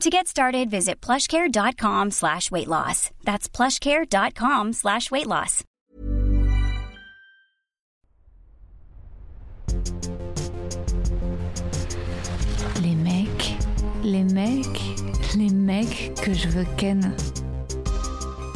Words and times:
To 0.00 0.10
get 0.10 0.26
started, 0.26 0.70
visit 0.70 1.00
plushcare.com 1.00 2.10
slash 2.10 2.50
weight 2.50 2.68
loss. 2.68 3.10
That's 3.24 3.48
plushcare.com 3.48 4.72
slash 4.72 5.10
weight 5.10 5.26
loss. 5.26 5.62
Les 12.82 12.94
mecs, 12.94 13.54
les 14.02 14.24
mecs, 14.24 14.80
les 15.36 15.50
mecs 15.50 16.12
que 16.22 16.34
je 16.34 16.48
veux 16.48 16.66
ken. 16.76 17.14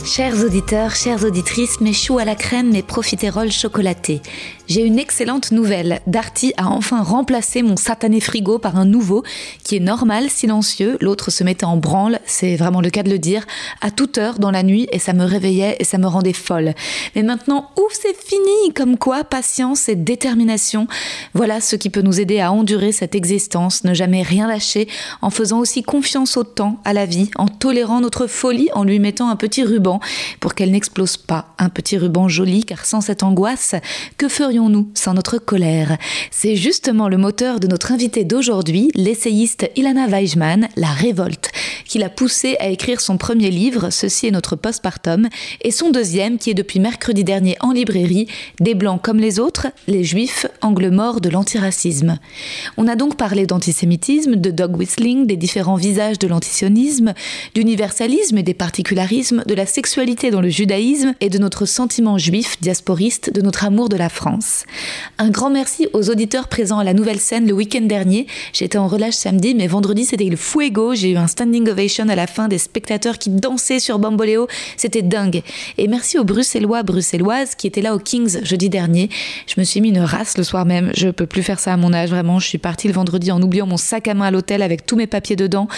Chers 0.04 0.44
auditeurs, 0.44 0.94
chères 0.94 1.24
auditrices, 1.24 1.80
mes 1.80 1.92
choux 1.92 2.18
à 2.18 2.24
la 2.24 2.34
crème, 2.34 2.70
mes 2.70 2.82
profiteroles 2.82 3.52
chocolatés. 3.52 4.22
J'ai 4.68 4.82
une 4.82 4.98
excellente 4.98 5.50
nouvelle. 5.50 6.02
Darty 6.06 6.52
a 6.58 6.68
enfin 6.68 7.02
remplacé 7.02 7.62
mon 7.62 7.78
satané 7.78 8.20
frigo 8.20 8.58
par 8.58 8.76
un 8.76 8.84
nouveau 8.84 9.22
qui 9.64 9.76
est 9.76 9.80
normal, 9.80 10.28
silencieux. 10.28 10.98
L'autre 11.00 11.30
se 11.30 11.42
mettait 11.42 11.64
en 11.64 11.78
branle, 11.78 12.20
c'est 12.26 12.54
vraiment 12.56 12.82
le 12.82 12.90
cas 12.90 13.02
de 13.02 13.08
le 13.08 13.18
dire, 13.18 13.46
à 13.80 13.90
toute 13.90 14.18
heure 14.18 14.38
dans 14.38 14.50
la 14.50 14.62
nuit 14.62 14.86
et 14.92 14.98
ça 14.98 15.14
me 15.14 15.24
réveillait 15.24 15.76
et 15.78 15.84
ça 15.84 15.96
me 15.96 16.06
rendait 16.06 16.34
folle. 16.34 16.74
Mais 17.16 17.22
maintenant, 17.22 17.70
ouf, 17.78 17.92
c'est 17.98 18.14
fini 18.14 18.74
Comme 18.74 18.98
quoi, 18.98 19.24
patience 19.24 19.88
et 19.88 19.96
détermination, 19.96 20.86
voilà 21.32 21.62
ce 21.62 21.74
qui 21.74 21.88
peut 21.88 22.02
nous 22.02 22.20
aider 22.20 22.40
à 22.40 22.52
endurer 22.52 22.92
cette 22.92 23.14
existence, 23.14 23.84
ne 23.84 23.94
jamais 23.94 24.20
rien 24.20 24.46
lâcher, 24.46 24.86
en 25.22 25.30
faisant 25.30 25.60
aussi 25.60 25.82
confiance 25.82 26.36
au 26.36 26.44
temps, 26.44 26.78
à 26.84 26.92
la 26.92 27.06
vie, 27.06 27.30
en 27.36 27.48
tolérant 27.48 28.02
notre 28.02 28.26
folie, 28.26 28.68
en 28.74 28.84
lui 28.84 28.98
mettant 28.98 29.30
un 29.30 29.36
petit 29.36 29.64
ruban 29.64 29.98
pour 30.40 30.54
qu'elle 30.54 30.72
n'explose 30.72 31.16
pas. 31.16 31.54
Un 31.58 31.70
petit 31.70 31.96
ruban 31.96 32.28
joli, 32.28 32.64
car 32.64 32.84
sans 32.84 33.00
cette 33.00 33.22
angoisse, 33.22 33.74
que 34.18 34.28
ferions 34.28 34.57
nous 34.58 34.90
sans 34.94 35.14
notre 35.14 35.38
colère? 35.38 35.96
C'est 36.32 36.56
justement 36.56 37.08
le 37.08 37.16
moteur 37.16 37.60
de 37.60 37.68
notre 37.68 37.92
invité 37.92 38.24
d'aujourd'hui, 38.24 38.90
l'essayiste 38.94 39.70
Ilana 39.76 40.08
Weijman, 40.08 40.68
La 40.76 40.88
Révolte, 40.88 41.52
qui 41.84 41.98
l'a 41.98 42.08
poussée 42.08 42.56
à 42.58 42.68
écrire 42.68 43.00
son 43.00 43.16
premier 43.16 43.50
livre, 43.50 43.90
Ceci 43.90 44.26
est 44.26 44.32
notre 44.32 44.56
postpartum, 44.56 45.28
et 45.62 45.70
son 45.70 45.90
deuxième, 45.90 46.38
qui 46.38 46.50
est 46.50 46.54
depuis 46.54 46.80
mercredi 46.80 47.22
dernier 47.22 47.56
en 47.60 47.72
librairie, 47.72 48.26
Des 48.60 48.74
Blancs 48.74 49.00
comme 49.02 49.18
les 49.18 49.38
autres, 49.38 49.68
les 49.86 50.02
Juifs, 50.02 50.46
angle 50.60 50.90
mort 50.90 51.20
de 51.20 51.28
l'antiracisme. 51.28 52.18
On 52.76 52.88
a 52.88 52.96
donc 52.96 53.16
parlé 53.16 53.46
d'antisémitisme, 53.46 54.34
de 54.36 54.50
dog 54.50 54.76
whistling, 54.76 55.26
des 55.26 55.36
différents 55.36 55.76
visages 55.76 56.18
de 56.18 56.26
l'antisionisme, 56.26 57.14
d'universalisme 57.54 58.38
et 58.38 58.42
des 58.42 58.54
particularismes, 58.54 59.44
de 59.46 59.54
la 59.54 59.66
sexualité 59.66 60.30
dans 60.30 60.40
le 60.40 60.48
judaïsme 60.48 61.14
et 61.20 61.28
de 61.28 61.38
notre 61.38 61.66
sentiment 61.66 62.18
juif 62.18 62.56
diasporiste, 62.60 63.32
de 63.32 63.40
notre 63.42 63.64
amour 63.64 63.88
de 63.88 63.96
la 63.96 64.08
France. 64.08 64.47
Un 65.18 65.30
grand 65.30 65.50
merci 65.50 65.88
aux 65.92 66.10
auditeurs 66.10 66.48
présents 66.48 66.78
à 66.78 66.84
la 66.84 66.94
nouvelle 66.94 67.20
scène 67.20 67.46
le 67.46 67.52
week-end 67.52 67.82
dernier. 67.82 68.26
J'étais 68.52 68.78
en 68.78 68.88
relâche 68.88 69.14
samedi, 69.14 69.54
mais 69.54 69.66
vendredi 69.66 70.04
c'était 70.04 70.24
le 70.24 70.36
fuego. 70.36 70.94
J'ai 70.94 71.10
eu 71.10 71.16
un 71.16 71.26
standing 71.26 71.68
ovation 71.68 72.08
à 72.08 72.14
la 72.14 72.26
fin 72.26 72.48
des 72.48 72.58
spectateurs 72.58 73.18
qui 73.18 73.30
dansaient 73.30 73.80
sur 73.80 73.98
Bamboléo. 73.98 74.46
C'était 74.76 75.02
dingue. 75.02 75.42
Et 75.76 75.88
merci 75.88 76.18
aux 76.18 76.24
Bruxellois, 76.24 76.82
Bruxelloises 76.82 77.54
qui 77.54 77.66
étaient 77.66 77.82
là 77.82 77.94
au 77.94 77.98
Kings 77.98 78.44
jeudi 78.44 78.68
dernier. 78.68 79.08
Je 79.46 79.54
me 79.58 79.64
suis 79.64 79.80
mis 79.80 79.88
une 79.88 80.00
race 80.00 80.38
le 80.38 80.44
soir 80.44 80.64
même. 80.64 80.90
Je 80.96 81.08
peux 81.08 81.26
plus 81.26 81.42
faire 81.42 81.58
ça 81.58 81.72
à 81.72 81.76
mon 81.76 81.92
âge, 81.92 82.10
vraiment. 82.10 82.38
Je 82.38 82.46
suis 82.46 82.58
partie 82.58 82.88
le 82.88 82.94
vendredi 82.94 83.30
en 83.32 83.40
oubliant 83.42 83.66
mon 83.66 83.76
sac 83.76 84.08
à 84.08 84.14
main 84.14 84.26
à 84.26 84.30
l'hôtel 84.30 84.62
avec 84.62 84.86
tous 84.86 84.96
mes 84.96 85.06
papiers 85.06 85.36
dedans. 85.36 85.68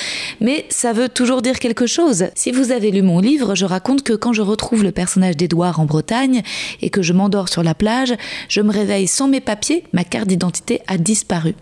Mais 0.41 0.67
ça 0.69 0.93
veut 0.93 1.09
toujours 1.09 1.43
dire 1.43 1.59
quelque 1.59 1.87
chose. 1.87 2.27
Si 2.35 2.53
vous 2.53 2.73
avez 2.73 2.91
lu 2.91 3.03
mon 3.03 3.21
livre, 3.21 3.55
je 3.55 3.65
raconte 3.65 4.03
que 4.03 4.13
quand 4.13 4.33
je 4.33 4.43
retrouve 4.43 4.83
le 4.83 4.93
personnage 4.93 5.37
d'Edouard 5.37 5.81
en 5.81 5.87
Bretagne 5.87 6.43
et 6.83 6.91
que 6.91 7.03
je 7.03 7.13
m'endors 7.13 7.49
sur 7.49 7.63
la 7.63 7.75
plage, 7.75 8.15
je 8.49 8.60
je 8.61 8.65
me 8.67 8.73
réveille 8.75 9.07
sans 9.07 9.27
mes 9.27 9.41
papiers, 9.41 9.85
ma 9.95 10.05
carte 10.05 10.27
d'identité 10.27 10.83
a 10.87 10.99
disparu. 10.99 11.55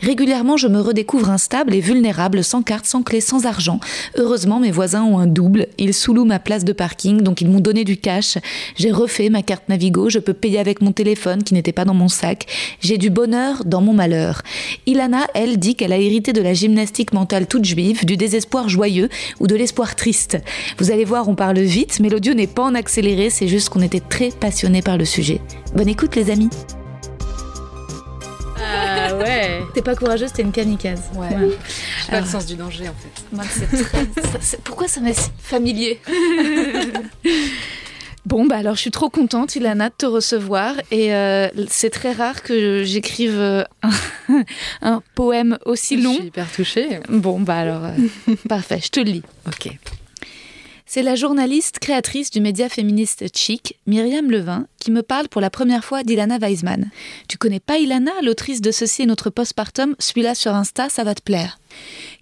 Régulièrement, 0.00 0.56
je 0.56 0.68
me 0.68 0.80
redécouvre 0.80 1.30
instable 1.30 1.74
et 1.74 1.80
vulnérable, 1.80 2.44
sans 2.44 2.62
carte, 2.62 2.86
sans 2.86 3.02
clé, 3.02 3.20
sans 3.20 3.46
argent. 3.46 3.80
Heureusement, 4.14 4.60
mes 4.60 4.70
voisins 4.70 5.02
ont 5.02 5.18
un 5.18 5.26
double. 5.26 5.66
Ils 5.76 5.92
sous 5.92 6.14
ma 6.24 6.38
place 6.38 6.64
de 6.64 6.72
parking, 6.72 7.22
donc 7.22 7.40
ils 7.40 7.48
m'ont 7.48 7.58
donné 7.58 7.82
du 7.82 7.96
cash. 7.96 8.38
J'ai 8.76 8.92
refait 8.92 9.28
ma 9.28 9.42
carte 9.42 9.68
Navigo, 9.68 10.08
je 10.08 10.20
peux 10.20 10.34
payer 10.34 10.60
avec 10.60 10.82
mon 10.82 10.92
téléphone 10.92 11.42
qui 11.42 11.52
n'était 11.52 11.72
pas 11.72 11.84
dans 11.84 11.94
mon 11.94 12.06
sac. 12.06 12.46
J'ai 12.80 12.96
du 12.96 13.10
bonheur 13.10 13.64
dans 13.64 13.80
mon 13.80 13.92
malheur. 13.92 14.42
Ilana, 14.86 15.26
elle, 15.34 15.58
dit 15.58 15.74
qu'elle 15.74 15.92
a 15.92 15.98
hérité 15.98 16.32
de 16.32 16.42
la 16.42 16.54
gymnastique 16.54 17.12
mentale 17.12 17.48
toute 17.48 17.64
juive, 17.64 18.04
du 18.04 18.16
désespoir 18.16 18.68
joyeux 18.68 19.08
ou 19.40 19.48
de 19.48 19.56
l'espoir 19.56 19.96
triste. 19.96 20.38
Vous 20.78 20.92
allez 20.92 21.04
voir, 21.04 21.28
on 21.28 21.34
parle 21.34 21.58
vite, 21.58 21.98
mais 21.98 22.08
l'audio 22.08 22.34
n'est 22.34 22.46
pas 22.46 22.62
en 22.62 22.76
accéléré, 22.76 23.30
c'est 23.30 23.48
juste 23.48 23.68
qu'on 23.70 23.82
était 23.82 23.98
très 23.98 24.28
passionnés 24.28 24.82
par 24.82 24.96
le 24.96 25.04
sujet. 25.04 25.40
Bonne 25.74 25.88
écoute 25.88 26.14
les 26.16 26.30
amis. 26.30 26.50
Ah 28.58 29.14
ouais. 29.16 29.62
T'es 29.74 29.82
pas 29.82 29.94
courageuse, 29.94 30.32
t'es 30.32 30.42
une 30.42 30.52
kamikaze. 30.52 31.02
Ouais. 31.14 31.28
J'ai 32.04 32.10
pas 32.10 32.20
le 32.20 32.26
sens 32.26 32.46
du 32.46 32.56
danger 32.56 32.88
en 32.88 32.94
fait. 32.94 33.22
Moi, 33.32 33.44
c'est 33.50 33.66
très... 33.66 34.06
ça, 34.40 34.56
pourquoi 34.64 34.88
ça 34.88 35.00
m'est 35.00 35.30
familier 35.38 36.00
Bon, 38.26 38.44
bah 38.44 38.56
alors 38.56 38.74
je 38.74 38.80
suis 38.80 38.90
trop 38.90 39.08
contente, 39.08 39.54
Ilana, 39.54 39.88
de 39.88 39.94
te 39.96 40.06
recevoir. 40.06 40.74
Et 40.90 41.14
euh, 41.14 41.48
c'est 41.68 41.90
très 41.90 42.12
rare 42.12 42.42
que 42.42 42.82
j'écrive 42.82 43.38
euh, 43.38 43.62
un, 43.84 44.42
un, 44.82 45.02
poème 45.14 45.58
aussi 45.64 45.96
long. 45.96 46.10
Je 46.10 46.16
suis 46.16 46.26
hyper 46.26 46.50
touchée. 46.50 47.00
Bon, 47.08 47.38
bah 47.38 47.58
alors, 47.58 47.84
euh, 47.84 48.34
parfait, 48.48 48.80
je 48.82 48.88
te 48.88 48.98
le 48.98 49.12
lis. 49.12 49.22
Ok. 49.46 49.70
C'est 50.96 51.02
la 51.02 51.14
journaliste 51.14 51.78
créatrice 51.78 52.30
du 52.30 52.40
média 52.40 52.70
féministe 52.70 53.26
Chic, 53.36 53.78
Myriam 53.86 54.30
Levin, 54.30 54.66
qui 54.80 54.90
me 54.90 55.02
parle 55.02 55.28
pour 55.28 55.42
la 55.42 55.50
première 55.50 55.84
fois 55.84 56.02
d'Ilana 56.02 56.38
Weisman. 56.38 56.90
Tu 57.28 57.36
connais 57.36 57.60
pas 57.60 57.76
Ilana, 57.76 58.12
l'autrice 58.22 58.62
de 58.62 58.70
Ceci 58.70 59.02
et 59.02 59.06
notre 59.06 59.28
postpartum? 59.28 59.94
Suis-la 59.98 60.34
sur 60.34 60.54
Insta, 60.54 60.88
ça 60.88 61.04
va 61.04 61.14
te 61.14 61.20
plaire. 61.20 61.58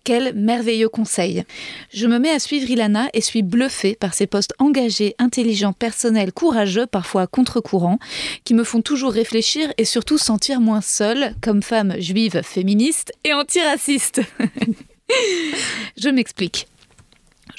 Quel 0.02 0.34
merveilleux 0.34 0.88
conseil. 0.88 1.44
Je 1.92 2.08
me 2.08 2.18
mets 2.18 2.32
à 2.32 2.40
suivre 2.40 2.68
Ilana 2.68 3.10
et 3.14 3.20
suis 3.20 3.44
bluffée 3.44 3.94
par 3.94 4.12
ses 4.12 4.26
postes 4.26 4.54
engagés, 4.58 5.14
intelligents, 5.20 5.72
personnels, 5.72 6.32
courageux, 6.32 6.86
parfois 6.86 7.28
contre-courant, 7.28 8.00
qui 8.42 8.54
me 8.54 8.64
font 8.64 8.82
toujours 8.82 9.12
réfléchir 9.12 9.72
et 9.78 9.84
surtout 9.84 10.18
sentir 10.18 10.60
moins 10.60 10.80
seule 10.80 11.36
comme 11.40 11.62
femme 11.62 11.94
juive 12.00 12.42
féministe 12.42 13.12
et 13.22 13.34
antiraciste. 13.34 14.20
Je 15.96 16.08
m'explique. 16.08 16.66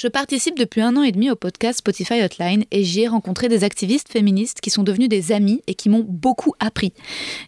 Je 0.05 0.09
participe 0.11 0.59
depuis 0.59 0.81
un 0.81 0.95
an 0.97 1.01
et 1.01 1.11
demi 1.11 1.31
au 1.31 1.35
podcast 1.35 1.79
Spotify 1.79 2.21
Hotline 2.21 2.63
et 2.69 2.83
j'y 2.83 3.01
ai 3.01 3.07
rencontré 3.07 3.49
des 3.49 3.63
activistes 3.63 4.07
féministes 4.11 4.61
qui 4.61 4.69
sont 4.69 4.83
devenus 4.83 5.09
des 5.09 5.31
amis 5.31 5.63
et 5.65 5.73
qui 5.73 5.89
m'ont 5.89 6.05
beaucoup 6.07 6.53
appris. 6.59 6.93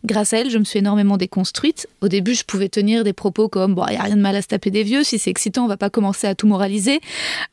Grâce 0.05 0.33
à 0.33 0.39
elles, 0.39 0.49
je 0.49 0.57
me 0.57 0.63
suis 0.63 0.79
énormément 0.79 1.17
déconstruite. 1.17 1.85
Au 2.01 2.07
début, 2.07 2.33
je 2.33 2.43
pouvais 2.43 2.67
tenir 2.67 3.03
des 3.03 3.13
propos 3.13 3.47
comme 3.47 3.75
Bon, 3.75 3.85
il 3.89 3.91
n'y 3.91 3.97
a 3.97 4.01
rien 4.01 4.15
de 4.15 4.21
mal 4.21 4.35
à 4.35 4.41
se 4.41 4.47
taper 4.47 4.71
des 4.71 4.81
vieux, 4.81 5.03
si 5.03 5.19
c'est 5.19 5.29
excitant, 5.29 5.65
on 5.65 5.67
va 5.67 5.77
pas 5.77 5.91
commencer 5.91 6.25
à 6.25 6.33
tout 6.33 6.47
moraliser. 6.47 6.99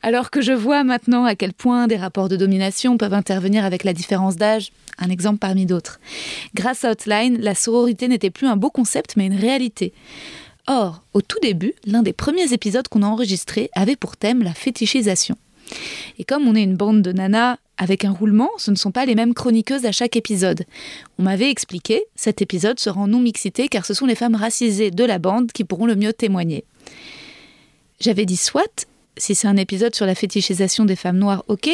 Alors 0.00 0.30
que 0.30 0.40
je 0.40 0.52
vois 0.52 0.84
maintenant 0.84 1.26
à 1.26 1.34
quel 1.34 1.52
point 1.52 1.86
des 1.86 1.96
rapports 1.96 2.30
de 2.30 2.36
domination 2.36 2.96
peuvent 2.96 3.12
intervenir 3.12 3.66
avec 3.66 3.84
la 3.84 3.92
différence 3.92 4.36
d'âge, 4.36 4.72
un 4.96 5.10
exemple 5.10 5.38
parmi 5.38 5.66
d'autres. 5.66 6.00
Grâce 6.54 6.82
à 6.82 6.92
Hotline, 6.92 7.36
la 7.42 7.54
sororité 7.54 8.08
n'était 8.08 8.30
plus 8.30 8.46
un 8.46 8.56
beau 8.56 8.70
concept 8.70 9.16
mais 9.18 9.26
une 9.26 9.36
réalité. 9.36 9.92
Or, 10.66 11.02
au 11.12 11.20
tout 11.20 11.38
début, 11.42 11.74
l'un 11.84 12.02
des 12.02 12.12
premiers 12.12 12.52
épisodes 12.52 12.88
qu'on 12.88 13.02
a 13.02 13.06
enregistré 13.06 13.70
avait 13.74 13.96
pour 13.96 14.16
thème 14.16 14.42
la 14.42 14.54
fétichisation. 14.54 15.36
Et 16.18 16.24
comme 16.24 16.46
on 16.48 16.54
est 16.54 16.62
une 16.62 16.76
bande 16.76 17.02
de 17.02 17.12
nanas 17.12 17.58
avec 17.76 18.04
un 18.04 18.12
roulement, 18.12 18.50
ce 18.58 18.70
ne 18.70 18.76
sont 18.76 18.92
pas 18.92 19.04
les 19.04 19.14
mêmes 19.14 19.34
chroniqueuses 19.34 19.84
à 19.84 19.92
chaque 19.92 20.16
épisode. 20.16 20.64
On 21.18 21.22
m'avait 21.24 21.50
expliqué, 21.50 22.04
cet 22.14 22.40
épisode 22.40 22.78
sera 22.78 23.00
en 23.00 23.08
non-mixité 23.08 23.68
car 23.68 23.84
ce 23.84 23.94
sont 23.94 24.06
les 24.06 24.14
femmes 24.14 24.36
racisées 24.36 24.90
de 24.90 25.04
la 25.04 25.18
bande 25.18 25.52
qui 25.52 25.64
pourront 25.64 25.86
le 25.86 25.96
mieux 25.96 26.12
témoigner. 26.12 26.64
J'avais 28.00 28.26
dit 28.26 28.36
soit, 28.36 28.86
si 29.16 29.34
c'est 29.34 29.48
un 29.48 29.56
épisode 29.56 29.94
sur 29.94 30.06
la 30.06 30.14
fétichisation 30.14 30.84
des 30.84 30.96
femmes 30.96 31.18
noires, 31.18 31.44
ok, 31.48 31.70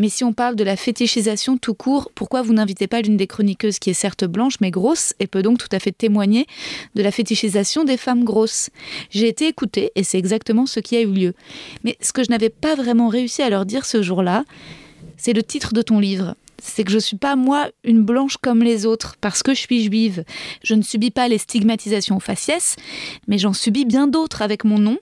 Mais 0.00 0.08
si 0.08 0.24
on 0.24 0.32
parle 0.32 0.56
de 0.56 0.64
la 0.64 0.76
fétichisation 0.76 1.58
tout 1.58 1.74
court, 1.74 2.10
pourquoi 2.14 2.40
vous 2.40 2.54
n'invitez 2.54 2.86
pas 2.86 3.02
l'une 3.02 3.18
des 3.18 3.26
chroniqueuses 3.26 3.78
qui 3.78 3.90
est 3.90 3.94
certes 3.94 4.24
blanche 4.24 4.54
mais 4.62 4.70
grosse 4.70 5.12
et 5.20 5.26
peut 5.26 5.42
donc 5.42 5.58
tout 5.58 5.68
à 5.72 5.78
fait 5.78 5.92
témoigner 5.92 6.46
de 6.94 7.02
la 7.02 7.10
fétichisation 7.10 7.84
des 7.84 7.98
femmes 7.98 8.24
grosses? 8.24 8.70
J'ai 9.10 9.28
été 9.28 9.46
écoutée 9.46 9.92
et 9.96 10.02
c'est 10.02 10.18
exactement 10.18 10.64
ce 10.64 10.80
qui 10.80 10.96
a 10.96 11.02
eu 11.02 11.12
lieu. 11.12 11.34
Mais 11.84 11.98
ce 12.00 12.14
que 12.14 12.24
je 12.24 12.30
n'avais 12.30 12.48
pas 12.48 12.76
vraiment 12.76 13.08
réussi 13.08 13.42
à 13.42 13.50
leur 13.50 13.66
dire 13.66 13.84
ce 13.84 14.00
jour-là, 14.00 14.44
c'est 15.18 15.34
le 15.34 15.42
titre 15.42 15.74
de 15.74 15.82
ton 15.82 16.00
livre 16.00 16.34
c'est 16.62 16.84
que 16.84 16.90
je 16.90 16.96
ne 16.96 17.00
suis 17.00 17.16
pas 17.16 17.36
moi 17.36 17.68
une 17.84 18.02
blanche 18.02 18.36
comme 18.36 18.62
les 18.62 18.86
autres 18.86 19.16
parce 19.20 19.42
que 19.42 19.54
je 19.54 19.60
suis 19.60 19.84
juive. 19.84 20.24
Je 20.62 20.74
ne 20.74 20.82
subis 20.82 21.10
pas 21.10 21.28
les 21.28 21.38
stigmatisations 21.38 22.16
aux 22.16 22.20
faciès, 22.20 22.76
mais 23.28 23.38
j'en 23.38 23.52
subis 23.52 23.84
bien 23.84 24.06
d'autres 24.06 24.42
avec 24.42 24.64
mon 24.64 24.78
nom. 24.78 24.98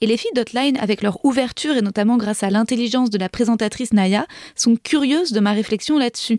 Et 0.00 0.06
les 0.06 0.16
filles 0.16 0.30
d'Hotline, 0.34 0.76
avec 0.78 1.02
leur 1.02 1.24
ouverture 1.24 1.76
et 1.76 1.82
notamment 1.82 2.16
grâce 2.16 2.42
à 2.42 2.50
l'intelligence 2.50 3.10
de 3.10 3.18
la 3.18 3.28
présentatrice 3.28 3.92
Naya, 3.92 4.26
sont 4.54 4.76
curieuses 4.76 5.32
de 5.32 5.40
ma 5.40 5.52
réflexion 5.52 5.98
là-dessus. 5.98 6.38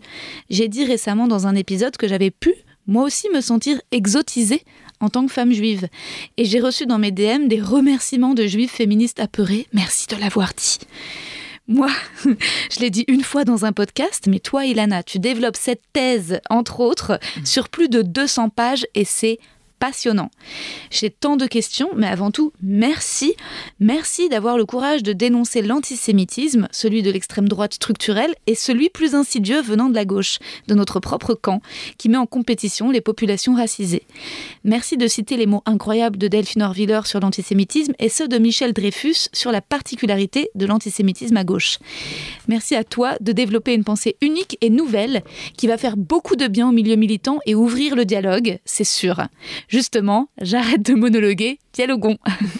J'ai 0.50 0.68
dit 0.68 0.84
récemment 0.84 1.28
dans 1.28 1.46
un 1.46 1.54
épisode 1.54 1.96
que 1.96 2.08
j'avais 2.08 2.30
pu 2.30 2.54
moi 2.86 3.04
aussi 3.04 3.28
me 3.30 3.40
sentir 3.40 3.80
exotisée 3.92 4.64
en 5.00 5.08
tant 5.08 5.26
que 5.26 5.32
femme 5.32 5.52
juive. 5.52 5.88
Et 6.36 6.44
j'ai 6.44 6.60
reçu 6.60 6.86
dans 6.86 6.98
mes 6.98 7.10
DM 7.10 7.48
des 7.48 7.60
remerciements 7.60 8.34
de 8.34 8.46
juifs 8.46 8.72
féministes 8.72 9.20
apeurés. 9.20 9.66
Merci 9.72 10.06
de 10.08 10.16
l'avoir 10.16 10.52
dit. 10.54 10.78
Moi, 11.68 11.90
je 12.24 12.80
l'ai 12.80 12.90
dit 12.90 13.04
une 13.08 13.22
fois 13.22 13.44
dans 13.44 13.64
un 13.64 13.72
podcast, 13.72 14.26
mais 14.26 14.40
toi, 14.40 14.66
Ilana, 14.66 15.02
tu 15.02 15.18
développes 15.18 15.56
cette 15.56 15.82
thèse, 15.92 16.40
entre 16.50 16.80
autres, 16.80 17.20
sur 17.44 17.68
plus 17.68 17.88
de 17.88 18.02
200 18.02 18.48
pages 18.48 18.86
et 18.94 19.04
c'est 19.04 19.38
passionnant. 19.82 20.30
J'ai 20.92 21.10
tant 21.10 21.36
de 21.36 21.44
questions, 21.48 21.90
mais 21.96 22.06
avant 22.06 22.30
tout, 22.30 22.52
merci. 22.62 23.34
Merci 23.80 24.28
d'avoir 24.28 24.56
le 24.56 24.64
courage 24.64 25.02
de 25.02 25.12
dénoncer 25.12 25.60
l'antisémitisme, 25.60 26.68
celui 26.70 27.02
de 27.02 27.10
l'extrême 27.10 27.48
droite 27.48 27.74
structurelle, 27.74 28.32
et 28.46 28.54
celui 28.54 28.90
plus 28.90 29.16
insidieux 29.16 29.60
venant 29.60 29.88
de 29.88 29.96
la 29.96 30.04
gauche, 30.04 30.38
de 30.68 30.74
notre 30.76 31.00
propre 31.00 31.34
camp, 31.34 31.62
qui 31.98 32.08
met 32.08 32.16
en 32.16 32.26
compétition 32.26 32.92
les 32.92 33.00
populations 33.00 33.56
racisées. 33.56 34.04
Merci 34.62 34.96
de 34.96 35.08
citer 35.08 35.36
les 35.36 35.46
mots 35.46 35.64
incroyables 35.66 36.16
de 36.16 36.28
Delphine 36.28 36.62
Orviller 36.62 37.00
sur 37.04 37.18
l'antisémitisme 37.18 37.94
et 37.98 38.08
ceux 38.08 38.28
de 38.28 38.38
Michel 38.38 38.72
Dreyfus 38.72 39.30
sur 39.32 39.50
la 39.50 39.62
particularité 39.62 40.50
de 40.54 40.64
l'antisémitisme 40.64 41.36
à 41.36 41.42
gauche. 41.42 41.80
Merci 42.46 42.76
à 42.76 42.84
toi 42.84 43.16
de 43.20 43.32
développer 43.32 43.74
une 43.74 43.82
pensée 43.82 44.14
unique 44.20 44.58
et 44.60 44.70
nouvelle 44.70 45.24
qui 45.56 45.66
va 45.66 45.76
faire 45.76 45.96
beaucoup 45.96 46.36
de 46.36 46.46
bien 46.46 46.68
au 46.68 46.72
milieu 46.72 46.94
militant 46.94 47.40
et 47.46 47.56
ouvrir 47.56 47.96
le 47.96 48.04
dialogue, 48.04 48.60
c'est 48.64 48.84
sûr. 48.84 49.22
Justement, 49.72 50.28
j'arrête 50.38 50.82
de 50.82 50.92
monologuer, 50.92 51.58
dialoguons. 51.72 52.18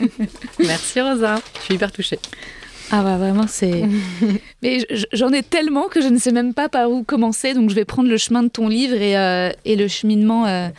Merci 0.59 0.99
Rosa, 1.03 1.43
je 1.59 1.65
suis 1.65 1.75
hyper 1.75 1.93
touchée. 1.93 2.19
Ah 2.91 3.03
bah 3.03 3.19
vraiment 3.19 3.47
c'est... 3.47 3.85
Mais 4.63 4.87
j'en 5.13 5.31
ai 5.31 5.43
tellement 5.43 5.89
que 5.89 6.01
je 6.01 6.09
ne 6.09 6.17
sais 6.17 6.33
même 6.33 6.55
pas 6.55 6.71
par 6.71 6.91
où 6.91 7.03
commencer, 7.05 7.53
donc 7.53 7.69
je 7.69 7.75
vais 7.75 7.85
prendre 7.85 8.09
le 8.09 8.17
chemin 8.17 8.43
de 8.43 8.49
ton 8.49 8.67
livre 8.67 8.95
et, 8.95 9.15
euh, 9.19 9.51
le 9.67 9.89
cheminement 9.89 10.47
euh, 10.47 10.71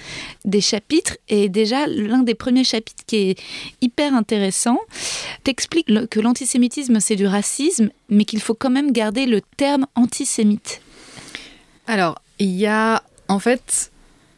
des 0.44 0.60
chapitres. 0.60 1.18
Et 1.30 1.50
déjà, 1.50 1.86
l'un 1.86 2.24
des 2.24 2.34
premiers 2.34 2.64
chapitres 2.64 3.04
qui 3.06 3.30
est 3.30 3.40
hyper 3.82 4.16
intéressant, 4.16 4.80
t'explique 5.44 5.88
que 6.10 6.20
l'antisémitisme 6.20 7.00
c'est 7.00 7.16
du 7.16 7.28
racisme, 7.28 7.92
mais 8.10 8.26
qu'il 8.26 8.42
faut 8.42 8.56
quand 8.56 8.72
même 8.72 8.92
garder 8.92 9.28
le 9.28 9.42
terme 9.56 9.86
antisémite. 9.94 10.82
Alors, 11.86 12.20
il 12.40 12.50
y 12.50 12.66
a 12.66 13.04
en 13.28 13.38
fait 13.38 13.92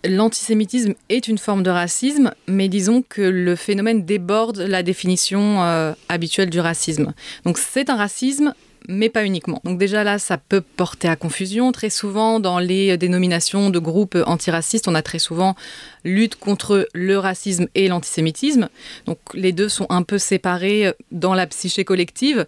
l'antisémitisme 0.08 0.94
est 1.10 1.28
une 1.28 1.38
forme 1.38 1.64
de 1.64 1.70
racisme, 1.70 2.32
mais 2.48 2.68
disons 2.68 3.04
que 3.08 3.22
le 3.22 3.56
phénomène 3.56 4.06
déborde 4.06 4.60
la 4.60 4.84
définition 4.84 5.64
euh, 5.64 5.94
habituelle 6.10 6.50
du 6.50 6.60
racisme. 6.60 7.14
Donc 7.46 7.58
c'est 7.58 7.90
un 7.90 7.96
racisme, 7.96 8.54
mais 8.88 9.10
pas 9.10 9.26
uniquement. 9.26 9.62
Donc 9.64 9.78
déjà 9.78 10.04
là, 10.04 10.20
ça 10.20 10.38
peut 10.38 10.62
porter 10.62 11.08
à 11.08 11.16
confusion. 11.16 11.72
Très 11.72 11.90
souvent, 11.90 12.40
dans 12.40 12.60
les 12.60 12.98
dénominations 12.98 13.70
de 13.70 13.80
groupes 13.80 14.18
antiracistes, 14.26 14.88
on 14.88 14.96
a 14.96 15.02
très 15.02 15.20
souvent 15.20 15.56
lutte 16.06 16.36
contre 16.36 16.88
le 16.94 17.18
racisme 17.18 17.68
et 17.76 17.90
l'antisémitisme. 17.90 18.70
Donc 19.06 19.18
les 19.34 19.52
deux 19.52 19.68
sont 19.68 19.88
un 19.90 20.04
peu 20.04 20.18
séparés 20.18 20.94
dans 21.12 21.34
la 21.34 21.48
psyché 21.48 21.84
collective. 21.84 22.46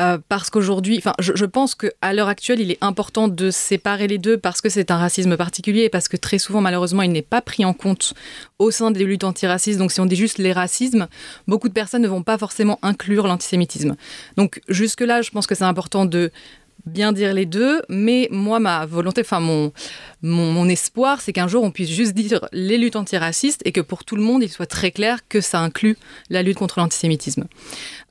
Euh, 0.00 0.18
parce 0.28 0.48
qu'aujourd'hui, 0.48 0.96
enfin, 0.96 1.12
je, 1.18 1.44
pense 1.44 1.74
qu'à 1.74 2.12
l'heure 2.14 2.28
actuelle, 2.28 2.60
il 2.60 2.70
est 2.70 2.78
important 2.80 3.28
de 3.28 3.50
séparer 3.50 4.06
les 4.06 4.16
deux 4.16 4.38
parce 4.38 4.62
que 4.62 4.70
c'est 4.70 4.90
un 4.90 4.96
racisme 4.96 5.36
particulier 5.36 5.82
et 5.82 5.88
parce 5.90 6.08
que 6.08 6.16
très 6.16 6.38
souvent, 6.38 6.62
malheureusement, 6.62 7.02
il 7.02 7.12
n'est 7.12 7.20
pas 7.20 7.42
pris 7.42 7.66
en 7.66 7.74
compte 7.74 8.14
au 8.58 8.70
sein 8.70 8.90
des 8.90 9.04
luttes 9.04 9.24
antiracistes. 9.24 9.78
Donc, 9.78 9.92
si 9.92 10.00
on 10.00 10.06
dit 10.06 10.16
juste 10.16 10.38
les 10.38 10.52
racismes, 10.52 11.06
beaucoup 11.46 11.68
de 11.68 11.74
personnes 11.74 12.00
ne 12.00 12.08
vont 12.08 12.22
pas 12.22 12.38
forcément 12.38 12.78
inclure 12.80 13.26
l'antisémitisme. 13.26 13.96
Donc, 14.38 14.62
jusque-là, 14.68 15.20
je 15.20 15.30
pense 15.30 15.46
que 15.46 15.54
c'est 15.54 15.64
important 15.64 16.06
de 16.06 16.30
bien 16.90 17.12
dire 17.12 17.32
les 17.32 17.46
deux, 17.46 17.82
mais 17.88 18.28
moi, 18.30 18.60
ma 18.60 18.86
volonté, 18.86 19.22
enfin 19.22 19.40
mon, 19.40 19.72
mon, 20.22 20.68
espoir, 20.68 21.20
c'est 21.20 21.32
qu'un 21.32 21.48
jour 21.48 21.62
on 21.64 21.70
puisse 21.70 21.90
juste 21.90 22.14
dire 22.14 22.46
les 22.52 22.78
luttes 22.78 22.96
antiracistes 22.96 23.62
et 23.64 23.72
que 23.72 23.80
pour 23.80 24.04
tout 24.04 24.16
le 24.16 24.22
monde, 24.22 24.42
il 24.42 24.48
soit 24.48 24.66
très 24.66 24.90
clair 24.90 25.26
que 25.28 25.40
ça 25.40 25.60
inclut 25.60 25.96
la 26.28 26.42
lutte 26.42 26.58
contre 26.58 26.78
l'antisémitisme. 26.78 27.44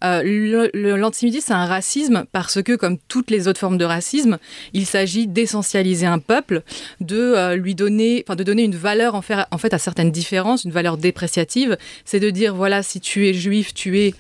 Euh, 0.04 0.70
l'antisémitisme, 0.74 1.48
c'est 1.48 1.54
un 1.54 1.66
racisme 1.66 2.26
parce 2.32 2.62
que, 2.64 2.76
comme 2.76 2.98
toutes 3.08 3.30
les 3.30 3.48
autres 3.48 3.60
formes 3.60 3.78
de 3.78 3.86
racisme, 3.86 4.38
il 4.74 4.86
s'agit 4.86 5.28
d'essentialiser 5.28 6.06
un 6.06 6.20
peuple, 6.20 6.64
de 7.02 7.18
euh, 7.18 7.56
lui 7.56 7.76
donner, 7.76 8.24
enfin 8.28 8.36
de 8.36 8.44
donner 8.44 8.64
une 8.64 8.76
valeur 8.76 9.16
en 9.16 9.22
en 9.52 9.58
fait 9.58 9.74
à 9.74 9.78
certaines 9.78 10.12
différences, 10.12 10.64
une 10.64 10.72
valeur 10.72 10.98
dépréciative. 10.98 11.78
C'est 12.06 12.20
de 12.20 12.30
dire 12.30 12.56
voilà, 12.56 12.82
si 12.84 13.00
tu 13.00 13.28
es 13.28 13.34
juif, 13.34 13.74
tu 13.74 14.00
es 14.00 14.16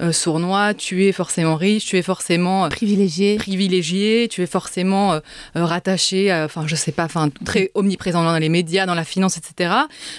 euh, 0.00 0.10
sournois, 0.10 0.72
tu 0.72 1.04
es 1.04 1.12
forcément 1.12 1.56
riche, 1.56 1.84
tu 1.84 1.98
es 1.98 2.02
forcément 2.02 2.64
euh, 2.64 2.68
privilégié, 2.68 3.36
privilégié, 3.36 4.26
tu 4.30 4.42
es 4.42 4.46
forcément 4.46 5.12
euh, 5.12 5.20
rattaché, 5.54 6.32
enfin 6.32 6.66
je 6.66 6.74
sais 6.76 6.92
pas, 6.92 7.04
enfin 7.04 7.28
très 7.44 7.70
omniprésent 7.74 8.24
dans 8.24 8.38
les 8.38 8.48
médias, 8.48 8.86
dans 8.86 8.94
la 8.94 9.04
finance, 9.04 9.36
etc. 9.36 9.74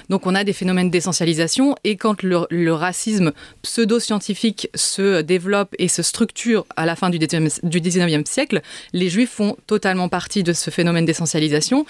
Donc 0.09 0.27
on 0.27 0.35
a 0.35 0.43
des 0.43 0.53
phénomènes 0.53 0.91
d'essentialisation 0.91 1.75
et 1.83 1.97
quand 1.97 2.21
le, 2.21 2.73
racisme 2.73 3.33
pseudo-scientifique 3.61 4.69
se 4.75 5.21
développe 5.21 5.75
et 5.79 5.87
se 5.87 6.03
structure 6.03 6.65
à 6.75 6.85
la 6.85 6.95
fin 6.95 7.09
du 7.09 7.17
19e 7.17 8.25
siècle, 8.27 8.61
les 8.93 9.09
juifs 9.09 9.31
font 9.31 9.57
totalement 9.67 10.07
partie 10.07 10.43
de 10.43 10.53
ce 10.53 10.69
phénomène 10.69 11.05
d'essentialisation. 11.05 11.85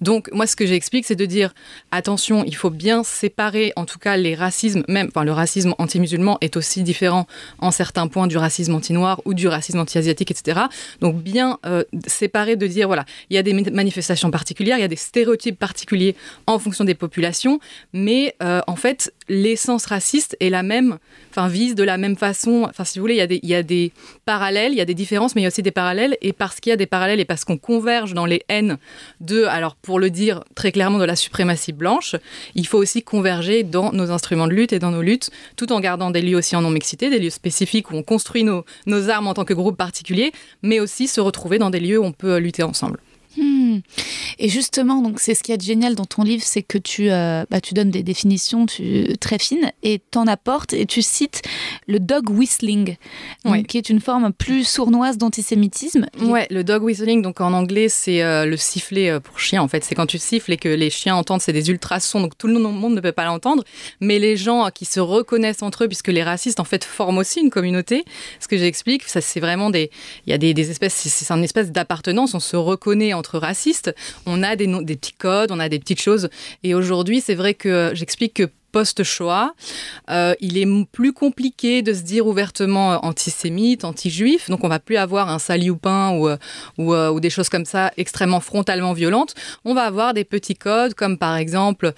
Donc 0.00 0.28
moi 0.32 0.46
ce 0.46 0.56
que 0.56 0.66
j'explique 0.66 1.06
c'est 1.06 1.16
de 1.16 1.24
dire 1.24 1.54
attention, 1.90 2.44
il 2.44 2.54
faut 2.54 2.70
bien 2.70 3.02
séparer 3.02 3.72
en 3.76 3.86
tout 3.86 3.98
cas 3.98 4.16
les 4.16 4.34
racismes, 4.34 4.84
même 4.88 5.08
enfin 5.08 5.24
le 5.24 5.32
racisme 5.32 5.74
anti-musulman 5.78 6.38
est 6.40 6.56
aussi 6.56 6.82
différent 6.82 7.26
en 7.58 7.70
certains 7.70 8.06
points 8.06 8.26
du 8.26 8.36
racisme 8.36 8.74
anti-noir 8.74 9.22
ou 9.24 9.32
du 9.32 9.48
racisme 9.48 9.78
anti-asiatique, 9.78 10.30
etc. 10.30 10.60
Donc 11.00 11.22
bien 11.22 11.58
euh, 11.64 11.84
séparer 12.06 12.56
de 12.56 12.66
dire 12.66 12.88
voilà, 12.88 13.04
il 13.30 13.36
y 13.36 13.38
a 13.38 13.42
des 13.42 13.54
manifestations 13.54 14.30
particulières, 14.30 14.76
il 14.76 14.82
y 14.82 14.84
a 14.84 14.88
des 14.88 14.96
stéréotypes 14.96 15.58
particuliers 15.58 16.14
en 16.46 16.58
fonction 16.58 16.84
des 16.84 16.94
populations, 16.94 17.58
mais 17.92 18.34
euh, 18.42 18.60
en 18.66 18.76
fait 18.76 19.12
l'essence 19.28 19.86
raciste 19.86 20.36
est 20.40 20.50
la 20.50 20.62
même, 20.62 20.98
enfin 21.36 21.48
vise 21.48 21.74
de 21.74 21.84
la 21.84 21.98
même 21.98 22.16
façon. 22.16 22.66
Enfin 22.68 22.84
si 22.84 22.98
vous 22.98 23.02
voulez, 23.02 23.14
il 23.14 23.18
y, 23.18 23.22
a 23.22 23.26
des, 23.26 23.40
il 23.42 23.48
y 23.48 23.54
a 23.54 23.62
des 23.62 23.92
parallèles, 24.24 24.72
il 24.72 24.78
y 24.78 24.80
a 24.80 24.84
des 24.84 24.94
différences, 24.94 25.34
mais 25.34 25.42
il 25.42 25.44
y 25.44 25.46
a 25.46 25.48
aussi 25.48 25.62
des 25.62 25.70
parallèles 25.70 26.16
et 26.22 26.32
parce 26.32 26.60
qu'il 26.60 26.70
y 26.70 26.72
a 26.72 26.76
des 26.76 26.86
parallèles 26.86 27.20
et 27.20 27.24
parce 27.24 27.44
qu'on 27.44 27.58
converge 27.58 28.14
dans 28.14 28.26
les 28.26 28.42
haines 28.48 28.78
de 29.20 29.44
alors 29.44 29.76
pour 29.76 29.98
le 29.98 30.10
dire 30.10 30.44
très 30.54 30.72
clairement, 30.72 30.98
de 30.98 31.04
la 31.04 31.16
suprématie 31.16 31.72
blanche, 31.72 32.16
il 32.54 32.66
faut 32.66 32.78
aussi 32.78 33.02
converger 33.02 33.62
dans 33.64 33.92
nos 33.92 34.10
instruments 34.10 34.46
de 34.46 34.54
lutte 34.54 34.72
et 34.72 34.78
dans 34.78 34.90
nos 34.90 35.02
luttes, 35.02 35.30
tout 35.56 35.72
en 35.72 35.80
gardant 35.80 36.10
des 36.10 36.22
lieux 36.22 36.36
aussi 36.36 36.56
en 36.56 36.62
non-mixité, 36.62 37.10
des 37.10 37.18
lieux 37.18 37.30
spécifiques 37.30 37.90
où 37.90 37.96
on 37.96 38.02
construit 38.02 38.44
nos, 38.44 38.64
nos 38.86 39.10
armes 39.10 39.26
en 39.26 39.34
tant 39.34 39.44
que 39.44 39.54
groupe 39.54 39.76
particulier, 39.76 40.32
mais 40.62 40.80
aussi 40.80 41.06
se 41.06 41.20
retrouver 41.20 41.58
dans 41.58 41.70
des 41.70 41.80
lieux 41.80 41.98
où 41.98 42.04
on 42.04 42.12
peut 42.12 42.38
lutter 42.38 42.62
ensemble. 42.62 42.98
Hmm. 43.36 43.78
Et 44.38 44.48
justement, 44.48 45.00
donc 45.00 45.18
c'est 45.20 45.34
ce 45.34 45.42
qui 45.42 45.52
est 45.52 45.62
génial 45.62 45.94
dans 45.94 46.04
ton 46.04 46.22
livre, 46.22 46.42
c'est 46.44 46.62
que 46.62 46.78
tu, 46.78 47.10
euh, 47.10 47.44
bah, 47.50 47.60
tu 47.60 47.74
donnes 47.74 47.90
des 47.90 48.02
définitions 48.02 48.66
très 49.20 49.38
fines 49.38 49.72
et 49.82 49.98
t'en 50.10 50.26
apportes 50.26 50.72
et 50.74 50.86
tu 50.86 51.02
cites 51.02 51.42
le 51.86 52.00
dog 52.00 52.28
whistling, 52.30 52.96
qui 53.68 53.78
est 53.78 53.88
une 53.88 54.00
forme 54.00 54.32
plus 54.32 54.64
sournoise 54.64 55.18
d'antisémitisme. 55.18 56.06
Ouais, 56.20 56.46
le 56.50 56.64
dog 56.64 56.82
whistling, 56.82 57.22
donc 57.22 57.40
en 57.40 57.52
anglais, 57.52 57.88
c'est 57.88 58.22
euh, 58.22 58.44
le 58.44 58.56
sifflet 58.56 59.10
euh, 59.10 59.20
pour 59.20 59.38
chien. 59.38 59.62
En 59.62 59.68
fait, 59.68 59.84
c'est 59.84 59.94
quand 59.94 60.06
tu 60.06 60.18
siffles 60.18 60.52
et 60.52 60.56
que 60.56 60.68
les 60.68 60.90
chiens 60.90 61.16
entendent, 61.16 61.40
c'est 61.40 61.52
des 61.52 61.70
ultrasons, 61.70 62.20
donc 62.20 62.36
tout 62.36 62.46
le 62.46 62.58
monde 62.58 62.94
ne 62.94 63.00
peut 63.00 63.12
pas 63.12 63.24
l'entendre. 63.24 63.64
Mais 64.00 64.18
les 64.18 64.36
gens 64.36 64.68
qui 64.74 64.84
se 64.84 65.00
reconnaissent 65.00 65.62
entre 65.62 65.84
eux, 65.84 65.88
puisque 65.88 66.08
les 66.08 66.22
racistes 66.22 66.60
en 66.60 66.64
fait 66.64 66.84
forment 66.84 67.18
aussi 67.18 67.40
une 67.40 67.50
communauté, 67.50 68.04
ce 68.40 68.48
que 68.48 68.56
j'explique, 68.56 69.04
ça 69.04 69.20
c'est 69.20 69.40
vraiment 69.40 69.70
des, 69.70 69.90
il 70.26 70.30
y 70.30 70.32
a 70.32 70.38
des, 70.38 70.54
des 70.54 70.70
espèces, 70.70 70.94
c'est 70.94 71.32
un 71.32 71.42
espèce 71.42 71.72
d'appartenance, 71.72 72.34
on 72.34 72.40
se 72.40 72.56
reconnaît 72.56 73.12
entre 73.12 73.25
racistes, 73.34 73.94
on 74.26 74.42
a 74.42 74.56
des, 74.56 74.66
petits 74.66 75.12
codes, 75.12 75.50
on 75.52 75.60
a 75.60 75.68
des 75.68 75.78
petites 75.78 76.00
choses. 76.00 76.28
Et 76.62 76.74
aujourd'hui, 76.74 77.20
c'est 77.20 77.34
vrai 77.34 77.54
que 77.54 77.90
j'explique 77.94 78.34
que 78.34 78.50
post-Shoah, 78.72 79.54
euh, 80.10 80.34
il 80.40 80.58
est 80.58 80.66
plus 80.92 81.14
compliqué 81.14 81.80
de 81.80 81.94
se 81.94 82.02
dire 82.02 82.26
ouvertement 82.26 83.06
antisémite, 83.06 83.84
anti-juif. 83.84 84.50
Donc 84.50 84.64
on 84.64 84.68
va 84.68 84.78
plus 84.78 84.98
avoir 84.98 85.30
un 85.30 85.38
pain 85.80 86.10
ou, 86.10 86.28
ou, 86.76 86.94
ou, 86.94 87.20
des 87.20 87.30
choses 87.30 87.48
comme 87.48 87.64
ça 87.64 87.90
extrêmement 87.96 88.40
frontalement 88.40 88.92
violentes. 88.92 89.34
On 89.64 89.72
va 89.72 89.84
avoir 89.84 90.12
des 90.12 90.24
petits 90.24 90.56
codes 90.56 90.92
comme 90.92 91.16
par 91.16 91.36
exemple 91.36 91.94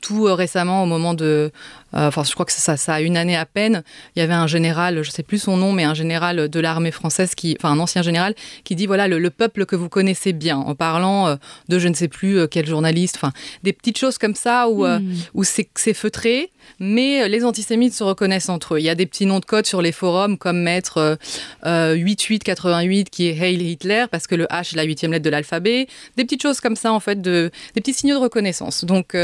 tout 0.00 0.24
récemment 0.24 0.82
au 0.82 0.86
moment 0.86 1.12
de 1.12 1.24
euh, 1.24 1.50
enfin, 1.94 2.24
je 2.24 2.32
crois 2.32 2.46
que 2.46 2.52
ça, 2.52 2.76
ça 2.76 2.94
a 2.94 3.00
une 3.00 3.16
année 3.16 3.36
à 3.36 3.46
peine. 3.46 3.82
Il 4.16 4.20
y 4.20 4.22
avait 4.22 4.34
un 4.34 4.46
général, 4.46 5.02
je 5.02 5.08
ne 5.08 5.12
sais 5.12 5.22
plus 5.22 5.38
son 5.38 5.56
nom, 5.56 5.72
mais 5.72 5.84
un 5.84 5.94
général 5.94 6.48
de 6.48 6.60
l'armée 6.60 6.90
française, 6.90 7.34
qui, 7.34 7.56
enfin 7.58 7.72
un 7.72 7.78
ancien 7.78 8.02
général, 8.02 8.34
qui 8.64 8.74
dit 8.74 8.86
voilà 8.86 9.08
le, 9.08 9.30
peuple 9.30 9.66
que 9.66 9.74
vous 9.74 9.88
connaissez 9.88 10.32
bien, 10.32 10.58
en 10.58 10.74
parlant 10.74 11.26
euh, 11.26 11.36
de 11.68 11.78
je 11.78 11.88
ne 11.88 11.94
sais 11.94 12.08
plus 12.08 12.38
euh, 12.38 12.46
quel 12.46 12.66
journaliste, 12.66 13.16
enfin 13.16 13.32
des 13.62 13.72
petites 13.72 13.98
choses 13.98 14.18
comme 14.18 14.34
ça 14.34 14.68
où, 14.68 14.86
hmm. 14.86 15.14
où 15.34 15.44
c'est 15.44 15.94
feutré, 15.94 16.50
mais 16.78 17.28
les 17.28 17.44
antisémites 17.44 17.94
se 17.94 18.04
reconnaissent 18.04 18.48
entre 18.48 18.74
eux. 18.74 18.80
Il 18.80 18.84
y 18.84 18.88
a 18.88 18.94
des 18.94 19.06
petits 19.06 19.26
noms 19.26 19.40
de 19.40 19.44
code 19.44 19.66
sur 19.66 19.82
les 19.82 19.92
forums 19.92 20.38
comme 20.38 20.60
mettre 20.60 21.18
8888 21.64 23.10
qui 23.10 23.28
est 23.28 23.40
Hail 23.40 23.56
Hitler 23.56 24.04
parce 24.10 24.26
que 24.26 24.34
le 24.34 24.44
H 24.46 24.72
est 24.72 24.76
la 24.76 24.84
huitième 24.84 25.12
lettre 25.12 25.24
de 25.24 25.30
l'alphabet, 25.30 25.88
des 26.16 26.24
petites 26.24 26.42
choses 26.42 26.60
comme 26.60 26.76
ça 26.76 26.92
en 26.92 27.00
fait, 27.00 27.20
de, 27.20 27.50
des 27.74 27.80
petits 27.80 27.94
signaux 27.94 28.16
de 28.16 28.22
reconnaissance. 28.22 28.84
Donc 28.84 29.16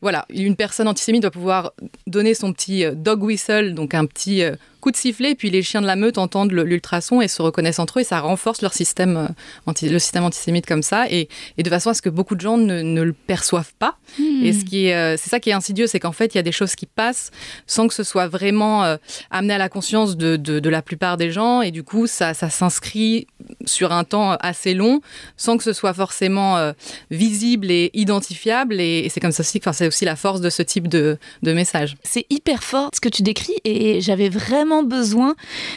voilà, 0.00 0.26
une 0.30 0.56
personne 0.56 0.88
antisémite 0.88 1.22
doit 1.22 1.30
pouvoir 1.30 1.72
donner 2.06 2.34
son 2.34 2.52
petit 2.52 2.84
euh, 2.84 2.92
dog 2.94 3.22
whistle, 3.22 3.74
donc 3.74 3.94
un 3.94 4.06
petit 4.06 4.42
euh, 4.42 4.56
coup 4.80 4.90
de 4.90 4.96
sifflet, 4.96 5.34
puis 5.34 5.50
les 5.50 5.62
chiens 5.62 5.80
de 5.80 5.86
la 5.86 5.96
meute 5.96 6.18
entendent 6.18 6.52
l'ultrason 6.52 7.20
et 7.20 7.28
se 7.28 7.42
reconnaissent 7.42 7.78
entre 7.78 7.98
eux, 7.98 8.02
et 8.02 8.04
ça 8.04 8.20
renforce 8.20 8.62
leur 8.62 8.72
système, 8.72 9.16
euh, 9.16 9.28
anti, 9.66 9.88
le 9.88 9.98
système 9.98 10.24
antisémite 10.24 10.66
comme 10.66 10.82
ça, 10.82 11.06
et, 11.10 11.28
et, 11.58 11.62
de 11.62 11.70
façon 11.70 11.90
à 11.90 11.94
ce 11.94 12.02
que 12.02 12.08
beaucoup 12.08 12.34
de 12.34 12.40
gens 12.40 12.56
ne, 12.56 12.82
ne 12.82 13.02
le 13.02 13.12
perçoivent 13.12 13.72
pas. 13.78 13.96
Hmm. 14.18 14.44
Et 14.44 14.52
ce 14.52 14.64
qui 14.64 14.86
est, 14.86 15.16
c'est 15.16 15.30
ça 15.30 15.40
qui 15.40 15.50
est 15.50 15.52
insidieux, 15.52 15.86
c'est 15.86 16.00
qu'en 16.00 16.12
fait, 16.12 16.34
il 16.34 16.38
y 16.38 16.40
a 16.40 16.42
des 16.42 16.52
choses 16.52 16.74
qui 16.74 16.86
passent 16.86 17.30
sans 17.66 17.88
que 17.88 17.94
ce 17.94 18.02
soit 18.02 18.26
vraiment 18.26 18.96
amené 19.30 19.54
à 19.54 19.58
la 19.58 19.68
conscience 19.68 20.16
de, 20.16 20.36
de, 20.36 20.58
de, 20.58 20.70
la 20.70 20.82
plupart 20.82 21.16
des 21.16 21.30
gens, 21.30 21.62
et 21.62 21.70
du 21.70 21.82
coup, 21.82 22.06
ça, 22.06 22.34
ça 22.34 22.50
s'inscrit 22.50 23.26
sur 23.64 23.92
un 23.92 24.04
temps 24.04 24.32
assez 24.40 24.74
long, 24.74 25.00
sans 25.36 25.56
que 25.56 25.64
ce 25.64 25.72
soit 25.72 25.94
forcément 25.94 26.72
visible 27.10 27.70
et 27.70 27.90
identifiable, 27.94 28.80
et, 28.80 29.00
et 29.00 29.08
c'est 29.08 29.20
comme 29.20 29.32
ça 29.32 29.42
aussi, 29.42 29.58
enfin, 29.58 29.72
c'est 29.72 29.86
aussi 29.86 30.04
la 30.04 30.16
force 30.16 30.40
de 30.40 30.50
ce 30.50 30.62
type 30.62 30.88
de, 30.88 31.18
de 31.42 31.52
message. 31.52 31.96
C'est 32.02 32.26
hyper 32.30 32.62
fort 32.62 32.90
ce 32.94 33.00
que 33.00 33.08
tu 33.08 33.22
décris 33.22 33.56
et 33.64 34.00
j'avais 34.00 34.28
vraiment 34.28 34.69
besoin 34.82 35.34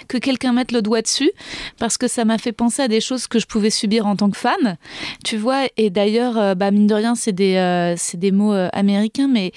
que 0.08 0.18
quelqu'un 0.18 0.54
mette 0.54 0.72
le 0.72 0.82
doigt 0.82 1.02
dessus 1.02 1.32
parce 1.78 1.98
que 1.98 2.08
ça 2.08 2.26
m'a 2.26 2.38
fait 2.38 2.52
penser 2.52 2.82
à 2.82 2.88
des 2.88 3.02
choses 3.02 3.28
que 3.28 3.40
je 3.40 3.46
pouvais 3.46 3.70
subir 3.70 4.08
en 4.08 4.16
tant 4.16 4.30
que 4.30 4.38
femme. 4.38 4.76
Tu 5.24 5.38
vois, 5.38 5.64
et 5.78 5.90
d'ailleurs, 5.90 6.38
euh, 6.38 6.56
bah, 6.56 6.72
mine 6.72 6.88
de 6.88 6.94
rien, 6.94 7.16
c'est 7.16 7.32
des, 7.32 7.56
euh, 7.56 7.96
des 8.16 8.32
mots 8.32 8.54
euh, 8.54 8.70
américains, 8.74 9.28
mais 9.28 9.52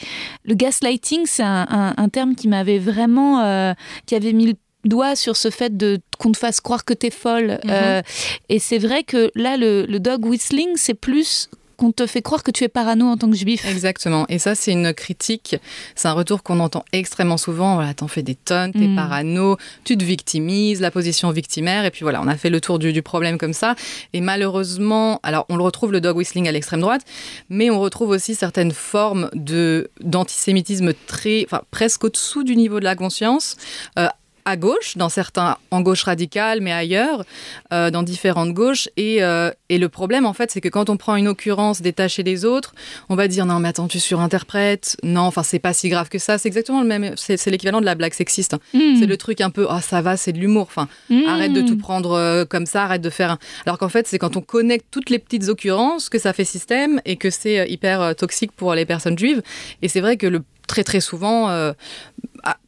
le 0.44 0.54
gaslighting, 0.54 1.26
c'est 1.26 1.42
un, 1.44 2.08
terme 2.12 2.34
qui 2.34 2.48
m'avait 2.48 2.78
vraiment, 2.78 3.74
qui 4.06 4.14
avait 4.14 4.32
mis 4.32 4.46
le 4.46 4.54
doigt 4.84 5.16
sur 5.16 5.36
ce 5.36 5.50
fait 5.50 5.76
de 5.76 5.98
qu'on 6.18 6.30
te 6.30 6.38
fasse 6.38 6.60
croire 6.60 6.84
que 6.84 6.94
t'es 6.94 7.10
folle. 7.10 7.58
Mm-hmm. 7.64 8.02
et 8.48 8.58
c'est 8.58 8.78
vrai 8.78 9.02
que 9.02 9.30
là, 9.34 9.56
le, 9.56 9.84
le 9.86 9.98
dog 9.98 10.24
whistling, 10.24 10.70
c'est 10.76 10.94
plus 10.94 11.50
qu'on 11.76 11.92
te 11.92 12.06
fait 12.06 12.22
croire 12.22 12.42
que 12.42 12.50
tu 12.50 12.64
es 12.64 12.68
parano 12.68 13.06
en 13.06 13.16
tant 13.16 13.30
que 13.30 13.36
juif. 13.36 13.64
Exactement. 13.66 14.26
Et 14.28 14.38
ça, 14.38 14.54
c'est 14.54 14.72
une 14.72 14.92
critique, 14.94 15.56
c'est 15.94 16.08
un 16.08 16.12
retour 16.12 16.42
qu'on 16.42 16.60
entend 16.60 16.84
extrêmement 16.92 17.36
souvent. 17.36 17.74
Voilà, 17.74 17.94
t'en 17.94 18.08
fais 18.08 18.22
des 18.22 18.34
tonnes, 18.34 18.72
t'es 18.72 18.88
mm. 18.88 18.96
parano, 18.96 19.56
tu 19.84 19.96
te 19.96 20.04
victimises, 20.04 20.80
la 20.80 20.90
position 20.90 21.30
victimaire. 21.30 21.84
Et 21.84 21.90
puis 21.90 22.02
voilà, 22.02 22.20
on 22.22 22.28
a 22.28 22.36
fait 22.36 22.50
le 22.50 22.60
tour 22.60 22.78
du, 22.78 23.02
problème 23.02 23.38
comme 23.38 23.52
ça. 23.52 23.74
Et 24.12 24.20
malheureusement, 24.20 25.20
alors 25.22 25.44
on 25.48 25.56
le 25.56 25.62
retrouve 25.62 25.92
le 25.92 26.00
dog 26.00 26.16
whistling 26.16 26.48
à 26.48 26.52
l'extrême 26.52 26.80
droite, 26.80 27.02
mais 27.50 27.70
on 27.70 27.78
retrouve 27.78 28.08
aussi 28.10 28.34
certaines 28.34 28.72
formes 28.72 29.30
de 29.34 29.90
d'antisémitisme 30.00 30.92
très, 31.06 31.44
enfin 31.44 31.62
presque 31.70 32.04
au-dessous 32.04 32.42
du 32.42 32.56
niveau 32.56 32.80
de 32.80 32.84
la 32.84 32.96
conscience. 32.96 33.56
Euh, 33.98 34.08
à 34.46 34.56
gauche, 34.56 34.96
dans 34.96 35.08
certains 35.08 35.58
en 35.72 35.82
gauche 35.82 36.04
radicale, 36.04 36.60
mais 36.60 36.72
ailleurs, 36.72 37.24
euh, 37.72 37.90
dans 37.90 38.04
différentes 38.04 38.54
gauches. 38.54 38.88
Et, 38.96 39.22
euh, 39.22 39.50
et, 39.68 39.76
le 39.76 39.88
problème, 39.88 40.24
en 40.24 40.32
fait, 40.32 40.52
c'est 40.52 40.60
que 40.60 40.68
quand 40.68 40.88
on 40.88 40.96
prend 40.96 41.16
une 41.16 41.26
occurrence 41.26 41.82
détachée 41.82 42.22
des 42.22 42.44
autres, 42.44 42.74
on 43.08 43.16
va 43.16 43.26
dire 43.26 43.44
non, 43.44 43.58
mais 43.58 43.68
attends, 43.68 43.88
tu 43.88 43.98
surinterprètes. 43.98 44.96
Non, 45.02 45.22
enfin, 45.22 45.42
c'est 45.42 45.58
pas 45.58 45.72
si 45.72 45.88
grave 45.88 46.08
que 46.08 46.18
ça. 46.18 46.38
C'est 46.38 46.46
exactement 46.46 46.80
le 46.80 46.86
même. 46.86 47.14
C'est 47.16 47.44
l'équivalent 47.50 47.80
de 47.80 47.84
la 47.84 47.96
blague 47.96 48.14
sexiste. 48.14 48.54
Hein. 48.54 48.60
Hmm. 48.72 49.00
C'est 49.00 49.06
le 49.06 49.16
truc 49.16 49.40
un 49.40 49.50
peu, 49.50 49.66
ah, 49.68 49.80
ça 49.80 50.00
va, 50.00 50.16
c'est 50.16 50.32
de 50.32 50.38
l'humour. 50.38 50.68
Enfin, 50.70 50.88
hmm. 51.10 51.26
arrête 51.26 51.52
de 51.52 51.62
tout 51.62 51.76
prendre 51.76 52.12
euh, 52.12 52.44
comme 52.44 52.66
ça, 52.66 52.84
arrête 52.84 53.02
de 53.02 53.10
faire. 53.10 53.32
Un... 53.32 53.38
Alors 53.66 53.78
qu'en 53.78 53.88
fait, 53.88 54.06
c'est 54.06 54.18
quand 54.18 54.36
on 54.36 54.42
connecte 54.42 54.86
toutes 54.92 55.10
les 55.10 55.18
petites 55.18 55.48
occurrences 55.48 56.08
que 56.08 56.20
ça 56.20 56.32
fait 56.32 56.44
système 56.44 57.00
et 57.04 57.16
que 57.16 57.30
c'est 57.30 57.68
hyper 57.68 58.14
toxique 58.14 58.52
pour 58.52 58.74
les 58.74 58.86
personnes 58.86 59.18
juives. 59.18 59.42
Et 59.82 59.88
c'est 59.88 60.00
vrai 60.00 60.16
que 60.16 60.28
le 60.28 60.44
très 60.68 60.84
très 60.84 61.00
souvent, 61.00 61.48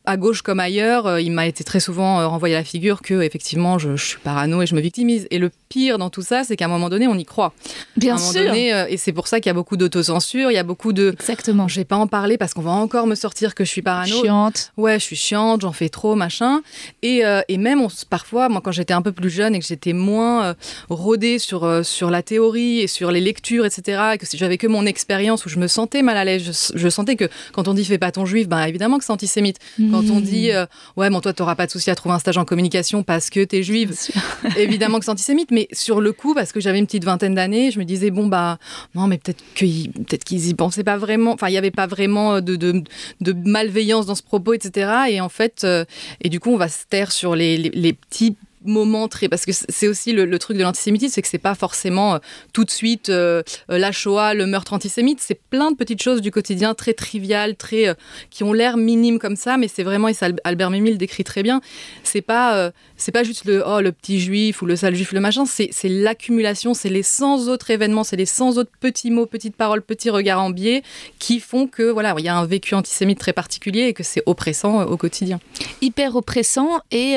à, 0.08 0.16
gauche 0.16 0.42
comme 0.42 0.60
ailleurs, 0.60 1.06
euh, 1.06 1.20
il 1.20 1.32
m'a 1.32 1.46
été 1.46 1.64
très 1.64 1.80
souvent 1.80 2.20
euh, 2.20 2.26
renvoyé 2.26 2.54
à 2.54 2.58
la 2.58 2.64
figure 2.64 3.02
que 3.02 3.20
effectivement 3.22 3.78
je, 3.78 3.96
suis 3.96 4.18
parano 4.18 4.62
et 4.62 4.66
je 4.66 4.74
me 4.74 4.80
victimise. 4.80 5.26
Et 5.30 5.38
le 5.38 5.50
pire 5.68 5.98
dans 5.98 6.10
tout 6.10 6.22
ça, 6.22 6.44
c'est 6.44 6.56
qu'à 6.56 6.64
un 6.64 6.68
moment 6.68 6.88
donné, 6.88 7.06
on 7.06 7.14
y 7.14 7.24
croit. 7.24 7.52
Bien 7.96 8.16
à 8.16 8.18
un 8.18 8.32
sûr. 8.32 8.44
Donné, 8.44 8.72
euh, 8.72 8.86
et 8.88 8.96
c'est 8.96 9.12
pour 9.12 9.28
ça 9.28 9.40
qu'il 9.40 9.50
y 9.50 9.50
a 9.50 9.54
beaucoup 9.54 9.76
d'autocensure, 9.76 10.50
il 10.50 10.54
y 10.54 10.58
a 10.58 10.62
beaucoup 10.62 10.92
de. 10.92 11.10
Exactement. 11.12 11.68
Je 11.68 11.76
vais 11.76 11.84
pas 11.84 11.96
en 11.96 12.06
parler 12.06 12.38
parce 12.38 12.54
qu'on 12.54 12.62
va 12.62 12.70
encore 12.70 13.06
me 13.06 13.14
sortir 13.14 13.54
que 13.54 13.64
je 13.64 13.70
suis 13.70 13.82
parano. 13.82 14.22
Chiante. 14.22 14.72
Ouais, 14.76 14.98
je 14.98 15.04
suis 15.04 15.16
chiante, 15.16 15.60
j'en 15.60 15.72
fais 15.72 15.88
trop, 15.88 16.14
machin. 16.14 16.62
Et, 17.02 17.22
et 17.48 17.58
même 17.58 17.80
on, 17.80 17.88
parfois, 18.08 18.48
moi, 18.48 18.60
quand 18.62 18.72
j'étais 18.72 18.94
un 18.94 19.02
peu 19.02 19.12
plus 19.12 19.30
jeune 19.30 19.54
et 19.54 19.60
que 19.60 19.66
j'étais 19.66 19.92
moins 19.92 20.54
rodée 20.88 21.38
sur 21.38 21.84
sur 21.84 22.10
la 22.10 22.22
théorie 22.22 22.80
et 22.80 22.86
sur 22.86 23.10
les 23.10 23.20
lectures, 23.20 23.66
etc., 23.66 24.02
et 24.14 24.18
que 24.18 24.26
j'avais 24.32 24.58
que 24.58 24.66
mon 24.66 24.86
expérience 24.86 25.44
où 25.44 25.48
je 25.48 25.58
me 25.58 25.66
sentais 25.66 26.02
mal 26.02 26.16
à 26.16 26.24
l'aise, 26.24 26.72
je, 26.74 26.88
sentais 26.88 27.16
que 27.16 27.28
quand 27.52 27.68
on 27.68 27.74
dit 27.74 27.84
fais 27.84 27.98
pas 27.98 28.12
ton 28.12 28.24
juif, 28.24 28.48
ben 28.48 28.64
évidemment 28.64 28.98
que 28.98 29.04
c'est 29.04 29.12
antisémite. 29.12 29.58
Quand 29.90 29.97
on 30.10 30.20
dit 30.20 30.50
euh, 30.50 30.66
ouais, 30.96 31.10
bon, 31.10 31.20
toi, 31.20 31.32
t'auras 31.32 31.54
pas 31.54 31.66
de 31.66 31.70
souci 31.70 31.90
à 31.90 31.94
trouver 31.94 32.14
un 32.14 32.18
stage 32.18 32.38
en 32.38 32.44
communication 32.44 33.02
parce 33.02 33.30
que 33.30 33.44
t'es 33.44 33.62
juive, 33.62 33.94
évidemment 34.56 34.98
que 34.98 35.04
c'est 35.04 35.10
antisémite, 35.10 35.50
mais 35.50 35.68
sur 35.72 36.00
le 36.00 36.12
coup, 36.12 36.34
parce 36.34 36.52
que 36.52 36.60
j'avais 36.60 36.78
une 36.78 36.86
petite 36.86 37.04
vingtaine 37.04 37.34
d'années, 37.34 37.70
je 37.70 37.78
me 37.78 37.84
disais 37.84 38.10
bon 38.10 38.26
bah 38.26 38.58
non, 38.94 39.06
mais 39.06 39.18
peut-être 39.18 39.42
qu'ils 39.54 39.90
peut 39.90 40.16
qu'ils 40.16 40.48
y 40.48 40.54
pensaient 40.54 40.84
pas 40.84 40.96
vraiment. 40.96 41.32
Enfin, 41.32 41.48
il 41.48 41.54
y 41.54 41.58
avait 41.58 41.70
pas 41.70 41.86
vraiment 41.86 42.40
de, 42.40 42.56
de, 42.56 42.82
de, 43.20 43.32
malveillance 43.32 44.06
dans 44.06 44.14
ce 44.14 44.22
propos, 44.22 44.54
etc. 44.54 44.90
Et 45.10 45.20
en 45.20 45.28
fait, 45.28 45.62
euh, 45.64 45.84
et 46.20 46.28
du 46.28 46.40
coup, 46.40 46.50
on 46.50 46.56
va 46.56 46.68
se 46.68 46.84
taire 46.88 47.12
sur 47.12 47.34
les, 47.34 47.56
les, 47.56 47.70
les 47.70 47.92
petits 47.92 48.36
moment 48.64 49.08
très 49.08 49.28
parce 49.28 49.44
que 49.44 49.52
c'est 49.52 49.88
aussi 49.88 50.12
le, 50.12 50.38
truc 50.38 50.56
de 50.56 50.62
l'antisémitisme 50.62 51.14
c'est 51.14 51.22
que 51.22 51.28
c'est 51.28 51.38
pas 51.38 51.54
forcément 51.54 52.14
euh, 52.14 52.18
tout 52.52 52.64
de 52.64 52.70
suite 52.70 53.08
euh, 53.08 53.42
euh, 53.70 53.78
la 53.78 53.92
Shoah 53.92 54.34
le 54.34 54.46
meurtre 54.46 54.72
antisémite. 54.72 55.20
C'est 55.20 55.40
plein 55.50 55.70
de 55.70 55.76
petites 55.76 56.02
choses 56.02 56.20
du 56.20 56.30
quotidien 56.30 56.74
très 56.74 56.94
triviales 56.94 57.56
très 57.56 57.94
qui 58.30 58.44
ont 58.44 58.52
l'air 58.52 58.76
minimes 58.76 59.18
comme 59.18 59.36
ça 59.36 59.56
mais 59.56 59.68
c'est 59.68 59.82
vraiment 59.82 60.08
et 60.08 60.14
ça 60.14 60.28
Albert 60.44 60.70
Memmi 60.70 60.90
le 60.90 60.96
décrit 60.96 61.24
très 61.24 61.42
bien 61.42 61.60
c'est 62.02 62.20
pas 62.20 62.72
c'est 62.96 63.12
pas 63.12 63.22
juste 63.22 63.44
le 63.44 63.62
oh 63.66 63.80
le 63.80 63.92
petit 63.92 64.20
juif 64.20 64.62
ou 64.62 64.66
le 64.66 64.76
sale 64.76 64.94
juif 64.94 65.12
le 65.12 65.20
machin 65.20 65.44
c'est 65.46 65.72
l'accumulation 65.84 66.74
c'est 66.74 66.88
les 66.88 67.02
100 67.02 67.48
autres 67.48 67.70
événements 67.70 68.04
c'est 68.04 68.16
les 68.16 68.26
100 68.26 68.58
autres 68.58 68.70
petits 68.80 69.10
mots 69.10 69.26
petites 69.26 69.56
paroles 69.56 69.82
petits 69.82 70.10
regards 70.10 70.42
en 70.42 70.50
biais 70.50 70.82
qui 71.18 71.40
font 71.40 71.66
que 71.66 71.90
voilà 71.90 72.14
il 72.18 72.24
y 72.24 72.28
a 72.28 72.36
un 72.36 72.46
vécu 72.46 72.74
antisémite 72.74 73.18
très 73.18 73.32
particulier 73.32 73.82
et 73.82 73.92
que 73.92 74.02
c'est 74.02 74.22
oppressant 74.26 74.82
au 74.84 74.96
quotidien. 74.96 75.40
Hyper 75.80 76.16
oppressant 76.16 76.80
et 76.90 77.16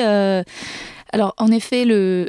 alors, 1.14 1.34
en 1.36 1.52
effet, 1.52 1.84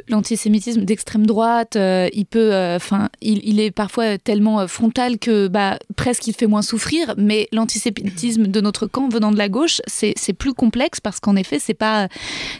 l'antisémitisme 0.08 0.84
d'extrême 0.84 1.24
droite, 1.26 1.76
euh, 1.76 2.10
il 2.12 2.26
peut, 2.26 2.52
euh, 2.52 2.76
enfin, 2.76 3.08
il, 3.22 3.58
est 3.58 3.70
parfois 3.70 4.18
tellement 4.18 4.60
euh, 4.60 4.66
frontal 4.66 5.18
que, 5.18 5.48
bah, 5.48 5.78
presque 5.96 6.26
il 6.26 6.34
fait 6.34 6.46
moins 6.46 6.60
souffrir. 6.60 7.14
Mais 7.16 7.48
l'antisémitisme 7.50 8.46
de 8.46 8.60
notre 8.60 8.86
camp 8.86 9.08
venant 9.08 9.32
de 9.32 9.38
la 9.38 9.48
gauche, 9.48 9.80
c'est 9.86 10.34
plus 10.34 10.52
complexe 10.52 11.00
parce 11.00 11.18
qu'en 11.18 11.34
effet, 11.34 11.58
c'est 11.58 11.72
pas, 11.72 12.08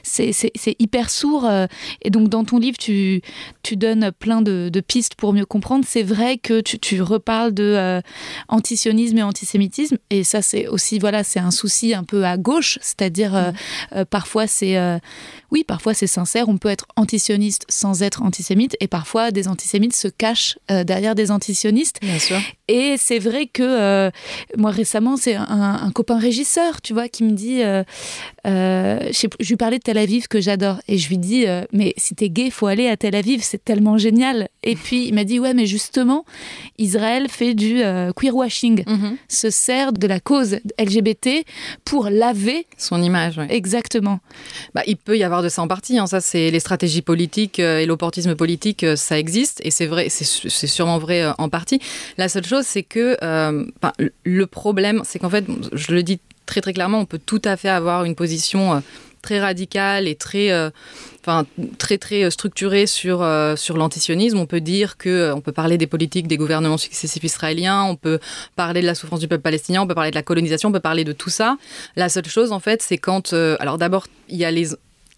c'est 0.02 0.32
hyper 0.78 1.10
sourd. 1.10 1.46
et 2.00 2.10
donc, 2.10 2.30
dans 2.30 2.44
ton 2.44 2.58
livre, 2.58 2.78
tu, 2.78 3.20
tu 3.62 3.76
donnes 3.76 4.10
plein 4.18 4.40
de, 4.40 4.70
pistes 4.80 5.16
pour 5.16 5.34
mieux 5.34 5.46
comprendre. 5.46 5.84
C'est 5.86 6.02
vrai 6.02 6.38
que 6.38 6.62
tu, 6.62 6.78
tu 6.78 7.02
reparles 7.02 7.52
de 7.52 8.00
antisionisme 8.48 9.18
et 9.18 9.22
antisémitisme, 9.22 9.98
et 10.08 10.24
ça, 10.24 10.40
c'est 10.40 10.68
aussi, 10.68 10.98
voilà, 10.98 11.22
c'est 11.22 11.40
un 11.40 11.50
souci 11.50 11.92
un 11.92 12.04
peu 12.04 12.24
à 12.24 12.38
gauche, 12.38 12.78
c'est-à-dire 12.80 13.52
mmh. 13.92 14.04
parfois 14.06 14.46
c'est, 14.46 14.78
oui, 15.54 15.62
parfois 15.62 15.94
c'est 15.94 16.08
sincère, 16.08 16.48
on 16.48 16.58
peut 16.58 16.68
être 16.68 16.84
antisioniste 16.96 17.64
sans 17.68 18.02
être 18.02 18.22
antisémite, 18.22 18.76
et 18.80 18.88
parfois 18.88 19.30
des 19.30 19.46
antisémites 19.46 19.94
se 19.94 20.08
cachent 20.08 20.58
euh, 20.68 20.82
derrière 20.82 21.14
des 21.14 21.30
antisionistes. 21.30 22.00
Bien 22.02 22.18
sûr. 22.18 22.38
Et 22.66 22.96
c'est 22.98 23.20
vrai 23.20 23.46
que 23.46 23.62
euh, 23.62 24.10
moi 24.56 24.72
récemment, 24.72 25.16
c'est 25.16 25.36
un, 25.36 25.92
copain 25.94 26.18
régisseur, 26.18 26.82
tu 26.82 26.92
vois, 26.92 27.08
qui 27.08 27.22
me 27.22 27.30
dit, 27.30 27.62
euh, 27.62 27.84
je, 28.44 29.28
lui 29.48 29.56
parlais 29.56 29.78
de 29.78 29.82
Tel 29.84 29.96
Aviv 29.96 30.26
que 30.26 30.40
j'adore, 30.40 30.80
et 30.88 30.98
je 30.98 31.08
lui 31.08 31.18
dis, 31.18 31.44
mais 31.72 31.94
si 31.98 32.16
t'es 32.16 32.30
gay, 32.30 32.50
faut 32.50 32.66
aller 32.66 32.88
à 32.88 32.96
Tel 32.96 33.14
Aviv, 33.14 33.42
c'est 33.44 33.64
tellement 33.64 33.96
génial. 33.96 34.48
Et 34.64 34.74
puis 34.74 35.06
il 35.06 35.14
m'a 35.14 35.22
dit, 35.22 35.38
ouais, 35.38 35.54
mais 35.54 35.66
justement, 35.66 36.24
Israël 36.78 37.28
fait 37.28 37.54
du 37.54 37.80
queerwashing, 38.16 38.82
mhm. 38.88 39.18
se 39.28 39.50
sert 39.50 39.92
de 39.92 40.06
la 40.08 40.18
cause 40.18 40.56
LGBT 40.80 41.44
pour 41.84 42.08
laver 42.10 42.66
son 42.76 43.00
image. 43.00 43.38
Exactement. 43.50 44.18
Bah, 44.74 44.82
il 44.88 44.96
peut 44.96 45.16
y 45.16 45.22
avoir 45.22 45.43
ça 45.48 45.62
en 45.62 45.68
partie. 45.68 45.98
Hein. 45.98 46.06
Ça, 46.06 46.20
c'est 46.20 46.50
les 46.50 46.60
stratégies 46.60 47.02
politiques 47.02 47.58
et 47.58 47.86
l'opportunisme 47.86 48.34
politique, 48.34 48.84
ça 48.96 49.18
existe 49.18 49.60
et 49.64 49.70
c'est 49.70 49.86
vrai, 49.86 50.08
c'est 50.08 50.66
sûrement 50.66 50.98
vrai 50.98 51.24
en 51.38 51.48
partie. 51.48 51.80
La 52.18 52.28
seule 52.28 52.46
chose, 52.46 52.64
c'est 52.66 52.82
que 52.82 53.16
le 54.24 54.46
problème, 54.46 55.02
c'est 55.04 55.18
qu'en 55.18 55.30
fait, 55.30 55.44
je 55.72 55.92
le 55.92 56.02
dis 56.02 56.20
très 56.46 56.60
très 56.60 56.72
clairement, 56.72 57.00
on 57.00 57.06
peut 57.06 57.20
tout 57.24 57.42
à 57.44 57.56
fait 57.56 57.68
avoir 57.68 58.04
une 58.04 58.14
position 58.14 58.82
très 59.22 59.40
radicale 59.40 60.06
et 60.06 60.14
très 60.14 60.50
très 61.78 61.98
très 61.98 62.30
structuré 62.30 62.86
sur 62.86 63.22
euh, 63.22 63.56
sur 63.56 63.76
l'antisionisme. 63.76 64.38
On 64.38 64.46
peut 64.46 64.60
dire 64.60 64.96
que 64.96 65.08
euh, 65.08 65.34
on 65.34 65.40
peut 65.40 65.52
parler 65.52 65.78
des 65.78 65.86
politiques 65.86 66.26
des 66.26 66.36
gouvernements 66.36 66.76
successifs 66.76 67.24
israéliens, 67.24 67.84
on 67.84 67.96
peut 67.96 68.18
parler 68.56 68.82
de 68.82 68.86
la 68.86 68.94
souffrance 68.94 69.20
du 69.20 69.28
peuple 69.28 69.42
palestinien, 69.42 69.82
on 69.82 69.86
peut 69.86 69.94
parler 69.94 70.10
de 70.10 70.16
la 70.16 70.22
colonisation, 70.22 70.68
on 70.68 70.72
peut 70.72 70.80
parler 70.80 71.04
de 71.04 71.12
tout 71.12 71.30
ça. 71.30 71.56
La 71.96 72.08
seule 72.08 72.26
chose 72.26 72.52
en 72.52 72.60
fait, 72.60 72.82
c'est 72.82 72.98
quand 72.98 73.32
euh, 73.32 73.56
alors 73.60 73.78
d'abord 73.78 74.06
il 74.28 74.36
y 74.36 74.44
a 74.44 74.50
les 74.50 74.68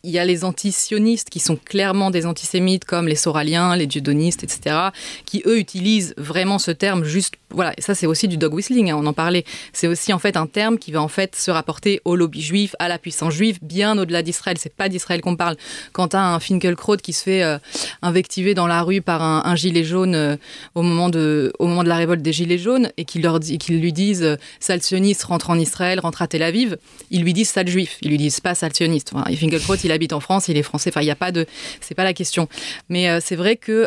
il 0.07 0.13
y 0.13 0.19
a 0.21 0.25
les 0.25 0.45
antisionistes 0.45 1.31
qui 1.31 1.41
sont 1.41 1.57
clairement 1.57 2.11
des 2.11 2.27
antisémites 2.27 2.85
comme 2.85 3.09
les 3.09 3.17
soraliens, 3.17 3.75
les 3.75 3.91
judonistes, 3.91 4.45
etc., 4.45 4.77
qui 5.25 5.43
eux 5.47 5.59
utilisent 5.59 6.15
vraiment 6.17 6.59
ce 6.59 6.71
terme 6.71 7.05
juste 7.05 7.35
voilà, 7.51 7.73
ça 7.79 7.95
c'est 7.95 8.07
aussi 8.07 8.29
du 8.29 8.37
dog 8.37 8.55
whistling, 8.55 8.91
hein, 8.91 8.97
on 8.99 9.07
en 9.07 9.13
parlait. 9.13 9.45
C'est 9.73 9.87
aussi 9.87 10.13
en 10.13 10.19
fait 10.19 10.37
un 10.37 10.47
terme 10.47 10.79
qui 10.79 10.91
va 10.91 11.01
en 11.01 11.09
fait 11.09 11.37
se 11.37 11.51
rapporter 11.51 12.01
au 12.05 12.17
lobby 12.17 12.43
juif, 12.43 12.75
à 12.79 12.89
la 12.89 12.99
puissance 12.99 13.33
juive, 13.33 13.59
bien 13.63 13.97
au-delà 13.97 14.23
d'Israël. 14.23 14.57
C'est 14.61 14.75
pas 14.75 14.89
d'Israël 14.89 15.21
qu'on 15.21 15.37
parle. 15.37 15.57
Quand 15.93 16.15
as 16.15 16.23
un 16.23 16.41
Finkelkraut 16.41 16.97
qui 16.97 17.13
se 17.13 17.23
fait 17.23 17.43
euh, 17.43 17.59
invectiver 18.03 18.55
dans 18.55 18.67
la 18.67 18.83
rue 18.83 19.01
par 19.01 19.23
un, 19.23 19.57
gilet 19.57 19.85
jaune 19.85 20.15
euh, 20.15 20.37
au, 20.75 20.83
moment 20.83 21.09
de, 21.09 21.53
au 21.59 21.67
moment 21.67 21.83
de 21.83 21.89
la 21.89 21.97
révolte 21.97 22.21
des 22.21 22.33
gilets 22.33 22.59
jaunes 22.59 22.91
et 22.97 23.05
qu'ils 23.05 23.23
qu 23.23 23.73
lui 23.73 23.93
disent 23.93 24.23
euh, 24.23 24.37
sale 24.61 24.83
sioniste, 24.83 25.23
rentre 25.25 25.49
en 25.51 25.59
Israël, 25.59 26.01
rentre 26.01 26.23
à 26.23 26.27
Tel 26.27 26.43
Aviv, 26.43 26.77
ils 27.11 27.23
lui 27.23 27.33
disent 27.33 27.49
sale 27.49 27.69
juif. 27.69 27.97
Ils 28.03 28.11
lui 28.11 28.19
disent 28.19 28.41
pas 28.41 28.55
sale 28.55 28.75
sioniste. 28.75 29.13
Enfin, 29.15 29.25
Finkelkraut, 29.35 29.77
il 29.77 29.93
habite 29.97 30.13
en 30.13 30.21
France, 30.21 30.49
il 30.49 30.57
est 30.57 30.63
français. 30.63 30.91
Enfin, 30.91 31.01
il 31.01 31.07
n'y 31.07 31.11
a 31.11 31.17
pas 31.17 31.33
de. 31.33 31.47
C'est 31.81 31.95
pas 31.95 32.05
la 32.05 32.13
question. 32.15 32.49
Mais 32.89 33.21
c'est 33.21 33.37
vrai 33.37 33.57
que 33.57 33.87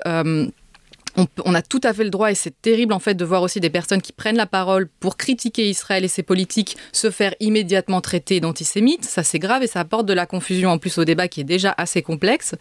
on, 1.16 1.54
a 1.54 1.62
tout 1.62 1.82
à 1.84 1.94
fait 1.94 2.04
le 2.04 2.10
droit, 2.10 2.32
et 2.32 2.36
c'est 2.36 2.62
terrible 2.62 2.94
en 2.94 3.00
fait 3.00 3.16
de 3.16 3.26
voir 3.26 3.42
aussi 3.42 3.60
des 3.60 3.70
personnes 3.70 4.02
qui 4.02 4.12
prennent 4.12 4.38
la 4.38 4.46
parole 4.46 4.88
pour 5.00 5.18
critiquer 5.18 5.70
Israël 5.70 6.04
et 6.04 6.08
ses 6.08 6.24
politiques 6.24 6.78
se 6.92 7.12
faire 7.12 7.34
immédiatement 7.40 8.02
traiter 8.02 8.40
d'antisémites. 8.40 9.06
Ça 9.06 9.24
c'est 9.24 9.40
grave 9.40 9.64
et 9.64 9.68
ça 9.68 9.82
apporte 9.82 10.06
de 10.06 10.14
la 10.14 10.26
confusion 10.26 10.70
en 10.72 10.78
plus 10.78 10.98
au 10.98 11.06
débat 11.06 11.28
qui 11.28 11.42
est 11.42 11.46
déjà 11.46 11.74
assez 11.78 12.02
complexe. 12.02 12.56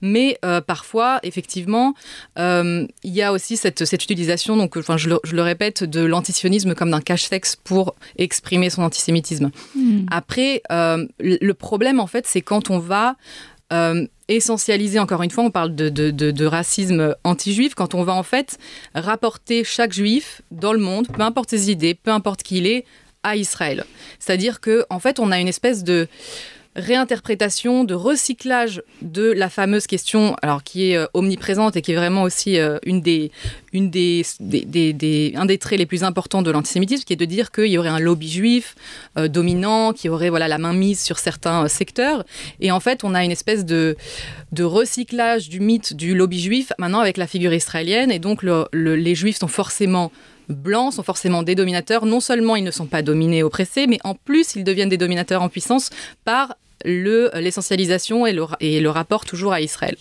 Mais 0.00 0.38
euh, 0.44 0.60
parfois, 0.60 1.20
effectivement, 1.22 1.94
euh, 2.38 2.86
il 3.02 3.14
y 3.14 3.22
a 3.22 3.32
aussi 3.32 3.56
cette, 3.56 3.80
utilisation, 3.92 4.56
donc 4.56 4.76
enfin, 4.76 4.96
je, 4.96 5.08
le, 5.08 5.42
répète, 5.42 5.84
de 5.84 6.04
l'antisionisme 6.04 6.74
comme 6.74 6.90
d'un 6.90 7.00
cache-sexe 7.00 7.56
pour 7.56 7.94
exprimer 8.18 8.70
son 8.70 8.82
antisémitisme. 8.82 9.50
Hmm. 9.74 10.06
Après, 10.10 10.62
euh, 10.70 11.06
le 11.20 11.52
problème 11.52 12.00
en 12.00 12.06
fait, 12.06 12.26
c'est 12.26 12.42
quand 12.42 12.70
on 12.70 12.78
va 12.78 13.16
euh, 13.72 14.06
essentialiser, 14.28 14.98
encore 14.98 15.22
une 15.22 15.30
fois, 15.30 15.44
on 15.44 15.50
parle 15.50 15.74
de, 15.74 16.44
racisme 16.44 17.14
anti-juif, 17.24 17.74
quand 17.74 17.94
on 17.94 18.04
va 18.04 18.14
en 18.14 18.22
fait 18.22 18.58
rapporter 18.94 19.64
chaque 19.64 19.92
juif 19.92 20.42
dans 20.50 20.72
le 20.72 20.78
monde, 20.78 21.08
peu 21.08 21.22
importe 21.22 21.50
ses 21.50 21.70
idées, 21.70 21.94
peu 21.94 22.10
importe 22.10 22.42
qui 22.42 22.58
il 22.58 22.66
est, 22.66 22.84
à 23.22 23.36
Israël. 23.36 23.84
C'est-à-dire 24.18 24.60
que 24.60 24.84
en 24.90 24.98
fait, 24.98 25.18
on 25.18 25.30
a 25.32 25.40
une 25.40 25.48
espèce 25.48 25.82
de 25.82 26.08
réinterprétation, 26.76 27.84
de 27.84 27.94
recyclage 27.94 28.82
de 29.02 29.30
la 29.30 29.48
fameuse 29.48 29.86
question, 29.86 30.36
alors 30.42 30.62
qui 30.62 30.90
est 30.90 30.96
euh, 30.96 31.06
omniprésente 31.14 31.76
et 31.76 31.82
qui 31.82 31.92
est 31.92 31.96
vraiment 31.96 32.22
aussi 32.22 32.58
euh, 32.58 32.78
une 32.84 33.00
des, 33.00 33.30
un 33.72 35.46
des 35.46 35.58
traits 35.58 35.78
les 35.78 35.86
plus 35.86 36.02
importants 36.02 36.42
de 36.42 36.50
l'antisémitisme, 36.50 37.04
qui 37.04 37.12
est 37.12 37.16
de 37.16 37.24
dire 37.24 37.52
qu'il 37.52 37.66
y 37.66 37.78
aurait 37.78 37.88
un 37.88 38.00
lobby 38.00 38.28
juif 38.28 38.74
euh, 39.16 39.28
dominant, 39.28 39.92
qui 39.92 40.08
aurait 40.08 40.30
voilà 40.30 40.48
la 40.48 40.58
main 40.58 40.72
mise 40.72 41.00
sur 41.00 41.18
certains 41.18 41.68
secteurs. 41.68 42.24
Et 42.60 42.72
en 42.72 42.80
fait, 42.80 43.04
on 43.04 43.14
a 43.14 43.24
une 43.24 43.32
espèce 43.32 43.64
de 43.64 43.96
recyclage 44.58 45.48
du 45.48 45.60
mythe 45.60 45.94
du 45.94 46.14
lobby 46.14 46.40
juif 46.40 46.72
maintenant 46.78 47.00
avec 47.00 47.16
la 47.16 47.26
figure 47.26 47.52
israélienne, 47.52 48.10
et 48.10 48.18
donc 48.18 48.42
les 48.72 49.14
juifs 49.14 49.38
sont 49.38 49.48
forcément 49.48 50.10
blancs 50.48 50.94
sont 50.94 51.02
forcément 51.02 51.42
des 51.42 51.54
dominateurs. 51.54 52.06
Non 52.06 52.20
seulement 52.20 52.56
ils 52.56 52.64
ne 52.64 52.70
sont 52.70 52.86
pas 52.86 53.02
dominés, 53.02 53.42
oppressés, 53.42 53.86
mais 53.86 53.98
en 54.04 54.14
plus 54.14 54.54
ils 54.56 54.64
deviennent 54.64 54.88
des 54.88 54.98
dominateurs 54.98 55.42
en 55.42 55.48
puissance 55.48 55.90
par 56.24 56.56
l'essentialisation 56.84 58.26
et 58.26 58.32
le, 58.32 58.44
et 58.60 58.80
le 58.80 58.90
rapport 58.90 59.24
toujours 59.24 59.52
à 59.52 59.60
Israël. 59.60 59.96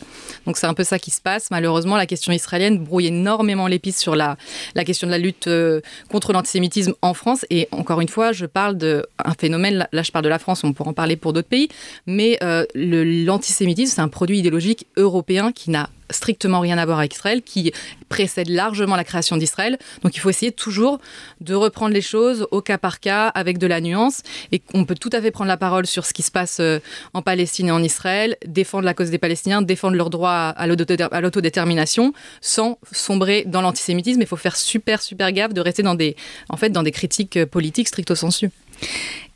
Donc 0.46 0.58
c'est 0.58 0.68
un 0.68 0.74
peu 0.74 0.84
ça 0.84 1.00
qui 1.00 1.12
se 1.12 1.22
passe. 1.22 1.52
Malheureusement, 1.52 1.98
la 1.98 2.06
question 2.06 2.32
israélienne 2.32 2.80
brouille 2.80 3.08
énormément 3.08 3.68
pistes 3.80 4.00
sur 4.00 4.16
la, 4.16 4.38
la 4.76 4.84
question 4.84 5.08
de 5.08 5.12
la 5.12 5.18
lutte 5.18 5.48
euh, 5.48 5.82
contre 6.10 6.34
l'antisémitisme 6.34 6.94
en 7.02 7.14
France. 7.14 7.46
Et 7.50 7.68
encore 7.72 8.02
une 8.02 8.08
fois, 8.08 8.32
je 8.32 8.46
parle 8.46 8.78
d'un 8.78 9.04
phénomène, 9.40 9.88
là 9.92 10.04
je 10.04 10.12
parle 10.12 10.26
de 10.26 10.30
la 10.30 10.40
France, 10.40 10.64
on 10.64 10.74
pourra 10.74 10.92
en 10.92 10.94
parler 10.94 11.16
pour 11.16 11.34
d'autres 11.34 11.48
pays, 11.48 11.70
mais 12.08 12.38
euh, 12.44 12.66
l'antisémitisme, 12.74 13.96
c'est 13.96 14.02
un 14.02 14.08
produit 14.08 14.40
idéologique 14.40 14.88
européen 14.98 15.52
qui 15.52 15.70
n'a 15.70 15.90
strictement 16.10 16.60
rien 16.60 16.78
à 16.78 16.86
voir 16.86 17.00
avec 17.00 17.14
Israël, 17.14 17.42
qui 17.42 17.72
précède 18.10 18.50
largement 18.50 18.96
la 18.96 19.04
création 19.04 19.38
d'Israël. 19.38 19.78
Donc 20.04 20.16
il 20.16 20.20
faut 20.20 20.30
essayer 20.30 20.52
toujours 20.52 21.00
de 21.42 21.56
reprendre 21.56 21.94
les 21.94 22.02
choses 22.02 22.48
au 22.52 22.62
cas 22.62 22.78
par 22.78 23.00
cas 23.00 23.28
avec 23.28 23.58
de 23.58 23.68
la 23.68 23.82
nuance. 23.82 24.22
Et 24.52 24.62
on 24.74 24.86
peut 24.86 24.96
tout 24.96 25.10
à 25.14 25.22
fait 25.22 25.32
prendre 25.32 25.48
la 25.48 25.58
parole 25.58 25.88
sur 25.88 26.06
ce 26.06 26.14
qui 26.14 26.22
se 26.22 26.32
passe 26.32 26.60
euh, 26.60 26.80
en 27.14 27.22
Palestine 27.22 27.68
et 27.68 27.72
en 27.72 27.82
Israël, 27.82 28.38
défendre 28.46 28.86
la 28.86 28.94
cause 28.94 29.10
des 29.10 29.18
Palestiniens, 29.18 29.62
défendre 29.62 29.96
leur 29.96 30.10
droit 30.10 30.32
à 30.32 30.68
l'autodétermination, 30.68 32.14
sans 32.42 32.78
sombrer 32.92 33.44
dans 33.48 33.62
l'antisémitisme. 33.62 34.22
Il 34.22 34.28
faut 34.28 34.36
faire 34.36 34.56
super, 34.56 35.02
super 35.02 35.32
gaffe 35.32 35.54
de 35.54 35.62
rester 35.62 35.84
dans 35.84 35.96
des, 35.96 36.16
en 36.50 36.58
fait, 36.58 36.70
dans 36.70 36.84
des 36.84 36.92
critiques 36.92 37.38
euh, 37.38 37.46
politiques 37.46 37.88
stricto 37.88 38.16
sensu. 38.16 38.50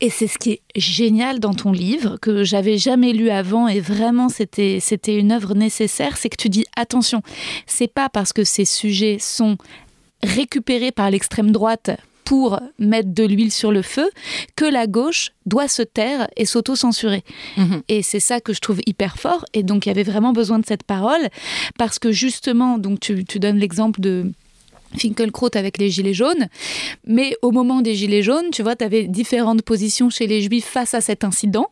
Et 0.00 0.10
c'est 0.10 0.28
ce 0.28 0.38
qui 0.38 0.52
est 0.52 0.60
génial 0.76 1.40
dans 1.40 1.54
ton 1.54 1.72
livre, 1.72 2.18
que 2.20 2.44
j'avais 2.44 2.78
jamais 2.78 3.12
lu 3.12 3.30
avant 3.30 3.66
et 3.66 3.80
vraiment 3.80 4.28
c'était, 4.28 4.78
c'était 4.80 5.16
une 5.16 5.32
œuvre 5.32 5.54
nécessaire, 5.54 6.16
c'est 6.16 6.28
que 6.28 6.36
tu 6.36 6.48
dis 6.48 6.64
attention, 6.76 7.22
c'est 7.66 7.92
pas 7.92 8.08
parce 8.08 8.32
que 8.32 8.44
ces 8.44 8.64
sujets 8.64 9.18
sont 9.18 9.56
récupérés 10.22 10.92
par 10.92 11.10
l'extrême 11.10 11.50
droite 11.50 11.90
pour 12.28 12.60
mettre 12.78 13.14
de 13.14 13.24
l'huile 13.24 13.50
sur 13.50 13.72
le 13.72 13.80
feu 13.80 14.10
que 14.54 14.66
la 14.66 14.86
gauche 14.86 15.30
doit 15.46 15.66
se 15.66 15.80
taire 15.80 16.28
et 16.36 16.44
s'auto-censurer. 16.44 17.24
Mhm. 17.56 17.82
Et 17.88 18.02
c'est 18.02 18.20
ça 18.20 18.38
que 18.40 18.52
je 18.52 18.60
trouve 18.60 18.80
hyper 18.84 19.18
fort. 19.18 19.46
Et 19.54 19.62
donc, 19.62 19.86
il 19.86 19.88
y 19.88 19.92
avait 19.92 20.02
vraiment 20.02 20.34
besoin 20.34 20.58
de 20.58 20.66
cette 20.66 20.82
parole 20.82 21.30
parce 21.78 21.98
que 21.98 22.12
justement, 22.12 22.76
donc 22.76 23.00
tu, 23.00 23.24
tu 23.24 23.38
donnes 23.38 23.56
l'exemple 23.56 24.02
de 24.02 24.30
Finkelkraut 24.96 25.50
avec 25.54 25.78
les 25.78 25.90
Gilets 25.90 26.14
jaunes. 26.14 26.48
Mais 27.06 27.36
au 27.42 27.50
moment 27.50 27.80
des 27.80 27.94
Gilets 27.94 28.22
jaunes, 28.22 28.50
tu 28.52 28.62
vois, 28.62 28.76
tu 28.76 28.84
avais 28.84 29.04
différentes 29.04 29.62
positions 29.62 30.10
chez 30.10 30.26
les 30.26 30.42
Juifs 30.42 30.64
face 30.64 30.94
à 30.94 31.00
cet 31.00 31.24
incident. 31.24 31.70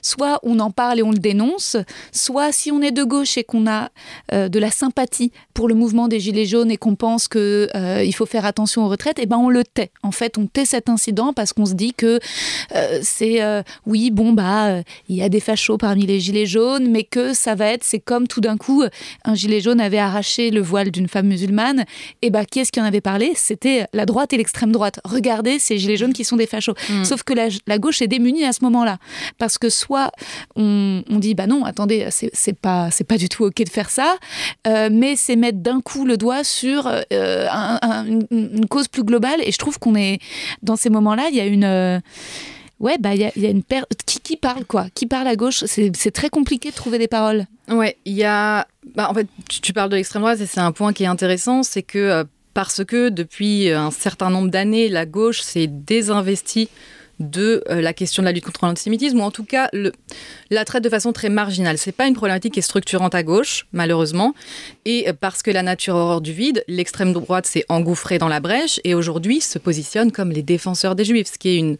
Soit 0.00 0.40
on 0.42 0.58
en 0.60 0.70
parle 0.70 1.00
et 1.00 1.02
on 1.02 1.10
le 1.10 1.18
dénonce, 1.18 1.76
soit 2.12 2.52
si 2.52 2.70
on 2.72 2.80
est 2.82 2.90
de 2.90 3.04
gauche 3.04 3.36
et 3.38 3.44
qu'on 3.44 3.66
a 3.66 3.90
euh, 4.32 4.48
de 4.48 4.58
la 4.58 4.70
sympathie 4.70 5.32
pour 5.54 5.68
le 5.68 5.74
mouvement 5.74 6.08
des 6.08 6.20
Gilets 6.20 6.46
jaunes 6.46 6.70
et 6.70 6.76
qu'on 6.76 6.94
pense 6.94 7.28
qu'il 7.28 7.40
euh, 7.40 8.10
faut 8.12 8.26
faire 8.26 8.44
attention 8.44 8.84
aux 8.84 8.88
retraites, 8.88 9.18
et 9.18 9.22
eh 9.22 9.26
ben 9.26 9.38
on 9.38 9.48
le 9.48 9.64
tait. 9.64 9.90
En 10.02 10.12
fait, 10.12 10.38
on 10.38 10.46
tait 10.46 10.64
cet 10.64 10.88
incident 10.88 11.32
parce 11.32 11.52
qu'on 11.52 11.66
se 11.66 11.74
dit 11.74 11.94
que 11.94 12.18
euh, 12.74 12.98
c'est 13.02 13.40
oui, 13.86 14.10
bon 14.10 14.32
bah 14.32 14.82
il 15.08 15.16
y 15.16 15.22
a 15.22 15.28
des 15.28 15.40
fachos 15.40 15.78
parmi 15.78 16.06
les 16.06 16.20
Gilets 16.20 16.46
jaunes, 16.46 16.90
mais 16.90 17.04
que 17.04 17.34
ça 17.34 17.54
va 17.54 17.66
être, 17.66 17.84
c'est 17.84 17.98
comme 17.98 18.28
tout 18.28 18.40
d'un 18.40 18.56
coup 18.56 18.84
un 19.24 19.34
Gilet 19.34 19.60
jaune 19.60 19.80
avait 19.80 19.98
arraché 19.98 20.50
le 20.50 20.60
voile 20.60 20.90
d'une 20.90 21.08
femme 21.08 21.26
musulmane, 21.26 21.84
et 22.22 22.30
bah 22.30 22.44
qui 22.52 22.60
est-ce 22.60 22.70
qui 22.70 22.80
en 22.80 22.84
avait 22.84 23.00
parlé 23.00 23.32
C'était 23.34 23.86
la 23.92 24.06
droite 24.06 24.32
et 24.32 24.36
l'extrême 24.36 24.70
droite. 24.70 25.00
Regardez 25.04 25.58
ces 25.58 25.78
gilets 25.78 25.96
jaunes 25.96 26.12
qui 26.12 26.22
sont 26.22 26.36
des 26.36 26.46
fachos. 26.46 26.74
Mm. 26.88 27.04
Sauf 27.04 27.22
que 27.24 27.32
la, 27.32 27.78
gauche 27.78 28.02
est 28.02 28.06
démunie 28.06 28.44
à 28.44 28.52
ce 28.52 28.62
moment-là. 28.62 28.98
Parce 29.38 29.58
que 29.58 29.70
soit 29.70 30.12
on, 30.54 31.02
dit, 31.08 31.34
bah 31.34 31.46
non, 31.46 31.64
attendez, 31.64 32.06
c'est 32.10 32.56
pas, 32.56 32.90
pas 33.08 33.16
du 33.16 33.28
tout 33.28 33.44
OK 33.44 33.56
de 33.56 33.68
faire 33.68 33.90
ça, 33.90 34.16
euh, 34.66 34.90
mais 34.92 35.16
c'est 35.16 35.34
mettre 35.34 35.58
d'un 35.58 35.80
coup 35.80 36.04
le 36.04 36.16
doigt 36.16 36.44
sur 36.44 36.86
euh, 36.86 37.46
une, 38.30 38.66
cause 38.68 38.86
plus 38.86 39.02
globale. 39.02 39.40
Et 39.42 39.50
je 39.50 39.58
trouve 39.58 39.78
qu'on 39.78 39.96
est, 39.96 40.20
dans 40.62 40.76
ces 40.76 40.90
moments-là, 40.90 41.28
il 41.30 41.36
y 41.36 41.40
a 41.40 41.46
une. 41.46 41.64
Euh, 41.64 41.98
ouais, 42.80 42.98
bah, 42.98 43.14
il 43.14 43.20
y, 43.20 43.46
a 43.46 43.50
une 43.50 43.62
paire. 43.62 43.86
Qui, 44.04 44.20
qui, 44.20 44.36
parle, 44.36 44.66
quoi 44.66 44.86
Qui 44.94 45.06
parle 45.06 45.26
à 45.26 45.36
gauche 45.36 45.64
C'est 45.66 46.10
très 46.10 46.28
compliqué 46.28 46.70
de 46.70 46.74
trouver 46.74 46.98
des 46.98 47.08
paroles. 47.08 47.46
Ouais, 47.68 47.96
il 48.04 48.12
y 48.12 48.24
a. 48.24 48.66
Bah, 48.94 49.08
en 49.08 49.14
fait, 49.14 49.26
tu, 49.48 49.72
parles 49.72 49.88
de 49.88 49.96
l'extrême 49.96 50.22
droite 50.22 50.40
et 50.40 50.46
c'est 50.46 50.60
un 50.60 50.72
point 50.72 50.92
qui 50.92 51.04
est 51.04 51.06
intéressant 51.06 51.62
c'est 51.62 51.82
que 51.82 52.26
parce 52.54 52.84
que 52.84 53.08
depuis 53.08 53.70
un 53.70 53.90
certain 53.90 54.30
nombre 54.30 54.50
d'années, 54.50 54.88
la 54.88 55.06
gauche 55.06 55.40
s'est 55.40 55.66
désinvestie 55.66 56.68
de 57.20 57.62
euh, 57.70 57.80
la 57.80 57.92
question 57.92 58.22
de 58.22 58.26
la 58.26 58.32
lutte 58.32 58.44
contre 58.44 58.64
l'antisémitisme, 58.64 59.20
ou 59.20 59.22
en 59.22 59.30
tout 59.30 59.44
cas 59.44 59.68
le, 59.72 59.92
la 60.50 60.64
traite 60.64 60.84
de 60.84 60.88
façon 60.88 61.12
très 61.12 61.28
marginale. 61.28 61.78
C'est 61.78 61.92
pas 61.92 62.06
une 62.06 62.14
problématique 62.14 62.54
qui 62.54 62.58
est 62.58 62.62
structurante 62.62 63.14
à 63.14 63.22
gauche, 63.22 63.66
malheureusement, 63.72 64.34
et 64.84 65.08
euh, 65.08 65.12
parce 65.18 65.42
que 65.42 65.50
la 65.50 65.62
nature 65.62 65.94
horreur 65.94 66.20
du 66.20 66.32
vide, 66.32 66.64
l'extrême 66.68 67.12
droite 67.12 67.46
s'est 67.46 67.64
engouffrée 67.68 68.18
dans 68.18 68.28
la 68.28 68.40
brèche 68.40 68.80
et 68.84 68.94
aujourd'hui 68.94 69.40
se 69.40 69.58
positionne 69.58 70.12
comme 70.12 70.30
les 70.30 70.42
défenseurs 70.42 70.94
des 70.94 71.04
juifs, 71.04 71.28
ce 71.32 71.38
qui 71.38 71.50
est 71.50 71.58
une, 71.58 71.76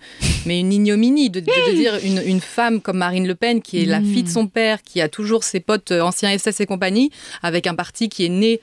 mais 0.46 0.60
une 0.60 0.72
ignominie 0.72 1.30
de, 1.30 1.40
dire 1.40 1.98
une, 2.04 2.22
une, 2.24 2.40
femme 2.40 2.80
comme 2.80 2.98
Marine 2.98 3.26
Le 3.26 3.34
Pen, 3.34 3.62
qui 3.62 3.82
est 3.82 3.86
la 3.86 4.00
fille 4.00 4.22
de 4.22 4.28
son 4.28 4.46
père, 4.46 4.82
qui 4.82 5.00
a 5.00 5.08
toujours 5.08 5.44
ses 5.44 5.60
potes 5.60 5.92
euh, 5.92 6.00
anciens 6.00 6.36
SS 6.36 6.60
et 6.60 6.66
compagnie, 6.66 7.10
avec 7.42 7.66
un 7.66 7.74
parti 7.74 8.08
qui 8.08 8.26
est 8.26 8.28
né 8.28 8.60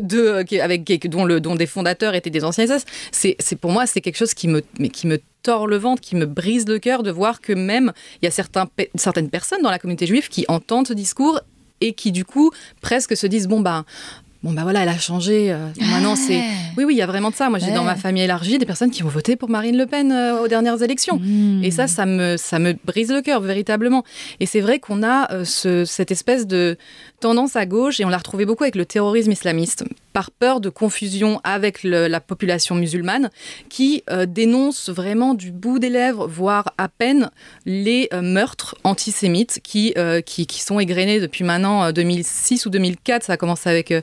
de, 0.00 0.44
avec, 0.60 1.08
dont, 1.08 1.24
le, 1.24 1.40
dont 1.40 1.54
des 1.54 1.66
fondateurs 1.66 2.14
étaient 2.14 2.30
des 2.30 2.44
anciens 2.44 2.66
SS. 2.66 2.84
C'est 3.12 3.56
pour 3.60 3.70
moi, 3.70 3.86
c'est 3.86 4.00
quelque 4.00 4.16
chose 4.16 4.34
qui 4.34 4.48
me, 4.48 4.62
mais 4.78 4.88
qui 4.88 5.06
me 5.06 5.18
tord 5.42 5.66
le 5.66 5.76
ventre, 5.76 6.00
qui 6.00 6.16
me 6.16 6.26
brise 6.26 6.68
le 6.68 6.78
cœur 6.78 7.02
de 7.02 7.10
voir 7.10 7.40
que 7.40 7.52
même 7.52 7.92
il 8.20 8.24
y 8.24 8.28
a 8.28 8.30
certains, 8.30 8.68
certaines 8.94 9.30
personnes 9.30 9.62
dans 9.62 9.70
la 9.70 9.78
communauté 9.78 10.06
juive 10.06 10.28
qui 10.28 10.44
entendent 10.48 10.88
ce 10.88 10.92
discours 10.94 11.40
et 11.80 11.92
qui 11.92 12.12
du 12.12 12.24
coup 12.24 12.50
presque 12.80 13.16
se 13.16 13.26
disent 13.26 13.48
bon 13.48 13.60
bah 13.60 13.84
bon 14.42 14.52
bah 14.52 14.62
voilà, 14.62 14.82
elle 14.82 14.88
a 14.88 14.98
changé. 14.98 15.52
Euh, 15.52 15.68
maintenant 15.80 16.16
c'est 16.16 16.42
oui 16.76 16.84
oui, 16.84 16.94
il 16.94 16.98
y 16.98 17.02
a 17.02 17.06
vraiment 17.06 17.30
de 17.30 17.34
ça. 17.34 17.50
Moi 17.50 17.58
j'ai 17.58 17.72
dans 17.72 17.84
ma 17.84 17.96
famille 17.96 18.22
élargie 18.22 18.58
des 18.58 18.66
personnes 18.66 18.90
qui 18.90 19.02
vont 19.02 19.08
voter 19.08 19.36
pour 19.36 19.48
Marine 19.48 19.76
Le 19.76 19.86
Pen 19.86 20.12
euh, 20.12 20.42
aux 20.42 20.48
dernières 20.48 20.82
élections. 20.82 21.18
Hmm. 21.18 21.62
Et 21.62 21.70
ça 21.70 21.86
ça 21.86 22.06
me 22.06 22.36
ça 22.36 22.58
me 22.58 22.74
brise 22.84 23.10
le 23.10 23.22
cœur 23.22 23.40
véritablement. 23.40 24.04
Et 24.40 24.46
c'est 24.46 24.60
vrai 24.60 24.78
qu'on 24.78 25.02
a 25.02 25.32
euh, 25.32 25.44
ce, 25.44 25.84
cette 25.84 26.10
espèce 26.10 26.46
de 26.46 26.76
tendance 27.20 27.54
à 27.54 27.66
gauche 27.66 28.00
et 28.00 28.04
on 28.04 28.08
l'a 28.08 28.18
retrouvé 28.18 28.46
beaucoup 28.46 28.64
avec 28.64 28.76
le 28.76 28.86
terrorisme 28.86 29.30
islamiste 29.30 29.84
par 30.12 30.30
peur 30.30 30.60
de 30.60 30.68
confusion 30.68 31.40
avec 31.44 31.82
la 31.84 32.20
population 32.20 32.74
musulmane, 32.74 33.30
qui 33.68 34.02
euh, 34.10 34.26
dénonce 34.26 34.88
vraiment 34.88 35.34
du 35.34 35.52
bout 35.52 35.78
des 35.78 35.88
lèvres, 35.88 36.26
voire 36.26 36.72
à 36.78 36.88
peine, 36.88 37.30
les 37.64 38.08
euh, 38.12 38.22
meurtres 38.22 38.76
antisémites 38.82 39.60
qui, 39.62 39.92
euh, 39.96 40.20
qui, 40.20 40.46
qui, 40.46 40.60
sont 40.62 40.80
égrenés 40.80 41.20
depuis 41.20 41.44
maintenant 41.44 41.92
2006 41.92 42.66
ou 42.66 42.70
2004. 42.70 43.24
Ça 43.24 43.34
a 43.34 43.36
commencé 43.36 43.68
avec 43.68 43.94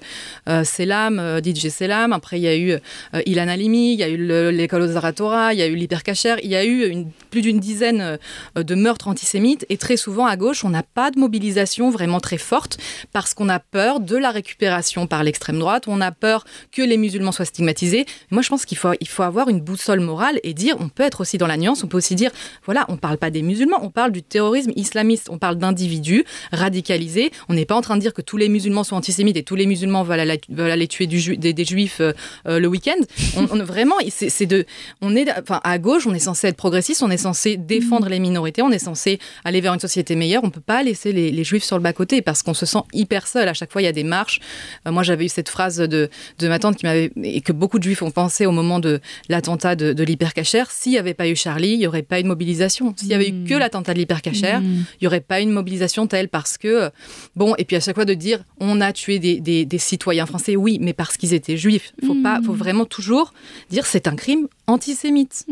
Selam, 0.63 1.41
DJ 1.43 1.69
Selam, 1.69 2.13
après 2.13 2.39
il 2.39 2.43
y 2.43 2.47
a 2.47 2.57
eu 2.57 2.77
Ilan 3.25 3.47
Halimi, 3.47 3.93
il 3.93 3.99
y 3.99 4.03
a 4.03 4.09
eu 4.09 4.51
l'école 4.51 4.83
aux 4.83 4.87
Zaratora, 4.87 5.53
il 5.53 5.59
y 5.59 5.61
a 5.61 5.67
eu 5.67 5.75
l'hypercacher, 5.75 6.35
il 6.43 6.49
y 6.49 6.55
a 6.55 6.65
eu 6.65 7.05
plus 7.29 7.41
d'une 7.41 7.59
dizaine 7.59 8.17
de 8.55 8.75
meurtres 8.75 9.07
antisémites, 9.07 9.65
et 9.69 9.77
très 9.77 9.97
souvent 9.97 10.25
à 10.25 10.35
gauche, 10.35 10.63
on 10.63 10.69
n'a 10.69 10.83
pas 10.83 11.11
de 11.11 11.19
mobilisation 11.19 11.89
vraiment 11.89 12.19
très 12.19 12.37
forte 12.37 12.77
parce 13.13 13.33
qu'on 13.33 13.49
a 13.49 13.59
peur 13.59 13.99
de 13.99 14.15
la 14.15 14.31
récupération 14.31 15.07
par 15.07 15.23
l'extrême 15.23 15.59
droite, 15.59 15.85
on 15.87 16.01
a 16.01 16.11
peur 16.11 16.45
que 16.71 16.81
les 16.81 16.97
musulmans 16.97 17.31
soient 17.31 17.45
stigmatisés. 17.45 18.05
Moi, 18.31 18.41
je 18.41 18.49
pense 18.49 18.65
qu'il 18.65 18.77
faut, 18.77 18.93
il 18.99 19.07
faut 19.07 19.23
avoir 19.23 19.49
une 19.49 19.61
boussole 19.61 19.99
morale 19.99 20.39
et 20.43 20.53
dire, 20.53 20.75
on 20.79 20.89
peut 20.89 21.03
être 21.03 21.21
aussi 21.21 21.37
dans 21.37 21.47
la 21.47 21.57
nuance, 21.57 21.83
on 21.83 21.87
peut 21.87 21.97
aussi 21.97 22.15
dire, 22.15 22.31
voilà, 22.65 22.85
on 22.89 22.93
ne 22.93 22.97
parle 22.97 23.17
pas 23.17 23.29
des 23.29 23.41
musulmans, 23.41 23.79
on 23.81 23.89
parle 23.89 24.11
du 24.11 24.23
terrorisme 24.23 24.71
islamiste, 24.75 25.29
on 25.29 25.37
parle 25.37 25.57
d'individus 25.57 26.23
radicalisés. 26.51 27.31
On 27.49 27.53
n'est 27.53 27.65
pas 27.65 27.75
en 27.75 27.81
train 27.81 27.95
de 27.95 28.01
dire 28.01 28.13
que 28.13 28.21
tous 28.21 28.37
les 28.37 28.49
musulmans 28.49 28.83
sont 28.83 28.95
antisémites 28.95 29.37
et 29.37 29.43
tous 29.43 29.55
les 29.55 29.65
musulmans 29.65 30.03
veulent 30.03 30.19
aller, 30.19 30.87
tuer 30.87 31.07
des, 31.07 31.65
juifs 31.65 32.01
euh, 32.01 32.13
euh, 32.47 32.59
le 32.59 32.67
week-end. 32.67 32.97
On, 33.35 33.45
vraiment, 33.63 33.95
c'est 34.09 34.45
de, 34.45 34.65
on 35.01 35.15
est, 35.15 35.31
enfin, 35.39 35.59
à 35.63 35.77
gauche, 35.79 36.07
on 36.07 36.13
est 36.13 36.19
censé 36.19 36.47
être 36.47 36.57
progressiste, 36.57 37.03
on 37.03 37.09
est 37.09 37.17
censé 37.17 37.57
défendre 37.57 38.09
les 38.09 38.19
minorités, 38.19 38.61
on 38.61 38.71
est 38.71 38.79
censé 38.79 39.19
aller 39.43 39.61
vers 39.61 39.73
une 39.73 39.79
société 39.79 40.15
meilleure. 40.15 40.43
On 40.43 40.49
peut 40.49 40.61
pas 40.61 40.83
laisser 40.83 41.11
les, 41.11 41.43
juifs 41.43 41.63
sur 41.63 41.77
le 41.77 41.83
bas 41.83 41.93
côté 41.93 42.21
parce 42.21 42.43
qu'on 42.43 42.53
se 42.53 42.65
sent 42.65 42.79
hyper 42.97 43.27
seul. 43.27 43.47
À 43.47 43.53
chaque 43.53 43.71
fois, 43.71 43.81
il 43.81 43.85
y 43.85 43.89
a 43.89 43.93
des 43.93 44.03
marches. 44.03 44.39
Euh, 44.87 44.91
moi, 44.91 45.03
j'avais 45.03 45.25
eu 45.25 45.29
cette 45.29 45.49
phrase 45.49 45.77
de, 45.77 46.09
de, 46.39 46.47
ma 46.47 46.59
tante 46.59 46.77
qui 46.77 46.85
m'avait 46.85 47.11
et 47.23 47.41
que 47.41 47.51
beaucoup 47.51 47.79
de 47.79 47.83
juifs 47.83 48.01
ont 48.01 48.11
pensé 48.11 48.45
au 48.45 48.51
moment 48.51 48.79
de 48.79 48.99
l'attentat 49.29 49.75
de, 49.75 49.93
de 49.93 50.03
l'hypercachère. 50.03 50.71
S'il 50.71 50.93
n'y 50.93 50.97
avait 50.97 51.13
pas 51.13 51.27
eu 51.27 51.35
Charlie, 51.35 51.73
il 51.73 51.79
n'y 51.79 51.87
aurait 51.87 52.01
pas 52.01 52.19
eu 52.19 52.23
de 52.23 52.27
mobilisation. 52.27 52.93
S'il 52.97 53.09
n'y 53.09 53.13
avait 53.13 53.29
eu 53.29 53.43
que 53.45 53.53
hmm. 53.53 53.59
l'attentat 53.59 53.93
de 53.93 53.99
l'hypercachère, 53.99 54.61
hmm. 54.61 54.85
il 54.93 55.03
n'y 55.03 55.07
aurait 55.07 55.21
pas 55.21 55.39
eu 55.39 55.43
une 55.43 55.51
mobilisation 55.51 56.07
telle 56.07 56.29
parce 56.29 56.57
que 56.57 56.89
bon 57.35 57.55
et 57.57 57.65
puis 57.65 57.75
à 57.75 57.79
chaque 57.79 57.95
fois 57.95 58.05
de 58.05 58.13
dire 58.13 58.43
on 58.59 58.81
a 58.81 58.91
tué 58.91 59.19
des, 59.19 59.39
des, 59.39 59.77
citoyens 59.77 60.25
français, 60.25 60.55
oui, 60.55 60.79
mais 60.81 60.93
parce 60.93 61.17
qu'ils 61.17 61.33
étaient 61.33 61.57
juifs. 61.57 61.93
Faut 62.05 62.15
pas, 62.21 62.39
faut 62.43 62.53
hmm. 62.53 62.57
vraiment 62.57 62.85
toujours 62.85 63.33
dire 63.69 63.85
c'est 63.85 64.07
un 64.07 64.15
crime 64.15 64.47
antisémite. 64.67 65.45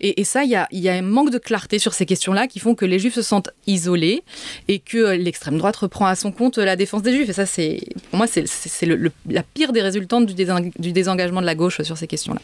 Et, 0.00 0.20
et, 0.20 0.24
ça, 0.24 0.44
il 0.44 0.50
y 0.50 0.54
a, 0.54 0.68
y 0.72 0.88
a 0.88 0.92
un 0.92 1.02
manque 1.02 1.30
de 1.30 1.38
clarté 1.38 1.78
sur 1.78 1.94
ces 1.94 2.04
questions-là 2.04 2.46
qui 2.46 2.58
font 2.58 2.74
que 2.74 2.84
les 2.84 2.98
juifs 2.98 3.14
se 3.14 3.22
sentent 3.22 3.48
isolés 3.66 4.22
et 4.68 4.78
que 4.78 5.16
l'extrême 5.16 5.56
droite 5.56 5.76
reprend 5.76 6.06
à 6.06 6.14
son 6.14 6.32
compte 6.32 6.58
la 6.58 6.76
défense 6.76 7.02
des 7.02 7.12
juifs. 7.14 7.30
Et 7.30 7.32
ça, 7.32 7.46
c'est 7.46 7.80
pour 8.10 8.18
moi, 8.18 8.26
c'est 8.26 8.86
la 9.28 9.42
pire 9.42 9.72
des 9.72 9.80
résultantes 9.80 10.26
du, 10.26 10.34
du, 10.34 10.92
désengagement 10.92 11.40
de 11.40 11.46
la 11.46 11.54
gauche 11.54 11.80
sur 11.80 11.96
ces 11.96 12.06
questions-là. 12.06 12.40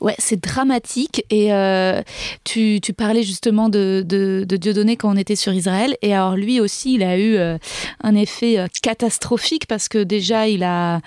Ouais, 0.00 0.14
c'est 0.18 0.42
dramatique. 0.42 1.24
Et 1.28 1.52
euh, 1.52 2.00
tu, 2.44 2.80
tu, 2.82 2.94
parlais 2.94 3.22
justement 3.22 3.68
de, 3.68 4.02
de, 4.06 4.44
de, 4.48 4.56
Dieudonné 4.56 4.96
quand 4.96 5.12
on 5.12 5.16
était 5.16 5.36
sur 5.36 5.52
Israël. 5.52 5.96
Et 6.00 6.14
alors, 6.14 6.36
lui 6.36 6.58
aussi, 6.58 6.94
il 6.94 7.02
a 7.02 7.18
eu 7.18 7.36
euh, 7.36 7.58
un 8.02 8.14
effet 8.14 8.58
euh, 8.58 8.66
catastrophique 8.82 9.66
parce 9.66 9.88
que 9.88 10.02
déjà, 10.02 10.48
il 10.48 10.62
a 10.62 11.00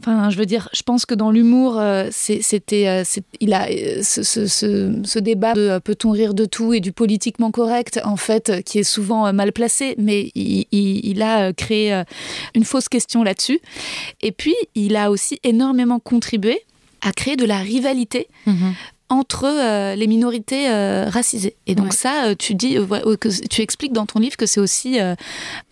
Enfin, 0.00 0.30
je 0.30 0.38
veux 0.38 0.46
dire, 0.46 0.68
je 0.72 0.82
pense 0.82 1.06
que 1.06 1.14
dans 1.14 1.30
l'humour, 1.30 1.78
euh, 1.78 2.08
c'était, 2.10 2.88
euh, 2.88 3.20
il 3.40 3.54
a 3.54 3.68
euh, 3.68 4.02
ce, 4.02 5.18
débat 5.18 5.54
de 5.54 5.78
peut-on 5.78 6.10
rire 6.10 6.34
de 6.34 6.44
tout 6.44 6.72
et 6.74 6.80
du 6.80 6.92
politiquement 6.92 7.50
correct, 7.50 8.00
en 8.04 8.16
fait, 8.16 8.62
qui 8.64 8.78
est 8.78 8.84
souvent 8.84 9.32
mal 9.32 9.52
placé, 9.52 9.94
mais 9.98 10.30
il, 10.34 11.22
a 11.22 11.52
créé 11.52 12.02
une 12.54 12.64
fausse 12.64 12.88
question 12.88 13.22
là-dessus. 13.22 13.60
Et 14.20 14.32
puis, 14.32 14.54
il 14.74 14.96
a 14.96 15.10
aussi 15.10 15.40
énormément 15.42 15.98
contribué 15.98 16.60
à 17.02 17.12
créer 17.12 17.36
de 17.36 17.44
la 17.44 17.58
rivalité 17.58 18.28
mm-hmm 18.46 18.72
entre 19.08 19.44
euh, 19.44 19.94
les 19.94 20.06
minorités 20.06 20.68
euh, 20.68 21.08
racisées. 21.08 21.56
Et 21.66 21.74
donc 21.74 21.92
ça, 21.92 22.24
euh, 22.26 22.34
tu 22.36 22.54
dis, 22.54 22.74
que 22.74 23.46
tu 23.46 23.62
expliques 23.62 23.92
dans 23.92 24.06
ton 24.06 24.18
livre 24.18 24.36
que 24.36 24.46
c'est 24.46 24.60
aussi 24.60 24.98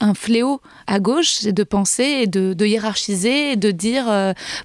un 0.00 0.14
fléau 0.14 0.60
à 0.86 1.00
gauche, 1.00 1.38
c'est 1.40 1.52
de 1.52 1.62
penser 1.64 2.20
et 2.22 2.26
de, 2.26 2.64
hiérarchiser, 2.64 3.56
de 3.56 3.70
dire 3.70 4.06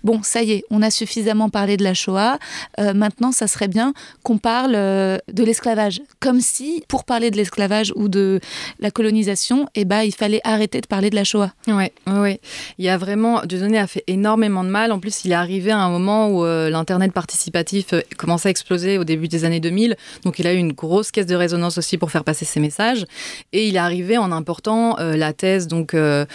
bon, 0.04 0.22
ça 0.24 0.44
y 0.44 0.52
est, 0.52 0.64
on 0.70 0.82
a 0.82 0.92
suffisamment 0.92 1.50
parlé 1.50 1.78
de 1.78 1.84
la 1.84 1.94
Shoah, 1.94 2.38
maintenant 2.78 3.32
ça 3.32 3.48
serait 3.48 3.68
bien 3.68 3.94
qu'on 4.24 4.38
parle 4.38 4.74
de 4.74 5.44
l'esclavage, 5.44 6.02
comme 6.20 6.42
si 6.42 6.84
pour 6.88 7.04
parler 7.04 7.32
de 7.32 7.38
l'esclavage 7.38 7.92
ou 7.96 8.08
de 8.08 8.40
la 8.80 8.92
colonisation, 8.92 9.68
eh 9.76 9.86
ben 9.86 10.02
il 10.02 10.14
fallait 10.14 10.42
arrêter 10.44 10.82
de 10.82 10.88
parler 10.88 11.10
de 11.10 11.16
la 11.16 11.24
Shoah. 11.24 11.52
Ouais, 11.68 11.92
ouais, 12.08 12.40
Il 12.78 12.86
y 12.86 12.90
a 12.90 12.98
vraiment, 12.98 13.42
Dieudonné 13.46 13.80
a 13.80 13.88
fait 13.88 14.04
énormément 14.08 14.64
de 14.64 14.70
mal. 14.70 14.92
En 14.92 15.00
plus, 15.00 15.26
il 15.26 15.32
est 15.32 15.36
arrivé 15.36 15.72
à 15.72 15.80
un 15.80 15.90
moment 15.90 16.30
où 16.30 16.46
l'internet 16.46 17.12
participatif 17.12 17.94
commençait 18.18 18.50
à 18.50 18.54
explosé 18.60 18.98
au 18.98 19.04
début 19.04 19.28
des 19.28 19.46
années 19.46 19.60
2000. 19.60 19.96
Donc 20.24 20.40
il 20.40 20.48
a 20.48 20.54
eu 20.54 20.58
une 20.58 20.74
grosse 20.74 21.12
caisse 21.12 21.26
de 21.26 21.36
résonance 21.36 21.78
aussi 21.78 21.98
pour 21.98 22.12
faire 22.12 22.24
passer 22.24 22.46
ses 22.46 22.60
messages. 22.60 23.06
Et 23.54 23.68
il 23.68 23.76
est 23.76 23.80
arrivé 23.80 24.18
en 24.18 24.32
important 24.32 25.00
euh, 25.00 25.16
la 25.16 25.34
thèse 25.34 25.68
donc 25.68 25.94
euh, 26.10 26.26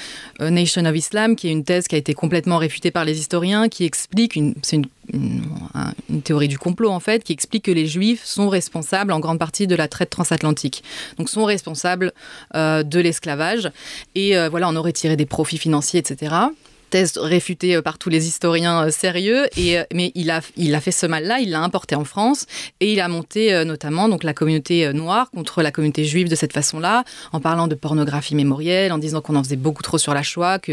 euh, 0.40 0.50
Nation 0.50 0.84
of 0.84 0.96
Islam, 0.96 1.36
qui 1.36 1.48
est 1.48 1.50
une 1.50 1.64
thèse 1.64 1.88
qui 1.88 1.94
a 1.94 1.98
été 1.98 2.14
complètement 2.14 2.58
réfutée 2.58 2.90
par 2.90 3.04
les 3.04 3.18
historiens, 3.18 3.68
qui 3.68 3.84
explique, 3.84 4.38
c'est 4.62 4.76
une, 4.76 4.84
une, 6.08 6.22
théorie 6.22 6.48
du 6.48 6.58
complot 6.58 6.90
en 6.90 7.00
fait, 7.00 7.24
qui 7.24 7.32
explique 7.32 7.64
que 7.64 7.70
les 7.72 7.86
juifs 7.86 8.24
sont 8.24 8.48
responsables 8.48 9.12
en 9.12 9.20
grande 9.20 9.38
partie 9.38 9.66
de 9.66 9.74
la 9.74 9.88
traite 9.88 10.10
transatlantique. 10.10 10.82
Donc 11.18 11.28
sont 11.28 11.44
responsables 11.44 12.12
de 12.54 13.00
l'esclavage. 13.00 13.70
Et 14.14 14.34
voilà, 14.48 14.68
on 14.68 14.76
aurait 14.76 14.92
tiré 14.92 15.16
des 15.16 15.26
profits 15.26 15.58
financiers, 15.58 16.00
etc 16.00 16.34
thèse 16.94 17.18
réfutée 17.18 17.74
euh, 17.74 17.82
par 17.82 17.98
tous 17.98 18.08
les 18.08 18.28
historiens 18.28 18.84
euh, 18.84 18.90
sérieux. 18.90 19.48
Et, 19.56 19.78
euh, 19.78 19.82
mais 19.92 20.12
il 20.14 20.30
a, 20.30 20.40
il 20.56 20.72
a 20.76 20.80
fait 20.80 20.92
ce 20.92 21.06
mal-là, 21.06 21.40
il 21.40 21.50
l'a 21.50 21.60
importé 21.60 21.96
en 21.96 22.04
France 22.04 22.46
et 22.78 22.92
il 22.92 23.00
a 23.00 23.08
monté 23.08 23.64
notamment 23.64 24.08
donc, 24.08 24.22
la 24.22 24.32
communauté 24.32 24.92
noire 24.92 25.30
contre 25.32 25.62
la 25.62 25.72
communauté 25.72 26.04
juive 26.04 26.28
de 26.28 26.36
cette 26.36 26.52
façon-là, 26.52 27.04
en 27.32 27.40
parlant 27.40 27.66
de 27.66 27.74
pornographie 27.74 28.36
mémorielle, 28.36 28.92
en 28.92 28.98
disant 28.98 29.20
qu'on 29.20 29.34
en 29.34 29.42
faisait 29.42 29.56
beaucoup 29.56 29.82
trop 29.82 29.98
sur 29.98 30.14
la 30.14 30.22
Shoah, 30.22 30.58
que 30.58 30.72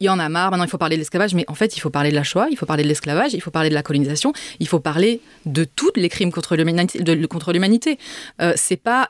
il 0.00 0.06
y 0.06 0.08
en 0.08 0.18
a 0.18 0.28
marre, 0.28 0.50
maintenant 0.50 0.64
il 0.64 0.70
faut 0.70 0.78
parler 0.78 0.96
de 0.96 1.00
l'esclavage, 1.00 1.34
mais 1.34 1.44
en 1.46 1.54
fait 1.54 1.76
il 1.76 1.80
faut 1.80 1.90
parler 1.90 2.10
de 2.10 2.16
la 2.16 2.22
Shoah, 2.22 2.48
il 2.50 2.56
faut 2.56 2.66
parler 2.66 2.82
de 2.82 2.88
l'esclavage, 2.88 3.34
il 3.34 3.40
faut 3.40 3.50
parler 3.50 3.68
de 3.68 3.74
la 3.74 3.82
colonisation, 3.82 4.32
il 4.58 4.66
faut 4.66 4.80
parler 4.80 5.20
de 5.46 5.64
tous 5.64 5.92
les 5.94 6.08
crimes 6.08 6.32
contre 6.32 6.56
l'humanité. 6.56 7.98
C'est 8.56 8.76
pas 8.76 9.08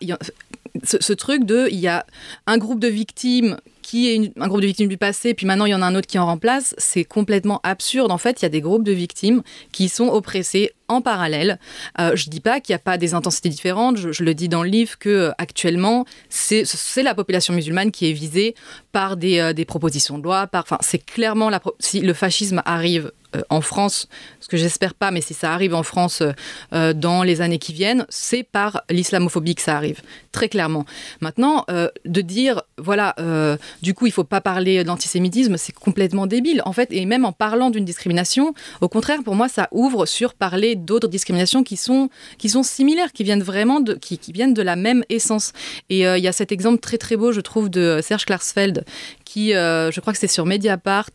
ce, 0.84 0.96
ce, 1.00 1.12
truc 1.12 1.44
de 1.44 1.68
il 1.70 1.78
y 1.78 1.88
a 1.88 2.04
un 2.46 2.58
groupe 2.58 2.80
de 2.80 2.88
victimes 2.88 3.56
qui 3.90 4.08
est 4.08 4.32
un 4.38 4.46
groupe 4.46 4.60
de 4.60 4.66
victimes 4.66 4.88
du 4.88 4.96
passé, 4.96 5.34
puis 5.34 5.46
maintenant 5.46 5.64
il 5.64 5.70
y 5.70 5.74
en 5.74 5.82
a 5.82 5.86
un 5.86 5.96
autre 5.96 6.06
qui 6.06 6.16
en 6.16 6.26
remplace, 6.26 6.76
c'est 6.78 7.02
complètement 7.02 7.60
absurde. 7.64 8.12
En 8.12 8.18
fait, 8.18 8.40
il 8.40 8.44
y 8.44 8.46
a 8.46 8.48
des 8.48 8.60
groupes 8.60 8.84
de 8.84 8.92
victimes 8.92 9.42
qui 9.72 9.88
sont 9.88 10.06
oppressés 10.06 10.70
en 10.86 11.00
parallèle. 11.00 11.58
Euh, 11.98 12.14
je 12.14 12.26
ne 12.26 12.30
dis 12.30 12.38
pas 12.38 12.60
qu'il 12.60 12.72
n'y 12.72 12.76
a 12.76 12.80
pas 12.80 12.98
des 12.98 13.14
intensités 13.14 13.48
différentes. 13.48 13.96
Je, 13.96 14.22
le 14.22 14.32
dis 14.32 14.48
dans 14.48 14.62
le 14.62 14.68
livre 14.68 14.96
que 14.96 15.08
euh, 15.08 15.30
actuellement, 15.38 16.04
c'est 16.28 16.64
la 17.02 17.16
population 17.16 17.52
musulmane 17.52 17.90
qui 17.90 18.08
est 18.08 18.12
visée 18.12 18.54
par 18.92 19.16
des, 19.16 19.40
euh, 19.40 19.64
propositions 19.64 20.18
de 20.18 20.22
loi. 20.22 20.48
Enfin, 20.52 20.78
c'est 20.80 21.04
clairement 21.04 21.50
la, 21.50 21.60
si 21.80 22.00
le 22.00 22.14
fascisme 22.14 22.62
arrive 22.64 23.10
en 23.48 23.60
France, 23.60 24.08
ce 24.40 24.48
que 24.48 24.56
j'espère 24.56 24.94
pas, 24.94 25.10
mais 25.10 25.20
si 25.20 25.34
ça 25.34 25.52
arrive 25.52 25.74
en 25.74 25.82
France 25.82 26.20
euh, 26.22 26.32
euh, 26.72 26.92
dans 26.92 27.22
les 27.22 27.40
années 27.40 27.58
qui 27.58 27.72
viennent, 27.72 28.06
c'est 28.08 28.42
par 28.42 28.82
l'islamophobie 28.90 29.54
que 29.54 29.62
ça 29.62 29.76
arrive, 29.76 30.00
très 30.32 30.48
clairement. 30.48 30.84
Maintenant, 31.20 31.64
de 31.68 32.20
dire, 32.20 32.62
voilà, 32.78 33.14
du 33.82 33.94
coup, 33.94 34.06
il 34.06 34.12
faut 34.12 34.24
pas 34.24 34.40
parler 34.40 34.84
d'antisémitisme, 34.84 35.56
c'est 35.56 35.72
complètement 35.72 36.26
débile, 36.26 36.62
en 36.64 36.72
fait, 36.72 36.88
et 36.92 37.04
même 37.06 37.24
en 37.24 37.32
parlant 37.32 37.70
d'une 37.70 37.84
discrimination, 37.84 38.54
au 38.80 38.88
contraire, 38.88 39.22
pour 39.24 39.34
moi, 39.34 39.48
ça 39.48 39.68
ouvre 39.72 40.06
sur 40.06 40.34
parler 40.34 40.76
d'autres 40.76 41.08
discriminations 41.08 41.62
qui 41.62 41.76
sont, 41.76 42.08
qui 42.38 42.48
sont 42.48 42.62
similaires, 42.62 43.12
qui 43.12 43.24
viennent 43.24 43.42
vraiment 43.42 43.80
de, 43.80 43.94
qui, 43.94 44.18
qui 44.18 44.32
viennent 44.32 44.54
de 44.54 44.62
la 44.62 44.76
même 44.76 45.04
essence. 45.08 45.52
Et 45.88 46.00
il 46.00 46.22
y 46.22 46.28
a 46.28 46.32
cet 46.32 46.52
exemple 46.52 46.80
très 46.80 46.98
très 46.98 47.16
beau, 47.16 47.32
je 47.32 47.40
trouve, 47.40 47.68
de 47.68 48.00
Serge 48.02 48.24
Klarsfeld, 48.24 48.84
qui, 49.30 49.50
je 49.52 50.00
crois 50.00 50.12
que 50.12 50.18
c'est 50.18 50.26
sur 50.26 50.44
Mediapart, 50.44 51.10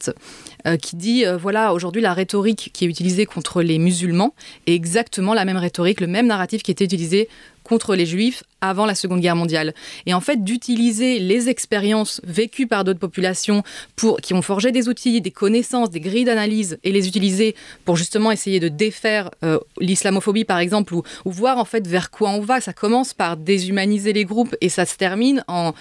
euh, 0.67 0.77
qui 0.77 0.95
dit 0.95 1.25
euh, 1.25 1.37
voilà, 1.37 1.73
aujourd'hui, 1.73 2.01
la 2.01 2.13
rhétorique 2.13 2.71
qui 2.73 2.85
est 2.85 2.87
utilisée 2.87 3.25
contre 3.25 3.61
les 3.61 3.77
musulmans 3.77 4.33
est 4.65 4.73
exactement 4.73 5.33
la 5.33 5.45
même 5.45 5.57
rhétorique, 5.57 6.01
le 6.01 6.07
même 6.07 6.25
narratif 6.25 6.63
qui 6.63 6.71
était 6.71 6.85
utilisé 6.85 7.29
contre 7.65 7.95
les 7.95 8.05
juifs 8.05 8.43
avant 8.61 8.85
la 8.85 8.95
Seconde 8.95 9.19
Guerre 9.19 9.35
mondiale. 9.35 9.73
Et 10.05 10.13
en 10.13 10.21
fait, 10.21 10.43
d'utiliser 10.43 11.19
les 11.19 11.49
expériences 11.49 12.21
vécues 12.23 12.67
par 12.67 12.83
d'autres 12.83 12.99
populations 12.99 13.63
pour, 13.95 14.21
qui 14.21 14.33
ont 14.33 14.41
forgé 14.41 14.71
des 14.71 14.87
outils, 14.87 15.19
des 15.21 15.31
connaissances, 15.31 15.89
des 15.89 15.99
grilles 15.99 16.25
d'analyse 16.25 16.77
et 16.83 16.91
les 16.91 17.07
utiliser 17.07 17.55
pour 17.83 17.95
justement 17.95 18.31
essayer 18.31 18.59
de 18.59 18.67
défaire 18.67 19.31
euh, 19.43 19.59
l'islamophobie, 19.79 20.45
par 20.45 20.59
exemple, 20.59 20.93
ou, 20.93 21.03
voir 21.25 21.57
en 21.57 21.65
fait 21.65 21.87
vers 21.87 22.11
quoi 22.11 22.29
on 22.29 22.41
va. 22.41 22.61
Ça 22.61 22.73
commence 22.73 23.13
par 23.13 23.37
déshumaniser 23.37 24.13
les 24.13 24.25
groupes 24.25 24.55
et 24.61 24.69
ça 24.69 24.85
se 24.85 24.95
termine 24.95 25.43
en, 25.47 25.73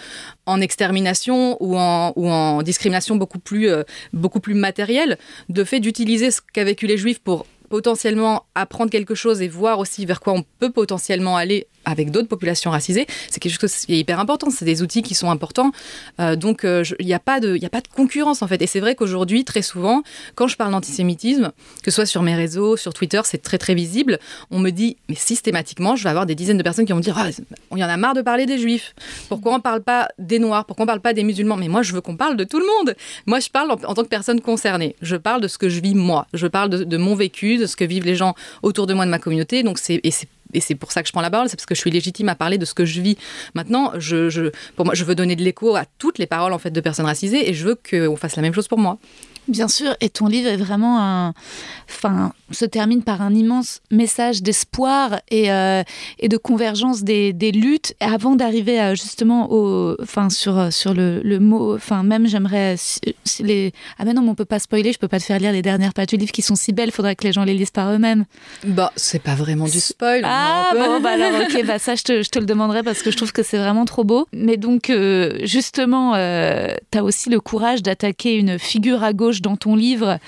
extermination 0.61 1.57
ou 1.61 1.77
en, 1.77 2.12
ou 2.16 2.29
en 2.29 2.62
discrimination 2.62 3.16
beaucoup 3.16 3.38
plus, 3.38 3.68
euh, 3.68 3.83
beaucoup 4.12 4.40
plus 4.40 4.55
matérielle. 4.55 5.18
De 5.49 5.64
fait 5.64 5.81
d'utiliser 5.81 6.31
ce 6.31 6.40
qu'a 6.53 6.64
vécu 6.64 6.87
les 6.87 6.99
juifs 6.99 7.20
pour 7.20 7.47
potentiellement 7.68 8.44
apprendre 8.55 8.90
quelque 8.90 9.14
chose 9.14 9.42
et 9.42 9.49
voir 9.49 9.79
aussi 9.79 10.07
vers 10.07 10.20
quoi 10.20 10.35
on 10.35 10.44
peut 10.59 10.70
potentiellement 10.70 11.37
aller 11.37 11.66
avec 11.85 12.11
d'autres 12.11 12.29
populations 12.29 12.70
racisées, 12.70 13.07
c'est 13.31 13.40
quelque 13.40 13.61
chose 13.61 13.75
qui 13.75 13.94
est 13.94 13.99
hyper 13.99 14.20
important. 14.20 14.51
C'est 14.51 14.64
des 14.64 14.83
outils 14.83 15.03
qui 15.03 15.14
sont 15.14 15.31
importants. 15.31 15.73
Euh, 16.20 16.37
donc, 16.37 16.64
euh, 16.64 16.85
il 17.01 17.07
n'y 17.07 17.14
a, 17.14 17.18
pas 17.18 17.40
de, 17.40 17.59
a 17.64 17.68
pas 17.68 17.81
de 17.81 17.88
concurrence, 17.88 18.42
en 18.42 18.49
fait. 18.49 18.61
Et 18.62 18.66
c'est 18.66 18.81
vrai 18.81 18.94
qu'aujourd'hui, 18.94 19.44
très 19.44 19.62
souvent, 19.62 20.03
quand 20.35 20.47
je 20.47 20.57
parle 20.57 20.73
d'antisémitisme, 20.73 21.53
que 21.83 21.90
ce 21.90 21.97
soit 21.97 22.07
sur 22.07 22.23
mes 22.23 22.35
réseaux, 22.35 22.77
sur 22.77 22.94
Twitter, 22.94 23.20
c'est 23.25 23.42
très, 23.42 23.59
très 23.59 23.75
visible, 23.75 24.18
on 24.51 24.59
me 24.59 24.70
dit, 24.70 24.97
mais 25.09 25.14
systématiquement, 25.14 25.97
je 25.97 26.05
vais 26.05 26.11
avoir 26.11 26.27
des 26.27 26.35
dizaines 26.35 26.59
de 26.59 26.62
personnes 26.62 26.87
qui 26.87 26.92
vont 26.92 26.99
me 26.99 27.03
dire, 27.03 27.16
ah, 27.18 27.29
il 27.73 27.79
y 27.79 27.85
en 27.85 27.88
a 27.88 27.97
marre 27.97 28.14
de 28.14 28.23
parler 28.23 28.47
des 28.47 28.59
juifs. 28.59 28.94
Pourquoi 29.29 29.53
on 29.53 29.57
ne 29.57 29.62
parle 29.62 29.83
pas 29.83 30.09
des 30.18 30.38
noirs? 30.38 30.64
Pourquoi 30.66 30.85
on 30.85 30.87
ne 30.87 30.90
parle 30.90 31.01
pas 31.01 31.12
des 31.12 31.25
musulmans? 31.25 31.57
Mais 31.57 31.68
moi, 31.68 31.83
je 31.83 31.92
veux 31.92 32.01
qu'on 32.01 32.16
parle 32.16 32.37
de 32.37 32.44
tout 32.44 32.59
le 32.59 32.66
monde. 32.66 32.94
Moi, 33.27 33.40
je 33.40 33.49
parle 33.49 33.70
en, 33.70 33.77
tant 33.77 34.03
que 34.03 34.09
personne 34.09 34.40
concernée. 34.40 34.97
Je 35.03 35.16
parle 35.16 35.40
de 35.40 35.49
ce 35.49 35.59
que 35.59 35.68
je 35.68 35.81
vis 35.81 35.94
moi. 35.94 36.27
Je 36.35 36.47
parle 36.47 36.70
de, 36.70 36.85
de, 36.85 36.97
mon 36.97 37.14
vécu, 37.14 37.57
de 37.57 37.66
ce 37.66 37.77
que 37.77 37.85
vivent 37.85 38.05
les 38.05 38.16
gens 38.16 38.35
autour 38.62 38.87
de 38.87 38.94
moi, 38.94 39.05
de 39.05 39.11
ma 39.11 39.18
communauté. 39.18 39.62
Donc, 39.62 39.79
c'est, 39.79 40.01
et 40.03 40.11
c'est 40.11 40.29
et 40.55 40.61
c'est 40.61 40.75
pour 40.75 40.93
ça 40.93 41.03
que 41.03 41.09
je 41.09 41.12
prends 41.12 41.21
la 41.21 41.31
parole, 41.31 41.49
c'est 41.49 41.57
parce 41.57 41.67
que 41.67 41.75
je 41.75 41.81
suis 41.81 41.90
légitime 41.90 42.29
à 42.29 42.35
parler 42.35 42.59
de 42.59 42.64
ce 42.64 42.75
que 42.75 42.85
je 42.85 43.01
vis. 43.01 43.17
Maintenant, 43.55 43.93
je, 43.99 44.51
pour 44.77 44.85
moi, 44.85 44.95
je 44.95 45.05
veux 45.05 45.14
donner 45.14 45.37
de 45.37 45.43
l'écho 45.43 45.77
à 45.77 45.85
toutes 45.99 46.19
les 46.19 46.27
paroles 46.27 46.53
en 46.53 46.59
fait 46.59 46.71
de 46.71 46.81
personnes 46.81 47.07
racisées 47.07 47.49
et 47.49 47.55
je 47.55 47.67
veux 47.67 47.75
qu'on 47.77 48.17
fasse 48.17 48.37
la 48.37 48.43
même 48.43 48.55
chose 48.55 48.69
pour 48.69 48.79
moi. 48.79 48.99
Bien 49.47 49.69
sûr, 49.69 49.95
et 50.01 50.09
ton 50.09 50.27
livre 50.27 50.49
est 50.49 50.57
vraiment 50.57 51.01
un, 51.01 51.35
enfin, 51.87 52.33
se 52.55 52.64
termine 52.64 53.03
par 53.03 53.23
un 53.23 53.35
immense 53.35 53.81
message 53.90 54.43
d'espoir 54.43 55.21
et, 55.31 55.51
euh, 55.53 55.83
et, 56.19 56.29
de 56.29 56.37
convergence 56.37 57.03
des, 57.03 57.33
des 57.33 57.53
luttes 57.53 57.95
avant 58.01 58.37
d'arriver 58.37 58.93
justement 58.95 59.53
au, 59.53 59.97
enfin, 60.03 60.31
sur, 60.31 60.73
sur 60.73 60.95
le, 60.95 61.21
le 61.23 61.38
mot, 61.38 61.75
enfin, 61.75 62.03
même 62.03 62.27
j'aimerais 62.27 62.77
les, 63.40 63.73
ah 63.99 64.05
mais 64.05 64.12
non, 64.12 64.23
mais 64.23 64.31
on 64.31 64.35
peut 64.35 64.45
pas 64.45 64.59
spoiler, 64.59 64.93
je 64.93 64.99
peux 64.99 65.09
pas 65.09 65.19
te 65.19 65.25
faire 65.25 65.38
lire 65.38 65.53
les 65.53 65.62
dernières 65.62 65.93
pages 65.93 66.09
du 66.09 66.17
livre 66.17 66.33
qui 66.33 66.43
sont 66.43 66.57
si 66.57 66.73
belles, 66.73 66.90
faudrait 66.90 67.17
que 67.17 67.25
les 67.25 67.33
gens 67.33 67.45
les 67.45 67.55
lisent 67.55 67.71
par 67.71 67.93
eux-mêmes. 67.93 68.25
Bah, 68.64 68.93
c'est 68.97 69.23
pas 69.23 69.35
vraiment 69.35 69.67
du 69.67 69.81
spoil. 69.81 70.23
Ah 70.25 70.71
bon, 70.73 71.01
bah 71.01 71.11
alors 71.11 71.40
ok, 71.43 71.64
bah 71.67 71.79
ça 71.79 71.95
je 71.95 72.03
te, 72.03 72.23
je 72.23 72.29
te, 72.29 72.38
le 72.38 72.47
demanderai 72.47 72.83
parce 72.83 73.03
que 73.03 73.11
je 73.11 73.17
trouve 73.17 73.33
que 73.33 73.43
c'est 73.43 73.59
vraiment 73.59 73.85
trop 73.85 74.05
beau. 74.05 74.27
Mais 74.33 74.57
donc 74.57 74.90
euh, 74.90 75.38
justement, 75.45 76.14
euh, 76.14 76.75
tu 76.90 76.99
as 76.99 77.05
aussi 77.05 77.31
le 77.31 77.40
courage 77.40 77.83
d'attaquer 77.83 78.37
une 78.37 78.59
figure 78.59 79.03
à 79.03 79.12
gauche 79.12 79.40
dans 79.40 79.57
ton 79.57 79.77
livre, 79.77 80.19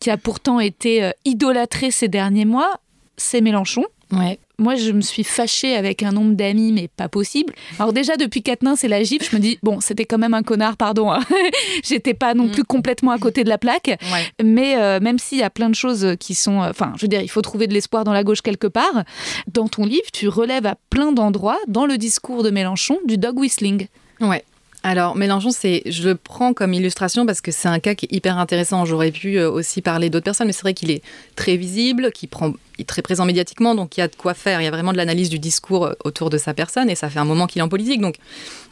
qui 0.00 0.10
a 0.10 0.16
pourtant 0.16 0.58
été 0.58 1.04
euh, 1.04 1.10
idolâtré 1.24 1.90
ces 1.90 2.08
derniers 2.08 2.46
mois, 2.46 2.80
c'est 3.16 3.40
Mélenchon. 3.40 3.84
Ouais. 4.12 4.38
Moi, 4.58 4.74
je 4.74 4.90
me 4.90 5.00
suis 5.00 5.24
fâchée 5.24 5.76
avec 5.76 6.02
un 6.02 6.12
nombre 6.12 6.34
d'amis, 6.34 6.72
mais 6.72 6.88
pas 6.88 7.08
possible. 7.08 7.54
Alors 7.78 7.92
déjà, 7.92 8.16
depuis 8.16 8.42
Quatennin, 8.42 8.76
c'est 8.76 8.88
la 8.88 9.02
gifle. 9.02 9.26
Je 9.30 9.36
me 9.36 9.40
dis, 9.40 9.58
bon, 9.62 9.80
c'était 9.80 10.04
quand 10.04 10.18
même 10.18 10.34
un 10.34 10.42
connard, 10.42 10.76
pardon. 10.76 11.10
Hein. 11.12 11.20
J'étais 11.84 12.12
pas 12.12 12.34
non 12.34 12.44
mm. 12.44 12.50
plus 12.50 12.64
complètement 12.64 13.12
à 13.12 13.18
côté 13.18 13.44
de 13.44 13.48
la 13.48 13.56
plaque. 13.56 13.98
Mais 14.42 14.76
euh, 14.76 15.00
même 15.00 15.18
s'il 15.18 15.38
y 15.38 15.42
a 15.42 15.48
plein 15.48 15.70
de 15.70 15.74
choses 15.74 16.14
qui 16.18 16.34
sont... 16.34 16.62
Euh, 16.62 16.70
enfin, 16.70 16.92
je 16.96 17.02
veux 17.02 17.08
dire, 17.08 17.22
il 17.22 17.30
faut 17.30 17.40
trouver 17.40 17.68
de 17.68 17.72
l'espoir 17.72 18.04
dans 18.04 18.12
la 18.12 18.24
gauche 18.24 18.42
quelque 18.42 18.66
part. 18.66 19.04
Dans 19.50 19.68
ton 19.68 19.86
livre, 19.86 20.10
tu 20.12 20.28
relèves 20.28 20.66
à 20.66 20.76
plein 20.90 21.12
d'endroits, 21.12 21.58
dans 21.68 21.86
le 21.86 21.96
discours 21.96 22.42
de 22.42 22.50
Mélenchon, 22.50 22.98
du 23.06 23.16
dog 23.16 23.38
whistling. 23.38 23.86
Ouais. 24.20 24.44
Alors, 24.82 25.14
Mélenchon, 25.14 25.50
c'est, 25.50 25.82
je 25.84 26.08
le 26.08 26.14
prends 26.14 26.54
comme 26.54 26.72
illustration 26.72 27.26
parce 27.26 27.42
que 27.42 27.50
c'est 27.50 27.68
un 27.68 27.80
cas 27.80 27.94
qui 27.94 28.06
est 28.06 28.12
hyper 28.12 28.38
intéressant. 28.38 28.86
J'aurais 28.86 29.10
pu 29.10 29.38
euh, 29.38 29.50
aussi 29.50 29.82
parler 29.82 30.08
d'autres 30.08 30.24
personnes, 30.24 30.46
mais 30.46 30.54
c'est 30.54 30.62
vrai 30.62 30.72
qu'il 30.72 30.90
est 30.90 31.02
très 31.36 31.58
visible, 31.58 32.10
qu'il 32.12 32.30
prend, 32.30 32.54
est 32.78 32.88
très 32.88 33.02
présent 33.02 33.26
médiatiquement, 33.26 33.74
donc 33.74 33.98
il 33.98 34.00
y 34.00 34.02
a 34.02 34.08
de 34.08 34.16
quoi 34.16 34.32
faire. 34.32 34.62
Il 34.62 34.64
y 34.64 34.66
a 34.66 34.70
vraiment 34.70 34.92
de 34.92 34.96
l'analyse 34.96 35.28
du 35.28 35.38
discours 35.38 35.84
euh, 35.84 35.92
autour 36.04 36.30
de 36.30 36.38
sa 36.38 36.54
personne, 36.54 36.88
et 36.88 36.94
ça 36.94 37.10
fait 37.10 37.18
un 37.18 37.26
moment 37.26 37.46
qu'il 37.46 37.60
est 37.60 37.62
en 37.62 37.68
politique. 37.68 38.00
Donc, 38.00 38.16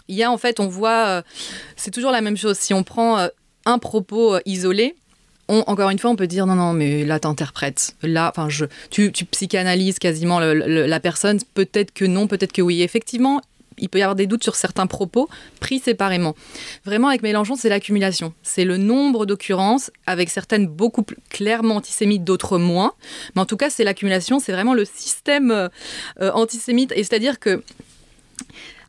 il 0.09 0.17
y 0.17 0.23
a 0.23 0.33
en 0.33 0.39
fait, 0.39 0.61
on 0.61 0.67
voit, 0.67 1.07
euh, 1.09 1.23
c'est 1.77 1.91
toujours 1.91 2.11
la 2.11 2.23
même 2.23 2.39
chose. 2.39 2.57
Si 2.57 2.73
on 2.73 2.85
prend 2.85 3.29
un 3.67 3.79
propos 3.79 4.39
isolé, 4.47 4.97
on, 5.49 5.63
encore 5.67 5.91
une 5.91 5.99
fois, 5.99 6.11
on 6.11 6.17
peut 6.17 6.27
dire 6.27 6.47
non, 6.47 6.55
non, 6.55 6.73
mais 6.73 7.05
là, 7.05 7.21
t'interprètes. 7.21 7.95
Là, 8.03 8.33
tu, 8.91 9.13
tu 9.13 9.25
psychanalyses 9.27 9.99
quasiment 9.99 10.41
la 10.41 11.01
personne. 11.01 11.39
Peut-être 11.53 11.93
que 11.93 12.07
non, 12.07 12.27
peut-être 12.27 12.53
que 12.53 12.63
oui. 12.63 12.83
Effectivement, 12.83 13.43
il 13.81 13.89
peut 13.89 13.99
y 13.99 14.03
avoir 14.03 14.15
des 14.15 14.27
doutes 14.27 14.43
sur 14.43 14.57
certains 14.57 14.87
propos 14.87 15.29
pris 15.61 15.79
séparément. 15.79 16.35
Vraiment, 16.85 17.09
avec 17.09 17.23
Mélenchon, 17.23 17.57
c'est 17.57 17.69
l'accumulation. 17.69 18.33
C'est 18.43 18.65
le 18.65 18.77
nombre 18.77 19.27
d'occurrences, 19.27 19.91
avec 20.07 20.31
certaines 20.31 20.67
beaucoup 20.67 21.03
plus 21.03 21.19
clairement 21.31 21.77
antisémites, 21.77 22.25
d'autres 22.25 22.59
moins. 22.59 22.93
Mais 23.35 23.43
en 23.43 23.47
tout 23.47 23.57
cas, 23.57 23.71
c'est 23.71 23.85
l'accumulation, 23.85 24.39
c'est 24.39 24.53
vraiment 24.53 24.75
le 24.75 24.85
système 24.85 25.51
euh, 25.51 25.69
euh, 26.21 26.31
antisémite. 26.33 26.93
Et 26.93 27.05
c'est-à-dire 27.05 27.39
que 27.39 27.63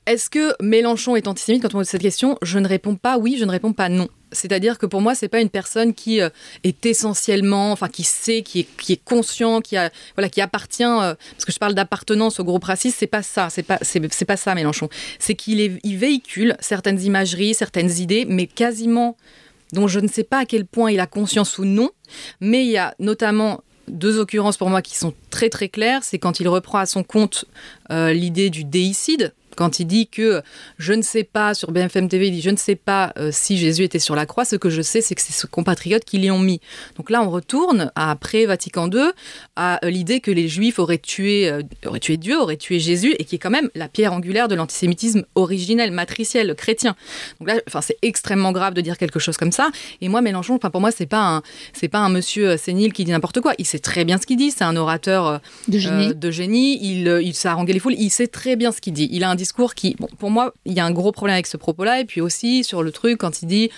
est-ce 0.06 0.30
que 0.30 0.54
Mélenchon 0.62 1.16
est 1.16 1.28
antisémite 1.28 1.62
quand 1.62 1.76
on 1.76 1.80
pose 1.80 1.88
cette 1.88 2.02
question? 2.02 2.38
Je 2.42 2.58
ne 2.58 2.68
réponds 2.68 2.96
pas 2.96 3.18
oui, 3.18 3.38
je 3.38 3.46
ne 3.46 3.52
réponds 3.52 3.74
pas 3.74 3.90
non. 3.90 4.10
C'est-à-dire 4.32 4.78
que 4.78 4.86
pour 4.86 5.02
moi, 5.02 5.16
c'est 5.16 5.28
pas 5.28 5.42
une 5.42 5.50
personne 5.50 5.94
qui 5.94 6.22
euh, 6.22 6.30
est 6.64 6.86
essentiellement, 6.86 7.72
enfin 7.72 7.88
qui 7.88 8.04
sait, 8.04 8.42
qui 8.42 8.62
est, 8.62 8.68
qui 8.78 8.94
est 8.94 9.04
conscient, 9.04 9.62
qui 9.62 9.78
a, 9.78 9.92
voilà, 10.16 10.30
qui 10.30 10.42
appartient. 10.42 10.84
Euh, 10.84 11.16
parce 11.32 11.46
que 11.46 11.52
je 11.52 11.60
parle 11.60 11.74
d'appartenance 11.74 12.40
au 12.40 12.44
groupe 12.44 12.64
raciste, 12.64 12.98
c'est 13.00 13.08
pas 13.08 13.24
ça, 13.24 13.50
c'est 13.50 13.64
pas, 13.64 13.80
c'est, 13.82 14.26
pas 14.26 14.38
ça 14.38 14.56
Mélenchon. 14.56 14.90
C'est 15.20 15.36
qu'il 15.36 15.80
il 15.84 15.98
véhicule 15.98 16.56
certaines 16.60 17.02
imageries, 17.02 17.54
certaines 17.54 17.92
idées, 18.00 18.26
mais 18.28 18.48
quasiment 18.48 19.18
dont 19.74 19.88
je 19.88 20.00
ne 20.00 20.08
sais 20.08 20.24
pas 20.24 20.40
à 20.40 20.46
quel 20.46 20.66
point 20.66 20.92
il 20.92 21.00
a 21.00 21.08
conscience 21.08 21.58
ou 21.58 21.66
non. 21.66 21.90
Mais 22.42 22.66
il 22.66 22.72
y 22.72 22.78
a 22.78 22.96
notamment 23.00 23.62
deux 23.88 24.20
occurrences 24.20 24.58
pour 24.58 24.70
moi 24.70 24.82
qui 24.82 24.98
sont 24.98 25.14
très 25.30 25.50
très 25.50 25.70
claires. 25.70 26.04
C'est 26.04 26.20
quand 26.20 26.40
il 26.40 26.48
reprend 26.48 26.80
à 26.80 26.86
son 26.86 27.04
compte 27.04 27.46
euh, 27.92 28.14
l'idée 28.14 28.50
du 28.50 28.64
déicide, 28.64 29.34
quand 29.60 29.82
il 29.82 29.86
dit 29.86 30.08
que 30.08 30.42
je 30.78 30.94
ne 30.94 31.02
sais 31.02 31.26
pas, 31.26 31.54
sur 31.54 31.74
BFM 31.74 32.08
TV, 32.08 32.28
il 32.28 32.32
dit 32.32 32.42
je 32.42 32.50
ne 32.50 32.56
sais 32.56 32.76
pas 32.78 33.12
euh, 33.18 33.30
si 33.34 33.58
Jésus 33.58 33.84
était 33.84 34.00
sur 34.00 34.16
la 34.16 34.26
croix, 34.26 34.46
ce 34.46 34.56
que 34.56 34.70
je 34.70 34.82
sais, 34.82 35.02
c'est 35.02 35.16
que 35.16 35.22
c'est 35.22 35.34
ce 35.34 35.48
compatriote 35.48 36.06
qui 36.06 36.18
l'y 36.18 36.32
ont 36.32 36.40
mis. 36.40 36.62
Donc 36.96 37.10
là, 37.10 37.22
on 37.22 37.30
retourne 37.30 37.92
à 37.96 38.10
après 38.10 38.46
Vatican 38.46 38.90
II 38.90 39.12
à 39.58 39.86
euh, 39.86 39.90
l'idée 39.90 40.22
que 40.22 40.32
les 40.32 40.48
Juifs 40.48 40.80
auraient 40.80 40.98
tué, 40.98 41.50
euh, 41.50 41.62
auraient 41.86 42.00
tué 42.00 42.16
Dieu, 42.16 42.40
auraient 42.40 42.56
tué 42.56 42.80
Jésus, 42.80 43.14
et 43.20 43.26
qui 43.26 43.36
est 43.36 43.38
quand 43.38 43.50
même 43.50 43.70
la 43.76 43.90
pierre 43.90 44.14
angulaire 44.14 44.48
de 44.48 44.56
l'antisémitisme 44.56 45.26
originel, 45.36 45.92
matriciel, 45.92 46.56
chrétien. 46.56 46.96
Donc 47.40 47.50
là, 47.50 47.56
enfin, 47.68 47.82
c'est 47.82 47.98
extrêmement 48.02 48.54
grave 48.54 48.74
de 48.74 48.82
dire 48.82 48.98
quelque 48.98 49.20
chose 49.20 49.36
comme 49.36 49.52
ça. 49.52 49.72
Et 50.00 50.08
moi, 50.08 50.22
Mélenchon, 50.22 50.56
enfin, 50.56 50.70
pour 50.70 50.80
moi, 50.80 50.92
c'est 50.92 51.06
pas 51.06 51.36
un, 51.36 51.44
c'est 51.74 51.90
pas 51.90 52.00
un 52.00 52.10
monsieur 52.10 52.56
sénile 52.56 52.94
qui 52.94 53.04
dit 53.04 53.12
n'importe 53.12 53.42
quoi. 53.42 53.54
Il 53.58 53.66
sait 53.66 53.80
très 53.80 54.06
bien 54.06 54.18
ce 54.20 54.26
qu'il 54.26 54.38
dit. 54.38 54.52
C'est 54.52 54.64
un 54.64 54.78
orateur 54.78 55.42
de 55.68 55.78
génie. 55.78 56.16
de 56.16 56.32
génie. 56.32 56.80
Il, 56.82 57.20
il 57.22 57.34
sait 57.34 57.50
haranguer 57.50 57.74
les 57.74 57.80
foules. 57.80 57.96
Il 57.98 58.10
sait 58.10 58.28
très 58.28 58.56
bien 58.56 58.72
ce 58.72 58.80
qu'il 58.80 58.94
dit. 58.94 59.10
Il 59.12 59.26
a 59.26 59.30
un 59.30 59.36
discours 59.36 59.49
discours 59.50 59.74
qui, 59.74 59.96
pour 60.20 60.30
moi, 60.30 60.54
il 60.66 60.74
y 60.74 60.80
a 60.80 60.86
un 60.86 60.92
gros 60.92 61.12
problème 61.12 61.34
avec 61.34 61.48
ce 61.48 61.58
propos-là. 61.58 62.00
Et 62.00 62.06
puis 62.06 62.22
aussi 62.22 62.64
sur 62.64 62.84
le 62.84 62.92
truc, 62.92 63.18
quand 63.18 63.42
il 63.42 63.48
dit, 63.48 63.72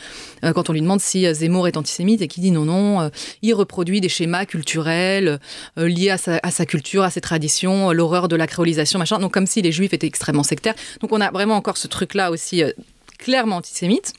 euh, 0.43 0.51
quand 0.51 0.69
on 0.69 0.73
lui 0.73 0.81
demande 0.81 0.99
si 0.99 1.25
euh, 1.25 1.33
Zemmour 1.33 1.67
est 1.67 1.77
antisémite 1.77 2.21
et 2.21 2.27
qu'il 2.27 2.43
dit 2.43 2.51
non, 2.51 2.65
non, 2.65 3.01
euh, 3.01 3.09
il 3.41 3.53
reproduit 3.53 4.01
des 4.01 4.09
schémas 4.09 4.45
culturels 4.45 5.39
liés 5.77 6.09
à 6.09 6.17
sa, 6.17 6.39
à 6.43 6.51
sa, 6.51 6.65
culture, 6.65 7.03
à 7.03 7.09
ses 7.09 7.21
traditions, 7.21 7.91
l'horreur 7.91 8.27
de 8.27 8.35
la 8.35 8.47
créolisation, 8.47 8.99
machin. 8.99 9.19
Donc 9.19 9.33
comme 9.33 9.47
si 9.47 9.61
les 9.61 9.71
juifs 9.71 9.93
étaient 9.93 10.07
extrêmement 10.07 10.43
sectaires. 10.43 10.75
Donc 10.99 11.13
on 11.13 11.21
a 11.21 11.31
vraiment 11.31 11.55
encore 11.55 11.77
ce 11.77 11.87
truc-là 11.87 12.31
aussi 12.31 12.63
clairement 13.17 13.57
antisémite. 13.57 14.13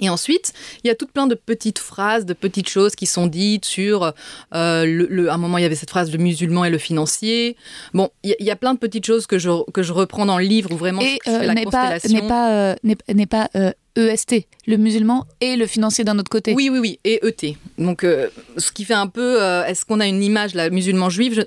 Et 0.00 0.08
ensuite, 0.08 0.52
il 0.82 0.88
y 0.88 0.90
a 0.90 0.94
tout 0.94 1.06
plein 1.06 1.26
de 1.26 1.34
petites 1.34 1.78
phrases, 1.78 2.26
de 2.26 2.32
petites 2.32 2.68
choses 2.68 2.94
qui 2.94 3.06
sont 3.06 3.26
dites 3.26 3.64
sur. 3.64 4.12
Euh, 4.54 4.84
le, 4.84 5.30
à 5.30 5.34
un 5.34 5.38
moment, 5.38 5.58
il 5.58 5.62
y 5.62 5.64
avait 5.64 5.74
cette 5.74 5.90
phrase 5.90 6.10
de 6.10 6.18
musulman 6.18 6.64
et 6.64 6.70
le 6.70 6.78
financier. 6.78 7.56
Bon, 7.94 8.10
il 8.22 8.34
y, 8.40 8.50
a 8.50 8.56
plein 8.56 8.74
de 8.74 8.78
petites 8.78 9.06
choses 9.06 9.26
que 9.26 9.38
je, 9.38 9.50
que 9.72 9.82
je 9.82 9.92
reprends 9.92 10.26
dans 10.26 10.38
le 10.38 10.44
livre 10.44 10.72
où 10.72 10.76
vraiment 10.76 11.00
et, 11.00 11.18
je, 11.24 11.30
fais 11.30 11.46
la 11.46 11.54
constellation. 11.54 12.28
Pas, 12.28 12.76
n'est 12.82 13.26
pas, 13.26 13.48
pas 13.48 13.72
EST, 13.96 14.46
le 14.66 14.76
musulman 14.76 15.26
et 15.40 15.56
le 15.56 15.66
financier 15.66 16.04
d'un 16.04 16.18
autre 16.18 16.30
côté. 16.30 16.54
Oui, 16.54 16.68
oui, 16.70 16.78
oui, 16.78 17.00
et 17.04 17.20
ET. 17.26 17.56
Donc, 17.78 18.04
euh, 18.04 18.28
ce 18.56 18.70
qui 18.72 18.84
fait 18.84 18.94
un 18.94 19.08
peu, 19.08 19.42
euh, 19.42 19.64
est-ce 19.64 19.84
qu'on 19.84 20.00
a 20.00 20.06
une 20.06 20.22
image, 20.22 20.54
la 20.54 20.70
musulman 20.70 21.10
juive 21.10 21.46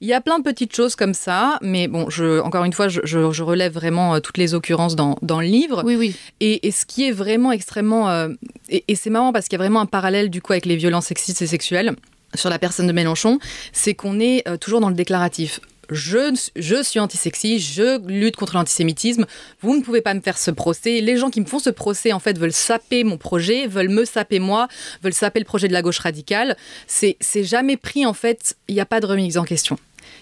Il 0.00 0.08
y 0.08 0.12
a 0.12 0.20
plein 0.20 0.38
de 0.38 0.44
petites 0.44 0.74
choses 0.74 0.94
comme 0.94 1.14
ça, 1.14 1.58
mais 1.62 1.88
bon, 1.88 2.10
je, 2.10 2.40
encore 2.40 2.64
une 2.64 2.72
fois, 2.72 2.88
je, 2.88 3.00
je, 3.04 3.42
relève 3.42 3.72
vraiment 3.72 4.14
euh, 4.14 4.20
toutes 4.20 4.38
les 4.38 4.54
occurrences 4.54 4.96
dans, 4.96 5.16
dans, 5.22 5.40
le 5.40 5.46
livre. 5.46 5.82
Oui, 5.84 5.96
oui. 5.96 6.14
Et, 6.40 6.66
et 6.66 6.70
ce 6.70 6.84
qui 6.84 7.08
est 7.08 7.12
vraiment 7.12 7.52
extrêmement... 7.52 8.28
et, 8.68 8.84
et 8.86 8.94
c'est 8.94 9.10
marrant 9.10 9.32
parce 9.32 9.46
qu'il 9.46 9.58
y 9.58 9.60
a 9.60 9.64
vraiment 9.64 9.80
un 9.80 9.86
parallèle, 9.86 10.30
du 10.30 10.42
coup, 10.42 10.52
avec 10.52 10.66
les 10.66 10.76
violences 10.76 11.06
sexistes 11.06 11.42
et 11.42 11.46
sexuelles 11.46 11.94
sur 12.34 12.50
la 12.50 12.58
personne 12.58 12.86
de 12.86 12.92
Mélenchon, 12.92 13.40
c'est 13.72 13.94
qu'on 13.94 14.20
est 14.20 14.44
toujours 14.60 14.80
dans 14.80 14.88
le 14.88 14.94
déclaratif 14.94 15.60
je, 15.90 16.34
je 16.56 16.82
suis 16.82 17.00
antisexy, 17.00 17.58
je 17.58 18.04
lutte 18.06 18.36
contre 18.36 18.54
l'antisémitisme, 18.54 19.26
vous 19.60 19.76
ne 19.76 19.82
pouvez 19.82 20.00
pas 20.00 20.14
me 20.14 20.20
faire 20.20 20.38
ce 20.38 20.50
procès. 20.50 21.00
Les 21.00 21.16
gens 21.16 21.30
qui 21.30 21.40
me 21.40 21.46
font 21.46 21.58
ce 21.58 21.70
procès, 21.70 22.12
en 22.12 22.20
fait, 22.20 22.38
veulent 22.38 22.52
saper 22.52 23.04
mon 23.04 23.18
projet, 23.18 23.66
veulent 23.66 23.88
me 23.88 24.04
saper 24.04 24.38
moi, 24.38 24.68
veulent 25.02 25.12
saper 25.12 25.38
le 25.40 25.44
projet 25.44 25.68
de 25.68 25.72
la 25.72 25.82
gauche 25.82 25.98
radicale. 25.98 26.56
C'est 26.86 27.16
jamais 27.44 27.76
pris, 27.76 28.06
en 28.06 28.14
fait, 28.14 28.56
il 28.68 28.74
n'y 28.74 28.80
a 28.80 28.86
pas 28.86 29.00
de 29.00 29.06
remise 29.06 29.38
en 29.38 29.44
question. 29.44 29.78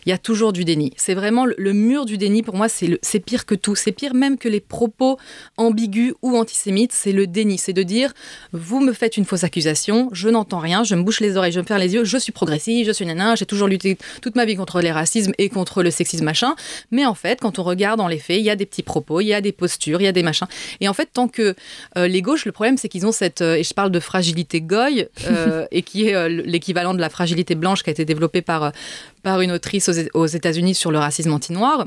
Il 0.08 0.10
y 0.10 0.14
a 0.14 0.18
toujours 0.18 0.54
du 0.54 0.64
déni. 0.64 0.94
C'est 0.96 1.12
vraiment 1.12 1.44
le, 1.44 1.72
mur 1.74 2.06
du 2.06 2.16
déni, 2.16 2.42
pour 2.42 2.56
moi, 2.56 2.68
c'est 2.70 3.20
pire 3.20 3.44
que 3.44 3.54
tout. 3.54 3.76
C'est 3.76 3.92
pire 3.92 4.14
même 4.14 4.38
que 4.38 4.48
les 4.48 4.60
propos 4.60 5.18
ambigus 5.58 6.14
ou 6.22 6.34
antisémites. 6.38 6.92
C'est 6.94 7.12
le 7.12 7.26
déni. 7.26 7.58
C'est 7.58 7.74
de 7.74 7.82
dire, 7.82 8.14
vous 8.54 8.80
me 8.80 8.94
faites 8.94 9.18
une 9.18 9.26
fausse 9.26 9.44
accusation, 9.44 10.08
je 10.12 10.30
n'entends 10.30 10.60
rien, 10.60 10.82
je 10.82 10.94
me 10.94 11.02
bouche 11.02 11.20
les 11.20 11.36
oreilles, 11.36 11.52
je 11.52 11.60
me 11.60 11.66
ferme 11.66 11.82
les 11.82 11.92
yeux, 11.92 12.04
je 12.04 12.16
suis 12.16 12.32
progressiste, 12.32 12.86
je 12.86 12.92
suis 12.92 13.04
nana, 13.04 13.34
j'ai 13.34 13.44
toujours 13.44 13.68
lutté 13.68 13.98
toute 14.22 14.34
ma 14.34 14.46
vie 14.46 14.56
contre 14.56 14.80
les 14.80 14.92
racismes 14.92 15.32
et 15.36 15.50
contre 15.50 15.82
le 15.82 15.90
sexisme 15.90 16.24
machin. 16.24 16.56
Mais 16.90 17.04
en 17.04 17.14
fait, 17.14 17.40
quand 17.42 17.58
on 17.58 17.62
regarde 17.62 17.98
dans 17.98 18.08
les 18.08 18.18
faits, 18.18 18.38
il 18.38 18.44
y 18.44 18.50
a 18.50 18.56
des 18.56 18.64
petits 18.64 18.82
propos, 18.82 19.20
il 19.20 19.26
y 19.26 19.34
a 19.34 19.42
des 19.42 19.52
postures, 19.52 20.00
il 20.00 20.04
y 20.04 20.08
a 20.08 20.12
des 20.12 20.22
machins. 20.22 20.48
Et 20.80 20.88
en 20.88 20.94
fait, 20.94 21.10
tant 21.12 21.28
que 21.28 21.54
euh, 21.98 22.08
les 22.08 22.22
gauches, 22.22 22.46
le 22.46 22.52
problème, 22.52 22.78
c'est 22.78 22.88
qu'ils 22.88 23.04
ont 23.04 23.12
cette, 23.12 23.42
euh, 23.42 23.56
et 23.56 23.62
je 23.62 23.74
parle 23.74 23.90
de 23.90 24.00
fragilité 24.00 24.62
goy, 24.62 25.06
euh, 25.26 25.66
et 25.70 25.82
qui 25.82 26.08
est 26.08 26.28
l'équivalent 26.30 26.94
de 26.94 27.00
la 27.00 27.10
fragilité 27.10 27.54
blanche 27.54 27.82
qui 27.82 27.90
a 27.90 27.92
été 27.92 28.06
développée 28.06 28.40
par, 28.40 28.72
par 29.28 29.42
une 29.42 29.52
autrice 29.52 29.90
aux, 30.14 30.26
États-Unis 30.26 30.74
sur 30.74 30.90
le 30.90 30.96
racisme 30.96 31.34
anti-noir 31.34 31.86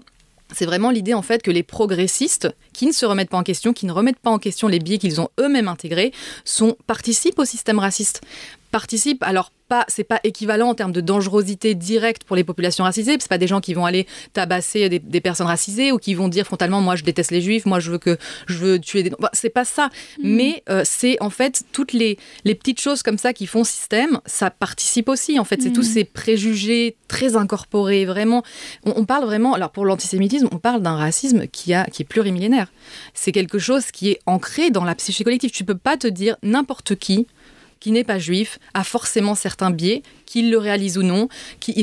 c'est 0.54 0.67
vraiment 0.67 0.91
l'idée 0.91 1.15
en 1.15 1.23
fait 1.23 1.41
que 1.41 1.49
les 1.49 1.63
progressistes, 1.63 2.54
qui 2.71 2.86
ne 2.86 2.91
se 2.91 3.04
remettent 3.04 3.32
pas 3.32 3.38
en 3.38 3.43
question, 3.43 3.73
qui 3.73 3.88
ne 3.88 3.91
remettent 3.91 4.19
pas 4.19 4.30
en 4.30 4.38
question 4.38 4.67
les 4.67 4.77
biais 4.77 4.99
qu'ils 4.99 5.19
ont 5.21 5.30
eux-mêmes 5.39 5.69
intégrés, 5.69 6.12
sont 6.45 6.75
participent 6.86 7.39
au 7.39 7.45
système 7.45 7.80
raciste. 7.80 8.21
Participent 8.69 9.23
alors 9.23 9.51
pas, 9.71 9.86
c'est 9.88 10.03
pas 10.03 10.19
équivalent 10.25 10.67
en 10.67 10.75
termes 10.75 10.91
de 10.91 10.99
dangerosité 10.99 11.75
directe 11.75 12.25
pour 12.25 12.36
les 12.36 12.43
populations 12.43 12.84
racisées. 12.84 13.15
C'est 13.21 13.29
pas 13.29 13.38
des 13.38 13.47
gens 13.47 13.62
qui 13.62 13.73
vont 13.73 13.86
aller 13.86 14.05
tabasser 14.34 14.89
des, 14.89 15.21
personnes 15.21 15.47
racisées 15.47 15.93
ou 15.93 15.97
qui 15.97 16.13
vont 16.13 16.27
dire 16.27 16.45
frontalement 16.45 16.81
moi 16.81 16.97
je 16.97 17.05
déteste 17.05 17.31
les 17.31 17.39
juifs, 17.39 17.65
moi 17.65 17.79
je 17.79 17.91
veux 17.91 17.97
que 17.97 18.17
je 18.47 18.57
veux 18.57 18.79
tuer 18.79 19.03
des. 19.03 19.12
c'est 19.31 19.49
pas 19.49 19.63
ça. 19.63 19.86
Mm. 20.19 20.36
Mais 20.36 20.63
euh, 20.69 20.81
c'est 20.84 21.15
en 21.21 21.29
fait 21.29 21.63
toutes 21.71 21.93
les, 21.93 22.17
les 22.43 22.53
petites 22.53 22.81
choses 22.81 23.01
comme 23.01 23.17
ça 23.17 23.31
qui 23.31 23.47
font 23.47 23.63
système, 23.63 24.19
ça 24.25 24.49
participe 24.49 25.07
aussi. 25.07 25.39
En 25.39 25.45
fait, 25.45 25.62
c'est 25.62 25.71
tous 25.71 25.88
mm. 25.88 25.93
ces 25.93 26.03
préjugés 26.03 26.97
très 27.07 27.38
incorporés. 27.38 28.03
Vraiment, 28.03 28.43
on, 28.84 29.05
parle 29.05 29.23
vraiment. 29.23 29.53
Alors 29.53 29.71
pour 29.71 29.86
l'antisémitisme, 29.86 30.49
on 30.51 30.57
parle 30.57 30.81
d'un 30.81 30.97
racisme 30.97 31.47
qui 31.47 31.73
a 31.73 31.86
qui 31.86 32.01
est 32.01 32.05
plurimillénaire. 32.05 32.73
C'est 33.13 33.31
quelque 33.31 33.57
chose 33.57 33.91
qui 33.91 34.10
est 34.10 34.19
ancré 34.25 34.69
dans 34.69 34.84
la 34.84 34.95
psyché 34.95 35.23
collective. 35.23 35.51
Tu 35.51 35.63
peux 35.63 35.77
pas 35.77 35.95
te 35.95 36.07
dire 36.07 36.36
n'importe 36.43 36.95
qui 36.95 37.25
qui 37.82 37.91
n'est 37.91 38.06
pas 38.06 38.20
juif 38.20 38.60
a 38.74 38.86
forcément 38.86 39.36
certains 39.36 39.72
biais, 39.72 40.04
qu'il 40.26 40.50
le 40.50 40.58
réalise 40.58 40.98
ou 40.98 41.04
non. 41.04 41.28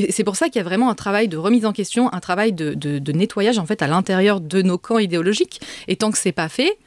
C'est 0.09 0.23
pour 0.23 0.35
ça 0.35 0.47
qu'il 0.47 0.55
y 0.55 0.61
a 0.61 0.63
vraiment 0.63 0.89
un 0.89 0.95
travail 0.95 1.27
de 1.27 1.37
remise 1.37 1.67
en 1.67 1.73
question, 1.73 2.11
un 2.11 2.19
travail 2.19 2.53
de, 2.53 3.11
nettoyage 3.11 3.59
en 3.59 3.65
fait 3.67 3.83
à 3.83 3.87
l'intérieur 3.87 4.41
de 4.41 4.63
nos 4.63 4.79
camps 4.79 4.97
idéologiques. 4.97 5.61
Et 5.87 5.97
tant 5.97 6.09
que 6.09 6.17
c'est 6.17 6.31
pas 6.31 6.49
fait, 6.49 6.77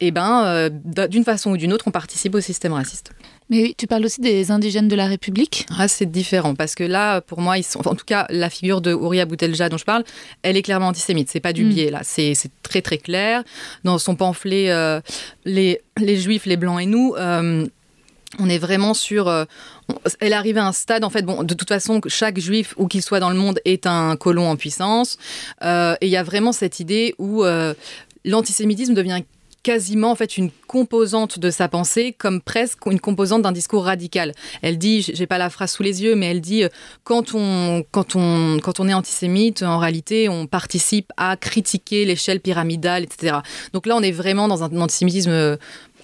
eh 0.00 0.10
ben, 0.10 0.44
euh, 0.44 0.70
d'une 1.08 1.24
façon 1.24 1.50
ou 1.50 1.56
d'une 1.56 1.72
autre, 1.72 1.84
on 1.88 1.90
participe 1.90 2.34
au 2.34 2.40
système 2.40 2.72
raciste. 2.72 3.12
Mais 3.50 3.74
tu 3.76 3.86
parles 3.86 4.04
aussi 4.04 4.20
des 4.20 4.50
indigènes 4.50 4.88
de 4.88 4.96
la 4.96 5.06
République 5.06 5.66
ah, 5.78 5.86
C'est 5.86 6.10
différent, 6.10 6.54
parce 6.54 6.74
que 6.74 6.84
là, 6.84 7.20
pour 7.20 7.40
moi, 7.40 7.58
ils 7.58 7.64
sont, 7.64 7.86
en 7.86 7.94
tout 7.94 8.04
cas, 8.06 8.26
la 8.30 8.48
figure 8.48 8.80
de 8.80 8.92
Ouria 8.92 9.26
Boutelja 9.26 9.68
dont 9.68 9.76
je 9.76 9.84
parle, 9.84 10.04
elle 10.42 10.56
est 10.56 10.62
clairement 10.62 10.88
antisémite. 10.88 11.28
C'est 11.30 11.40
pas 11.40 11.52
du 11.52 11.64
hmm. 11.64 11.68
biais, 11.68 11.90
là. 11.90 12.00
C'est 12.02 12.34
très, 12.62 12.80
très 12.80 12.98
clair. 12.98 13.44
Dans 13.84 13.98
son 13.98 14.16
pamphlet, 14.16 14.70
euh, 14.70 15.00
les, 15.44 15.80
les 15.98 16.16
Juifs, 16.16 16.46
les 16.46 16.56
Blancs 16.56 16.80
et 16.80 16.86
nous, 16.86 17.14
euh, 17.18 17.66
on 18.38 18.48
est 18.48 18.58
vraiment 18.58 18.94
sur. 18.94 19.28
Euh, 19.28 19.44
elle 20.20 20.32
arrive 20.32 20.58
à 20.58 20.66
un 20.66 20.72
stade, 20.72 21.04
en 21.04 21.10
fait, 21.10 21.22
bon, 21.22 21.42
de 21.42 21.54
toute 21.54 21.68
façon, 21.68 22.00
chaque 22.06 22.38
juif, 22.38 22.74
où 22.76 22.86
qu'il 22.86 23.02
soit 23.02 23.20
dans 23.20 23.30
le 23.30 23.36
monde, 23.36 23.60
est 23.64 23.86
un 23.86 24.16
colon 24.16 24.48
en 24.48 24.56
puissance. 24.56 25.18
Euh, 25.62 25.94
et 26.00 26.06
il 26.06 26.10
y 26.10 26.16
a 26.16 26.22
vraiment 26.22 26.52
cette 26.52 26.80
idée 26.80 27.14
où 27.18 27.44
euh, 27.44 27.74
l'antisémitisme 28.24 28.94
devient 28.94 29.22
quasiment 29.62 30.10
en 30.10 30.14
fait 30.14 30.36
une 30.36 30.50
composante 30.66 31.38
de 31.38 31.50
sa 31.50 31.68
pensée, 31.68 32.14
comme 32.16 32.42
presque 32.42 32.84
une 32.84 33.00
composante 33.00 33.40
d'un 33.42 33.52
discours 33.52 33.84
radical. 33.84 34.32
Elle 34.60 34.76
dit, 34.76 35.00
j'ai 35.00 35.26
pas 35.26 35.38
la 35.38 35.48
phrase 35.48 35.72
sous 35.72 35.82
les 35.82 36.02
yeux, 36.02 36.14
mais 36.16 36.26
elle 36.26 36.42
dit 36.42 36.64
quand 37.02 37.34
on 37.34 37.82
quand 37.90 38.14
on 38.14 38.58
quand 38.62 38.80
on 38.80 38.88
est 38.88 38.94
antisémite, 38.94 39.62
en 39.62 39.78
réalité, 39.78 40.28
on 40.28 40.46
participe 40.46 41.10
à 41.16 41.38
critiquer 41.38 42.04
l'échelle 42.04 42.40
pyramidale, 42.40 43.04
etc. 43.04 43.38
Donc 43.72 43.86
là, 43.86 43.96
on 43.96 44.02
est 44.02 44.12
vraiment 44.12 44.48
dans 44.48 44.64
un 44.64 44.80
antisémitisme 44.80 45.56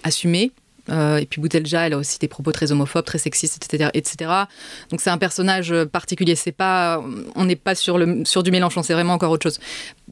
assumé. 0.04 0.52
Euh, 0.90 1.18
et 1.18 1.26
puis 1.26 1.40
Boutelja, 1.40 1.86
elle 1.86 1.92
a 1.94 1.98
aussi 1.98 2.18
des 2.18 2.28
propos 2.28 2.52
très 2.52 2.72
homophobes, 2.72 3.04
très 3.04 3.18
sexistes, 3.18 3.62
etc. 3.94 4.30
Donc 4.90 5.00
c'est 5.00 5.10
un 5.10 5.18
personnage 5.18 5.74
particulier. 5.84 6.34
C'est 6.34 6.52
pas, 6.52 7.02
on 7.34 7.44
n'est 7.44 7.56
pas 7.56 7.74
sur, 7.74 7.98
le, 7.98 8.24
sur 8.24 8.42
du 8.42 8.50
Mélenchon, 8.50 8.82
c'est 8.82 8.94
vraiment 8.94 9.14
encore 9.14 9.30
autre 9.30 9.42
chose. 9.42 9.60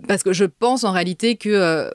Parce 0.06 0.22
que 0.22 0.32
je 0.32 0.44
pense 0.44 0.84
en 0.84 0.92
réalité 0.92 1.36
que... 1.36 1.48
Euh, 1.48 1.90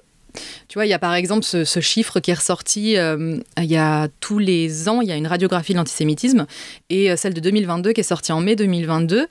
tu 0.67 0.79
vois, 0.79 0.87
il 0.87 0.89
y 0.89 0.93
a 0.93 0.99
par 0.99 1.13
exemple 1.13 1.43
ce, 1.43 1.79
chiffre 1.79 2.19
qui 2.19 2.31
est 2.31 2.33
ressorti 2.33 2.97
euh, 2.97 3.37
il 3.59 3.65
y 3.65 3.77
a 3.77 4.07
tous 4.19 4.39
les 4.39 4.89
ans, 4.89 4.99
il 5.01 5.07
y 5.07 5.11
a 5.11 5.15
une 5.15 5.27
radiographie 5.27 5.73
de 5.73 5.77
l'antisémitisme, 5.77 6.47
et 6.89 7.15
celle 7.17 7.35
de 7.35 7.39
2022 7.39 7.91
qui 7.91 7.99
est 7.99 8.03
sortie 8.03 8.31
en 8.31 8.41
mai 8.41 8.55
2022, 8.55 9.27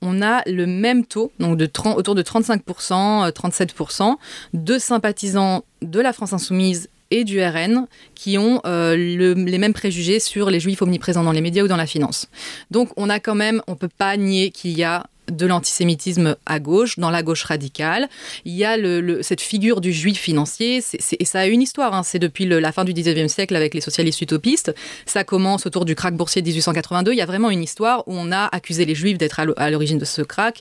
on 0.00 0.22
a 0.22 0.42
le 0.46 0.66
même 0.66 1.06
taux, 1.06 1.32
donc 1.40 1.60
autour 1.60 2.14
de 2.14 2.22
35%, 2.22 3.32
37%, 3.32 4.14
de 4.52 4.78
sympathisants 4.78 5.64
de 5.82 5.98
la 5.98 6.12
France 6.12 6.32
insoumise 6.32 6.88
et 7.14 7.24
du 7.24 7.40
RN 7.40 7.86
qui 8.16 8.38
ont 8.38 8.60
euh, 8.66 8.96
les 8.96 9.58
mêmes 9.58 9.72
préjugés 9.72 10.18
sur 10.18 10.50
les 10.50 10.58
juifs 10.58 10.82
omniprésents 10.82 11.22
dans 11.22 11.32
les 11.32 11.40
médias 11.40 11.62
ou 11.62 11.68
dans 11.68 11.76
la 11.76 11.86
finance. 11.86 12.26
Donc 12.72 12.90
on 12.96 13.08
a 13.08 13.20
quand 13.20 13.36
même, 13.36 13.62
on 13.68 13.76
peut 13.76 13.88
pas 13.88 14.16
nier 14.16 14.50
qu'il 14.50 14.76
y 14.76 14.82
a 14.82 15.06
de 15.30 15.46
l'antisémitisme 15.46 16.36
à 16.46 16.60
gauche, 16.60 16.98
dans 16.98 17.10
la 17.10 17.22
gauche 17.22 17.44
radicale. 17.44 18.08
Il 18.44 18.54
y 18.54 18.64
a 18.64 18.76
cette 19.22 19.40
figure 19.40 19.80
du 19.80 19.92
juif 19.92 20.18
financier, 20.18 20.82
et 21.18 21.24
ça 21.24 21.40
a 21.40 21.46
une 21.46 21.62
histoire, 21.62 21.94
hein. 21.94 22.02
c'est 22.02 22.18
depuis 22.18 22.46
la 22.46 22.72
fin 22.72 22.84
du 22.84 22.92
19e 22.92 23.28
siècle 23.28 23.56
avec 23.56 23.74
les 23.74 23.80
socialistes 23.80 24.20
utopistes. 24.20 24.74
Ça 25.06 25.24
commence 25.24 25.66
autour 25.66 25.84
du 25.84 25.94
krach 25.94 26.14
boursier 26.14 26.42
de 26.42 26.46
1882. 26.46 27.12
Il 27.12 27.18
y 27.18 27.22
a 27.22 27.26
vraiment 27.26 27.50
une 27.50 27.62
histoire 27.62 28.06
où 28.06 28.14
on 28.14 28.32
a 28.32 28.48
accusé 28.52 28.84
les 28.84 28.94
juifs 28.94 29.18
d'être 29.18 29.40
à 29.56 29.70
l'origine 29.70 29.98
de 29.98 30.04
ce 30.04 30.22
krach. 30.22 30.54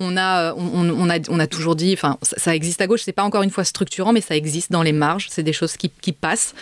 On 0.00 0.16
a, 0.16 0.54
on, 0.54 1.10
a, 1.10 1.18
on 1.28 1.38
a 1.38 1.46
toujours 1.46 1.76
dit, 1.76 1.92
enfin, 1.92 2.18
ça, 2.22 2.54
existe 2.54 2.80
à 2.80 2.86
gauche, 2.86 3.02
c'est 3.04 3.12
pas 3.12 3.22
encore 3.22 3.42
une 3.42 3.50
fois 3.50 3.64
structurant, 3.64 4.12
mais 4.12 4.20
ça 4.20 4.36
existe 4.36 4.72
dans 4.72 4.82
les 4.82 4.92
marges, 4.92 5.26
c'est 5.30 5.42
des 5.42 5.52
choses 5.52 5.76
qui, 5.76 5.90
qui 6.00 6.12
passent 6.12 6.54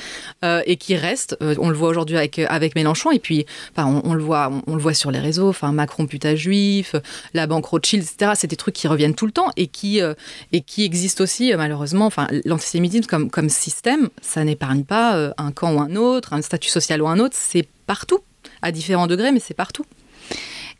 euh, 0.45 0.63
et 0.67 0.77
qui 0.77 0.97
restent. 0.97 1.37
Euh, 1.43 1.55
on 1.59 1.69
le 1.69 1.77
voit 1.77 1.89
aujourd'hui 1.89 2.17
avec, 2.17 2.39
avec 2.39 2.75
Mélenchon, 2.75 3.11
et 3.11 3.19
puis 3.19 3.47
enfin, 3.77 4.03
on, 4.05 4.15
le 4.15 4.23
voit, 4.23 4.51
on, 4.67 4.75
le 4.75 4.81
voit 4.81 4.95
sur 4.95 5.11
les 5.11 5.21
réseaux, 5.21 5.49
enfin, 5.49 5.73
Macron 5.73 6.07
putain 6.07 6.35
juif, 6.35 6.95
la 7.33 7.44
la 7.45 7.47
banque 7.47 7.67
Rothschild, 7.67 8.03
etc. 8.03 8.33
C'est 8.35 8.47
des 8.47 8.57
trucs 8.57 8.75
qui 8.75 8.89
reviennent 8.89 9.15
tout 9.15 9.27
le 9.27 9.33
temps 9.33 9.51
et 9.57 9.67
qui, 9.67 10.01
euh, 10.01 10.15
et 10.53 10.63
qui 10.63 10.83
existent 10.85 11.23
aussi, 11.23 11.53
euh, 11.53 11.59
malheureusement. 11.59 12.07
Enfin, 12.07 12.27
l'antisémitisme 12.47 13.05
comme, 13.05 13.31
comme 13.31 13.51
système, 13.51 14.09
ça 14.23 14.43
n'épargne 14.45 14.85
pas 14.85 15.15
euh, 15.17 15.31
un 15.37 15.53
camp 15.53 15.75
ou 15.75 15.81
un 15.81 15.95
autre, 15.95 16.33
un 16.33 16.41
statut 16.41 16.71
social 16.71 17.03
ou 17.03 17.07
un 17.07 17.19
autre. 17.19 17.37
C'est 17.39 17.69
partout, 17.87 18.21
à 18.63 18.73
différents 18.73 19.07
degrés, 19.07 19.31
mais 19.31 19.41
c'est 19.41 19.55
partout. 19.55 19.85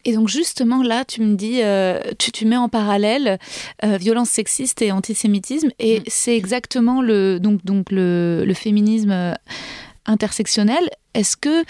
Et 0.07 0.15
donc 0.15 0.29
justement 0.29 0.83
là, 0.83 1.05
tu 1.05 1.23
me 1.23 1.35
dis, 1.35 1.63
tu, 2.19 2.31
tu, 2.31 2.45
mets 2.45 2.59
en 2.59 2.69
parallèle 2.69 3.39
violence 3.83 4.29
sexiste 4.29 4.83
et 4.83 4.93
antisémitisme, 4.93 5.71
et 5.79 6.01
mm. 6.01 6.03
c'est 6.09 6.37
exactement 6.37 7.01
le 7.01 7.41
donc 7.41 7.65
donc 7.65 7.91
le, 7.91 8.45
le 8.45 8.55
féminisme 8.55 9.35
intersectionnel. 10.05 10.91
Est-ce 11.15 11.39
que 11.39 11.65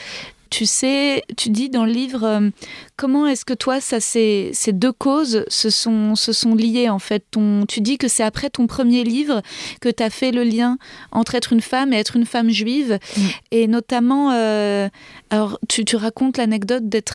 tu 0.50 0.66
sais, 0.66 1.22
tu 1.36 1.50
dis 1.50 1.68
dans 1.68 1.84
le 1.84 1.92
livre, 1.92 2.24
euh, 2.24 2.50
comment 2.96 3.26
est-ce 3.26 3.44
que 3.44 3.54
toi, 3.54 3.80
ça, 3.80 4.00
ces, 4.00 4.50
ces 4.52 4.72
deux 4.72 4.92
causes 4.92 5.44
se 5.48 5.70
sont, 5.70 6.14
se 6.14 6.32
sont 6.32 6.54
liées 6.54 6.88
en 6.88 6.98
fait? 6.98 7.24
Ton, 7.30 7.66
Tu 7.66 7.80
dis 7.80 7.98
que 7.98 8.08
c'est 8.08 8.22
après 8.22 8.50
ton 8.50 8.66
premier 8.66 9.04
livre 9.04 9.42
que 9.80 9.88
tu 9.88 10.02
as 10.02 10.10
fait 10.10 10.32
le 10.32 10.44
lien 10.44 10.78
entre 11.10 11.34
être 11.34 11.52
une 11.52 11.60
femme 11.60 11.92
et 11.92 11.96
être 11.96 12.16
une 12.16 12.26
femme 12.26 12.50
juive. 12.50 12.98
Mm. 13.16 13.20
Et 13.50 13.66
notamment, 13.66 14.32
euh, 14.32 14.88
alors 15.30 15.58
tu, 15.68 15.84
tu 15.84 15.96
racontes 15.96 16.36
l'anecdote 16.36 16.88
d'être... 16.88 17.14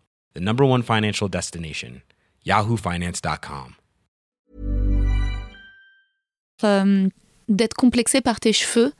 the 0.33 0.39
number 0.39 0.65
one 0.65 0.83
financial 0.83 1.29
destination, 1.29 2.01
yahoofinance.com. 2.45 3.75
Euh, 6.63 7.09
d'être 7.49 7.73
complexé 7.73 8.21
par 8.21 8.39
tes 8.39 8.53
cheveux 8.53 8.93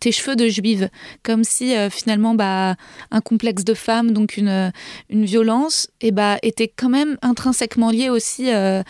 tes 0.00 0.12
cheveux 0.12 0.36
de 0.36 0.48
juive, 0.48 0.90
comme 1.22 1.44
si 1.44 1.74
euh, 1.74 1.88
finalement 1.88 2.34
bah, 2.34 2.74
un 3.10 3.20
complexe 3.20 3.64
de 3.64 3.72
femme, 3.74 4.10
donc 4.10 4.36
une, 4.36 4.72
une 5.08 5.24
violence, 5.24 5.88
et 6.00 6.10
bah, 6.10 6.36
était 6.42 6.68
quand 6.68 6.90
même 6.90 7.16
intrinsèquement 7.22 7.90
lié 7.90 8.10
aussi 8.10 8.52
euh, 8.52 8.82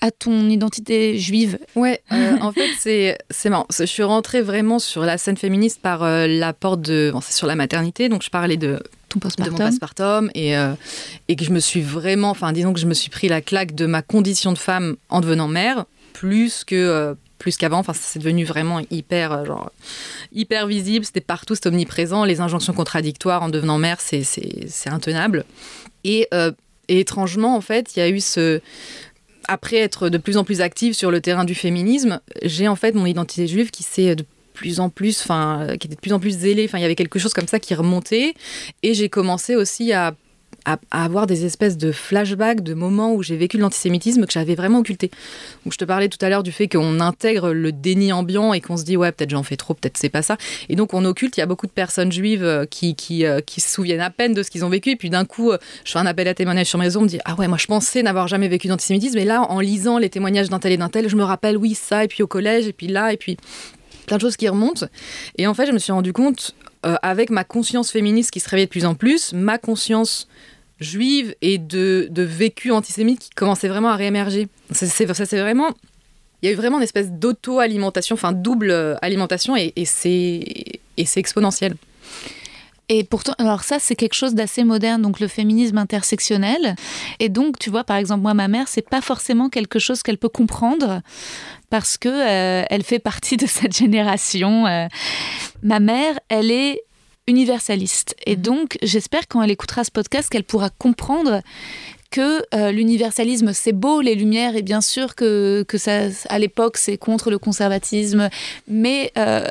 à 0.00 0.10
ton 0.12 0.48
identité 0.48 1.18
juive. 1.18 1.58
Ouais, 1.74 2.02
en 2.10 2.52
fait 2.52 2.68
c'est 2.78 3.18
c'est 3.30 3.48
marrant. 3.48 3.66
Je 3.76 3.84
suis 3.84 4.04
rentrée 4.04 4.42
vraiment 4.42 4.78
sur 4.78 5.02
la 5.02 5.18
scène 5.18 5.38
féministe 5.38 5.80
par 5.80 6.04
la 6.04 6.52
porte 6.52 6.82
de, 6.82 7.10
bon, 7.12 7.20
c'est 7.20 7.32
sur 7.32 7.48
la 7.48 7.56
maternité, 7.56 8.08
donc 8.08 8.22
je 8.22 8.30
parlais 8.30 8.58
de 8.58 8.80
ton 9.14 9.20
postpartum. 9.20 9.54
de 9.54 9.62
mon 9.62 9.68
postpartum 9.68 10.30
et, 10.34 10.56
euh, 10.56 10.74
et 11.28 11.36
que 11.36 11.44
je 11.44 11.50
me 11.50 11.60
suis 11.60 11.82
vraiment, 11.82 12.30
enfin 12.30 12.52
disons 12.52 12.72
que 12.72 12.80
je 12.80 12.86
me 12.86 12.94
suis 12.94 13.10
pris 13.10 13.28
la 13.28 13.40
claque 13.40 13.74
de 13.74 13.86
ma 13.86 14.02
condition 14.02 14.52
de 14.52 14.58
femme 14.58 14.96
en 15.08 15.20
devenant 15.20 15.48
mère, 15.48 15.86
plus 16.12 16.64
que 16.64 16.74
euh, 16.74 17.14
plus 17.38 17.56
qu'avant. 17.58 17.78
Enfin, 17.78 17.92
c'est 17.94 18.18
devenu 18.18 18.44
vraiment 18.44 18.80
hyper, 18.90 19.32
euh, 19.32 19.44
genre, 19.44 19.70
hyper 20.32 20.66
visible. 20.66 21.04
C'était 21.04 21.20
partout, 21.20 21.54
c'était 21.54 21.68
omniprésent. 21.68 22.24
Les 22.24 22.40
injonctions 22.40 22.72
contradictoires 22.72 23.42
en 23.42 23.50
devenant 23.50 23.78
mère, 23.78 24.00
c'est 24.00 24.22
c'est 24.22 24.88
intenable. 24.90 25.44
Et, 26.04 26.26
euh, 26.32 26.52
et 26.88 27.00
étrangement, 27.00 27.56
en 27.56 27.60
fait, 27.60 27.94
il 27.94 27.98
y 27.98 28.02
a 28.02 28.08
eu 28.08 28.20
ce 28.20 28.60
après 29.46 29.76
être 29.76 30.08
de 30.08 30.16
plus 30.16 30.38
en 30.38 30.44
plus 30.44 30.62
active 30.62 30.94
sur 30.94 31.10
le 31.10 31.20
terrain 31.20 31.44
du 31.44 31.54
féminisme, 31.54 32.18
j'ai 32.42 32.66
en 32.66 32.76
fait 32.76 32.94
mon 32.94 33.04
identité 33.04 33.46
juive 33.46 33.70
qui 33.70 33.82
s'est 33.82 34.16
de 34.16 34.24
plus 34.54 34.80
en 34.80 34.88
plus, 34.88 35.20
enfin, 35.20 35.66
qui 35.78 35.86
était 35.86 35.96
de 35.96 36.00
plus 36.00 36.14
en 36.14 36.20
plus 36.20 36.30
zélée. 36.30 36.64
Enfin, 36.64 36.78
il 36.78 36.82
y 36.82 36.86
avait 36.86 36.94
quelque 36.94 37.18
chose 37.18 37.34
comme 37.34 37.48
ça 37.48 37.60
qui 37.60 37.74
remontait. 37.74 38.34
Et 38.82 38.94
j'ai 38.94 39.10
commencé 39.10 39.56
aussi 39.56 39.92
à, 39.92 40.14
à, 40.64 40.78
avoir 40.90 41.26
des 41.26 41.44
espèces 41.44 41.76
de 41.76 41.92
flashbacks 41.92 42.62
de 42.62 42.74
moments 42.74 43.12
où 43.12 43.22
j'ai 43.22 43.36
vécu 43.36 43.58
l'antisémitisme 43.58 44.26
que 44.26 44.32
j'avais 44.32 44.54
vraiment 44.54 44.78
occulté. 44.78 45.10
Donc, 45.64 45.72
je 45.72 45.78
te 45.78 45.84
parlais 45.84 46.08
tout 46.08 46.18
à 46.24 46.28
l'heure 46.28 46.42
du 46.42 46.52
fait 46.52 46.68
qu'on 46.68 47.00
intègre 47.00 47.52
le 47.52 47.72
déni 47.72 48.12
ambiant 48.12 48.52
et 48.52 48.60
qu'on 48.60 48.76
se 48.76 48.84
dit, 48.84 48.96
ouais, 48.96 49.12
peut-être 49.12 49.30
j'en 49.30 49.42
fais 49.42 49.56
trop, 49.56 49.74
peut-être 49.74 49.96
c'est 49.96 50.08
pas 50.08 50.22
ça. 50.22 50.36
Et 50.68 50.76
donc, 50.76 50.94
on 50.94 51.04
occulte. 51.04 51.36
Il 51.36 51.40
y 51.40 51.42
a 51.42 51.46
beaucoup 51.46 51.66
de 51.66 51.72
personnes 51.72 52.12
juives 52.12 52.44
euh, 52.44 52.64
qui, 52.64 52.94
qui, 52.94 53.26
euh, 53.26 53.40
qui 53.40 53.60
se 53.60 53.68
souviennent 53.68 54.00
à 54.00 54.10
peine 54.10 54.34
de 54.34 54.42
ce 54.42 54.50
qu'ils 54.50 54.64
ont 54.64 54.70
vécu. 54.70 54.90
Et 54.90 54.96
puis, 54.96 55.10
d'un 55.10 55.24
coup, 55.24 55.50
euh, 55.50 55.58
je 55.84 55.92
fais 55.92 55.98
un 55.98 56.06
appel 56.06 56.28
à 56.28 56.34
témoignage 56.34 56.66
sur 56.66 56.78
réseaux, 56.78 57.00
on 57.00 57.04
me 57.04 57.08
dit, 57.08 57.20
ah 57.24 57.34
ouais, 57.34 57.48
moi, 57.48 57.58
je 57.58 57.66
pensais 57.66 58.02
n'avoir 58.02 58.28
jamais 58.28 58.48
vécu 58.48 58.68
d'antisémitisme. 58.68 59.18
Et 59.18 59.24
là, 59.24 59.42
en 59.42 59.60
lisant 59.60 59.98
les 59.98 60.10
témoignages 60.10 60.48
d'un 60.48 60.58
tel 60.58 60.72
et 60.72 60.76
d'un 60.76 60.88
tel, 60.88 61.08
je 61.08 61.16
me 61.16 61.24
rappelle, 61.24 61.56
oui, 61.56 61.74
ça, 61.74 62.04
et 62.04 62.08
puis 62.08 62.22
au 62.22 62.26
collège, 62.26 62.66
et 62.66 62.72
puis 62.72 62.88
là, 62.88 63.12
et 63.12 63.16
puis 63.16 63.36
plein 64.06 64.16
de 64.16 64.22
choses 64.22 64.36
qui 64.36 64.48
remontent. 64.48 64.86
Et 65.38 65.46
en 65.46 65.54
fait, 65.54 65.66
je 65.66 65.72
me 65.72 65.78
suis 65.78 65.92
rendu 65.92 66.12
compte, 66.12 66.54
euh, 66.86 66.96
avec 67.02 67.30
ma 67.30 67.44
conscience 67.44 67.90
féministe 67.90 68.30
qui 68.30 68.40
se 68.40 68.48
réveillait 68.48 68.66
de 68.66 68.70
plus 68.70 68.84
en 68.84 68.94
plus, 68.94 69.32
ma 69.32 69.58
conscience 69.58 70.28
juive 70.80 71.34
et 71.40 71.58
de, 71.58 72.08
de 72.10 72.22
vécu 72.22 72.72
antisémite 72.72 73.20
qui 73.20 73.30
commençait 73.30 73.68
vraiment 73.68 73.90
à 73.90 73.96
réémerger. 73.96 74.48
C'est 74.70 75.06
vraiment... 75.06 75.72
Il 76.42 76.46
y 76.46 76.50
a 76.50 76.52
eu 76.52 76.56
vraiment 76.56 76.76
une 76.76 76.82
espèce 76.84 77.10
d'auto-alimentation, 77.10 78.14
enfin 78.14 78.32
double 78.32 78.70
euh, 78.70 78.96
alimentation, 79.00 79.56
et, 79.56 79.72
et 79.76 79.86
c'est 79.86 80.80
exponentiel. 80.96 81.76
Et 82.88 83.04
pourtant, 83.04 83.32
alors 83.38 83.62
ça, 83.62 83.78
c'est 83.78 83.96
quelque 83.96 84.14
chose 84.14 84.34
d'assez 84.34 84.62
moderne, 84.62 85.00
donc 85.00 85.20
le 85.20 85.28
féminisme 85.28 85.78
intersectionnel. 85.78 86.76
Et 87.18 87.28
donc, 87.28 87.58
tu 87.58 87.70
vois, 87.70 87.84
par 87.84 87.96
exemple, 87.96 88.22
moi, 88.22 88.34
ma 88.34 88.48
mère, 88.48 88.68
c'est 88.68 88.88
pas 88.88 89.00
forcément 89.00 89.48
quelque 89.48 89.78
chose 89.78 90.02
qu'elle 90.02 90.18
peut 90.18 90.28
comprendre 90.28 91.00
parce 91.70 91.96
que 91.96 92.08
euh, 92.08 92.64
elle 92.68 92.82
fait 92.82 92.98
partie 92.98 93.36
de 93.36 93.46
cette 93.48 93.76
génération. 93.76 94.66
Euh. 94.66 94.86
ma 95.62 95.80
mère, 95.80 96.18
elle 96.28 96.50
est 96.50 96.82
universaliste. 97.26 98.14
Et 98.26 98.36
donc, 98.36 98.76
j'espère 98.82 99.26
quand 99.28 99.42
elle 99.42 99.50
écoutera 99.50 99.82
ce 99.84 99.90
podcast 99.90 100.28
qu'elle 100.28 100.44
pourra 100.44 100.68
comprendre 100.70 101.40
que 102.14 102.44
euh, 102.54 102.70
l'universalisme 102.70 103.52
c'est 103.52 103.72
beau, 103.72 104.00
les 104.00 104.14
lumières, 104.14 104.54
et 104.54 104.62
bien 104.62 104.80
sûr 104.80 105.16
que, 105.16 105.64
que 105.66 105.78
ça, 105.78 106.02
à 106.28 106.38
l'époque 106.38 106.76
c'est 106.76 106.96
contre 106.96 107.28
le 107.28 107.40
conservatisme, 107.40 108.30
mais 108.68 109.10
euh, 109.18 109.44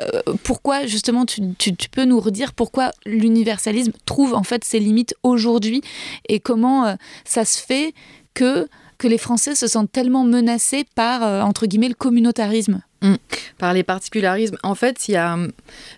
pourquoi 0.44 0.86
justement 0.86 1.26
tu, 1.26 1.42
tu, 1.58 1.74
peux 1.90 2.06
nous 2.06 2.18
redire 2.18 2.54
pourquoi 2.54 2.92
l'universalisme 3.04 3.92
trouve 4.06 4.32
en 4.32 4.44
fait 4.44 4.64
ses 4.64 4.80
limites 4.80 5.14
aujourd'hui 5.22 5.82
et 6.30 6.40
comment 6.40 6.86
euh, 6.86 6.94
ça 7.26 7.44
se 7.44 7.58
fait 7.58 7.92
que, 8.32 8.66
que 8.96 9.08
les 9.08 9.18
Français 9.18 9.54
se 9.54 9.66
sentent 9.66 9.92
tellement 9.92 10.24
menacés 10.24 10.86
par, 10.94 11.44
entre 11.46 11.66
guillemets, 11.66 11.88
le 11.88 11.94
communautarisme? 11.94 12.80
Mm. 13.04 13.16
Par 13.58 13.74
les 13.74 13.82
particularismes, 13.82 14.56
en 14.62 14.74
fait, 14.74 15.08
il 15.08 15.12
y 15.12 15.16
a 15.16 15.34
hum, 15.34 15.52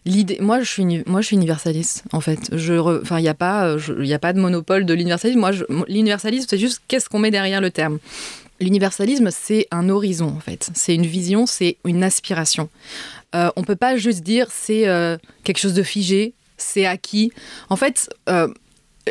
l'idée. 0.04 0.38
Moi, 0.40 0.60
je 0.60 0.70
suis 0.70 0.84
moi, 1.06 1.20
je 1.20 1.26
suis 1.28 1.36
universaliste. 1.36 2.02
En 2.12 2.20
fait, 2.20 2.50
je, 2.52 2.74
enfin, 2.74 3.18
il 3.20 3.22
n'y 3.22 3.28
a 3.28 3.34
pas, 3.34 3.76
il 3.98 4.06
y 4.06 4.12
a 4.12 4.18
pas 4.18 4.32
de 4.32 4.40
monopole 4.40 4.84
de 4.84 4.92
l'universalisme. 4.92 5.38
Moi, 5.38 5.52
l'universalisme, 5.88 6.46
c'est 6.50 6.58
juste 6.58 6.82
qu'est-ce 6.88 7.08
qu'on 7.08 7.20
met 7.20 7.30
derrière 7.30 7.60
le 7.60 7.70
terme. 7.70 7.98
L'universalisme, 8.60 9.30
c'est 9.30 9.68
un 9.70 9.88
horizon, 9.88 10.34
en 10.36 10.40
fait. 10.40 10.68
C'est 10.74 10.94
une 10.94 11.06
vision, 11.06 11.46
c'est 11.46 11.76
une 11.84 12.02
aspiration. 12.02 12.68
Euh, 13.36 13.50
on 13.54 13.62
peut 13.62 13.76
pas 13.76 13.96
juste 13.96 14.22
dire 14.22 14.48
c'est 14.50 14.88
euh, 14.88 15.16
quelque 15.44 15.58
chose 15.58 15.74
de 15.74 15.84
figé, 15.84 16.34
c'est 16.56 16.86
acquis. 16.86 17.32
En 17.70 17.76
fait. 17.76 18.10
Euh, 18.28 18.48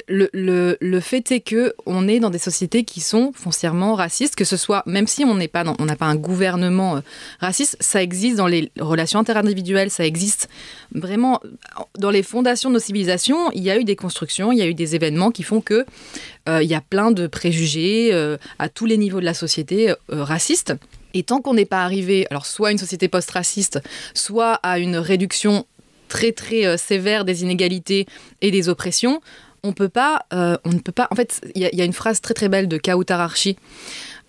le, 0.07 0.99
fait 0.99 1.31
est 1.31 1.39
que 1.39 1.73
on 1.85 2.07
est 2.07 2.19
dans 2.19 2.29
des 2.29 2.39
sociétés 2.39 2.83
qui 2.83 3.01
sont 3.01 3.31
foncièrement 3.33 3.95
racistes, 3.95 4.35
que 4.35 4.43
ce 4.43 4.57
soit, 4.57 4.83
même 4.85 5.07
si 5.07 5.23
on 5.23 5.35
n'est 5.35 5.47
pas, 5.47 5.63
on 5.79 5.85
n'a 5.85 5.95
pas 5.95 6.05
un 6.05 6.15
gouvernement 6.15 6.97
euh, 6.97 6.99
raciste, 7.39 7.77
ça 7.79 8.01
existe 8.01 8.37
dans 8.37 8.47
les 8.47 8.71
relations 8.79 9.19
interindividuelles, 9.19 9.89
ça 9.89 10.05
existe 10.05 10.49
vraiment 10.93 11.39
dans 11.97 12.09
les 12.09 12.23
fondations 12.23 12.69
de 12.69 12.75
nos 12.75 12.79
civilisations. 12.79 13.51
Il 13.51 13.63
y 13.63 13.71
a 13.71 13.77
eu 13.79 13.83
des 13.83 13.95
constructions, 13.95 14.51
il 14.51 14.57
y 14.57 14.61
a 14.61 14.67
eu 14.67 14.73
des 14.73 14.95
événements 14.95 15.31
qui 15.31 15.43
font 15.43 15.61
que 15.61 15.85
euh, 16.47 16.61
il 16.61 16.69
y 16.69 16.75
a 16.75 16.81
plein 16.81 17.11
de 17.11 17.27
préjugés 17.27 18.09
euh, 18.13 18.37
à 18.59 18.69
tous 18.69 18.85
les 18.85 18.97
niveaux 18.97 19.19
de 19.19 19.25
la 19.25 19.33
société 19.33 19.91
euh, 19.91 19.95
racistes. 20.09 20.73
Et 21.13 21.23
tant 21.23 21.41
qu'on 21.41 21.53
n'est 21.53 21.65
pas 21.65 21.83
arrivé, 21.83 22.27
alors 22.29 22.45
soit 22.45 22.67
à 22.67 22.71
une 22.71 22.77
société 22.77 23.07
post-raciste, 23.07 23.79
soit 24.13 24.55
à 24.55 24.79
une 24.79 24.97
réduction 24.97 25.65
très 26.07 26.31
très 26.31 26.65
euh, 26.65 26.77
sévère 26.77 27.25
des 27.25 27.43
inégalités 27.43 28.05
et 28.41 28.51
des 28.51 28.69
oppressions, 28.69 29.21
euh, 30.33 30.57
on 30.65 30.69
ne 30.69 30.79
peut 30.79 30.91
pas. 30.91 31.07
En 31.11 31.15
fait, 31.15 31.41
il 31.55 31.61
y, 31.61 31.81
a 31.81 31.85
une 31.85 31.93
phrase 31.93 32.21
très 32.21 32.33
très 32.33 32.49
belle 32.49 32.67
de 32.67 32.77
Kautar 32.77 33.19
Archi 33.19 33.57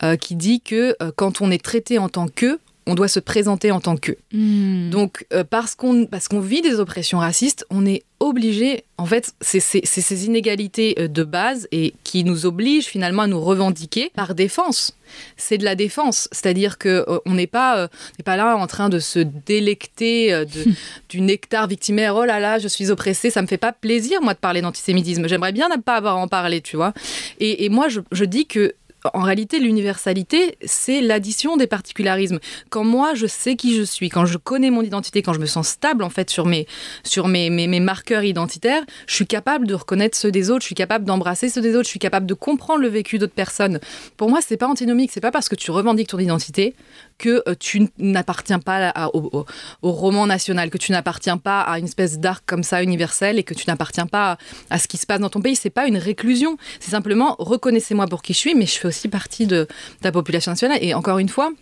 euh, 0.02 0.16
qui 0.16 0.34
dit 0.34 0.60
que 0.60 0.96
euh, 1.02 1.10
quand 1.14 1.40
on 1.40 1.50
est 1.50 1.62
traité 1.62 1.98
en 1.98 2.08
tant 2.08 2.28
que, 2.28 2.58
on 2.86 2.94
doit 2.94 3.08
se 3.08 3.20
présenter 3.20 3.70
en 3.70 3.80
tant 3.80 3.96
que. 3.96 4.12
Mm. 4.32 4.90
Donc, 4.90 5.26
euh, 5.32 5.44
parce 5.44 5.74
qu'on 5.74 6.06
parce 6.06 6.28
qu'on 6.28 6.40
vit 6.40 6.62
des 6.62 6.80
oppressions 6.80 7.18
racistes, 7.18 7.66
on 7.70 7.84
est 7.86 8.04
obligé, 8.18 8.84
en 8.96 9.06
fait, 9.06 9.34
c'est 9.40 9.60
ces 9.60 10.26
inégalités 10.26 10.94
euh, 10.98 11.08
de 11.08 11.22
base 11.22 11.68
et 11.70 11.94
qui 12.02 12.24
nous 12.24 12.46
obligent 12.46 12.86
finalement 12.86 13.22
à 13.22 13.26
nous 13.26 13.40
revendiquer 13.40 14.10
par 14.14 14.34
défense. 14.34 14.96
C'est 15.36 15.58
de 15.58 15.64
la 15.64 15.74
défense, 15.74 16.28
c'est-à-dire 16.32 16.78
que 16.78 17.04
euh, 17.08 17.18
on 17.26 17.34
n'est 17.34 17.46
pas, 17.46 17.78
euh, 17.78 17.88
n'est 18.18 18.24
pas 18.24 18.36
là 18.36 18.56
en 18.56 18.66
train 18.66 18.88
de 18.88 18.98
se 18.98 19.18
délecter 19.18 20.32
euh, 20.32 20.44
de, 20.44 20.64
du 21.08 21.20
nectar 21.20 21.68
victimaire. 21.68 22.16
Oh 22.16 22.24
là 22.24 22.40
là, 22.40 22.58
je 22.58 22.68
suis 22.68 22.90
oppressée, 22.90 23.30
ça 23.30 23.42
me 23.42 23.46
fait 23.46 23.58
pas 23.58 23.72
plaisir 23.72 24.22
moi 24.22 24.34
de 24.34 24.38
parler 24.38 24.62
d'antisémitisme. 24.62 25.28
J'aimerais 25.28 25.52
bien 25.52 25.68
ne 25.68 25.80
pas 25.80 25.96
avoir 25.96 26.16
à 26.16 26.18
en 26.18 26.28
parler, 26.28 26.60
tu 26.60 26.76
vois. 26.76 26.92
Et, 27.38 27.64
et 27.64 27.68
moi, 27.68 27.88
je, 27.88 28.00
je 28.12 28.24
dis 28.24 28.46
que 28.46 28.74
en 29.14 29.22
réalité, 29.22 29.58
l'universalité, 29.58 30.56
c'est 30.64 31.00
l'addition 31.00 31.56
des 31.56 31.66
particularismes. 31.66 32.38
Quand 32.70 32.84
moi, 32.84 33.14
je 33.14 33.26
sais 33.26 33.56
qui 33.56 33.76
je 33.76 33.82
suis, 33.82 34.08
quand 34.08 34.26
je 34.26 34.38
connais 34.38 34.70
mon 34.70 34.82
identité, 34.82 35.22
quand 35.22 35.32
je 35.32 35.40
me 35.40 35.46
sens 35.46 35.68
stable 35.68 36.02
en 36.02 36.10
fait 36.10 36.30
sur 36.30 36.46
mes, 36.46 36.66
sur 37.04 37.28
mes, 37.28 37.50
mes, 37.50 37.80
marqueurs 37.80 38.24
identitaires, 38.24 38.82
je 39.06 39.14
suis 39.14 39.26
capable 39.26 39.66
de 39.66 39.74
reconnaître 39.74 40.16
ceux 40.16 40.30
des 40.30 40.50
autres, 40.50 40.62
je 40.62 40.66
suis 40.66 40.74
capable 40.74 41.04
d'embrasser 41.04 41.48
ceux 41.48 41.60
des 41.60 41.74
autres, 41.74 41.84
je 41.84 41.90
suis 41.90 41.98
capable 41.98 42.26
de 42.26 42.34
comprendre 42.34 42.80
le 42.80 42.88
vécu 42.88 43.18
d'autres 43.18 43.34
personnes. 43.34 43.80
Pour 44.16 44.30
moi, 44.30 44.40
c'est 44.46 44.56
pas 44.56 44.68
antinomique, 44.68 45.10
c'est 45.12 45.20
pas 45.20 45.30
parce 45.30 45.48
que 45.48 45.56
tu 45.56 45.70
revendiques 45.70 46.08
ton 46.08 46.18
identité 46.18 46.74
que 47.18 47.42
euh, 47.48 47.54
tu 47.58 47.88
n'appartiens 47.98 48.58
pas 48.58 49.10
au, 49.12 49.46
roman 49.82 50.26
national, 50.26 50.70
que 50.70 50.78
tu 50.78 50.92
n'appartiens 50.92 51.38
pas 51.38 51.60
à 51.60 51.78
une 51.78 51.86
espèce 51.86 52.18
d'arc 52.18 52.42
comme 52.46 52.62
ça 52.62 52.82
universel 52.82 53.38
et 53.38 53.42
que 53.42 53.54
tu 53.54 53.64
n'appartiens 53.68 54.06
pas 54.06 54.38
à, 54.70 54.78
ce 54.78 54.88
qui 54.88 54.96
se 54.96 55.06
passe 55.06 55.20
dans 55.20 55.30
ton 55.30 55.40
pays. 55.40 55.56
C'est 55.56 55.70
pas 55.70 55.86
une 55.86 55.96
réclusion, 55.96 56.56
c'est 56.80 56.90
simplement 56.90 57.36
reconnaissez-moi 57.38 58.06
pour 58.06 58.22
qui 58.22 58.32
je 58.32 58.38
suis, 58.38 58.54
mais 58.54 58.66
je 58.66 58.78
fais 58.78 58.88
aussi 58.88 59.08
partie 59.08 59.46
de, 59.46 59.56
de 59.56 59.68
la 60.02 60.12
population 60.12 60.52
nationale. 60.52 60.78
Et 60.82 60.94
encore 60.94 61.18
une 61.18 61.28
fois, 61.28 61.52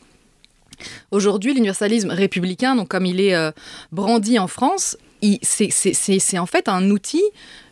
aujourd'hui, 1.11 1.55
l'universalisme 1.55 2.11
républicain, 2.11 2.76
donc 2.76 2.88
comme 2.88 3.07
il 3.07 3.20
est 3.20 3.34
euh, 3.34 3.50
brandi 3.92 4.38
en 4.38 4.48
France, 4.48 4.96
c'est 5.42 6.38
en 6.38 6.46
fait 6.46 6.68
un 6.68 6.90
outil 6.90 7.22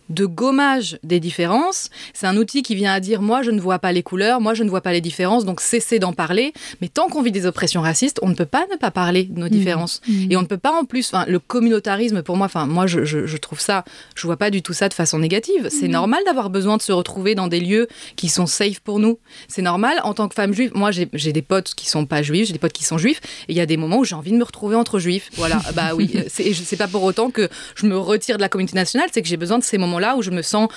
de 0.09 0.27
gommage 0.27 0.99
des 1.03 1.21
différences. 1.21 1.91
C'est 2.15 2.27
un 2.27 2.37
outil 2.37 2.63
qui 2.63 2.75
vient 2.75 2.93
à 2.93 3.01
dire 3.01 3.23
moi 3.23 3.43
je 3.43 3.51
ne 3.51 3.61
vois 3.61 3.79
pas 3.79 3.93
les 3.93 4.03
couleurs, 4.03 4.41
moi 4.41 4.55
je 4.55 4.63
ne 4.63 4.71
vois 4.71 4.81
pas 4.81 4.93
les 4.93 5.01
différences, 5.01 5.45
donc 5.45 5.61
cessez 5.61 5.99
d'en 5.99 6.13
parler. 6.13 6.53
Mais 6.81 6.89
tant 6.89 7.09
qu'on 7.09 7.23
vit 7.23 7.33
des 7.33 7.47
oppressions 7.47 7.81
racistes, 7.81 8.19
on 8.23 8.29
ne 8.29 8.35
peut 8.35 8.47
pas 8.47 8.67
ne 8.71 8.77
pas 8.77 8.91
parler 8.91 9.25
de 9.25 9.39
nos 9.39 9.49
différences. 9.49 10.01
Mmh. 10.07 10.31
Et 10.31 10.37
on 10.37 10.43
ne 10.43 10.47
peut 10.47 10.59
pas 10.59 10.73
en 10.73 10.85
plus, 10.85 11.13
le 11.27 11.39
communautarisme 11.39 12.23
pour 12.23 12.37
moi, 12.37 12.47
enfin 12.47 12.67
moi 12.67 12.87
je, 12.87 13.05
je, 13.05 13.27
je, 13.27 13.37
trouve 13.37 13.61
ça, 13.61 13.85
je 14.15 14.27
vois 14.27 14.37
pas 14.37 14.51
du 14.51 14.63
tout 14.63 14.73
ça 14.73 14.89
de 14.89 14.95
façon 14.95 15.19
négative. 15.19 15.69
C'est 15.71 15.89
mmh. 15.89 15.93
normal 15.93 16.23
d'avoir 16.27 16.51
besoin 16.51 16.77
de 16.77 16.83
se 16.83 16.93
retrouver 16.93 17.35
dans 17.35 17.49
des 17.49 17.61
lieux 17.61 17.89
qui 18.17 18.29
sont 18.29 18.47
safe 18.47 18.81
pour 18.81 18.99
nous. 18.99 19.19
C'est 19.49 19.63
normal 19.63 20.01
en 20.05 20.15
tant 20.15 20.29
que 20.29 20.35
femme 20.35 20.53
juive. 20.53 20.73
Moi 20.75 20.91
j'ai 20.91 21.33
des 21.33 21.43
potes 21.43 21.75
qui 21.75 21.89
sont 21.89 22.07
pas 22.07 22.23
juifs, 22.23 22.47
j'ai 22.47 22.53
des 22.53 22.59
potes 22.59 22.73
qui 22.73 22.85
sont 22.85 22.99
juifs, 22.99 23.21
et 23.49 23.53
il 23.53 23.57
y 23.57 23.61
a 23.61 23.67
des 23.67 23.77
moments 23.77 23.99
où 23.99 24.05
j'ai 24.05 24.15
envie 24.15 24.33
de 24.33 24.37
me 24.37 24.45
retrouver 24.45 24.77
entre 24.77 24.99
juifs. 24.99 25.31
Voilà, 25.37 25.61
bah 25.75 25.95
oui, 25.95 26.13
c'est 26.29 26.77
pas 26.77 26.89
pour 26.89 27.03
autant 27.03 27.31
que 27.31 27.49
je 27.75 27.87
me 27.87 27.97
retire 27.97 28.37
de 28.37 28.43
la 28.43 28.49
communauté 28.49 28.75
nationale, 28.75 29.09
c'est 29.13 29.23
que 29.23 29.29
j'ai 29.29 29.37
besoin 29.37 29.59
de 29.59 29.65
ces 29.65 29.79
moments 29.79 29.99
où 30.17 30.23
je 30.23 30.31
me 30.31 30.43
sens 30.43 30.69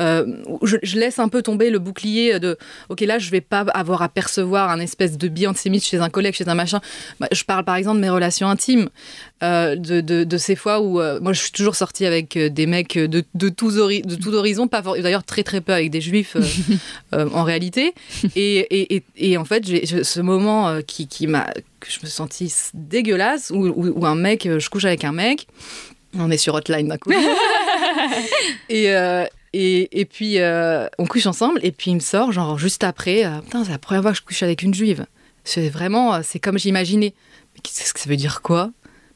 euh, 0.00 0.26
où 0.46 0.66
je, 0.66 0.76
je, 0.82 0.98
laisse 0.98 1.18
un 1.18 1.28
peu 1.28 1.42
tomber 1.42 1.70
le 1.70 1.78
bouclier 1.78 2.38
de 2.38 2.56
ok 2.88 3.00
là 3.00 3.18
je 3.18 3.30
vais 3.30 3.40
pas 3.40 3.60
avoir 3.74 4.02
à 4.02 4.08
percevoir 4.08 4.70
un 4.70 4.80
espèce 4.80 5.16
de 5.18 5.28
biais 5.28 5.46
antisémite 5.46 5.84
chez 5.84 5.98
un 5.98 6.10
collègue 6.10 6.34
chez 6.34 6.48
un 6.48 6.54
machin 6.54 6.80
bah, 7.20 7.28
je 7.32 7.44
parle 7.44 7.64
par 7.64 7.76
exemple 7.76 7.96
de 7.96 8.02
mes 8.02 8.10
relations 8.10 8.48
intimes 8.48 8.88
euh, 9.42 9.76
de, 9.76 10.00
de, 10.00 10.24
de, 10.24 10.36
ces 10.38 10.56
fois 10.56 10.80
où 10.80 11.00
euh, 11.00 11.20
moi 11.20 11.32
je 11.32 11.40
suis 11.40 11.52
toujours 11.52 11.74
sortie 11.74 12.06
avec 12.06 12.38
des 12.38 12.66
mecs 12.66 12.98
de, 12.98 13.24
de 13.34 13.48
tous 13.48 13.78
ori 13.78 14.02
de 14.02 14.14
tout 14.14 14.32
horizon 14.34 14.68
pas 14.68 14.82
d'ailleurs 14.82 15.24
très 15.24 15.42
très 15.42 15.60
peu 15.60 15.72
avec 15.72 15.90
des 15.90 16.00
juifs 16.00 16.36
en 17.12 17.42
réalité 17.42 17.94
et, 18.36 18.58
et, 18.58 18.96
et, 18.96 19.02
et 19.16 19.36
en 19.36 19.44
fait 19.44 19.64
ce 19.64 20.20
moment 20.20 20.80
qui, 20.86 21.08
qui 21.08 21.26
m'a 21.26 21.46
que 21.80 21.90
je 21.90 21.98
me 22.02 22.06
sentis 22.06 22.52
dégueulasse 22.72 23.50
où 23.54 24.06
un 24.06 24.14
mec 24.14 24.48
je 24.58 24.68
couche 24.70 24.84
avec 24.84 25.04
un 25.04 25.12
mec 25.12 25.46
on 26.18 26.30
est 26.30 26.38
sur 26.38 26.54
hotline 26.54 26.88
d'un 26.88 26.98
coup. 26.98 27.10
et, 28.68 28.90
euh, 28.94 29.24
Et, 29.52 30.00
et 30.00 30.04
puis, 30.04 30.40
euh, 30.40 30.88
on 30.98 31.06
couche 31.06 31.26
ensemble, 31.26 31.60
et 31.62 31.70
puis 31.70 31.92
il 31.92 31.94
me 31.94 32.00
sort, 32.00 32.32
genre, 32.32 32.58
juste 32.58 32.82
après, 32.82 33.24
euh, 33.24 33.38
putain, 33.40 33.64
c'est 33.64 33.70
la 33.70 33.78
première 33.78 34.02
fois 34.02 34.10
que 34.12 34.18
je 34.18 34.22
couche 34.22 34.42
avec 34.42 34.62
une 34.62 34.74
juive. 34.74 35.06
C'est 35.44 35.68
vraiment, 35.68 36.20
c'est 36.24 36.40
comme 36.40 36.58
j'imaginais. 36.58 37.14
Mais 37.54 37.60
qu'est-ce 37.62 37.92
que 37.94 38.00
ça 38.00 38.08
veut 38.10 38.16
dire 38.16 38.42
quoi? 38.42 38.70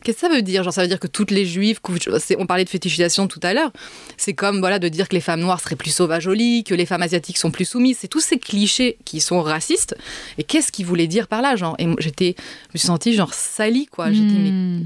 Qu'est-ce 0.05 0.21
que 0.21 0.29
ça 0.29 0.33
veut 0.33 0.43
dire? 0.43 0.63
Genre, 0.63 0.73
ça 0.73 0.83
veut 0.83 0.87
dire 0.87 1.01
que 1.01 1.09
toutes 1.09 1.33
les 1.33 1.45
juives, 1.45 1.81
on 2.39 2.47
parlait 2.47 2.63
de 2.65 2.69
fétichisation 2.69 3.27
tout 3.27 3.41
à 3.43 3.53
l'heure, 3.53 3.73
c'est 4.17 4.33
comme 4.33 4.61
voilà 4.61 4.79
de 4.79 4.89
dire 4.89 5.09
que 5.09 5.15
les 5.17 5.21
femmes 5.21 5.41
noires 5.41 5.61
seraient 5.61 5.75
plus 5.75 5.91
sauvages 5.91 6.29
au 6.29 6.35
lit, 6.35 6.63
que 6.63 6.73
les 6.77 6.87
femmes 6.87 7.03
asiatiques 7.03 7.37
sont 7.39 7.51
plus 7.51 7.65
soumises. 7.65 7.97
C'est 8.01 8.07
tous 8.07 8.21
ces 8.21 8.39
clichés 8.39 8.97
qui 9.05 9.19
sont 9.21 9.43
racistes. 9.43 9.97
Et 10.39 10.45
qu'est-ce 10.45 10.71
qu'ils 10.71 10.87
voulaient 10.87 11.09
dire 11.09 11.27
par 11.27 11.43
là, 11.43 11.57
genre 11.57 11.75
Et 11.81 11.89
j'étais, 11.99 12.37
je 12.39 12.75
me 12.75 12.79
suis 12.79 12.87
sentie 12.87 13.13
genre 13.15 13.35
salie, 13.35 13.87
quoi. 13.87 14.13
J'étais, 14.13 14.29
j'ai- 14.37 14.85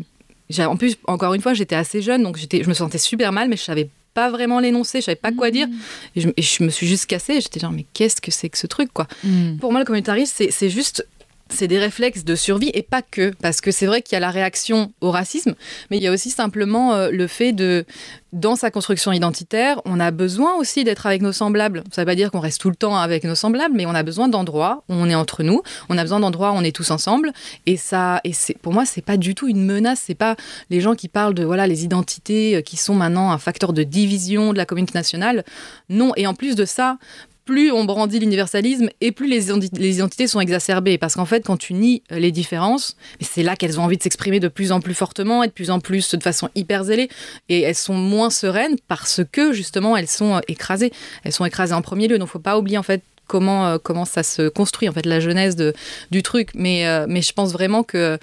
en 0.60 0.76
plus, 0.76 0.96
encore 1.06 1.34
une 1.34 1.40
fois, 1.40 1.54
j'étais 1.54 1.74
assez 1.74 2.02
jeune, 2.02 2.22
donc 2.22 2.38
je 2.38 2.68
me 2.68 2.74
sentais 2.74 2.98
super 2.98 3.32
mal, 3.32 3.48
mais 3.48 3.56
je 3.56 3.62
savais 3.62 3.88
pas 4.14 4.30
vraiment 4.30 4.60
l'énoncer, 4.60 5.00
je 5.00 5.06
savais 5.06 5.16
pas 5.16 5.32
quoi 5.32 5.50
dire. 5.50 5.68
Et 6.16 6.20
je, 6.20 6.28
et 6.36 6.42
je 6.42 6.62
me 6.62 6.70
suis 6.70 6.86
juste 6.86 7.06
cassée. 7.06 7.40
J'étais 7.40 7.60
genre, 7.60 7.72
mais 7.72 7.86
qu'est-ce 7.94 8.20
que 8.20 8.30
c'est 8.30 8.48
que 8.48 8.58
ce 8.58 8.66
truc, 8.66 8.92
quoi? 8.92 9.06
Hmm. 9.24 9.56
Pour 9.58 9.72
moi, 9.72 9.80
le 9.80 9.86
communautarisme, 9.86 10.32
c'est, 10.36 10.50
c'est 10.50 10.70
juste. 10.70 11.06
C'est 11.52 11.68
des 11.68 11.78
réflexes 11.78 12.24
de 12.24 12.34
survie 12.34 12.70
et 12.74 12.82
pas 12.82 13.02
que, 13.02 13.32
parce 13.40 13.60
que 13.60 13.70
c'est 13.70 13.86
vrai 13.86 14.02
qu'il 14.02 14.14
y 14.14 14.16
a 14.16 14.20
la 14.20 14.30
réaction 14.30 14.92
au 15.00 15.10
racisme, 15.10 15.54
mais 15.90 15.98
il 15.98 16.02
y 16.02 16.06
a 16.06 16.12
aussi 16.12 16.30
simplement 16.30 16.94
euh, 16.94 17.10
le 17.10 17.26
fait 17.26 17.52
de, 17.52 17.84
dans 18.32 18.56
sa 18.56 18.70
construction 18.70 19.12
identitaire, 19.12 19.80
on 19.84 20.00
a 20.00 20.10
besoin 20.10 20.54
aussi 20.54 20.84
d'être 20.84 21.06
avec 21.06 21.20
nos 21.20 21.32
semblables. 21.32 21.84
Ça 21.92 22.02
veut 22.02 22.06
pas 22.06 22.14
dire 22.14 22.30
qu'on 22.30 22.40
reste 22.40 22.60
tout 22.60 22.70
le 22.70 22.76
temps 22.76 22.96
avec 22.96 23.24
nos 23.24 23.34
semblables, 23.34 23.74
mais 23.74 23.84
on 23.84 23.94
a 23.94 24.02
besoin 24.02 24.28
d'endroits 24.28 24.82
où 24.88 24.94
on 24.94 25.08
est 25.08 25.14
entre 25.14 25.42
nous, 25.42 25.62
on 25.90 25.98
a 25.98 26.02
besoin 26.02 26.20
d'endroits 26.20 26.52
où 26.52 26.54
on 26.54 26.64
est 26.64 26.74
tous 26.74 26.90
ensemble, 26.90 27.32
et 27.66 27.76
ça, 27.76 28.20
et 28.24 28.32
c'est 28.32 28.56
pour 28.58 28.72
moi, 28.72 28.86
c'est 28.86 29.04
pas 29.04 29.18
du 29.18 29.34
tout 29.34 29.48
une 29.48 29.64
menace. 29.64 30.02
C'est 30.06 30.14
pas 30.14 30.36
les 30.70 30.80
gens 30.80 30.94
qui 30.94 31.08
parlent 31.08 31.34
de 31.34 31.44
voilà 31.44 31.66
les 31.66 31.84
identités 31.84 32.56
euh, 32.56 32.60
qui 32.62 32.76
sont 32.76 32.94
maintenant 32.94 33.30
un 33.30 33.38
facteur 33.38 33.72
de 33.72 33.82
division 33.82 34.52
de 34.52 34.58
la 34.58 34.66
communauté 34.66 34.94
nationale. 34.94 35.44
Non, 35.90 36.12
et 36.16 36.26
en 36.26 36.34
plus 36.34 36.56
de 36.56 36.64
ça, 36.64 36.98
plus 37.44 37.72
on 37.72 37.84
brandit 37.84 38.18
l'universalisme 38.18 38.88
et 39.00 39.12
plus 39.12 39.28
les, 39.28 39.50
identi- 39.50 39.70
les 39.78 39.96
identités 39.96 40.26
sont 40.26 40.40
exacerbées. 40.40 40.98
Parce 40.98 41.14
qu'en 41.14 41.24
fait, 41.24 41.44
quand 41.44 41.56
tu 41.56 41.74
nies 41.74 42.02
euh, 42.12 42.18
les 42.18 42.32
différences, 42.32 42.96
c'est 43.20 43.42
là 43.42 43.56
qu'elles 43.56 43.80
ont 43.80 43.84
envie 43.84 43.96
de 43.96 44.02
s'exprimer 44.02 44.40
de 44.40 44.48
plus 44.48 44.72
en 44.72 44.80
plus 44.80 44.94
fortement 44.94 45.42
et 45.42 45.48
de 45.48 45.52
plus 45.52 45.70
en 45.70 45.80
plus 45.80 46.14
de 46.14 46.22
façon 46.22 46.48
hyper 46.54 46.84
zélée. 46.84 47.08
Et 47.48 47.60
elles 47.62 47.74
sont 47.74 47.94
moins 47.94 48.30
sereines 48.30 48.76
parce 48.88 49.20
que 49.30 49.52
justement, 49.52 49.96
elles 49.96 50.08
sont 50.08 50.36
euh, 50.36 50.40
écrasées. 50.48 50.92
Elles 51.24 51.32
sont 51.32 51.44
écrasées 51.44 51.74
en 51.74 51.82
premier 51.82 52.08
lieu. 52.08 52.18
Donc, 52.18 52.28
faut 52.28 52.38
pas 52.38 52.58
oublier 52.58 52.78
en 52.78 52.82
fait 52.82 53.02
comment, 53.26 53.66
euh, 53.66 54.04
ça 54.04 54.22
se 54.22 54.48
construit, 54.48 54.88
en 54.88 54.92
fait, 54.92 55.06
la 55.06 55.20
genèse 55.20 55.56
de, 55.56 55.72
du 56.10 56.22
truc. 56.22 56.50
Mais, 56.54 56.86
euh, 56.86 57.06
je 57.08 57.32
pense 57.32 57.52
vraiment 57.52 57.82
que 57.82 58.18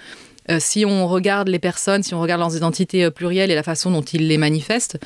euh, 0.50 0.58
si 0.60 0.84
on 0.84 1.08
regarde 1.08 1.48
les 1.48 1.58
personnes, 1.58 2.02
si 2.02 2.14
on 2.14 2.20
regarde 2.20 2.40
leurs 2.40 2.56
identités 2.56 3.04
euh, 3.04 3.10
plurielles 3.10 3.50
et 3.50 3.54
la 3.54 3.62
façon 3.62 3.90
dont 3.90 4.02
ils 4.02 4.28
les 4.28 4.38
manifestent, 4.38 4.98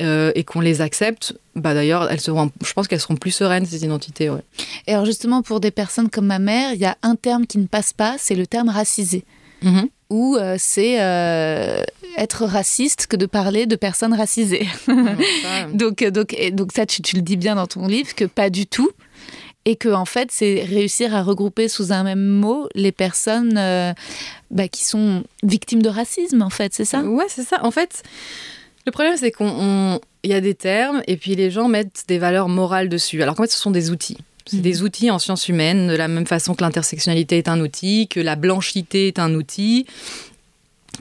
euh, 0.00 0.32
et 0.34 0.44
qu'on 0.44 0.60
les 0.60 0.80
accepte, 0.80 1.34
bah 1.54 1.74
d'ailleurs, 1.74 2.10
elles 2.10 2.20
seront, 2.20 2.50
je 2.64 2.72
pense 2.72 2.88
qu'elles 2.88 3.00
seront 3.00 3.16
plus 3.16 3.30
sereines 3.30 3.66
ces 3.66 3.84
identités. 3.84 4.30
Ouais. 4.30 4.42
Et 4.86 4.92
alors 4.92 5.04
justement, 5.04 5.42
pour 5.42 5.60
des 5.60 5.70
personnes 5.70 6.08
comme 6.08 6.26
ma 6.26 6.38
mère, 6.38 6.72
il 6.72 6.80
y 6.80 6.86
a 6.86 6.96
un 7.02 7.16
terme 7.16 7.46
qui 7.46 7.58
ne 7.58 7.66
passe 7.66 7.92
pas, 7.92 8.16
c'est 8.18 8.34
le 8.34 8.46
terme 8.46 8.68
racisé. 8.68 9.24
Mhm. 9.62 9.88
Ou 10.10 10.36
euh, 10.36 10.56
c'est 10.58 11.00
euh, 11.00 11.82
être 12.18 12.44
raciste 12.44 13.06
que 13.06 13.16
de 13.16 13.26
parler 13.26 13.66
de 13.66 13.76
personnes 13.76 14.14
racisées. 14.14 14.66
donc, 15.74 16.02
euh, 16.02 16.10
donc, 16.10 16.34
et 16.36 16.50
donc 16.50 16.72
ça, 16.72 16.86
tu, 16.86 17.02
tu 17.02 17.16
le 17.16 17.22
dis 17.22 17.36
bien 17.36 17.54
dans 17.54 17.66
ton 17.66 17.86
livre, 17.86 18.14
que 18.14 18.24
pas 18.24 18.50
du 18.50 18.66
tout. 18.66 18.90
Et 19.64 19.76
que 19.76 19.88
en 19.90 20.04
fait, 20.04 20.30
c'est 20.32 20.64
réussir 20.64 21.14
à 21.14 21.22
regrouper 21.22 21.68
sous 21.68 21.92
un 21.92 22.02
même 22.02 22.26
mot 22.26 22.68
les 22.74 22.90
personnes 22.90 23.56
euh, 23.56 23.92
bah, 24.50 24.66
qui 24.66 24.84
sont 24.84 25.22
victimes 25.44 25.82
de 25.82 25.88
racisme, 25.88 26.42
en 26.42 26.50
fait, 26.50 26.74
c'est 26.74 26.84
ça? 26.84 27.02
Ouais, 27.02 27.26
c'est 27.28 27.44
ça. 27.44 27.64
En 27.64 27.70
fait, 27.70 28.02
le 28.86 28.92
problème, 28.92 29.16
c'est 29.16 29.30
qu'on 29.30 30.00
y 30.24 30.32
a 30.32 30.40
des 30.40 30.54
termes 30.54 31.02
et 31.06 31.16
puis 31.16 31.34
les 31.34 31.50
gens 31.50 31.68
mettent 31.68 32.04
des 32.08 32.18
valeurs 32.18 32.48
morales 32.48 32.88
dessus. 32.88 33.22
Alors 33.22 33.34
qu'en 33.36 33.44
fait, 33.44 33.52
ce 33.52 33.58
sont 33.58 33.70
des 33.70 33.90
outils. 33.90 34.18
C'est 34.46 34.56
Mhm. 34.56 34.62
des 34.62 34.82
outils 34.82 35.10
en 35.10 35.18
sciences 35.20 35.48
humaines, 35.48 35.88
de 35.88 35.94
la 35.94 36.08
même 36.08 36.26
façon 36.26 36.54
que 36.54 36.62
l'intersectionnalité 36.64 37.38
est 37.38 37.48
un 37.48 37.60
outil, 37.60 38.08
que 38.08 38.18
la 38.18 38.34
blanchité 38.34 39.06
est 39.06 39.20
un 39.20 39.34
outil, 39.34 39.86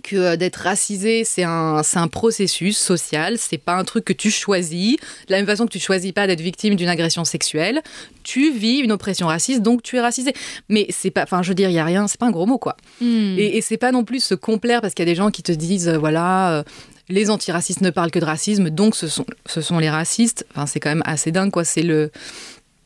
que 0.03 0.15
euh, 0.15 0.35
d'être 0.37 0.57
racisé, 0.57 1.23
c'est 1.25 1.43
un, 1.43 1.81
un 1.95 2.07
processus 2.07 2.77
social, 2.77 3.37
c'est 3.37 3.57
pas 3.57 3.73
un 3.75 3.83
truc 3.83 4.05
que 4.05 4.13
tu 4.13 4.31
choisis. 4.31 4.95
De 5.27 5.31
la 5.31 5.37
même 5.37 5.45
façon 5.47 5.65
que 5.65 5.71
tu 5.71 5.79
choisis 5.79 6.11
pas 6.13 6.27
d'être 6.27 6.39
victime 6.41 6.75
d'une 6.75 6.87
agression 6.87 7.25
sexuelle, 7.25 7.81
tu 8.23 8.51
vis 8.53 8.77
une 8.77 8.91
oppression 8.91 9.27
raciste, 9.27 9.61
donc 9.63 9.83
tu 9.83 9.97
es 9.97 10.01
racisé. 10.01 10.33
Mais 10.69 10.85
c'est 10.89 11.11
pas, 11.11 11.23
enfin, 11.23 11.41
je 11.41 11.49
veux 11.49 11.55
dire, 11.55 11.69
il 11.69 11.73
y 11.75 11.79
a 11.79 11.83
rien, 11.85 12.07
c'est 12.07 12.19
pas 12.19 12.27
un 12.27 12.31
gros 12.31 12.45
mot, 12.45 12.57
quoi. 12.57 12.77
Hmm. 13.01 13.35
Et, 13.37 13.57
et 13.57 13.61
c'est 13.61 13.77
pas 13.77 13.91
non 13.91 14.03
plus 14.05 14.23
se 14.23 14.35
complaire 14.35 14.81
parce 14.81 14.93
qu'il 14.93 15.03
y 15.05 15.09
a 15.09 15.11
des 15.11 15.17
gens 15.17 15.29
qui 15.31 15.43
te 15.43 15.51
disent 15.51 15.89
euh, 15.89 15.97
voilà 15.97 16.51
euh, 16.59 16.63
les 17.11 17.29
antiracistes 17.29 17.81
ne 17.81 17.89
parlent 17.89 18.11
que 18.11 18.19
de 18.19 18.25
racisme 18.25 18.69
donc 18.69 18.95
ce 18.95 19.07
sont 19.07 19.25
ce 19.45 19.61
sont 19.61 19.79
les 19.79 19.89
racistes. 19.89 20.45
Enfin 20.51 20.65
c'est 20.65 20.79
quand 20.79 20.89
même 20.89 21.03
assez 21.05 21.31
dingue 21.31 21.51
quoi. 21.51 21.63
C'est 21.63 21.83
le 21.83 22.11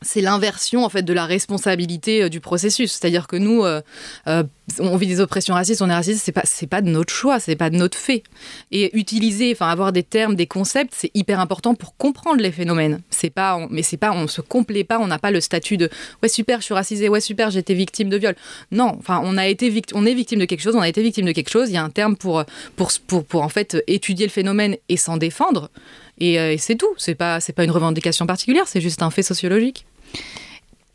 c'est 0.02 0.20
l'inversion 0.20 0.84
en 0.84 0.88
fait 0.88 1.02
de 1.02 1.12
la 1.12 1.24
responsabilité 1.26 2.22
euh, 2.24 2.28
du 2.28 2.40
processus. 2.40 2.92
C'est-à-dire 2.92 3.26
que 3.26 3.36
nous, 3.36 3.64
euh, 3.64 3.80
euh, 4.28 4.42
on 4.78 4.96
vit 4.96 5.06
des 5.06 5.20
oppressions 5.20 5.54
racistes, 5.54 5.80
on 5.82 5.88
est 5.88 5.94
raciste, 5.94 6.22
c'est 6.24 6.32
pas 6.32 6.42
c'est 6.44 6.66
pas 6.66 6.82
de 6.82 6.88
notre 6.90 7.12
choix, 7.12 7.40
c'est 7.40 7.56
pas 7.56 7.70
de 7.70 7.76
notre 7.76 7.96
fait. 7.96 8.22
Et 8.70 8.96
utiliser, 8.96 9.52
enfin 9.52 9.68
avoir 9.68 9.92
des 9.92 10.02
termes, 10.02 10.34
des 10.36 10.46
concepts, 10.46 10.92
c'est 10.96 11.10
hyper 11.14 11.40
important 11.40 11.74
pour 11.74 11.96
comprendre 11.96 12.40
les 12.40 12.52
phénomènes. 12.52 13.00
C'est 13.10 13.30
pas, 13.30 13.56
on- 13.56 13.68
mais 13.70 13.82
c'est 13.82 13.96
pas, 13.96 14.12
on 14.12 14.26
se 14.28 14.40
complaît 14.40 14.84
pas, 14.84 14.98
on 14.98 15.06
n'a 15.06 15.18
pas 15.18 15.30
le 15.30 15.40
statut 15.40 15.76
de 15.76 15.88
ouais 16.22 16.28
super, 16.28 16.60
je 16.60 16.64
suis 16.66 16.74
racisé, 16.74 17.08
ouais 17.08 17.20
super, 17.20 17.56
été 17.56 17.74
victime 17.74 18.08
de 18.08 18.16
viol. 18.18 18.34
Non, 18.72 18.96
enfin 18.98 19.20
on 19.24 19.36
a 19.38 19.46
été 19.46 19.72
on 19.94 20.04
est 20.04 20.14
victime 20.14 20.40
de 20.40 20.44
quelque 20.44 20.60
chose, 20.62 20.76
on 20.76 20.80
a 20.80 20.88
été 20.88 21.02
victime 21.02 21.24
de 21.26 21.32
quelque 21.32 21.50
chose. 21.50 21.70
Il 21.70 21.74
y 21.74 21.78
a 21.78 21.82
un 21.84 21.90
terme 21.90 22.16
pour 22.16 22.44
pour 22.76 22.90
pour, 23.06 23.24
pour 23.24 23.42
en 23.42 23.48
fait 23.48 23.82
étudier 23.86 24.26
le 24.26 24.32
phénomène 24.32 24.76
et 24.88 24.96
s'en 24.96 25.16
défendre. 25.16 25.70
Et, 26.18 26.38
euh, 26.40 26.52
et 26.52 26.58
c'est 26.58 26.76
tout. 26.76 26.94
C'est 26.96 27.14
pas 27.14 27.40
c'est 27.40 27.52
pas 27.52 27.64
une 27.64 27.70
revendication 27.70 28.26
particulière, 28.26 28.66
c'est 28.66 28.80
juste 28.80 29.02
un 29.02 29.10
fait 29.10 29.22
sociologique. 29.22 29.86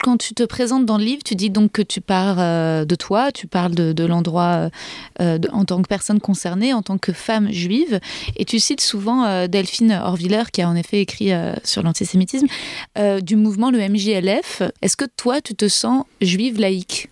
Quand 0.04 0.18
tu 0.18 0.34
te 0.34 0.42
présentes 0.42 0.88
dans 0.88 0.98
le 0.98 1.04
livre, 1.04 1.22
tu 1.24 1.36
dis 1.36 1.52
donc 1.52 1.74
que 1.74 1.84
tu 1.84 2.02
parles 2.02 2.40
euh, 2.40 2.86
de 2.86 2.96
toi, 2.96 3.32
tu 3.32 3.46
parles 3.46 3.76
de, 3.76 3.94
de 3.94 4.04
l'endroit 4.04 4.72
euh, 5.22 5.38
de- 5.38 5.48
en 5.52 5.64
tant 5.64 5.80
que 5.80 5.88
personne 5.88 6.20
concernée, 6.20 6.74
en 6.74 6.82
tant 6.82 6.98
que 6.98 7.14
femme 7.14 7.52
juive, 7.52 8.00
et 8.36 8.44
tu 8.46 8.60
cites 8.60 8.82
souvent 8.82 9.26
euh, 9.26 9.46
Delphine 9.46 9.92
Horviller, 10.04 10.42
qui 10.52 10.64
a 10.64 10.70
en 10.70 10.76
effet 10.76 11.02
écrit 11.02 11.30
sur 11.64 11.84
l'antisémitisme, 11.84 12.48
du 13.22 13.36
mouvement 13.36 13.70
le 13.70 13.78
MJLF. 13.78 14.64
Est-ce 14.82 14.98
que 14.98 15.06
toi, 15.06 15.40
tu 15.40 15.54
te 15.54 15.68
sens 15.68 16.06
juive 16.20 16.60
laïque? 16.60 17.10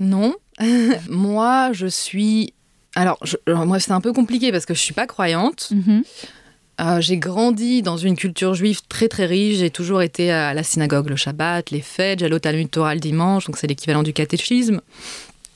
Non. 0.00 0.34
moi, 1.08 1.70
je 1.72 1.86
suis. 1.86 2.54
Alors, 2.96 3.18
je- 3.22 3.36
alors, 3.46 3.66
moi, 3.66 3.78
c'est 3.78 3.92
un 3.92 4.00
peu 4.00 4.12
compliqué 4.12 4.50
parce 4.50 4.66
que 4.66 4.74
je 4.74 4.80
suis 4.80 4.94
pas 4.94 5.06
croyante. 5.06 5.68
Mhm. 5.70 6.02
Euh, 6.80 7.00
j'ai 7.00 7.16
grandi 7.18 7.82
dans 7.82 7.96
une 7.96 8.16
culture 8.16 8.54
juive 8.54 8.80
très 8.88 9.08
très 9.08 9.26
riche. 9.26 9.58
J'ai 9.58 9.70
toujours 9.70 10.02
été 10.02 10.30
à 10.30 10.54
la 10.54 10.62
synagogue 10.62 11.08
le 11.10 11.16
Shabbat, 11.16 11.70
les 11.70 11.80
fêtes. 11.80 12.20
J'allais 12.20 12.34
au 12.34 12.38
Talmud 12.38 12.70
Torah 12.70 12.94
le 12.94 13.00
dimanche, 13.00 13.46
donc 13.46 13.58
c'est 13.58 13.66
l'équivalent 13.66 14.02
du 14.02 14.12
catéchisme. 14.12 14.80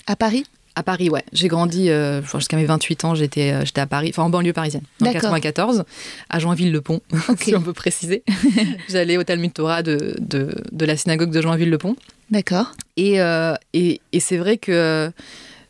À 0.07 0.17
Paris? 0.17 0.45
À 0.77 0.83
Paris, 0.83 1.09
ouais. 1.09 1.25
J'ai 1.33 1.47
grandi 1.49 1.89
euh, 1.89 2.21
jusqu'à 2.23 2.57
mes 2.57 2.65
28 2.65 3.05
ans. 3.05 3.15
J'étais 3.15 3.53
euh, 3.53 3.65
j'étais 3.65 3.81
à 3.81 3.87
Paris, 3.87 4.09
enfin 4.11 4.25
en 4.25 4.29
banlieue 4.29 4.53
parisienne, 4.53 4.83
en 5.01 5.05
D'accord. 5.05 5.21
94, 5.31 5.85
à 6.29 6.39
Joinville-le-Pont, 6.41 7.01
Ok. 7.29 7.43
si 7.45 7.55
on 7.55 7.63
peut 7.63 7.73
préciser. 7.73 8.25
J'allais 8.89 9.17
au 9.17 9.23
Talmud 9.25 9.53
Torah 9.53 9.83
de, 9.85 10.17
de, 10.19 10.53
de 10.73 10.85
la 10.85 10.97
synagogue 10.97 11.31
de 11.31 11.41
Joinville-le-Pont. 11.41 11.97
D'accord. 12.31 12.73
Et, 12.97 13.21
euh, 13.21 13.55
et, 13.73 14.01
et 14.13 14.19
c'est 14.21 14.37
vrai 14.37 14.57
que 14.57 15.13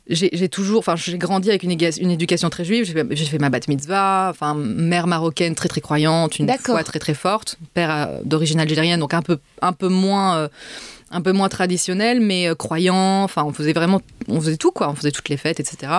j'ai 0.09 0.49
toujours, 0.49 0.81
enfin, 0.81 0.97
j'ai 0.97 1.17
grandi 1.17 1.49
avec 1.49 1.63
une, 1.63 1.71
une 1.73 2.11
éducation 2.11 2.51
très 2.51 2.65
juive. 2.65 2.85
J'ai 3.11 3.25
fait, 3.25 3.39
ma 3.39 3.49
bat 3.51 3.61
mitzvah, 3.69 4.29
enfin, 4.31 4.55
mère 4.55 5.07
marocaine 5.07 5.55
très 5.55 5.69
très 5.69 5.81
croyante, 5.81 6.39
une 6.39 6.47
foi 6.59 6.85
très 6.85 6.99
très 6.99 7.15
forte, 7.15 7.57
père 7.73 7.91
euh, 7.91 8.21
d'origine 8.25 8.61
algérienne, 8.61 9.01
donc 9.01 9.15
un 9.15 9.23
peu, 9.23 9.39
un 9.63 9.73
peu 9.73 9.89
moins. 9.89 10.37
euh, 10.37 10.49
un 11.11 11.21
peu 11.21 11.33
moins 11.33 11.49
traditionnel, 11.49 12.19
mais 12.21 12.49
euh, 12.49 12.57
croyant. 12.57 13.23
Enfin, 13.23 13.45
on 13.45 13.53
faisait 13.53 13.73
vraiment, 13.73 14.01
on 14.27 14.41
faisait 14.41 14.57
tout 14.57 14.73
quoi. 14.73 14.89
On 14.91 14.95
faisait 14.97 15.13
toutes 15.13 15.29
les 15.29 15.37
fêtes, 15.37 15.61
etc. 15.61 15.93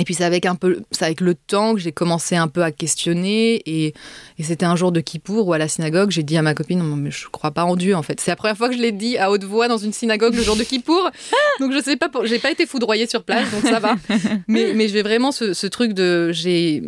Et 0.00 0.04
puis 0.04 0.14
c'est 0.14 0.24
avec 0.24 0.46
un 0.46 0.54
peu, 0.54 0.80
c'est 0.90 1.04
avec 1.04 1.20
le 1.20 1.34
temps 1.34 1.74
que 1.74 1.80
j'ai 1.80 1.92
commencé 1.92 2.34
un 2.34 2.48
peu 2.48 2.64
à 2.64 2.72
questionner. 2.72 3.62
Et, 3.66 3.92
et 4.38 4.42
c'était 4.42 4.64
un 4.64 4.74
jour 4.74 4.92
de 4.92 5.00
Kippour 5.00 5.46
où 5.46 5.52
à 5.52 5.58
la 5.58 5.68
synagogue, 5.68 6.10
j'ai 6.10 6.22
dit 6.22 6.38
à 6.38 6.42
ma 6.42 6.54
copine, 6.54 6.78
non 6.78 6.96
mais 6.96 7.10
je 7.10 7.28
crois 7.28 7.50
pas 7.50 7.64
en 7.64 7.76
Dieu 7.76 7.94
en 7.94 8.02
fait. 8.02 8.18
C'est 8.18 8.30
la 8.30 8.36
première 8.36 8.56
fois 8.56 8.70
que 8.70 8.74
je 8.74 8.80
l'ai 8.80 8.92
dit 8.92 9.18
à 9.18 9.30
haute 9.30 9.44
voix 9.44 9.68
dans 9.68 9.76
une 9.76 9.92
synagogue 9.92 10.34
le 10.34 10.42
jour 10.42 10.56
de 10.56 10.64
Kippour. 10.64 11.10
Donc 11.60 11.72
je 11.72 11.82
sais 11.82 11.96
pas, 11.96 12.10
j'ai 12.24 12.38
pas 12.38 12.50
été 12.50 12.64
foudroyée 12.64 13.06
sur 13.06 13.22
place, 13.24 13.50
donc 13.50 13.62
ça 13.62 13.78
va. 13.78 13.96
Mais, 14.48 14.72
mais 14.74 14.88
j'ai 14.88 15.02
vraiment 15.02 15.30
ce, 15.32 15.52
ce 15.52 15.66
truc 15.66 15.92
de, 15.92 16.32
j'ai, 16.32 16.82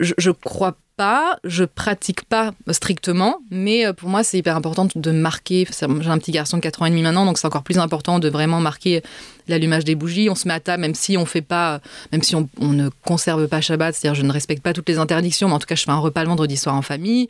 je, 0.00 0.12
je 0.18 0.30
crois 0.30 0.76
pas, 0.98 1.38
je 1.44 1.64
pratique 1.64 2.24
pas 2.24 2.52
strictement, 2.72 3.38
mais 3.52 3.86
euh, 3.86 3.92
pour 3.92 4.08
moi 4.08 4.24
c'est 4.24 4.36
hyper 4.36 4.56
important 4.56 4.88
de 4.92 5.10
marquer. 5.12 5.66
J'ai 5.70 6.10
un 6.10 6.18
petit 6.18 6.32
garçon 6.32 6.56
de 6.56 6.62
4 6.62 6.82
ans 6.82 6.86
et 6.86 6.90
demi 6.90 7.02
maintenant, 7.02 7.24
donc 7.24 7.38
c'est 7.38 7.46
encore 7.46 7.62
plus 7.62 7.78
important 7.78 8.18
de 8.18 8.28
vraiment 8.28 8.58
marquer 8.58 9.02
l'allumage 9.46 9.84
des 9.84 9.94
bougies. 9.94 10.28
On 10.28 10.34
se 10.34 10.48
met 10.48 10.54
à 10.54 10.60
table, 10.60 10.80
même 10.80 10.96
si 10.96 11.16
on 11.16 11.24
fait 11.24 11.40
pas, 11.40 11.80
même 12.10 12.24
si 12.24 12.34
on, 12.34 12.48
on 12.60 12.70
ne 12.70 12.88
conserve 13.04 13.46
pas 13.46 13.60
Shabbat, 13.60 13.94
c'est-à-dire 13.94 14.16
je 14.16 14.26
ne 14.26 14.32
respecte 14.32 14.60
pas 14.60 14.72
toutes 14.72 14.88
les 14.88 14.98
interdictions, 14.98 15.46
mais 15.46 15.54
en 15.54 15.60
tout 15.60 15.68
cas 15.68 15.76
je 15.76 15.84
fais 15.84 15.90
un 15.92 15.98
repas 15.98 16.22
le 16.24 16.28
vendredi 16.28 16.56
soir 16.56 16.74
en 16.74 16.82
famille. 16.82 17.28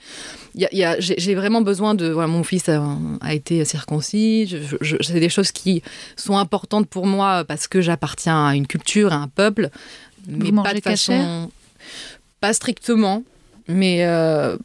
J'ai 0.57 1.35
vraiment 1.35 1.61
besoin 1.61 1.95
de. 1.95 2.09
Voilà, 2.09 2.29
mon 2.29 2.45
fils 2.45 2.71
a, 2.71 2.83
a 3.21 3.35
été 3.35 3.67
circoncis. 3.67 4.57
C'est 5.03 5.21
des 5.21 5.29
choses 5.29 5.53
qui 5.53 5.83
sont 6.17 6.39
importantes 6.39 6.89
pour 6.89 7.07
moi 7.07 7.45
parce 7.45 7.69
que 7.69 7.83
j'appartiens 7.83 8.47
à 8.47 8.55
une 8.55 8.67
culture, 8.67 9.13
à 9.13 9.17
un 9.17 9.29
peuple, 9.29 9.69
mais 10.27 10.47
Vous 10.47 10.57
pas 10.57 10.63
mangez 10.63 10.75
de 10.77 10.81
façon, 10.81 11.51
pas 12.41 12.55
strictement, 12.55 13.25
mais. 13.69 14.05
euh, 14.05 14.57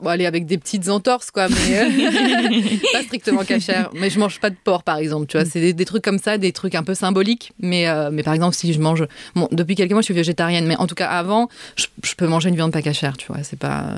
bon, 0.00 0.08
allez, 0.08 0.26
avec 0.26 0.46
des 0.46 0.58
petites 0.58 0.88
entorses, 0.88 1.30
quoi, 1.30 1.48
mais 1.48 1.78
euh, 1.78 2.76
pas 2.92 3.02
strictement 3.02 3.44
cachère. 3.44 3.90
Mais 3.94 4.10
je 4.10 4.18
mange 4.18 4.40
pas 4.40 4.50
de 4.50 4.56
porc, 4.62 4.82
par 4.82 4.98
exemple, 4.98 5.26
tu 5.26 5.36
vois. 5.36 5.46
C'est 5.46 5.72
des, 5.72 5.84
trucs 5.84 6.02
comme 6.02 6.18
ça, 6.18 6.38
des 6.38 6.52
trucs 6.52 6.74
un 6.74 6.82
peu 6.82 6.94
symboliques. 6.94 7.52
Mais, 7.60 7.88
euh, 7.88 8.10
mais 8.12 8.22
par 8.22 8.34
exemple, 8.34 8.54
si 8.56 8.72
je 8.72 8.80
mange. 8.80 9.06
Bon, 9.34 9.48
depuis 9.52 9.74
quelques 9.74 9.92
mois, 9.92 10.00
je 10.00 10.06
suis 10.06 10.14
végétarienne, 10.14 10.66
mais 10.66 10.76
en 10.76 10.86
tout 10.86 10.94
cas, 10.94 11.08
avant, 11.08 11.48
je, 11.76 12.14
peux 12.16 12.26
manger 12.26 12.48
une 12.48 12.56
viande 12.56 12.72
pas 12.72 12.82
cachère, 12.82 13.16
tu 13.16 13.26
vois. 13.28 13.42
C'est 13.42 13.58
pas. 13.58 13.94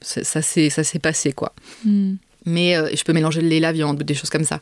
ça 0.00 0.42
s'est 0.42 0.98
passé, 1.00 1.32
quoi. 1.32 1.52
Hmm. 1.84 2.14
Mais 2.46 2.76
euh, 2.76 2.88
je 2.94 3.04
peux 3.04 3.12
mélanger 3.12 3.42
le 3.42 3.48
lait, 3.48 3.60
la 3.60 3.72
viande, 3.72 4.02
des 4.02 4.14
choses 4.14 4.30
comme 4.30 4.44
ça. 4.44 4.60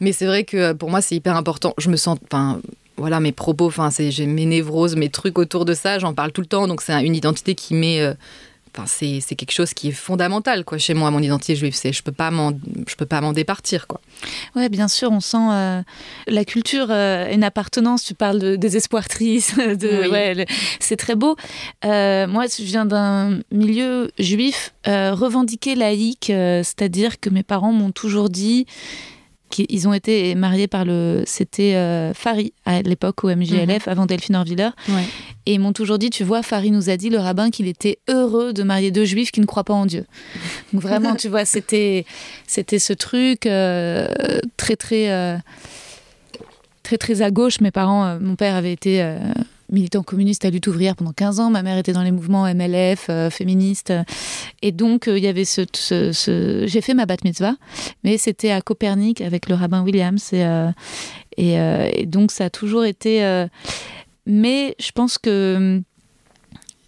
Mais 0.00 0.12
c'est 0.12 0.26
vrai 0.26 0.44
que 0.44 0.72
pour 0.72 0.90
moi, 0.90 1.00
c'est 1.00 1.16
hyper 1.16 1.36
important. 1.36 1.74
Je 1.78 1.90
me 1.90 1.96
sens. 1.96 2.18
Enfin, 2.30 2.60
voilà 2.96 3.20
mes 3.20 3.32
propos, 3.32 3.66
enfin, 3.66 3.90
j'ai 3.90 4.26
mes 4.26 4.46
névroses, 4.46 4.96
mes 4.96 5.10
trucs 5.10 5.38
autour 5.38 5.64
de 5.64 5.74
ça, 5.74 5.98
j'en 5.98 6.14
parle 6.14 6.32
tout 6.32 6.40
le 6.40 6.46
temps, 6.46 6.66
donc 6.66 6.82
c'est 6.82 6.94
une 7.04 7.14
identité 7.14 7.54
qui 7.54 7.74
met 7.74 8.14
c'est 8.84 9.34
quelque 9.34 9.52
chose 9.52 9.72
qui 9.72 9.88
est 9.88 9.92
fondamental 9.92 10.64
quoi 10.64 10.76
chez 10.76 10.92
moi 10.92 11.10
mon 11.10 11.20
identité 11.20 11.56
juive 11.56 11.74
c'est 11.74 11.92
je 11.92 12.02
peux 12.02 12.12
pas 12.12 12.30
je 12.86 12.94
peux 12.96 13.06
pas 13.06 13.20
m'en 13.20 13.32
départir 13.32 13.86
quoi. 13.86 14.00
Ouais 14.54 14.68
bien 14.68 14.88
sûr 14.88 15.10
on 15.10 15.20
sent 15.20 15.36
euh, 15.50 15.82
la 16.26 16.44
culture 16.44 16.88
euh, 16.90 17.32
une 17.32 17.44
appartenance 17.44 18.04
tu 18.04 18.14
parles 18.14 18.38
de 18.38 18.56
désespoir 18.56 19.08
triste 19.08 19.56
de 19.58 20.44
c'est 20.80 20.96
très 20.96 21.14
beau. 21.14 21.36
Euh, 21.84 22.26
moi 22.26 22.44
je 22.46 22.62
viens 22.62 22.84
d'un 22.84 23.38
milieu 23.50 24.10
juif 24.18 24.74
revendiqué 24.84 25.74
laïque 25.74 26.26
c'est-à-dire 26.26 27.18
que 27.20 27.30
mes 27.30 27.42
parents 27.42 27.72
m'ont 27.72 27.92
toujours 27.92 28.28
dit 28.28 28.66
ils 29.58 29.88
ont 29.88 29.92
été 29.92 30.34
mariés 30.34 30.66
par 30.66 30.84
le. 30.84 31.22
C'était 31.26 31.74
euh, 31.74 32.12
Fari 32.14 32.52
à 32.64 32.82
l'époque 32.82 33.24
au 33.24 33.28
MJLF, 33.28 33.86
mhm. 33.86 33.92
avant 33.92 34.06
Delphine 34.06 34.36
Orviller. 34.36 34.70
Et 35.46 35.54
ils 35.54 35.60
m'ont 35.60 35.72
toujours 35.72 35.98
dit, 35.98 36.10
tu 36.10 36.24
vois, 36.24 36.42
Fari 36.42 36.70
nous 36.70 36.90
a 36.90 36.96
dit, 36.96 37.08
le 37.08 37.18
rabbin, 37.18 37.50
qu'il 37.50 37.68
était 37.68 37.98
heureux 38.08 38.52
de 38.52 38.62
marier 38.62 38.90
deux 38.90 39.04
juifs 39.04 39.30
qui 39.30 39.40
ne 39.40 39.46
croient 39.46 39.64
pas 39.64 39.74
en 39.74 39.86
Dieu. 39.86 40.04
Donc 40.72 40.82
vraiment, 40.82 41.14
tu 41.16 41.28
vois, 41.28 41.44
c'était 41.44 42.04
c'était 42.46 42.78
ce 42.78 42.92
truc 42.92 43.46
euh, 43.46 44.08
très 44.56 44.76
très 44.76 45.10
euh, 45.10 45.36
très 46.82 46.98
très 46.98 47.22
à 47.22 47.30
gauche. 47.30 47.60
Mes 47.60 47.70
parents, 47.70 48.18
mon 48.20 48.36
père 48.36 48.54
avait 48.54 48.72
été 48.72 49.16
militant 49.76 50.02
communiste 50.02 50.44
à 50.46 50.50
lutte 50.50 50.66
ouvrière 50.66 50.96
pendant 50.96 51.12
15 51.12 51.38
ans. 51.38 51.50
Ma 51.50 51.62
mère 51.62 51.76
était 51.76 51.92
dans 51.92 52.02
les 52.02 52.10
mouvements 52.10 52.52
MLF, 52.52 53.06
euh, 53.10 53.28
féministes. 53.28 53.92
Et 54.62 54.72
donc, 54.72 55.06
euh, 55.06 55.18
il 55.18 55.24
y 55.24 55.26
avait 55.26 55.44
ce. 55.44 55.62
J'ai 56.66 56.80
fait 56.80 56.94
ma 56.94 57.04
bat 57.04 57.16
mitzvah, 57.24 57.54
mais 58.02 58.16
c'était 58.16 58.50
à 58.50 58.62
Copernic 58.62 59.20
avec 59.20 59.48
le 59.48 59.54
rabbin 59.54 59.82
Williams. 59.82 60.32
Et, 60.32 60.44
euh, 60.44 60.70
et, 61.36 62.06
donc, 62.06 62.32
ça 62.32 62.46
a 62.46 62.50
toujours 62.50 62.84
été. 62.84 63.46
mais 64.26 64.74
je 64.80 64.90
pense 64.92 65.18
que 65.18 65.82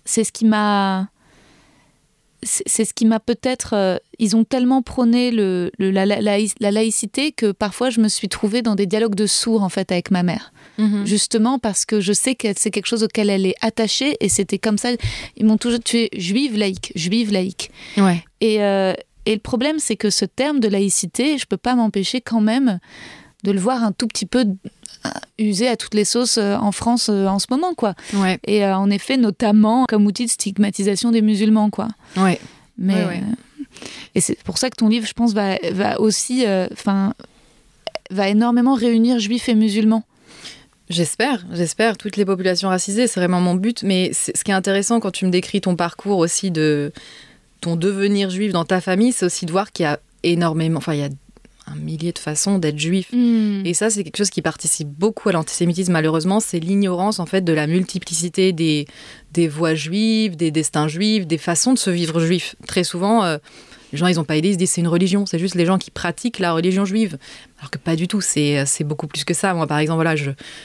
c'est 0.04 0.24
ce 0.24 0.32
qui 0.32 0.46
m'a 0.46 1.10
c'est 2.42 2.84
ce 2.84 2.94
qui 2.94 3.04
m'a 3.04 3.20
peut-être. 3.20 4.00
ils 4.18 4.36
ont 4.36 4.44
tellement 4.44 4.82
prôné 4.82 5.30
le, 5.30 5.70
la, 5.78 6.06
la, 6.06 6.20
laïcité 6.70 7.32
que 7.32 7.50
parfois 7.52 7.90
je 7.90 8.00
me 8.00 8.08
suis 8.08 8.28
trouvée 8.28 8.62
dans 8.62 8.74
des 8.76 8.86
dialogues 8.86 9.16
de 9.16 9.26
sourds 9.26 9.62
en 9.62 9.68
fait 9.68 9.90
avec 9.90 10.10
ma 10.10 10.22
mère. 10.22 10.52
Mhm. 10.78 11.04
justement 11.04 11.58
parce 11.58 11.84
que 11.84 12.00
je 12.00 12.12
sais 12.12 12.36
que 12.36 12.46
c'est 12.56 12.70
quelque 12.70 12.86
chose 12.86 13.02
auquel 13.02 13.30
elle 13.30 13.46
est 13.46 13.56
attachée 13.60 14.16
et 14.20 14.28
c'était 14.28 14.58
comme 14.58 14.78
ça. 14.78 14.90
Ils 15.36 15.44
m'ont 15.44 15.56
toujours 15.56 15.80
tué 15.80 16.08
juive 16.16 16.56
laïque, 16.56 16.92
juive 16.94 17.32
laïque. 17.32 17.70
Ouais. 17.96 18.24
Et, 18.40 18.62
euh, 18.62 18.94
et 19.26 19.34
le 19.34 19.40
problème, 19.40 19.78
c'est 19.78 19.96
que 19.96 20.08
ce 20.08 20.24
terme 20.24 20.60
de 20.60 20.68
laïcité, 20.68 21.36
je 21.36 21.46
peux 21.46 21.56
pas 21.56 21.74
m'empêcher 21.74 22.20
quand 22.20 22.40
même 22.40 22.78
de 23.44 23.52
le 23.52 23.60
voir 23.60 23.84
un 23.84 23.92
tout 23.92 24.06
petit 24.06 24.26
peu 24.26 24.40
euh, 24.40 24.54
usé 25.38 25.68
à 25.68 25.76
toutes 25.76 25.94
les 25.94 26.04
sauces 26.04 26.38
euh, 26.38 26.56
en 26.56 26.72
France 26.72 27.08
en 27.08 27.38
ce 27.38 27.46
moment, 27.50 27.74
quoi. 27.74 27.94
Ouais. 28.14 28.38
Et 28.46 28.64
en 28.64 28.90
effet, 28.90 29.16
notamment 29.16 29.86
comme 29.86 30.06
outil 30.06 30.26
de 30.26 30.30
stigmatisation 30.30 31.10
des 31.10 31.22
musulmans, 31.22 31.70
quoi. 31.70 31.88
Ouais. 32.16 32.40
Mais 32.76 33.22
et 34.14 34.20
c'est 34.20 34.42
pour 34.42 34.58
ça 34.58 34.70
que 34.70 34.76
ton 34.76 34.88
livre, 34.88 35.06
je 35.06 35.12
pense, 35.12 35.32
va, 35.32 35.56
va 35.72 36.00
aussi, 36.00 36.44
enfin, 36.72 37.14
va 38.10 38.28
énormément 38.28 38.74
réunir 38.74 39.18
juifs 39.18 39.48
et 39.48 39.54
musulmans. 39.54 40.04
J'espère, 40.90 41.44
j'espère. 41.52 41.98
Toutes 41.98 42.16
les 42.16 42.24
populations 42.24 42.70
racisées, 42.70 43.06
c'est 43.06 43.20
vraiment 43.20 43.40
mon 43.40 43.54
but. 43.54 43.82
Mais 43.82 44.12
ce 44.12 44.42
qui 44.42 44.50
est 44.50 44.54
intéressant 44.54 45.00
quand 45.00 45.10
tu 45.10 45.26
me 45.26 45.30
décris 45.30 45.60
ton 45.60 45.76
parcours 45.76 46.18
aussi 46.18 46.50
de 46.50 46.92
ton 47.60 47.76
devenir 47.76 48.30
juif 48.30 48.52
dans 48.52 48.64
ta 48.64 48.80
famille, 48.80 49.12
c'est 49.12 49.26
aussi 49.26 49.44
de 49.44 49.52
voir 49.52 49.72
qu'il 49.72 49.84
y 49.84 49.86
a 49.86 49.98
énormément, 50.22 50.78
enfin 50.78 50.94
il 50.94 51.00
y 51.00 51.04
a 51.04 51.10
un 51.72 51.76
millier 51.76 52.12
de 52.12 52.18
façons 52.18 52.58
d'être 52.58 52.78
juif. 52.78 53.08
Hmm. 53.12 53.62
Et 53.64 53.74
ça, 53.74 53.90
c'est 53.90 54.04
quelque 54.04 54.16
chose 54.16 54.30
qui 54.30 54.42
participe 54.42 54.88
beaucoup 54.88 55.28
à 55.28 55.32
l'antisémitisme, 55.32 55.92
malheureusement. 55.92 56.40
C'est 56.40 56.60
l'ignorance, 56.60 57.18
en 57.18 57.26
fait, 57.26 57.42
de 57.42 57.52
la 57.52 57.66
multiplicité 57.66 58.52
des, 58.52 58.86
des 59.32 59.48
voix 59.48 59.74
juives, 59.74 60.36
des 60.36 60.50
destins 60.50 60.88
juifs, 60.88 61.26
des 61.26 61.38
façons 61.38 61.72
de 61.72 61.78
se 61.78 61.90
vivre 61.90 62.20
juif. 62.20 62.56
Très 62.66 62.84
souvent, 62.84 63.24
euh, 63.24 63.38
les 63.92 63.98
gens, 63.98 64.06
ils 64.06 64.16
n'ont 64.16 64.24
pas 64.24 64.36
idée, 64.36 64.48
ils 64.48 64.54
se 64.54 64.58
disent 64.58 64.72
c'est 64.72 64.80
une 64.80 64.88
religion. 64.88 65.26
C'est 65.26 65.38
juste 65.38 65.54
les 65.54 65.66
gens 65.66 65.78
qui 65.78 65.90
pratiquent 65.90 66.38
la 66.38 66.52
religion 66.52 66.84
juive. 66.84 67.18
Alors 67.58 67.72
que 67.72 67.78
pas 67.78 67.96
du 67.96 68.06
tout, 68.06 68.20
c'est 68.20 68.84
beaucoup 68.84 69.08
plus 69.08 69.24
que 69.24 69.34
ça. 69.34 69.52
Moi, 69.52 69.66
par 69.66 69.78
exemple, 69.78 69.96
voilà, 69.96 70.14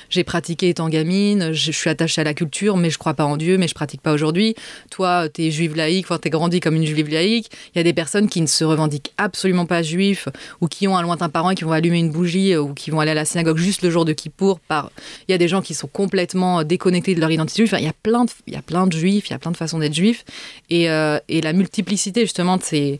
j'ai 0.10 0.24
pratiqué 0.24 0.70
étant 0.70 0.90
gamine, 0.90 1.52
je, 1.52 1.72
suis 1.72 1.90
attachée 1.90 2.22
à 2.22 2.24
la 2.24 2.36
culture, 2.36 2.78
mais 2.78 2.92
je 2.92 3.00
crois 3.00 3.16
pas 3.16 3.26
en 3.26 3.36
Dieu, 3.36 3.58
mais 3.58 3.68
je 3.68 3.74
pratique 3.74 4.02
pas 4.02 4.14
aujourd'hui. 4.14 4.54
Toi, 4.92 5.28
tu 5.28 5.44
es 5.44 5.52
juive 5.52 5.76
laïque, 5.76 6.06
enfin, 6.06 6.20
tu 6.22 6.28
es 6.28 6.32
grandi 6.32 6.60
comme 6.60 6.76
une 6.76 6.86
juive 6.86 7.10
laïque. 7.10 7.50
Il 7.74 7.80
y 7.80 7.82
a 7.82 7.84
des 7.84 7.94
personnes 7.94 8.30
qui 8.30 8.42
ne 8.42 8.46
se 8.46 8.64
revendiquent 8.64 9.12
absolument 9.18 9.66
pas 9.66 9.82
juifs, 9.82 10.30
ou 10.62 10.68
qui 10.68 10.88
ont 10.88 10.96
un 10.96 11.02
lointain 11.02 11.30
parent 11.30 11.50
et 11.50 11.56
qui 11.56 11.64
vont 11.64 11.72
allumer 11.72 11.98
une 11.98 12.12
bougie, 12.12 12.56
ou 12.58 12.76
qui 12.76 12.92
vont 12.92 13.00
aller 13.00 13.12
à 13.12 13.16
la 13.16 13.26
synagogue 13.26 13.58
juste 13.58 13.82
le 13.82 13.90
jour 13.90 14.06
de 14.06 14.14
Kippour. 14.14 14.60
Par... 14.60 14.92
Il 15.28 15.32
y 15.32 15.36
a 15.36 15.40
des 15.40 15.48
gens 15.48 15.64
qui 15.64 15.74
sont 15.74 15.88
complètement 15.88 16.64
déconnectés 16.64 17.16
de 17.16 17.20
leur 17.20 17.32
identité 17.32 17.66
juive. 17.66 17.76
il, 17.80 17.86
y 17.86 17.90
a 17.90 17.94
plein 17.94 18.26
de, 18.26 18.32
il 18.46 18.54
y 18.54 18.58
a 18.58 18.62
plein 18.62 18.86
de 18.86 18.94
juifs, 18.94 19.30
il 19.30 19.32
y 19.32 19.36
a 19.36 19.40
plein 19.40 19.52
de 19.52 19.58
façons 19.58 19.80
d'être 19.80 19.96
juif. 19.96 20.26
Et, 20.70 20.92
euh, 20.92 21.18
et 21.28 21.42
la 21.42 21.54
multiplicité, 21.54 22.22
justement, 22.22 22.58
de 22.58 22.64
ces 22.64 23.00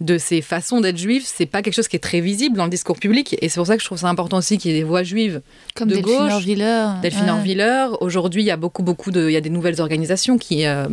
de 0.00 0.16
ces 0.16 0.42
façons 0.42 0.80
d'être 0.80 0.96
juif, 0.96 1.24
c'est 1.26 1.46
pas 1.46 1.60
quelque 1.60 1.74
chose 1.74 1.88
qui 1.88 1.96
est 1.96 2.00
très 2.00 2.20
visible 2.20 2.56
dans 2.56 2.64
le 2.64 2.70
discours 2.70 2.98
public. 2.98 3.36
Et 3.42 3.48
c'est 3.48 3.58
pour 3.58 3.66
ça 3.66 3.76
que 3.76 3.82
je 3.82 3.86
trouve 3.86 3.98
ça 3.98 4.08
important 4.08 4.38
aussi 4.38 4.56
qu'il 4.56 4.70
y 4.70 4.74
ait 4.74 4.78
des 4.78 4.84
voix 4.84 5.02
juives 5.02 5.40
Comme 5.74 5.88
de 5.88 5.94
Delphine 5.96 6.16
gauche. 6.16 6.32
Orviller. 6.32 6.86
Delphine 7.02 7.30
Orviller. 7.30 7.86
Aujourd'hui, 8.00 8.42
il 8.42 8.46
y 8.46 8.50
a 8.52 8.56
beaucoup, 8.56 8.82
beaucoup 8.84 9.10
de, 9.10 9.28
il 9.28 9.32
y 9.32 9.36
a 9.36 9.40
des 9.40 9.50
nouvelles 9.50 9.80
organisations 9.80 10.38
qui, 10.38 10.66
euh, 10.66 10.86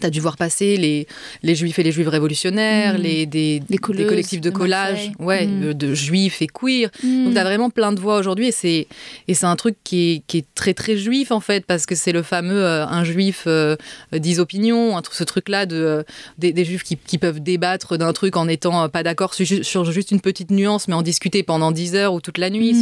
tu 0.00 0.06
as 0.06 0.10
dû 0.10 0.20
voir 0.20 0.36
passer 0.36 0.76
les, 0.76 1.06
les 1.42 1.54
juifs 1.54 1.78
et 1.78 1.82
les 1.82 1.92
juives 1.92 2.08
révolutionnaires, 2.08 2.98
mm. 2.98 3.02
les, 3.02 3.26
des, 3.26 3.60
des, 3.68 3.78
collectifs 3.78 4.40
de, 4.40 4.50
collage 4.50 5.10
ouais, 5.18 5.46
mm. 5.46 5.62
euh, 5.64 5.74
de 5.74 5.94
juifs 5.94 6.42
et 6.42 6.46
queer. 6.46 6.90
Mm. 7.02 7.24
Donc 7.24 7.34
tu 7.34 7.38
as 7.38 7.44
vraiment 7.44 7.70
plein 7.70 7.92
de 7.92 8.00
voix 8.00 8.18
aujourd'hui 8.18 8.48
et 8.48 8.52
c'est, 8.52 8.86
et 9.26 9.34
c'est 9.34 9.46
un 9.46 9.56
truc 9.56 9.76
qui 9.84 10.12
est, 10.12 10.22
qui 10.26 10.38
est, 10.38 10.46
très 10.54 10.74
très 10.74 10.96
juif 10.96 11.30
en 11.30 11.40
fait, 11.40 11.64
parce 11.66 11.86
que 11.86 11.94
c'est 11.94 12.12
le 12.12 12.22
fameux 12.22 12.64
euh, 12.64 12.86
un 12.86 13.04
juif 13.04 13.44
euh, 13.46 13.76
dix 14.12 14.40
opinions, 14.40 15.00
ce 15.10 15.24
truc-là 15.24 15.66
de, 15.66 16.04
des, 16.38 16.64
juifs 16.64 16.82
qui, 16.82 16.96
qui, 16.96 17.18
peuvent 17.18 17.40
débattre 17.40 17.96
d'un 17.96 18.12
truc 18.12 18.36
en 18.36 18.48
étant 18.48 18.88
pas 18.88 19.02
d'accord 19.02 19.34
sur, 19.34 19.84
juste 19.92 20.10
une 20.10 20.20
petite 20.20 20.50
nuance, 20.50 20.88
mais 20.88 20.94
en 20.94 21.02
discuter 21.02 21.42
pendant 21.42 21.70
dix 21.70 21.94
heures 21.94 22.14
ou 22.14 22.20
toute 22.20 22.38
la 22.38 22.50
nuit. 22.50 22.74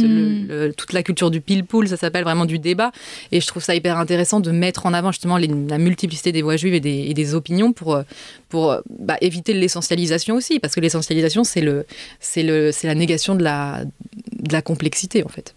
toute 0.75 0.93
la 0.93 1.03
culture 1.03 1.31
du 1.31 1.41
pile-poule, 1.41 1.87
ça 1.87 1.97
s'appelle 1.97 2.23
vraiment 2.23 2.45
du 2.45 2.59
débat. 2.59 2.91
Et 3.31 3.41
je 3.41 3.47
trouve 3.47 3.63
ça 3.63 3.75
hyper 3.75 3.97
intéressant 3.97 4.39
de 4.39 4.51
mettre 4.51 4.85
en 4.85 4.93
avant 4.93 5.11
justement 5.11 5.37
la 5.37 5.77
multiplicité 5.77 6.31
des 6.31 6.41
voix 6.41 6.57
juives 6.57 6.73
et 6.73 6.79
des, 6.79 7.06
et 7.07 7.13
des 7.13 7.33
opinions 7.33 7.73
pour, 7.73 7.95
euh, 7.95 8.03
pour 8.49 8.71
euh, 8.71 8.81
bah, 8.89 9.17
éviter 9.21 9.53
l'essentialisation 9.53 10.35
aussi, 10.35 10.59
parce 10.59 10.75
que 10.75 10.79
l'essentialisation, 10.79 11.43
c'est 11.43 11.63
la 11.63 12.95
négation 12.95 13.35
de 13.35 13.43
la, 13.43 13.85
de 13.85 14.53
la 14.53 14.61
complexité, 14.61 15.23
en 15.23 15.29
fait. 15.29 15.55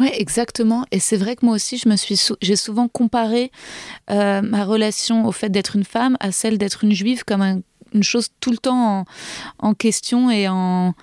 Oui, 0.00 0.10
exactement. 0.12 0.84
Et 0.92 1.00
c'est 1.00 1.16
vrai 1.16 1.34
que 1.36 1.44
moi 1.44 1.56
aussi, 1.56 1.76
je 1.76 2.36
j'ai 2.40 2.56
souvent 2.56 2.88
comparé 2.88 3.50
euh, 4.10 4.42
ma 4.42 4.64
relation 4.64 5.26
au 5.26 5.32
fait 5.32 5.48
d'être 5.48 5.74
une 5.74 5.84
femme 5.84 6.16
à 6.20 6.30
celle 6.30 6.56
d'être 6.56 6.84
une 6.84 6.92
juive 6.92 7.24
comme 7.24 7.62
une 7.92 8.02
chose 8.02 8.28
tout 8.40 8.52
le 8.52 8.58
temps 8.58 9.00
en, 9.00 9.04
en 9.58 9.74
question 9.74 10.30
et 10.30 10.46
en, 10.48 10.94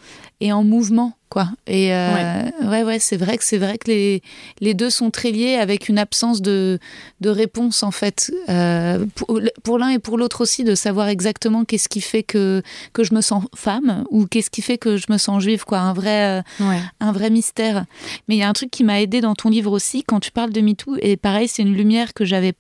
et 0.46 0.54
en 0.54 0.64
mouvement 0.64 1.14
quoi. 1.28 1.48
Et 1.66 1.94
euh, 1.94 2.44
ouais. 2.62 2.84
ouais, 2.84 3.00
c'est 3.00 3.18
vrai 3.18 3.38
que 3.38 3.44
c'est 3.44 3.58
vrai 3.58 3.80
que 3.80 3.90
les, 3.90 4.22
les 4.60 4.76
deux 4.76 4.92
sont 4.92 5.10
très 5.10 5.32
liés 5.32 5.56
avec 5.56 5.90
une 5.90 5.98
absence 5.98 6.40
de, 6.42 6.78
de 7.20 7.30
réponse 7.30 7.82
en 7.82 7.90
fait. 7.90 8.32
Euh, 8.48 9.06
pour, 9.16 9.40
pour 9.64 9.80
l'un 9.80 9.90
et 9.90 10.00
pour 10.00 10.20
l'autre 10.20 10.42
aussi 10.42 10.64
de 10.64 10.76
savoir 10.76 11.08
exactement 11.08 11.66
qu'est-ce 11.66 11.90
qui 11.90 12.00
fait 12.00 12.22
que 12.22 12.62
que 12.94 13.04
je 13.04 13.16
me 13.16 13.22
sens 13.22 13.44
femme 13.56 14.06
ou 14.12 14.28
qu'est-ce 14.28 14.52
qui 14.52 14.62
fait 14.62 14.78
que 14.78 14.98
je 14.98 15.08
me 15.10 15.18
sens 15.18 15.42
juive 15.42 15.66
quoi. 15.66 15.80
Un 15.80 15.94
vrai 15.94 16.40
euh, 16.40 16.72
un 17.00 17.12
vrai 17.12 17.32
mystère. 17.32 17.86
Mais 18.28 18.36
il 18.36 18.40
y 18.40 18.44
a 18.44 18.50
un 18.50 18.54
truc 18.54 18.70
qui 18.70 18.84
m'a 18.84 19.02
aidé 19.02 19.20
dans 19.20 19.34
ton 19.34 19.50
livre 19.50 19.72
aussi 19.72 20.04
quand 20.04 20.20
tu 20.20 20.32
parles 20.32 20.52
de 20.52 20.62
MeToo. 20.62 20.96
Et 21.02 21.18
pareil 21.18 21.48
c'est 21.48 21.64
une 21.64 21.74
lumière 21.74 22.14
que 22.14 22.24
j'avais 22.24 22.54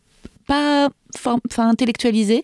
pas 0.47 0.89
enfin 1.17 1.69
intellectualisé. 1.69 2.43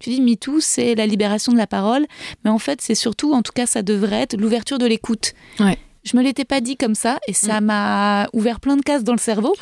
Tu 0.00 0.10
dis 0.10 0.20
MeToo, 0.20 0.60
c'est 0.60 0.94
la 0.94 1.06
libération 1.06 1.52
de 1.52 1.58
la 1.58 1.66
parole, 1.66 2.06
mais 2.44 2.50
en 2.50 2.58
fait, 2.58 2.80
c'est 2.80 2.94
surtout, 2.94 3.32
en 3.32 3.42
tout 3.42 3.52
cas, 3.52 3.66
ça 3.66 3.82
devrait 3.82 4.22
être 4.22 4.36
l'ouverture 4.36 4.78
de 4.78 4.86
l'écoute. 4.86 5.34
Ouais. 5.60 5.78
Je 6.04 6.16
me 6.16 6.22
l'étais 6.22 6.44
pas 6.44 6.60
dit 6.60 6.76
comme 6.76 6.94
ça, 6.94 7.18
et 7.28 7.32
ça 7.32 7.60
mm. 7.60 7.64
m'a 7.64 8.28
ouvert 8.32 8.60
plein 8.60 8.76
de 8.76 8.82
cases 8.82 9.04
dans 9.04 9.12
le 9.12 9.18
cerveau. 9.18 9.54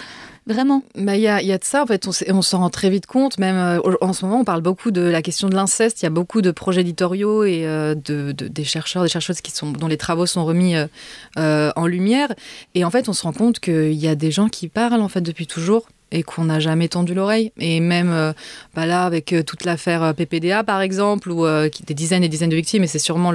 Vraiment. 0.47 0.85
Bah, 0.95 1.17
il 1.17 1.23
y, 1.23 1.27
a, 1.27 1.43
y 1.43 1.51
a 1.51 1.59
de 1.59 1.65
ça, 1.65 1.83
en 1.83 1.87
fait, 1.87 2.07
on, 2.07 2.43
s'en 2.43 2.59
rend 2.59 2.71
très 2.71 2.89
vite 2.89 3.07
compte. 3.07 3.39
Même 3.39 3.57
euh, 3.57 3.81
en 4.01 4.13
ce 4.13 4.25
moment, 4.25 4.41
on 4.41 4.45
parle 4.45 4.61
beaucoup 4.61 4.93
de 4.93 5.01
la 5.01 5.21
question 5.21 5.49
de 5.49 5.57
l'inceste. 5.57 6.03
Il 6.03 6.05
y 6.05 6.07
a 6.07 6.11
beaucoup 6.11 6.41
de 6.41 6.53
projets 6.53 6.83
éditoriaux 6.83 7.43
et 7.43 7.67
euh, 7.67 7.97
de, 7.97 8.31
des 8.31 8.63
chercheurs, 8.63 9.03
des 9.03 9.09
chercheuses 9.09 9.41
qui 9.41 9.51
sont, 9.51 9.73
dont 9.73 9.89
les 9.89 9.97
travaux 9.97 10.27
sont 10.27 10.45
remis 10.45 10.77
euh, 11.37 11.73
en 11.75 11.87
lumière. 11.87 12.33
Et 12.77 12.85
en 12.85 12.91
fait, 12.93 13.09
on 13.09 13.13
se 13.13 13.25
rend 13.25 13.33
compte 13.33 13.59
qu'il 13.59 13.95
y 13.95 14.07
a 14.07 14.15
des 14.15 14.31
gens 14.31 14.49
qui 14.49 14.69
parlent, 14.69 15.03
en 15.03 15.09
fait, 15.09 15.21
depuis 15.21 15.49
toujours 15.49 15.89
et 16.13 16.23
qu'on 16.23 16.45
n'a 16.45 16.61
jamais 16.61 16.89
tendu 16.89 17.15
l'oreille. 17.15 17.53
Et 17.59 17.81
même 17.81 18.11
euh, 18.11 18.33
bah 18.75 18.87
là, 18.87 19.05
avec 19.05 19.33
euh, 19.33 19.43
toute 19.43 19.65
l'affaire 19.65 20.03
euh, 20.03 20.13
PPDA, 20.13 20.63
par 20.63 20.81
exemple, 20.81 21.31
où 21.31 21.47
des 21.47 21.95
dizaines 21.95 22.23
et 22.23 22.29
dizaines 22.29 22.51
de 22.51 22.57
victimes, 22.57 22.85
et 22.85 22.87
c'est 22.87 22.99
sûrement 22.99 23.33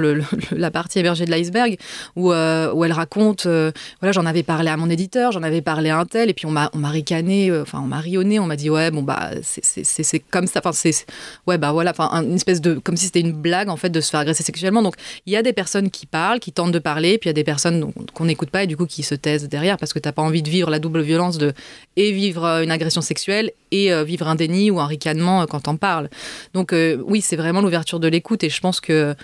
la 0.50 0.70
partie 0.70 0.98
hébergée 0.98 1.24
de 1.24 1.30
l'iceberg, 1.30 1.76
où, 2.16 2.30
où 2.30 2.84
elle 2.84 2.92
raconte, 2.92 3.46
voilà, 3.46 4.12
j'en 4.12 4.26
avais 4.26 4.42
parlé 4.42 4.70
à 4.70 4.76
mon 4.76 4.88
éditeur, 4.90 5.32
j'en 5.32 5.42
avais 5.42 5.60
parlé 5.60 5.90
à 5.90 5.98
un 5.98 6.04
tel, 6.04 6.30
et 6.30 6.34
puis 6.34 6.46
on 6.46 6.50
m'a 6.50 6.70
ricané, 6.88 7.52
enfin, 7.60 7.80
on 7.82 7.86
m'a 7.86 8.00
rionné, 8.00 8.38
on 8.38 8.46
m'a 8.46 8.56
dit, 8.56 8.70
ouais, 8.70 8.90
bon, 8.90 9.02
bah, 9.02 9.30
c'est 9.42 10.20
comme 10.30 10.46
ça, 10.46 10.60
enfin, 10.60 10.72
c'est, 10.72 11.06
ouais, 11.46 11.58
bah 11.58 11.72
voilà, 11.72 11.90
enfin, 11.90 12.10
une 12.22 12.34
espèce 12.34 12.60
de, 12.60 12.74
comme 12.74 12.96
si 12.96 13.06
c'était 13.06 13.20
une 13.20 13.32
blague, 13.32 13.68
en 13.68 13.76
fait, 13.76 13.90
de 13.90 14.00
se 14.00 14.10
faire 14.10 14.20
agresser 14.20 14.42
sexuellement. 14.42 14.82
Donc, 14.82 14.94
il 15.26 15.32
y 15.32 15.36
a 15.36 15.42
des 15.42 15.52
personnes 15.52 15.90
qui 15.90 16.06
parlent, 16.06 16.40
qui 16.40 16.52
tentent 16.52 16.72
de 16.72 16.78
parler, 16.78 17.18
puis 17.18 17.28
il 17.28 17.30
y 17.30 17.34
a 17.34 17.34
des 17.34 17.44
personnes 17.44 17.92
qu'on 18.14 18.24
n'écoute 18.24 18.50
pas, 18.50 18.64
et 18.64 18.66
du 18.66 18.76
coup, 18.76 18.86
qui 18.86 19.02
se 19.02 19.14
taisent 19.14 19.48
derrière, 19.48 19.76
parce 19.76 19.92
que 19.92 19.98
t'as 19.98 20.12
pas 20.12 20.22
envie 20.22 20.42
de 20.42 20.50
vivre 20.50 20.70
la 20.70 20.78
double 20.78 21.02
violence 21.02 21.38
de, 21.38 21.52
et 21.96 22.12
vivre 22.12 22.61
une 22.62 22.70
agression 22.70 23.00
sexuelle 23.00 23.52
et 23.70 23.92
euh, 23.92 24.04
vivre 24.04 24.28
un 24.28 24.34
déni 24.34 24.70
ou 24.70 24.80
un 24.80 24.86
ricanement 24.86 25.42
euh, 25.42 25.46
quand 25.46 25.68
on 25.68 25.76
parle. 25.76 26.08
Donc 26.54 26.72
euh, 26.72 27.02
oui, 27.06 27.20
c'est 27.20 27.36
vraiment 27.36 27.60
l'ouverture 27.60 28.00
de 28.00 28.08
l'écoute 28.08 28.44
et 28.44 28.50
je 28.50 28.60
pense 28.60 28.80
que 28.80 29.14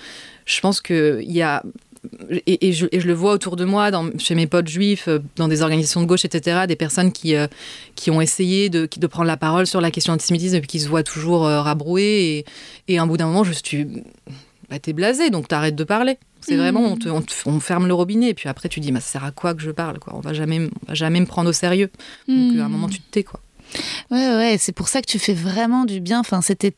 je 0.45 0.61
pense 0.61 0.81
que 0.81 1.21
il 1.23 1.33
y 1.33 1.43
a 1.43 1.63
et, 2.47 2.73
je, 2.73 2.87
le 2.87 3.13
vois 3.13 3.33
autour 3.33 3.57
de 3.57 3.65
moi, 3.65 3.91
dans, 3.91 4.09
chez 4.19 4.37
mes 4.37 4.47
potes 4.47 4.69
juifs, 4.69 5.09
dans 5.35 5.49
des 5.49 5.63
organisations 5.63 6.01
de 6.01 6.07
gauche, 6.07 6.25
etc., 6.25 6.61
des 6.69 6.77
personnes 6.77 7.11
qui, 7.11 7.35
qui 7.97 8.13
ont 8.13 8.21
essayé 8.21 8.71
de, 8.71 8.89
de, 8.97 9.07
prendre 9.09 9.27
la 9.27 9.37
parole 9.37 9.67
sur 9.67 9.81
la 9.81 9.91
question 9.91 10.13
antisémitisme 10.13 10.55
et 10.55 10.61
qui 10.61 10.79
se 10.79 10.89
voient 10.89 11.03
toujours 11.03 11.43
rabroués. 11.43 12.45
Et, 12.87 12.93
et 12.93 12.99
à 12.99 13.03
un 13.03 13.07
bout 13.09 13.17
d'un 13.17 13.27
moment, 13.27 13.43
je 13.43 13.53
suis. 13.53 13.85
Bah, 14.71 14.79
t'es 14.79 14.93
blasé, 14.93 15.31
donc 15.31 15.49
t'arrêtes 15.49 15.77
de 15.77 15.85
parler. 15.85 16.19
C'est 16.41 16.55
mmh. 16.55 16.59
vraiment, 16.59 16.97
on, 17.07 17.23
on, 17.47 17.61
ferme 17.61 17.87
le 17.87 17.95
robinet, 17.95 18.29
et 18.29 18.35
puis 18.35 18.49
après, 18.49 18.69
tu 18.69 18.81
dis, 18.81 18.93
bah, 18.93 19.01
ça 19.01 19.13
sert 19.13 19.25
à 19.25 19.31
quoi 19.31 19.55
que 19.55 19.63
je 19.63 19.71
parle 19.71 19.99
quoi? 19.99 20.15
On 20.15 20.21
va 20.21 20.35
jamais, 20.35 20.61
on 20.61 20.89
va 20.89 20.95
jamais 20.95 21.21
me 21.21 21.27
prendre 21.27 21.51
au 21.51 21.53
sérieux. 21.53 21.91
Donc, 22.29 22.57
à 22.59 22.65
un 22.65 22.69
moment, 22.69 22.89
tu 22.89 23.01
te 23.01 23.11
tais, 23.11 23.25
quoi. 23.25 23.41
Ouais, 24.11 24.37
ouais, 24.37 24.57
c'est 24.59 24.73
pour 24.73 24.89
ça 24.89 25.03
que 25.03 25.07
tu 25.07 25.19
fais 25.19 25.35
vraiment 25.35 25.85
du 25.85 26.01
bien. 26.01 26.21
Enfin, 26.21 26.41
c'était 26.41 26.73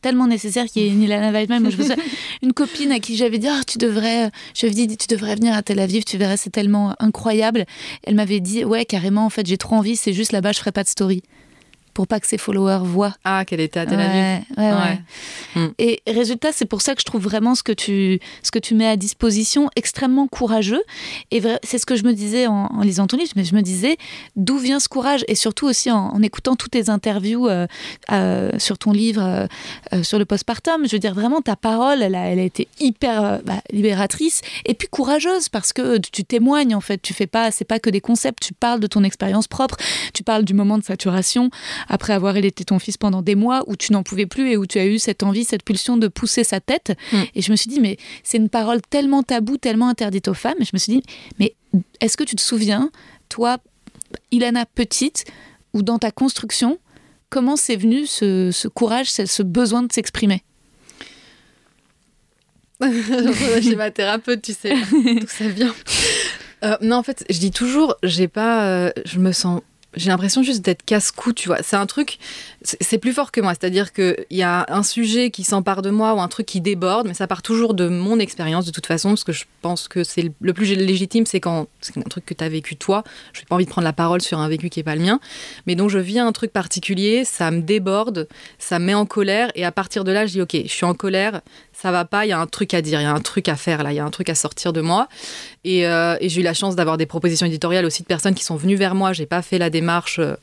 tellement 0.00 0.28
nécessaire 0.28 0.66
qu'il 0.66 0.82
y 0.82 0.86
ait 0.86 0.90
une 0.90 1.02
Ilana 1.02 1.32
Weidman. 1.32 1.62
Moi, 1.62 1.70
je 1.70 1.82
une 2.42 2.52
copine 2.52 2.92
à 2.92 3.00
qui 3.00 3.16
j'avais 3.16 3.38
dit, 3.38 3.48
oh, 3.50 3.62
tu 3.66 3.78
devrais, 3.78 4.30
je 4.54 4.66
dit, 4.66 4.96
tu 4.96 5.06
devrais 5.08 5.34
venir 5.34 5.54
à 5.54 5.62
Tel 5.62 5.80
Aviv, 5.80 6.04
tu 6.04 6.18
verrais, 6.18 6.36
c'est 6.36 6.50
tellement 6.50 6.94
incroyable. 6.98 7.64
Elle 8.04 8.14
m'avait 8.14 8.40
dit, 8.40 8.64
ouais, 8.64 8.84
carrément, 8.84 9.24
en 9.26 9.30
fait, 9.30 9.46
j'ai 9.46 9.58
trop 9.58 9.76
envie, 9.76 9.96
c'est 9.96 10.12
juste 10.12 10.32
là-bas, 10.32 10.52
je 10.52 10.58
ferai 10.58 10.72
pas 10.72 10.84
de 10.84 10.88
story 10.88 11.22
pour 11.96 12.06
pas 12.06 12.20
que 12.20 12.26
ses 12.26 12.36
followers 12.36 12.82
voient. 12.82 13.14
Ah, 13.24 13.46
qu'elle 13.46 13.60
était 13.60 13.80
à 13.80 13.86
Tel 13.86 13.98
Aviv. 13.98 14.44
Ouais, 14.58 14.70
ouais, 14.70 15.00
hmm. 15.54 15.68
Et 15.78 16.02
résultat, 16.06 16.52
c'est 16.52 16.66
pour 16.66 16.82
ça 16.82 16.94
que 16.94 17.00
je 17.00 17.06
trouve 17.06 17.22
vraiment 17.22 17.54
ce 17.54 17.62
que 17.62 17.72
tu, 17.72 18.20
ce 18.42 18.50
que 18.50 18.58
tu 18.58 18.74
mets 18.74 18.86
à 18.86 18.96
disposition 18.96 19.70
extrêmement 19.76 20.26
courageux. 20.26 20.82
Et 21.30 21.40
c'est 21.62 21.78
ce 21.78 21.86
que 21.86 21.96
je 21.96 22.04
me 22.04 22.12
disais 22.12 22.48
en, 22.48 22.82
lisant 22.82 23.06
ton 23.06 23.16
livre, 23.16 23.32
mais 23.34 23.44
je 23.44 23.54
me 23.54 23.62
disais 23.62 23.96
d'où 24.36 24.58
vient 24.58 24.78
ce 24.78 24.90
courage? 24.90 25.24
Et 25.26 25.34
surtout 25.34 25.66
aussi 25.66 25.90
en, 25.90 26.20
écoutant 26.20 26.54
toutes 26.54 26.72
tes 26.72 26.90
interviews 26.90 27.48
euh, 27.48 27.66
euh, 28.12 28.50
sur 28.58 28.76
ton 28.76 28.92
livre, 28.92 29.48
euh, 29.94 30.02
sur 30.02 30.18
le 30.18 30.26
postpartum. 30.26 30.86
Je 30.86 30.92
veux 30.92 30.98
dire, 30.98 31.14
vraiment, 31.14 31.40
ta 31.40 31.56
parole, 31.56 32.02
elle 32.02 32.14
a, 32.14 32.26
elle 32.26 32.40
a 32.40 32.44
été 32.44 32.68
hyper 32.78 33.40
bah, 33.42 33.62
libératrice 33.72 34.42
et 34.66 34.74
puis 34.74 34.88
courageuse 34.88 35.48
parce 35.48 35.72
que 35.72 35.96
tu 35.96 36.24
témoignes 36.24 36.74
en 36.74 36.82
fait. 36.82 37.00
Tu 37.00 37.14
fais 37.14 37.26
pas, 37.26 37.50
c'est 37.50 37.64
pas 37.64 37.78
que 37.78 37.88
des 37.88 38.02
concepts, 38.02 38.42
tu 38.42 38.52
parles 38.52 38.80
de 38.80 38.86
ton 38.86 39.02
expérience 39.02 39.48
propre, 39.48 39.78
tu 40.12 40.22
parles 40.24 40.44
du 40.44 40.52
moment 40.52 40.76
de 40.76 40.84
saturation 40.84 41.48
après 41.88 42.12
avoir 42.12 42.36
allaité 42.36 42.64
ton 42.64 42.78
fils 42.78 42.96
pendant 42.96 43.22
des 43.22 43.34
mois 43.34 43.64
où 43.66 43.76
tu 43.76 43.92
n'en 43.92 44.02
pouvais 44.02 44.26
plus 44.26 44.50
et 44.50 44.56
où 44.56 44.66
tu 44.66 44.78
as 44.78 44.86
eu 44.86 44.98
cette 44.98 45.22
envie, 45.22 45.44
cette 45.44 45.62
pulsion 45.62 45.96
de 45.96 46.08
pousser 46.08 46.44
sa 46.44 46.60
tête. 46.60 46.96
Mm. 47.12 47.22
Et 47.34 47.42
je 47.42 47.50
me 47.50 47.56
suis 47.56 47.68
dit, 47.68 47.80
mais 47.80 47.96
c'est 48.22 48.38
une 48.38 48.48
parole 48.48 48.80
tellement 48.82 49.22
taboue, 49.22 49.56
tellement 49.56 49.88
interdite 49.88 50.28
aux 50.28 50.34
femmes. 50.34 50.56
Et 50.60 50.64
je 50.64 50.70
me 50.72 50.78
suis 50.78 50.92
dit, 50.92 51.02
mais 51.38 51.54
est-ce 52.00 52.16
que 52.16 52.24
tu 52.24 52.36
te 52.36 52.42
souviens, 52.42 52.90
toi, 53.28 53.58
Ilana 54.30 54.66
petite, 54.66 55.24
ou 55.72 55.82
dans 55.82 55.98
ta 55.98 56.10
construction, 56.10 56.78
comment 57.30 57.56
c'est 57.56 57.76
venu 57.76 58.06
ce, 58.06 58.68
courage, 58.68 59.10
ce 59.10 59.42
besoin 59.42 59.82
de 59.82 59.92
s'exprimer? 59.92 60.42
J'ai 63.60 63.76
ma 63.76 63.90
thérapeute, 63.90 64.42
tu 64.42 64.52
sais, 64.52 64.74
d'où 64.92 65.26
ça 65.26 65.48
vient. 65.48 65.74
Euh, 66.64 66.76
non, 66.80 66.96
en 66.96 67.02
fait, 67.02 67.24
je 67.30 67.38
dis 67.38 67.50
toujours, 67.50 67.96
j'ai 68.02 68.28
pas, 68.28 68.66
euh, 68.66 68.90
je 69.04 69.18
me 69.18 69.32
sens 69.32 69.60
j'ai 69.96 70.10
l'impression 70.10 70.42
juste 70.42 70.64
d'être 70.64 70.84
casse-cou, 70.84 71.32
tu 71.32 71.48
vois. 71.48 71.58
C'est 71.62 71.76
un 71.76 71.86
truc, 71.86 72.18
c'est 72.62 72.98
plus 72.98 73.12
fort 73.12 73.32
que 73.32 73.40
moi. 73.40 73.54
C'est-à-dire 73.58 73.92
qu'il 73.92 74.26
y 74.30 74.42
a 74.42 74.66
un 74.68 74.82
sujet 74.82 75.30
qui 75.30 75.42
s'empare 75.42 75.82
de 75.82 75.90
moi 75.90 76.14
ou 76.14 76.20
un 76.20 76.28
truc 76.28 76.46
qui 76.46 76.60
déborde, 76.60 77.08
mais 77.08 77.14
ça 77.14 77.26
part 77.26 77.42
toujours 77.42 77.74
de 77.74 77.88
mon 77.88 78.18
expérience 78.18 78.66
de 78.66 78.70
toute 78.70 78.86
façon, 78.86 79.10
parce 79.10 79.24
que 79.24 79.32
je 79.32 79.44
pense 79.62 79.88
que 79.88 80.04
c'est 80.04 80.30
le 80.40 80.52
plus 80.52 80.74
légitime, 80.74 81.26
c'est 81.26 81.40
quand 81.40 81.66
c'est 81.80 81.96
un 81.96 82.02
truc 82.02 82.26
que 82.26 82.34
tu 82.34 82.44
as 82.44 82.48
vécu 82.48 82.76
toi. 82.76 83.04
Je 83.32 83.40
n'ai 83.40 83.46
pas 83.46 83.54
envie 83.54 83.64
de 83.64 83.70
prendre 83.70 83.86
la 83.86 83.92
parole 83.92 84.20
sur 84.20 84.38
un 84.38 84.48
vécu 84.48 84.68
qui 84.68 84.78
n'est 84.78 84.84
pas 84.84 84.96
le 84.96 85.02
mien. 85.02 85.18
Mais 85.66 85.74
donc 85.74 85.90
je 85.90 85.98
vis 85.98 86.18
un 86.18 86.32
truc 86.32 86.52
particulier, 86.52 87.24
ça 87.24 87.50
me 87.50 87.62
déborde, 87.62 88.28
ça 88.58 88.78
me 88.78 88.86
met 88.86 88.94
en 88.94 89.06
colère, 89.06 89.50
et 89.54 89.64
à 89.64 89.72
partir 89.72 90.04
de 90.04 90.12
là, 90.12 90.26
je 90.26 90.32
dis, 90.32 90.42
ok, 90.42 90.56
je 90.64 90.68
suis 90.70 90.84
en 90.84 90.94
colère, 90.94 91.40
ça 91.86 91.92
va 91.92 92.04
pas, 92.04 92.26
il 92.26 92.30
y 92.30 92.32
a 92.32 92.40
un 92.40 92.48
truc 92.48 92.74
à 92.74 92.82
dire, 92.82 93.00
il 93.00 93.04
y 93.04 93.06
a 93.06 93.12
un 93.12 93.20
truc 93.20 93.48
à 93.48 93.54
faire 93.54 93.84
là, 93.84 93.92
il 93.92 93.94
y 93.94 94.00
a 94.00 94.04
un 94.04 94.10
truc 94.10 94.28
à 94.28 94.34
sortir 94.34 94.72
de 94.72 94.80
moi. 94.80 95.06
Et, 95.62 95.86
euh, 95.86 96.16
j'ai 96.20 96.40
eu 96.40 96.42
la 96.42 96.52
chance 96.52 96.74
d'avoir 96.74 96.96
des 96.96 97.06
propositions 97.06 97.46
éditoriales 97.46 97.86
aussi 97.86 98.02
de 98.02 98.08
personnes 98.08 98.34
qui 98.34 98.42
sont 98.42 98.56
venues 98.56 98.74
vers 98.74 98.96
moi. 98.96 99.12
J'ai 99.12 99.24
pas 99.24 99.40
fait 99.40 99.56
la 99.56 99.70
démarche 99.70 100.18
euh, 100.18 100.34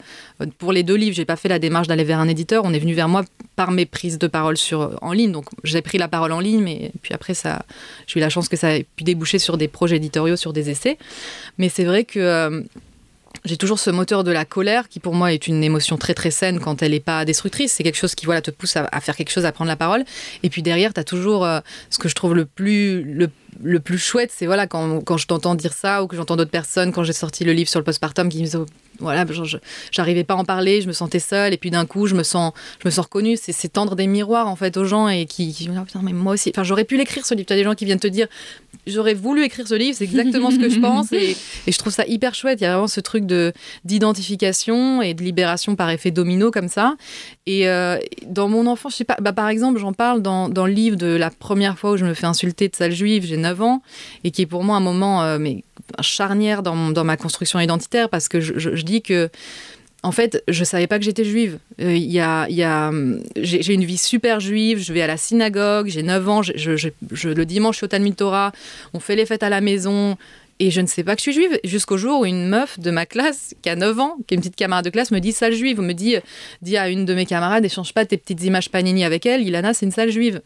pour 0.58 0.72
les 0.72 0.84
deux 0.84 0.96
livres, 0.96 1.14
j'ai 1.14 1.26
pas 1.26 1.36
fait 1.36 1.50
la 1.50 1.60
démarche 1.60 1.90
d'aller 1.90 2.06
vers 2.06 2.20
un 2.20 2.30
éditeur. 2.30 2.64
On 2.64 2.72
est 2.72 2.80
venu 2.80 2.94
vers 2.94 3.10
moi 3.10 3.26
par 3.58 3.72
mes 3.72 3.86
prises 3.86 4.20
de 4.20 4.28
parole 4.28 4.56
sur 4.56 4.98
en 5.02 5.12
ligne. 5.12 5.34
Donc 5.34 5.48
j'ai 5.66 5.82
pris 5.82 5.98
la 5.98 6.08
parole 6.08 6.32
en 6.32 6.40
ligne, 6.40 6.62
mais 6.62 6.94
puis 7.02 7.14
après 7.14 7.34
ça, 7.34 7.66
j'ai 8.08 8.20
eu 8.20 8.22
la 8.22 8.30
chance 8.30 8.48
que 8.48 8.56
ça 8.56 8.78
ait 8.78 8.86
pu 8.96 9.04
déboucher 9.04 9.38
sur 9.38 9.58
des 9.58 9.68
projets 9.68 9.98
éditoriaux, 9.98 10.38
sur 10.38 10.54
des 10.54 10.70
essais. 10.70 10.98
Mais 11.58 11.68
c'est 11.68 11.84
vrai 11.84 12.06
que 12.06 12.20
euh, 12.20 12.62
j'ai 13.46 13.58
toujours 13.58 13.80
ce 13.80 13.90
moteur 13.90 14.24
de 14.24 14.32
la 14.32 14.46
colère 14.46 14.88
qui 14.88 15.00
pour 15.00 15.14
moi 15.14 15.34
est 15.34 15.48
une 15.48 15.64
émotion 15.64 15.98
très 15.98 16.14
très 16.14 16.32
saine 16.32 16.60
quand 16.60 16.82
elle 16.82 16.92
n'est 16.92 17.00
pas 17.00 17.26
destructrice. 17.26 17.74
C'est 17.74 17.84
quelque 17.84 17.98
chose 17.98 18.16
qui 18.16 18.26
voilà 18.26 18.42
te 18.42 18.52
pousse 18.52 18.78
à, 18.78 19.00
faire 19.02 19.16
quelque 19.16 19.32
chose, 19.32 19.46
à 19.46 19.52
prendre 19.52 19.68
la 19.68 19.76
parole. 19.76 20.06
Et 20.44 20.50
puis 20.50 20.62
derrière, 20.62 20.94
tu 20.94 21.00
as 21.00 21.04
toujours 21.04 21.46
euh, 21.46 21.60
ce 21.90 22.00
que 22.00 22.08
je 22.08 22.16
trouve 22.16 22.36
le 22.36 22.46
plus, 22.46 23.30
le 23.62 23.80
plus 23.80 23.98
chouette, 23.98 24.32
c'est 24.34 24.46
voilà 24.46 24.66
quand, 24.68 25.02
quand 25.02 25.18
je 25.18 25.28
t'entends 25.28 25.56
dire 25.56 25.74
ça 25.74 26.04
ou 26.04 26.08
que 26.08 26.16
j'entends 26.16 26.38
d'autres 26.38 26.52
personnes 26.52 26.92
quand 26.92 27.04
j'ai 27.04 27.14
sorti 27.14 27.44
le 27.44 27.54
livre 27.54 27.70
sur 27.70 27.80
le 27.80 27.84
postpartum 27.84 28.30
qui 28.30 28.38
me 28.38 28.44
disent 28.44 28.60
voilà, 29.04 29.26
j'arrivais 29.92 30.24
pas 30.24 30.34
à 30.34 30.38
en 30.38 30.46
parler, 30.46 30.82
je 30.82 30.88
me 30.88 30.94
sentais 30.94 31.20
seule 31.20 31.54
et 31.54 31.58
puis 31.58 31.72
d'un 31.72 31.86
coup 31.86 32.08
je 32.08 32.16
me 32.16 32.24
sens, 32.24 32.54
je 32.82 32.88
me 32.88 32.92
sens 32.92 33.06
reconnue. 33.06 33.38
C'est 33.38 33.72
tendre 33.72 33.96
des 33.96 34.08
miroirs 34.08 34.48
en 34.48 34.56
fait 34.56 34.78
aux 34.78 34.86
gens 34.86 35.08
et 35.08 35.26
qui, 35.26 35.54
qui 35.54 35.70
me 35.70 35.74
disent 35.74 35.86
putain 35.86 36.02
mais 36.02 36.14
moi 36.14 36.34
aussi. 36.34 36.52
Enfin 36.54 36.64
j'aurais 36.64 36.86
pu 36.86 36.98
l'écrire 36.98 37.26
ce 37.26 37.34
livre. 37.36 37.46
Tu 37.48 37.54
as 37.54 37.56
des 37.56 37.64
gens 37.64 37.76
qui 37.76 37.86
viennent 37.86 38.00
te 38.00 38.08
dire 38.08 38.28
j'aurais 38.88 39.14
voulu 39.14 39.44
écrire 39.44 39.68
ce 39.68 39.76
livre, 39.76 39.96
c'est 39.98 40.04
exactement 40.04 40.52
ce 40.52 40.58
que 40.58 40.70
je 40.70 40.80
pense 40.82 41.12
et, 41.14 41.38
et, 41.68 41.72
je 41.72 41.78
trouve 41.78 41.94
ça 41.94 42.06
hyper 42.08 42.36
chouette. 42.36 42.60
Il 42.62 42.64
y 42.64 42.68
a 42.68 42.72
vraiment 42.72 42.88
ce 42.88 43.00
truc 43.00 43.26
de 43.26 43.54
d'identification 43.86 45.02
et 45.02 45.14
de 45.14 45.24
libération 45.24 45.76
par 45.76 45.90
effet 45.90 46.12
domino 46.12 46.52
comme 46.52 46.68
ça. 46.68 46.96
Et 47.46 47.68
euh, 47.68 47.98
dans 48.26 48.48
mon 48.48 48.68
enfance, 48.68 48.94
je 48.94 48.98
sais 48.98 49.04
pas, 49.04 49.18
bah, 49.22 49.34
par 49.34 49.50
exemple 49.50 49.80
j'en 49.80 49.94
parle 49.94 50.22
dans, 50.22 50.50
dans, 50.50 50.66
le 50.66 50.74
livre 50.74 50.96
de 50.96 51.08
la 51.08 51.30
première 51.30 51.78
fois 51.78 51.92
où 51.92 51.98
je 51.98 52.06
me 52.06 52.14
fais 52.14 52.26
insulter 52.26 52.70
de 52.70 52.76
sale 52.76 52.92
juive. 52.92 53.26
J'ai 53.26 53.38
9 53.38 53.62
ans 53.62 53.82
et 54.24 54.32
qui 54.32 54.42
est 54.42 54.46
pour 54.46 54.64
moi 54.64 54.78
un 54.78 54.82
moment 54.82 55.24
euh, 55.24 55.38
mais 55.40 55.64
charnière 56.02 56.64
dans, 56.64 56.92
dans, 56.92 57.04
ma 57.04 57.18
construction 57.18 57.60
identitaire 57.60 58.10
parce 58.10 58.28
que 58.28 58.40
je, 58.40 58.84
dis 58.84 59.02
que 59.02 59.30
en 60.04 60.12
fait, 60.12 60.44
je 60.50 60.64
savais 60.64 60.88
pas 60.88 61.00
que 61.00 61.06
j'étais 61.06 61.24
juive. 61.24 61.60
Euh, 61.80 61.96
y 61.96 62.20
a, 62.20 62.48
y 62.50 62.62
a, 62.62 62.92
j'ai 63.38 63.74
une 63.74 63.86
vie 63.86 63.98
super 63.98 64.42
juive, 64.42 64.80
je 64.80 64.92
vais 64.92 65.02
à 65.02 65.08
la 65.08 65.18
synagogue, 65.18 65.88
j'ai 65.88 66.04
9 66.04 66.30
ans, 66.30 66.42
je, 66.42 66.76
je, 66.76 67.30
le 67.30 67.46
dimanche, 67.46 67.76
je 67.76 67.78
suis 67.78 67.86
au 67.86 67.88
Talmud 67.88 68.16
Torah, 68.16 68.52
on 68.94 69.00
fait 69.00 69.16
les 69.16 69.26
fêtes 69.26 69.44
à 69.44 69.50
la 69.50 69.62
maison, 69.62 70.18
et 70.60 70.72
je 70.72 70.82
ne 70.82 70.88
sais 70.88 71.04
pas 71.04 71.16
que 71.16 71.20
je 71.20 71.24
suis 71.24 71.34
juive, 71.34 71.60
jusqu'au 71.64 71.98
jour 71.98 72.22
où 72.22 72.26
une 72.26 72.48
meuf 72.48 72.80
de 72.80 72.92
ma 72.92 73.06
classe, 73.06 73.56
qui 73.62 73.70
a 73.70 73.76
9 73.76 74.00
ans, 74.00 74.18
qui 74.28 74.34
est 74.34 74.36
une 74.36 74.42
petite 74.42 74.56
camarade 74.56 74.86
de 74.86 74.92
classe, 74.92 75.12
me 75.12 75.20
dit 75.20 75.32
sale 75.32 75.54
juive, 75.54 75.82
me 75.82 75.94
dit, 75.94 76.16
dit 76.62 76.78
à 76.78 76.90
une 76.90 77.06
de 77.06 77.14
mes 77.14 77.26
camarades, 77.26 77.66
échange 77.66 77.94
pas 77.94 78.06
tes 78.06 78.18
petites 78.18 78.44
images 78.44 78.70
panini 78.70 79.04
avec 79.04 79.26
elle, 79.26 79.42
Ilana, 79.42 79.74
c'est 79.74 79.86
une 79.86 79.92
sale 79.92 80.12
juive. 80.12 80.42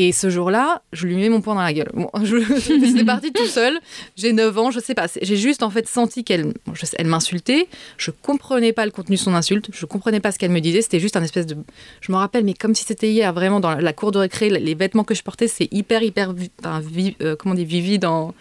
Et 0.00 0.12
ce 0.12 0.30
jour-là, 0.30 0.82
je 0.92 1.08
lui 1.08 1.16
mets 1.16 1.28
mon 1.28 1.40
poing 1.40 1.56
dans 1.56 1.60
la 1.60 1.72
gueule. 1.72 1.90
Bon, 1.92 2.08
c'est 2.22 3.04
parti 3.04 3.32
tout 3.32 3.46
seul. 3.46 3.80
J'ai 4.14 4.32
9 4.32 4.56
ans, 4.56 4.70
je 4.70 4.78
sais 4.78 4.94
pas. 4.94 5.08
J'ai 5.20 5.36
juste 5.36 5.64
en 5.64 5.70
fait 5.70 5.88
senti 5.88 6.22
qu'elle 6.22 6.52
elle 6.96 7.06
m'insultait. 7.08 7.66
Je 7.96 8.12
comprenais 8.12 8.72
pas 8.72 8.84
le 8.84 8.92
contenu 8.92 9.16
de 9.16 9.20
son 9.20 9.34
insulte. 9.34 9.70
Je 9.72 9.86
comprenais 9.86 10.20
pas 10.20 10.30
ce 10.30 10.38
qu'elle 10.38 10.52
me 10.52 10.60
disait. 10.60 10.82
C'était 10.82 11.00
juste 11.00 11.16
un 11.16 11.22
espèce 11.24 11.46
de. 11.46 11.56
Je 12.00 12.12
me 12.12 12.16
rappelle, 12.16 12.44
mais 12.44 12.54
comme 12.54 12.76
si 12.76 12.84
c'était 12.84 13.10
hier, 13.10 13.32
vraiment 13.32 13.58
dans 13.58 13.74
la 13.74 13.92
cour 13.92 14.12
de 14.12 14.20
récré, 14.20 14.50
les 14.50 14.74
vêtements 14.76 15.02
que 15.02 15.16
je 15.16 15.24
portais, 15.24 15.48
c'est 15.48 15.66
hyper, 15.72 16.00
hyper. 16.04 16.32
Euh, 16.64 17.34
comment 17.34 17.54
on 17.54 17.58
dit, 17.58 17.64
vivide 17.64 18.02
dans 18.02 18.34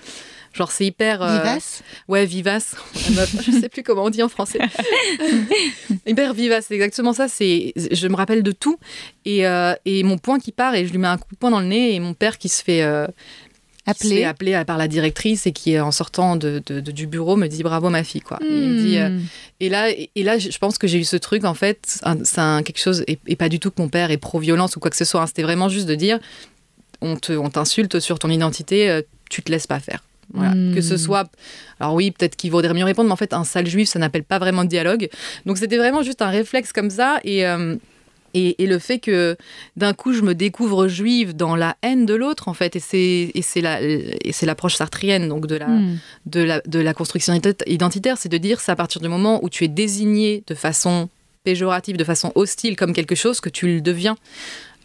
Genre, 0.58 0.72
c'est 0.72 0.88
hyper. 0.88 1.22
Euh, 1.22 1.38
vivace? 1.38 1.84
Ouais, 2.08 2.26
vivace. 2.26 2.76
je 2.96 3.52
sais 3.62 3.70
plus 3.70 3.84
comment 3.84 4.06
on 4.06 4.10
dit 4.10 4.24
en 4.24 4.30
français. 4.30 4.58
hyper 6.08 6.34
vivace, 6.34 6.66
c'est 6.68 6.74
exactement 6.74 7.14
ça. 7.14 7.28
C'est, 7.28 7.74
je 7.76 8.08
me 8.08 8.16
rappelle 8.16 8.42
de 8.42 8.52
tout. 8.52 8.80
Et, 9.24 9.46
euh, 9.46 9.76
et, 9.86 10.02
mon 10.02 10.18
point 10.18 10.40
qui 10.40 10.52
part, 10.52 10.74
et 10.74 10.88
je 10.88 10.92
lui 10.92 10.98
mets 10.98 11.08
un 11.08 11.18
coup 11.18 11.32
de 11.32 11.38
poing 11.38 11.52
dans 11.52 11.60
le 11.60 11.68
nez, 11.68 11.94
et 11.94 12.00
mon 12.00 12.16
père 12.16 12.40
qui 12.40 12.50
se 12.50 12.64
fait. 12.64 12.82
Euh, 12.82 13.06
appelé. 13.86 14.24
appelé 14.24 14.64
par 14.66 14.80
la 14.80 14.88
directrice 14.88 15.46
et 15.46 15.52
qui, 15.52 15.80
en 15.80 15.92
sortant 15.92 16.36
de, 16.36 16.60
du 16.60 17.06
bureau, 17.06 17.36
me 17.36 17.46
dit 17.46 17.62
bravo 17.62 17.90
ma 17.90 18.04
fille. 18.04 18.22
Quoi. 18.22 18.40
Dit, 18.42 18.98
hmm. 18.98 19.22
et, 19.60 19.70
là, 19.70 19.90
et 19.92 20.24
là, 20.24 20.40
je 20.40 20.58
pense 20.58 20.80
que 20.80 20.88
j'ai 20.88 20.98
eu 20.98 21.06
ce 21.06 21.18
truc, 21.18 21.46
en 21.46 21.54
fait, 21.54 22.02
c'est 22.24 22.64
quelque 22.66 22.80
chose, 22.80 23.04
et, 23.06 23.36
pas 23.36 23.48
du 23.48 23.60
tout 23.60 23.70
que 23.70 23.80
mon 23.80 23.90
père 23.90 24.10
est 24.10 24.18
pro-violence 24.18 24.76
ou 24.76 24.80
quoi 24.80 24.90
que 24.90 24.98
ce 24.98 25.06
soit, 25.06 25.22
hein. 25.22 25.28
c'était 25.28 25.44
vraiment 25.44 25.70
juste 25.70 25.88
de 25.88 25.96
dire 25.96 26.20
on 27.00 27.16
t'insulte 27.16 28.00
sur 28.00 28.18
ton 28.18 28.32
identité, 28.32 29.02
tu 29.30 29.44
te 29.44 29.52
laisses 29.52 29.68
pas 29.68 29.80
faire. 29.80 30.04
Voilà. 30.34 30.56
Hmm. 30.56 30.74
Que 30.76 30.82
ce 30.82 30.98
soit. 30.98 31.30
Alors 31.80 31.94
oui, 31.94 32.12
peut-être 32.12 32.36
qu'il 32.36 32.52
vaudrait 32.52 32.74
mieux 32.74 32.84
répondre, 32.84 33.08
mais 33.08 33.14
en 33.14 33.18
fait, 33.18 33.34
un 33.34 33.44
sale 33.44 33.68
juif, 33.68 33.88
ça 33.90 34.00
n'appelle 34.00 34.24
pas 34.24 34.40
vraiment 34.40 34.64
de 34.64 34.70
dialogue. 34.70 35.10
Donc 35.46 35.58
c'était 35.58 35.78
vraiment 35.78 36.02
juste 36.04 36.22
un 36.22 36.30
réflexe 36.30 36.72
comme 36.74 36.90
ça. 36.90 37.20
Et. 37.24 37.46
euh, 37.46 37.76
et, 38.34 38.62
et 38.62 38.68
le 38.68 38.78
fait 38.78 39.00
que 39.00 39.38
d'un 39.78 39.94
coup 39.94 40.12
je 40.12 40.22
me 40.22 40.36
découvre 40.36 40.90
juive 40.90 41.34
dans 41.34 41.56
la 41.56 41.78
haine 41.82 42.06
de 42.06 42.14
l'autre 42.14 42.50
en 42.50 42.54
fait 42.54 42.76
et 42.76 42.80
c'est 42.82 43.32
et 43.34 43.42
c'est 43.42 43.62
la 43.62 43.82
et 43.82 44.32
c'est 44.34 44.46
l'approche 44.46 44.76
sartrienne 44.76 45.30
donc 45.30 45.48
de 45.48 45.56
la 45.56 45.68
Hmm. 45.68 45.98
de 46.26 46.42
la, 46.44 46.60
de 46.68 46.80
la 46.80 46.94
construction 46.94 47.34
ident- 47.34 47.64
identitaire, 47.68 48.18
c'est 48.18 48.28
de 48.30 48.38
dire 48.38 48.60
c'est 48.60 48.72
à 48.72 48.76
partir 48.76 49.02
du 49.02 49.08
moment 49.08 49.40
où 49.44 49.50
tu 49.50 49.64
es 49.64 49.70
désigné 49.70 50.44
de 50.46 50.56
façon 50.56 51.08
péjorative, 51.46 51.96
de 51.96 52.04
façon 52.04 52.34
hostile 52.36 52.76
comme 52.76 52.92
quelque 52.94 53.16
chose 53.16 53.40
que 53.40 53.50
tu 53.50 53.66
le 53.68 53.82
deviens. 53.82 54.18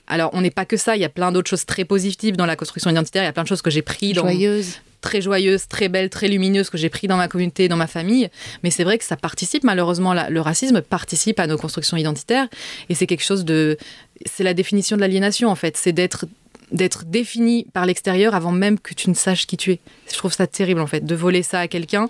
Alors, 0.06 0.30
on 0.34 0.40
n'est 0.40 0.50
pas 0.52 0.64
que 0.64 0.76
ça, 0.76 0.94
il 0.96 1.00
y 1.02 1.04
a 1.04 1.08
plein 1.10 1.32
d'autres 1.32 1.50
choses 1.50 1.66
très 1.66 1.84
positives 1.84 2.36
dans 2.36 2.46
la 2.46 2.54
construction 2.56 2.90
identitaire, 2.92 3.22
il 3.24 3.26
y 3.26 3.28
a 3.28 3.32
plein 3.32 3.42
de 3.42 3.48
choses 3.48 3.60
que 3.62 3.70
j'ai 3.70 3.82
pris 3.82 4.12
dans 4.12 4.22
Joyeuse. 4.22 4.76
Très 5.02 5.20
joyeuses, 5.20 5.68
très 5.68 5.90
belles, 5.90 6.08
très 6.08 6.28
lumineuses 6.28 6.70
que 6.70 6.78
j'ai 6.78 6.88
pris 6.88 7.08
dans 7.08 7.18
ma 7.18 7.28
communauté, 7.28 7.68
dans 7.68 7.76
ma 7.76 7.86
famille, 7.86 8.30
mais 8.62 8.70
c'est 8.70 8.84
vrai 8.84 8.96
que 8.96 9.04
ça 9.04 9.16
participe 9.16 9.64
malheureusement 9.64 10.14
le 10.14 10.40
racisme 10.40 10.80
participe 10.80 11.38
à 11.38 11.46
nos 11.46 11.58
constructions 11.58 11.98
identitaires. 11.98 12.48
Et 12.88 12.94
c'est 12.94 13.06
quelque 13.06 13.24
chose 13.24 13.44
de 13.44 13.76
c'est 14.24 14.44
la 14.44 14.54
définition 14.54 14.96
de 14.96 15.02
l'aliénation 15.02 15.50
en 15.50 15.56
fait, 15.56 15.76
c'est 15.76 15.92
d'être 15.92 16.24
d'être 16.70 17.04
défini 17.04 17.66
par 17.74 17.84
l'extérieur 17.84 18.34
avant 18.34 18.52
même 18.52 18.78
que 18.78 18.94
tu 18.94 19.10
ne 19.10 19.14
saches 19.14 19.46
qui 19.46 19.58
tu 19.58 19.72
es. 19.72 19.80
Je 20.10 20.16
trouve 20.16 20.32
ça 20.32 20.46
terrible 20.46 20.80
en 20.80 20.86
fait, 20.86 21.04
de 21.04 21.14
voler 21.14 21.42
ça 21.42 21.60
à 21.60 21.68
quelqu'un 21.68 22.08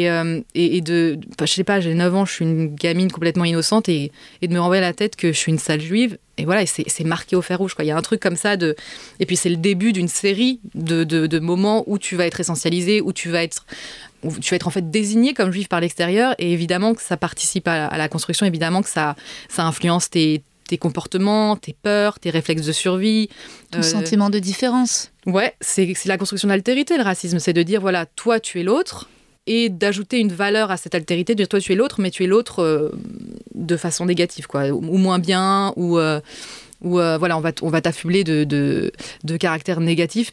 et, 0.00 0.10
euh, 0.10 0.40
et, 0.54 0.76
et 0.76 0.80
de... 0.80 1.18
je 1.40 1.46
sais 1.46 1.64
pas, 1.64 1.80
j'ai 1.80 1.94
9 1.94 2.14
ans, 2.14 2.24
je 2.24 2.32
suis 2.32 2.44
une 2.44 2.74
gamine 2.74 3.10
complètement 3.10 3.44
innocente 3.44 3.88
et, 3.88 4.10
et 4.42 4.48
de 4.48 4.52
me 4.52 4.60
renvoyer 4.60 4.82
à 4.82 4.86
la 4.86 4.92
tête 4.92 5.16
que 5.16 5.32
je 5.32 5.38
suis 5.38 5.52
une 5.52 5.58
sale 5.58 5.80
juive. 5.80 6.18
Et 6.36 6.44
voilà, 6.44 6.66
c'est 6.66 7.04
marqué 7.04 7.36
au 7.36 7.42
fer 7.42 7.58
rouge. 7.58 7.74
Quoi. 7.74 7.84
Il 7.84 7.88
y 7.88 7.90
a 7.92 7.96
un 7.96 8.02
truc 8.02 8.20
comme 8.20 8.36
ça 8.36 8.56
de... 8.56 8.74
Et 9.20 9.26
puis 9.26 9.36
c'est 9.36 9.50
le 9.50 9.56
début 9.56 9.92
d'une 9.92 10.08
série 10.08 10.58
de, 10.74 11.04
de, 11.04 11.26
de 11.28 11.38
moments 11.38 11.84
où 11.86 11.98
tu 11.98 12.16
vas 12.16 12.26
être 12.26 12.40
essentialisé, 12.40 13.00
où 13.00 13.12
tu 13.12 13.28
vas 13.30 13.42
être... 13.44 13.64
où 14.24 14.32
tu 14.40 14.50
vas 14.50 14.56
être 14.56 14.66
en 14.66 14.70
fait 14.70 14.90
désigné 14.90 15.32
comme 15.32 15.52
juif 15.52 15.68
par 15.68 15.80
l'extérieur 15.80 16.34
et 16.38 16.52
évidemment 16.52 16.94
que 16.94 17.02
ça 17.02 17.16
participe 17.16 17.68
à, 17.68 17.86
à 17.86 17.98
la 17.98 18.08
construction, 18.08 18.46
évidemment 18.46 18.82
que 18.82 18.88
ça, 18.88 19.14
ça 19.48 19.64
influence 19.64 20.10
tes, 20.10 20.42
tes 20.66 20.78
comportements, 20.78 21.56
tes 21.56 21.76
peurs, 21.80 22.18
tes 22.18 22.30
réflexes 22.30 22.66
de 22.66 22.72
survie. 22.72 23.28
Ton 23.70 23.78
Euh, 23.78 23.82
sentiment 23.82 24.30
de 24.30 24.40
différence. 24.40 25.12
Ouais, 25.26 25.54
c'est 25.60 25.94
la 26.06 26.18
construction 26.18 26.48
d'altérité, 26.48 26.96
le 26.96 27.04
racisme. 27.04 27.38
C'est 27.38 27.52
de 27.52 27.62
dire, 27.62 27.80
voilà, 27.80 28.06
toi, 28.06 28.40
tu 28.40 28.60
es 28.60 28.62
l'autre, 28.64 29.08
et 29.46 29.68
d'ajouter 29.68 30.18
une 30.20 30.32
valeur 30.32 30.70
à 30.70 30.76
cette 30.76 30.94
altérité, 30.94 31.34
de 31.34 31.38
dire, 31.38 31.48
toi, 31.48 31.60
tu 31.60 31.72
es 31.72 31.74
l'autre, 31.74 32.00
mais 32.00 32.10
tu 32.10 32.24
es 32.24 32.26
l'autre 32.26 32.60
euh, 32.60 32.90
de 33.54 33.76
façon 33.76 34.06
négative, 34.06 34.46
quoi, 34.46 34.68
ou, 34.68 34.96
moins 34.96 35.18
bien, 35.18 35.72
ou, 35.76 35.98
euh, 35.98 36.20
ou 36.80 36.98
euh, 36.98 37.18
voilà, 37.18 37.36
on 37.36 37.68
va, 37.70 37.80
t'affubler 37.80 38.24
de, 38.24 38.44
de, 38.44 39.36
caractères 39.36 39.80
négatifs 39.80 40.32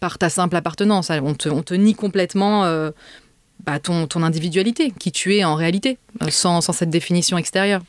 par 0.00 0.18
ta 0.18 0.30
simple 0.30 0.56
appartenance. 0.56 1.10
On 1.10 1.34
te, 1.34 1.48
on 1.48 1.62
te 1.62 1.74
nie 1.74 1.94
complètement 1.94 2.64
bah, 3.66 3.78
ton, 3.80 4.06
ton 4.06 4.22
individualité, 4.22 4.92
qui 4.98 5.12
tu 5.12 5.36
es 5.36 5.44
en 5.44 5.54
réalité, 5.54 5.98
sans, 6.30 6.62
sans 6.62 6.72
cette 6.72 6.90
définition 6.90 7.36
extérieure. 7.36 7.82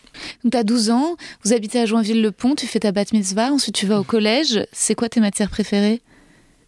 Donc, 0.44 0.52
tu 0.52 0.58
as 0.58 0.64
12 0.64 0.90
ans, 0.90 1.16
vous 1.44 1.54
habitez 1.54 1.80
à 1.80 1.86
Joinville-le-Pont, 1.86 2.56
tu 2.56 2.68
fais 2.68 2.80
ta 2.80 2.92
bat 2.92 3.06
mitzvah, 3.14 3.52
ensuite 3.52 3.76
tu 3.76 3.86
vas 3.86 4.00
au 4.00 4.04
collège. 4.04 4.66
C'est 4.74 4.96
quoi 4.96 5.08
tes 5.08 5.22
matières 5.22 5.50
préférées? 5.50 6.02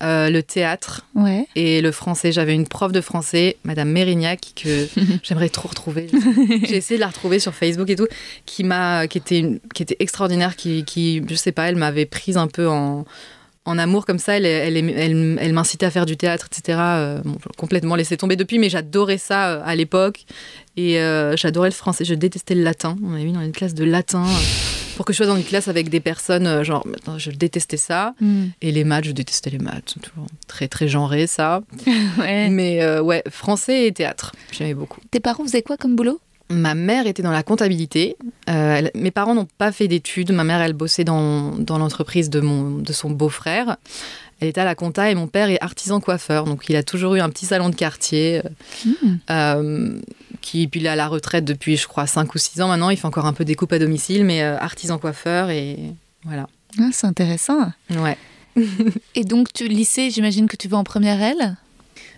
Euh, 0.01 0.29
le 0.31 0.41
théâtre, 0.41 1.05
Ouais. 1.13 1.45
et 1.55 1.79
le 1.81 1.91
français. 1.91 2.31
J'avais 2.31 2.55
une 2.55 2.67
prof 2.67 2.91
de 2.91 3.01
français, 3.01 3.57
Madame 3.63 3.89
Mérignac, 3.91 4.53
que 4.55 4.87
j'aimerais 5.23 5.49
trop 5.49 5.67
retrouver. 5.69 6.07
J'ai 6.67 6.77
essayé 6.77 6.97
de 6.97 7.01
la 7.01 7.07
retrouver 7.07 7.37
sur 7.39 7.53
Facebook 7.53 7.87
et 7.89 7.95
tout, 7.95 8.07
qui 8.47 8.63
m'a, 8.63 9.07
qui 9.07 9.19
était, 9.19 9.37
une- 9.39 9.59
qui 9.75 9.83
était 9.83 9.97
extraordinaire, 9.99 10.55
qui, 10.55 10.83
qui, 10.85 11.21
je 11.29 11.35
sais 11.35 11.51
pas, 11.51 11.69
elle 11.69 11.75
m'avait 11.75 12.07
prise 12.07 12.37
un 12.37 12.47
peu 12.47 12.67
en, 12.67 13.05
en 13.65 13.77
amour 13.77 14.07
comme 14.07 14.17
ça. 14.17 14.37
Elle, 14.37 14.45
elle, 14.47 14.75
elle, 14.75 15.37
elle 15.39 15.53
m'incitait 15.53 15.85
à 15.85 15.91
faire 15.91 16.07
du 16.07 16.17
théâtre, 16.17 16.47
etc. 16.51 16.79
Euh, 16.81 17.21
bon, 17.23 17.37
complètement 17.57 17.95
laissé 17.95 18.17
tomber 18.17 18.35
depuis, 18.35 18.57
mais 18.57 18.69
j'adorais 18.69 19.19
ça 19.19 19.51
euh, 19.51 19.61
à 19.63 19.75
l'époque. 19.75 20.25
Et 20.77 20.99
euh, 20.99 21.37
j'adorais 21.37 21.69
le 21.69 21.75
français. 21.75 22.05
Je 22.05 22.15
détestais 22.15 22.55
le 22.55 22.63
latin. 22.63 22.95
On 23.03 23.07
m'avait 23.09 23.25
mis 23.25 23.33
dans 23.33 23.41
une 23.41 23.51
classe 23.51 23.75
de 23.75 23.83
latin. 23.83 24.25
Pour 25.01 25.05
que 25.07 25.13
je 25.13 25.17
sois 25.17 25.25
dans 25.25 25.35
une 25.35 25.43
classe 25.43 25.67
avec 25.67 25.89
des 25.89 25.99
personnes, 25.99 26.45
euh, 26.45 26.63
genre, 26.63 26.85
je 27.17 27.31
détestais 27.31 27.75
ça. 27.77 28.13
Hmm. 28.21 28.49
Et 28.61 28.71
les 28.71 28.83
maths, 28.83 29.05
je 29.05 29.13
détestais 29.13 29.49
les 29.49 29.57
maths. 29.57 29.95
Toujours 29.99 30.27
très, 30.47 30.67
très 30.67 30.87
genré, 30.87 31.25
ça. 31.25 31.63
Ouais. 32.19 32.49
Mais 32.49 32.83
euh, 32.83 33.01
ouais, 33.01 33.23
français 33.27 33.87
et 33.87 33.91
théâtre, 33.91 34.33
j'aimais 34.51 34.75
beaucoup. 34.75 34.99
Tes 35.09 35.19
parents 35.19 35.43
faisaient 35.43 35.63
quoi 35.63 35.75
comme 35.75 35.95
boulot? 35.95 36.19
Ma 36.51 36.75
mère 36.75 37.07
était 37.07 37.23
dans 37.23 37.31
la 37.31 37.41
comptabilité. 37.41 38.15
Euh, 38.47 38.75
elle- 38.75 38.91
mes 38.93 39.09
parents 39.09 39.33
n'ont 39.33 39.47
pas 39.57 39.71
fait 39.71 39.87
d'études. 39.87 40.31
Ma 40.33 40.43
mère, 40.43 40.61
elle 40.61 40.73
bossait 40.73 41.03
dans, 41.03 41.55
dans 41.57 41.79
l'entreprise 41.79 42.29
de, 42.29 42.39
mon, 42.39 42.77
de 42.77 42.93
son 42.93 43.09
beau-frère. 43.09 43.77
Elle 44.39 44.49
était 44.49 44.61
à 44.61 44.65
la 44.65 44.75
compta 44.75 45.09
et 45.09 45.15
mon 45.15 45.27
père 45.27 45.49
est 45.49 45.57
artisan 45.63 45.99
coiffeur. 45.99 46.43
Donc 46.43 46.65
il 46.69 46.75
a 46.75 46.83
toujours 46.83 47.15
eu 47.15 47.21
un 47.21 47.29
petit 47.29 47.47
salon 47.47 47.69
de 47.69 47.75
quartier. 47.75 48.43
Hmm. 48.85 49.15
euh, 49.31 49.99
qui, 50.41 50.67
puis 50.67 50.79
il 50.79 50.85
est 50.85 50.89
à 50.89 50.95
la 50.95 51.07
retraite 51.07 51.45
depuis, 51.45 51.77
je 51.77 51.87
crois, 51.87 52.07
5 52.07 52.33
ou 52.33 52.37
6 52.37 52.61
ans 52.61 52.67
maintenant. 52.67 52.89
Il 52.89 52.97
fait 52.97 53.05
encore 53.05 53.25
un 53.25 53.33
peu 53.33 53.45
des 53.45 53.55
coupes 53.55 53.71
à 53.73 53.79
domicile, 53.79 54.25
mais 54.25 54.41
euh, 54.43 54.57
artisan 54.57 54.97
coiffeur 54.97 55.49
et 55.49 55.77
voilà. 56.23 56.47
Ah, 56.79 56.89
C'est 56.91 57.07
intéressant. 57.07 57.71
Ouais. 57.91 58.17
Et 59.15 59.23
donc, 59.23 59.53
tu 59.53 59.67
lycée, 59.67 60.09
j'imagine 60.09 60.47
que 60.47 60.57
tu 60.57 60.67
vas 60.67 60.77
en 60.77 60.83
première 60.83 61.21
L? 61.21 61.55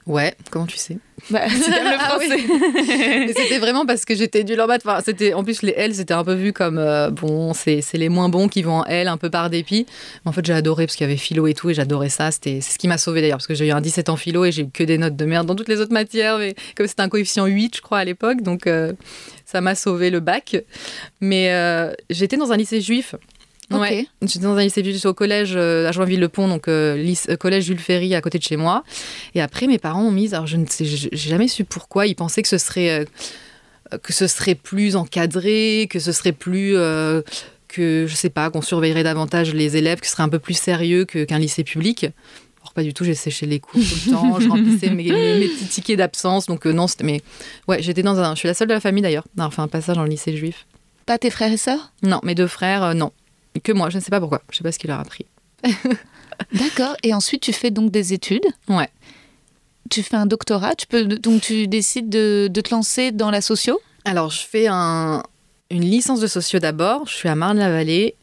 Ouais, 0.06 0.36
comment 0.50 0.66
tu 0.66 0.78
sais? 0.78 0.98
Bah, 1.30 1.42
Si 1.50 1.64
t'aimes 1.64 1.86
le 1.86 1.98
Ah 2.00 2.10
français. 2.10 3.34
C'était 3.36 3.60
vraiment 3.60 3.86
parce 3.86 4.06
que 4.06 4.16
j'étais 4.16 4.44
nulle 4.44 4.60
en 4.62 4.68
maths. 4.68 4.84
Enfin, 4.86 5.02
c'était, 5.04 5.34
en 5.34 5.44
plus, 5.44 5.62
les 5.62 5.74
L, 5.76 5.94
c'était 5.94 6.14
un 6.14 6.24
peu 6.24 6.34
vu 6.34 6.54
comme 6.54 6.78
euh, 6.78 7.10
bon, 7.10 7.54
c'est, 7.54 7.82
les 7.94 8.10
moins 8.10 8.30
bons 8.30 8.48
qui 8.48 8.62
vont 8.62 8.80
en 8.80 8.86
L 8.86 9.08
un 9.08 9.18
peu 9.18 9.30
par 9.30 9.50
dépit. 9.50 9.86
Mais 10.26 10.30
en 10.30 10.32
fait, 10.32 10.46
j'ai 10.46 10.54
adoré 10.54 10.86
parce 10.86 10.96
qu'il 10.96 11.08
y 11.08 11.10
avait 11.10 11.18
philo 11.18 11.48
et 11.48 11.54
tout, 11.54 11.70
et 11.70 11.74
j'adorais 11.74 12.10
ça. 12.10 12.32
C'était, 12.32 12.60
c'est 12.62 12.74
ce 12.74 12.80
qui 12.80 12.88
m'a 12.88 12.98
sauvé 12.98 13.22
d'ailleurs, 13.22 13.38
parce 13.38 13.48
que 13.48 13.56
j'ai 13.56 13.68
eu 13.68 13.72
un 13.72 13.82
17 13.82 14.10
en 14.10 14.16
philo 14.16 14.46
et 14.46 14.52
j'ai 14.52 14.64
eu 14.64 14.70
que 14.70 14.84
des 14.84 14.98
notes 14.98 15.16
de 15.16 15.26
merde 15.26 15.48
dans 15.48 15.56
toutes 15.56 15.70
les 15.70 15.80
autres 15.80 15.94
matières. 15.94 16.38
Mais 16.38 16.56
comme 16.76 16.88
c'était 16.88 17.02
un 17.02 17.10
coefficient 17.10 17.46
8, 17.46 17.78
je 17.78 17.82
crois, 17.82 18.00
à 18.00 18.06
l'époque, 18.06 18.42
donc 18.42 18.68
euh, 18.68 18.94
ça 19.46 19.62
m'a 19.62 19.76
sauvé 19.76 20.10
le 20.10 20.20
bac. 20.20 20.58
Mais 21.22 21.52
euh, 21.52 21.94
j'étais 22.10 22.38
dans 22.38 22.52
un 22.52 22.58
lycée 22.58 22.82
juif. 22.82 23.16
Ouais, 23.80 24.08
j'étais 24.22 24.40
dans 24.46 24.56
un 24.56 24.64
lycée 24.64 24.84
juif 24.84 25.06
au 25.06 25.14
collège 25.14 25.54
euh, 25.56 25.88
à 25.88 25.92
Joinville-le-Pont, 25.92 26.48
donc 26.48 26.68
euh, 26.68 26.96
lycée- 26.96 27.32
euh, 27.32 27.36
collège 27.36 27.66
Jules 27.66 27.80
Ferry 27.80 28.14
à 28.16 28.22
côté 28.22 28.38
de 28.38 28.44
chez 28.44 28.58
moi. 28.58 28.84
Et 29.36 29.42
après, 29.42 29.68
mes 29.68 29.78
parents 29.80 30.04
ont 30.04 30.12
mis, 30.12 30.34
alors 30.34 30.48
je 30.48 30.58
ne 30.58 30.66
sais, 30.66 30.86
j'ai 30.86 31.10
jamais 31.16 31.48
su 31.48 31.64
pourquoi, 31.64 32.08
ils 32.08 32.16
pensaient 32.16 32.42
que 32.42 32.48
ce 32.50 32.58
serait, 32.58 32.90
euh, 33.92 33.98
que 34.02 34.14
ce 34.14 34.28
serait 34.28 34.56
plus 34.56 34.96
encadré, 34.96 35.88
que 35.90 36.00
ce 36.00 36.12
serait 36.12 36.32
plus, 36.32 36.76
que 37.68 38.06
je 38.08 38.16
sais 38.16 38.30
pas, 38.30 38.50
qu'on 38.50 38.62
surveillerait 38.62 39.04
davantage 39.04 39.54
les 39.54 39.78
élèves, 39.78 40.00
que 40.00 40.06
ce 40.06 40.12
serait 40.14 40.24
un 40.24 40.30
peu 40.30 40.40
plus 40.40 40.58
sérieux 40.58 41.06
que- 41.06 41.24
qu'un 41.24 41.40
lycée 41.40 41.64
public. 41.64 42.06
Alors 42.62 42.74
pas 42.74 42.84
du 42.84 42.94
tout, 42.94 43.04
j'ai 43.04 43.14
séché 43.16 43.46
les 43.46 43.60
cours 43.60 43.74
tout 43.82 43.96
le 44.06 44.12
temps, 44.12 44.40
je 44.40 44.48
remplissais 44.48 44.90
mes, 44.90 45.04
mes- 45.12 45.40
mes 45.40 45.48
petits 45.48 45.66
tickets 45.66 45.98
d'absence, 45.98 46.46
donc 46.46 46.66
euh, 46.66 46.72
non, 46.72 46.88
c'était, 46.88 47.04
mais 47.04 47.22
ouais, 47.68 47.82
j'étais 47.82 48.04
dans 48.04 48.18
un, 48.20 48.36
je 48.36 48.40
suis 48.40 48.48
la 48.48 48.54
seule 48.54 48.68
de 48.70 48.74
la 48.74 48.80
famille 48.80 49.02
d'ailleurs, 49.04 49.26
d'avoir 49.36 49.54
fait 49.54 49.62
un 49.62 49.68
passage 49.68 49.96
dans 49.98 50.04
le 50.04 50.10
lycée 50.10 50.36
juif. 50.38 50.66
Pas 51.06 51.18
tes 51.18 51.30
frères 51.30 51.52
et 51.52 51.58
sœurs? 51.58 51.92
Non, 52.04 52.22
mes 52.24 52.36
deux 52.36 52.48
frères, 52.48 52.84
euh, 52.84 52.94
non. 52.94 53.12
Que 53.62 53.72
moi, 53.72 53.90
je 53.90 53.98
ne 53.98 54.02
sais 54.02 54.10
pas 54.10 54.20
pourquoi, 54.20 54.42
je 54.52 54.58
sais 54.58 54.64
pas 54.64 54.72
ce 54.72 54.80
qui 54.80 54.88
leur 54.88 55.00
a 55.00 55.06
pris. 55.06 55.26
D'accord. 56.54 56.96
Et 57.04 57.14
ensuite, 57.14 57.42
tu 57.42 57.54
fais 57.54 57.72
donc 57.72 57.92
des 57.92 58.14
études. 58.14 58.46
Ouais. 58.68 58.90
Tu 59.90 60.02
fais 60.02 60.16
un 60.16 60.26
doctorat. 60.26 60.76
Tu 60.76 60.88
peux 60.88 61.06
donc 61.06 61.42
tu 61.42 61.68
décides 61.68 62.10
de, 62.10 62.48
de 62.52 62.62
te 62.62 62.72
lancer 62.74 63.12
dans 63.12 63.30
la 63.32 63.42
socio? 63.42 63.80
Alors, 64.06 64.30
je 64.32 64.40
fais 64.40 64.68
un- 64.68 65.24
une 65.70 65.84
licence 65.84 66.20
de 66.20 66.28
socio 66.28 66.60
d'abord. 66.60 67.06
Je 67.08 67.14
suis 67.14 67.30
à 67.30 67.36
Marne-la-Vallée. 67.36 68.16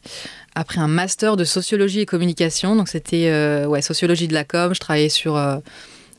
Après 0.53 0.81
un 0.81 0.87
master 0.87 1.37
de 1.37 1.45
sociologie 1.45 2.01
et 2.01 2.05
communication. 2.05 2.75
Donc, 2.75 2.89
c'était 2.89 3.29
euh, 3.29 3.65
ouais, 3.67 3.81
sociologie 3.81 4.27
de 4.27 4.33
la 4.33 4.43
com. 4.43 4.73
Je 4.73 4.79
travaillais 4.79 5.09
sur. 5.09 5.37
euh, 5.37 5.57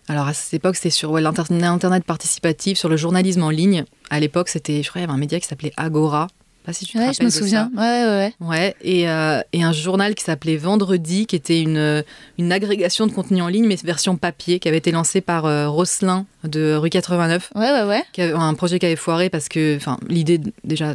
alors, 0.08 0.26
à 0.26 0.32
cette 0.34 0.54
époque, 0.54 0.76
c'était 0.76 0.90
sur 0.90 1.10
ouais, 1.10 1.20
l'Internet 1.20 2.04
participatif, 2.04 2.78
sur 2.78 2.88
le 2.88 2.96
journalisme 2.96 3.42
en 3.42 3.50
ligne. 3.50 3.84
À 4.10 4.20
l'époque, 4.20 4.48
c'était, 4.48 4.82
je 4.82 4.88
crois, 4.88 5.00
il 5.00 5.02
y 5.02 5.04
avait 5.04 5.12
un 5.12 5.18
média 5.18 5.38
qui 5.38 5.46
s'appelait 5.46 5.72
Agora. 5.76 6.28
Pas 6.64 6.72
si 6.72 6.84
tu 6.86 6.92
te 6.92 6.98
Ouais, 6.98 7.04
je 7.06 7.08
rappelles 7.10 7.24
me 7.26 7.30
de 7.30 7.34
ça. 7.34 7.38
souviens. 7.40 7.70
Ouais, 7.76 7.82
ouais, 7.82 8.34
ouais. 8.40 8.46
Ouais, 8.46 8.76
et, 8.82 9.08
euh, 9.08 9.40
et 9.52 9.64
un 9.64 9.72
journal 9.72 10.14
qui 10.14 10.22
s'appelait 10.22 10.56
Vendredi, 10.56 11.26
qui 11.26 11.34
était 11.34 11.60
une, 11.60 12.04
une 12.38 12.52
agrégation 12.52 13.08
de 13.08 13.12
contenu 13.12 13.42
en 13.42 13.48
ligne, 13.48 13.66
mais 13.66 13.76
version 13.82 14.16
papier, 14.16 14.60
qui 14.60 14.68
avait 14.68 14.78
été 14.78 14.92
lancé 14.92 15.20
par 15.20 15.44
euh, 15.46 15.68
Rosselin 15.68 16.24
de 16.44 16.74
rue 16.76 16.88
89 16.90 17.50
Ouais, 17.56 17.62
ouais, 17.72 17.82
ouais. 17.82 18.04
qui 18.12 18.22
avait- 18.22 18.32
un 18.34 18.54
projet 18.54 18.78
qui 18.78 18.86
avait 18.86 18.94
foiré 18.96 19.28
parce 19.28 19.48
que 19.48 19.78
l'idée 20.08 20.38
de- 20.38 20.52
déjà 20.62 20.94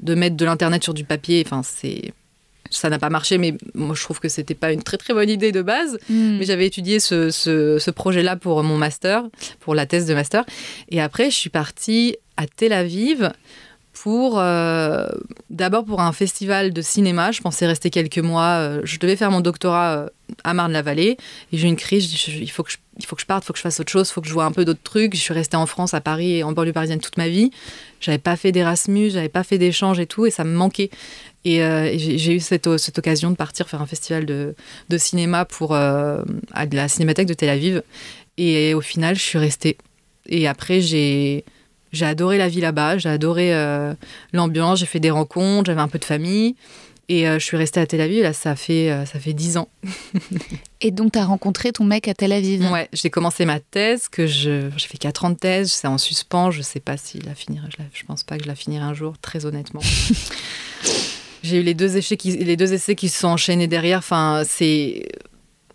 de 0.00 0.14
mettre 0.14 0.36
de 0.36 0.44
l'internet 0.44 0.84
sur 0.84 0.94
du 0.94 1.02
papier 1.04 1.44
c'est 1.64 2.12
ça 2.70 2.90
n'a 2.90 2.98
pas 2.98 3.08
marché 3.08 3.38
mais 3.38 3.54
moi 3.74 3.94
je 3.96 4.02
trouve 4.02 4.20
que 4.20 4.28
c'était 4.28 4.54
pas 4.54 4.72
une 4.72 4.82
très 4.82 4.98
très 4.98 5.14
bonne 5.14 5.30
idée 5.30 5.52
de 5.52 5.62
base 5.62 5.98
Hmm. 6.10 6.36
mais 6.38 6.44
j'avais 6.44 6.66
étudié 6.66 7.00
ce, 7.00 7.30
ce, 7.30 7.78
ce 7.78 7.90
projet 7.90 8.22
là 8.22 8.36
pour 8.36 8.62
mon 8.62 8.76
master 8.76 9.22
pour 9.60 9.74
la 9.74 9.86
thèse 9.86 10.04
de 10.04 10.12
master 10.14 10.44
et 10.90 11.00
après 11.00 11.30
je 11.30 11.36
suis 11.36 11.48
partie 11.50 12.16
à 12.36 12.46
Tel 12.46 12.74
Aviv 12.74 13.32
pour 14.02 14.38
euh, 14.38 15.06
d'abord 15.50 15.84
pour 15.84 16.00
un 16.00 16.12
festival 16.12 16.72
de 16.72 16.82
cinéma 16.82 17.32
je 17.32 17.40
pensais 17.40 17.66
rester 17.66 17.90
quelques 17.90 18.18
mois 18.18 18.58
euh, 18.58 18.80
je 18.84 18.98
devais 18.98 19.16
faire 19.16 19.30
mon 19.30 19.40
doctorat 19.40 19.96
euh, 19.96 20.08
à 20.44 20.54
Marne-la-Vallée 20.54 21.16
et 21.52 21.56
j'ai 21.58 21.66
une 21.66 21.76
crise 21.76 22.08
je 22.10 22.30
je- 22.30 22.38
il 22.38 22.50
faut 22.50 22.62
que 22.62 22.70
je 22.70 22.76
il 23.00 23.06
faut 23.06 23.14
que 23.14 23.22
je 23.22 23.26
parte, 23.26 23.44
il 23.44 23.46
faut 23.46 23.52
que 23.52 23.58
je 23.58 23.62
fasse 23.62 23.78
autre 23.78 23.92
chose, 23.92 24.08
il 24.08 24.12
faut 24.12 24.20
que 24.20 24.26
je 24.26 24.32
vois 24.32 24.44
un 24.44 24.50
peu 24.50 24.64
d'autres 24.64 24.82
trucs. 24.82 25.14
Je 25.14 25.20
suis 25.20 25.32
restée 25.32 25.56
en 25.56 25.66
France, 25.66 25.94
à 25.94 26.00
Paris 26.00 26.38
et 26.38 26.42
en 26.42 26.50
banlieue 26.50 26.72
parisienne 26.72 26.98
toute 26.98 27.16
ma 27.16 27.28
vie. 27.28 27.52
J'avais 28.00 28.18
pas 28.18 28.34
fait 28.34 28.50
d'Erasmus, 28.50 29.10
j'avais 29.10 29.28
pas 29.28 29.44
fait 29.44 29.56
d'échange 29.56 30.00
et 30.00 30.06
tout, 30.06 30.26
et 30.26 30.32
ça 30.32 30.42
me 30.42 30.52
manquait. 30.52 30.90
Et, 31.44 31.60
j'ai 31.96 32.34
eu 32.34 32.40
cette, 32.40 32.66
occasion 32.66 33.30
de 33.30 33.36
partir 33.36 33.68
faire 33.68 33.80
un 33.80 33.86
festival 33.86 34.26
de, 34.26 34.56
cinéma 34.96 35.44
pour, 35.44 35.76
à 35.76 36.24
la 36.72 36.88
Cinémathèque 36.88 37.28
de 37.28 37.34
Tel 37.34 37.50
Aviv. 37.50 37.84
Et 38.36 38.74
au 38.74 38.80
final, 38.80 39.14
je 39.14 39.22
suis 39.22 39.38
restée. 39.38 39.78
Et 40.26 40.48
après, 40.48 40.80
j'ai 40.80 41.44
j'ai 41.92 42.06
adoré 42.06 42.38
la 42.38 42.48
vie 42.48 42.60
là-bas, 42.60 42.98
j'ai 42.98 43.08
adoré 43.08 43.54
euh, 43.54 43.94
l'ambiance, 44.32 44.80
j'ai 44.80 44.86
fait 44.86 45.00
des 45.00 45.10
rencontres, 45.10 45.66
j'avais 45.66 45.80
un 45.80 45.88
peu 45.88 45.98
de 45.98 46.04
famille. 46.04 46.54
Et 47.10 47.26
euh, 47.26 47.38
je 47.38 47.44
suis 47.44 47.56
restée 47.56 47.80
à 47.80 47.86
Tel 47.86 48.02
Aviv, 48.02 48.22
là, 48.22 48.34
ça 48.34 48.54
fait, 48.54 48.90
euh, 48.90 49.06
ça 49.06 49.18
fait 49.18 49.32
10 49.32 49.56
ans. 49.56 49.68
et 50.82 50.90
donc, 50.90 51.12
tu 51.12 51.18
as 51.18 51.24
rencontré 51.24 51.72
ton 51.72 51.84
mec 51.84 52.06
à 52.06 52.12
Tel 52.12 52.32
Aviv 52.32 52.70
Ouais, 52.70 52.90
j'ai 52.92 53.08
commencé 53.08 53.46
ma 53.46 53.60
thèse, 53.60 54.08
que 54.08 54.26
je, 54.26 54.68
j'ai 54.76 54.86
fait 54.86 54.98
4 54.98 55.24
ans 55.24 55.30
de 55.30 55.36
thèse, 55.36 55.72
c'est 55.72 55.86
en 55.86 55.96
suspens, 55.96 56.50
je 56.50 56.60
sais 56.60 56.80
pas 56.80 56.98
si 56.98 57.18
la 57.20 57.32
je, 57.34 57.82
je 57.94 58.04
pense 58.04 58.24
pas 58.24 58.36
que 58.36 58.44
je 58.44 58.48
la 58.48 58.54
finirai 58.54 58.84
un 58.84 58.92
jour, 58.92 59.16
très 59.22 59.46
honnêtement. 59.46 59.80
j'ai 61.42 61.60
eu 61.60 61.62
les 61.62 61.72
deux, 61.72 61.96
essais 61.96 62.18
qui, 62.18 62.36
les 62.36 62.56
deux 62.58 62.74
essais 62.74 62.94
qui 62.94 63.08
se 63.08 63.20
sont 63.20 63.28
enchaînés 63.28 63.68
derrière, 63.68 64.00
enfin, 64.00 64.42
c'est 64.46 65.08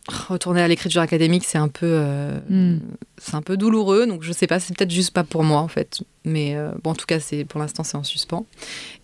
retourner 0.09 0.61
à 0.61 0.67
l'écriture 0.67 1.01
académique, 1.01 1.45
c'est 1.45 1.57
un 1.57 1.69
peu, 1.69 1.87
euh, 1.89 2.39
hmm. 2.49 2.79
c'est 3.17 3.35
un 3.35 3.41
peu 3.41 3.55
douloureux. 3.55 4.05
Donc 4.05 4.23
je 4.23 4.31
sais 4.31 4.47
pas, 4.47 4.59
c'est 4.59 4.75
peut-être 4.75 4.91
juste 4.91 5.11
pas 5.11 5.23
pour 5.23 5.43
moi 5.43 5.59
en 5.61 5.67
fait. 5.67 6.01
Mais 6.25 6.55
euh, 6.55 6.71
bon, 6.83 6.91
en 6.91 6.95
tout 6.95 7.05
cas, 7.05 7.19
c'est 7.19 7.45
pour 7.45 7.59
l'instant 7.59 7.83
c'est 7.83 7.95
en 7.95 8.03
suspens. 8.03 8.45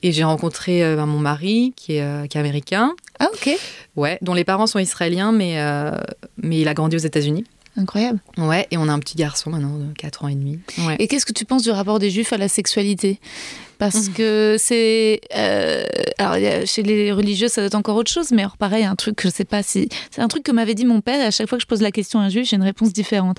Et 0.04 0.12
j'ai 0.12 0.24
rencontré 0.24 0.84
euh, 0.84 1.06
mon 1.06 1.20
mari 1.20 1.74
qui 1.76 1.94
est, 1.94 2.30
qui 2.30 2.38
est 2.38 2.40
américain. 2.40 2.96
Ah 3.20 3.30
ok. 3.34 3.58
Ouais, 3.96 4.18
dont 4.22 4.34
les 4.34 4.44
parents 4.44 4.68
sont 4.68 4.80
israéliens, 4.80 5.32
mais 5.32 5.62
mais 6.38 6.60
il 6.60 6.68
a 6.68 6.74
grandi 6.74 6.96
aux 6.96 7.00
États-Unis. 7.00 7.46
Incroyable. 7.78 8.20
Ouais, 8.38 8.68
et 8.72 8.78
on 8.78 8.88
a 8.88 8.92
un 8.92 9.00
petit 9.00 9.16
garçon 9.16 9.50
maintenant 9.50 9.78
de 9.78 9.94
4 9.98 10.26
ans 10.26 10.28
et 10.28 10.36
demi. 10.36 10.60
Et 11.00 11.08
qu'est-ce 11.08 11.26
que 11.26 11.34
tu 11.34 11.46
penses 11.46 11.64
du 11.64 11.72
rapport 11.72 12.00
des 12.00 12.10
Juifs 12.10 12.34
à 12.34 12.38
la 12.38 12.48
sexualité? 12.48 13.20
Parce 13.78 14.10
mmh. 14.10 14.14
que 14.14 14.56
c'est 14.60 15.22
euh, 15.34 15.86
alors 16.18 16.36
chez 16.66 16.84
les 16.84 17.14
religieux 17.14 17.48
ça 17.48 17.62
doit 17.62 17.68
être 17.68 17.76
encore 17.76 17.96
autre 17.96 18.12
chose 18.12 18.32
mais 18.32 18.42
alors 18.42 18.58
pareil 18.58 18.84
un 18.84 18.98
truc 18.98 19.22
je 19.24 19.30
sais 19.30 19.46
pas 19.46 19.64
si 19.64 19.88
c'est 20.12 20.22
un 20.22 20.28
truc 20.28 20.44
que 20.44 20.52
m'avait 20.52 20.76
dit 20.76 20.84
mon 20.84 21.00
père 21.00 21.22
et 21.22 21.24
à 21.24 21.32
chaque 21.32 21.48
fois 21.48 21.58
que 21.58 21.62
je 21.62 21.68
pose 21.68 21.82
la 21.82 21.92
question 21.92 22.20
à 22.20 22.24
un 22.24 22.30
juif 22.30 22.46
j'ai 22.46 22.58
une 22.58 22.64
réponse 22.64 22.92
différente 22.92 23.38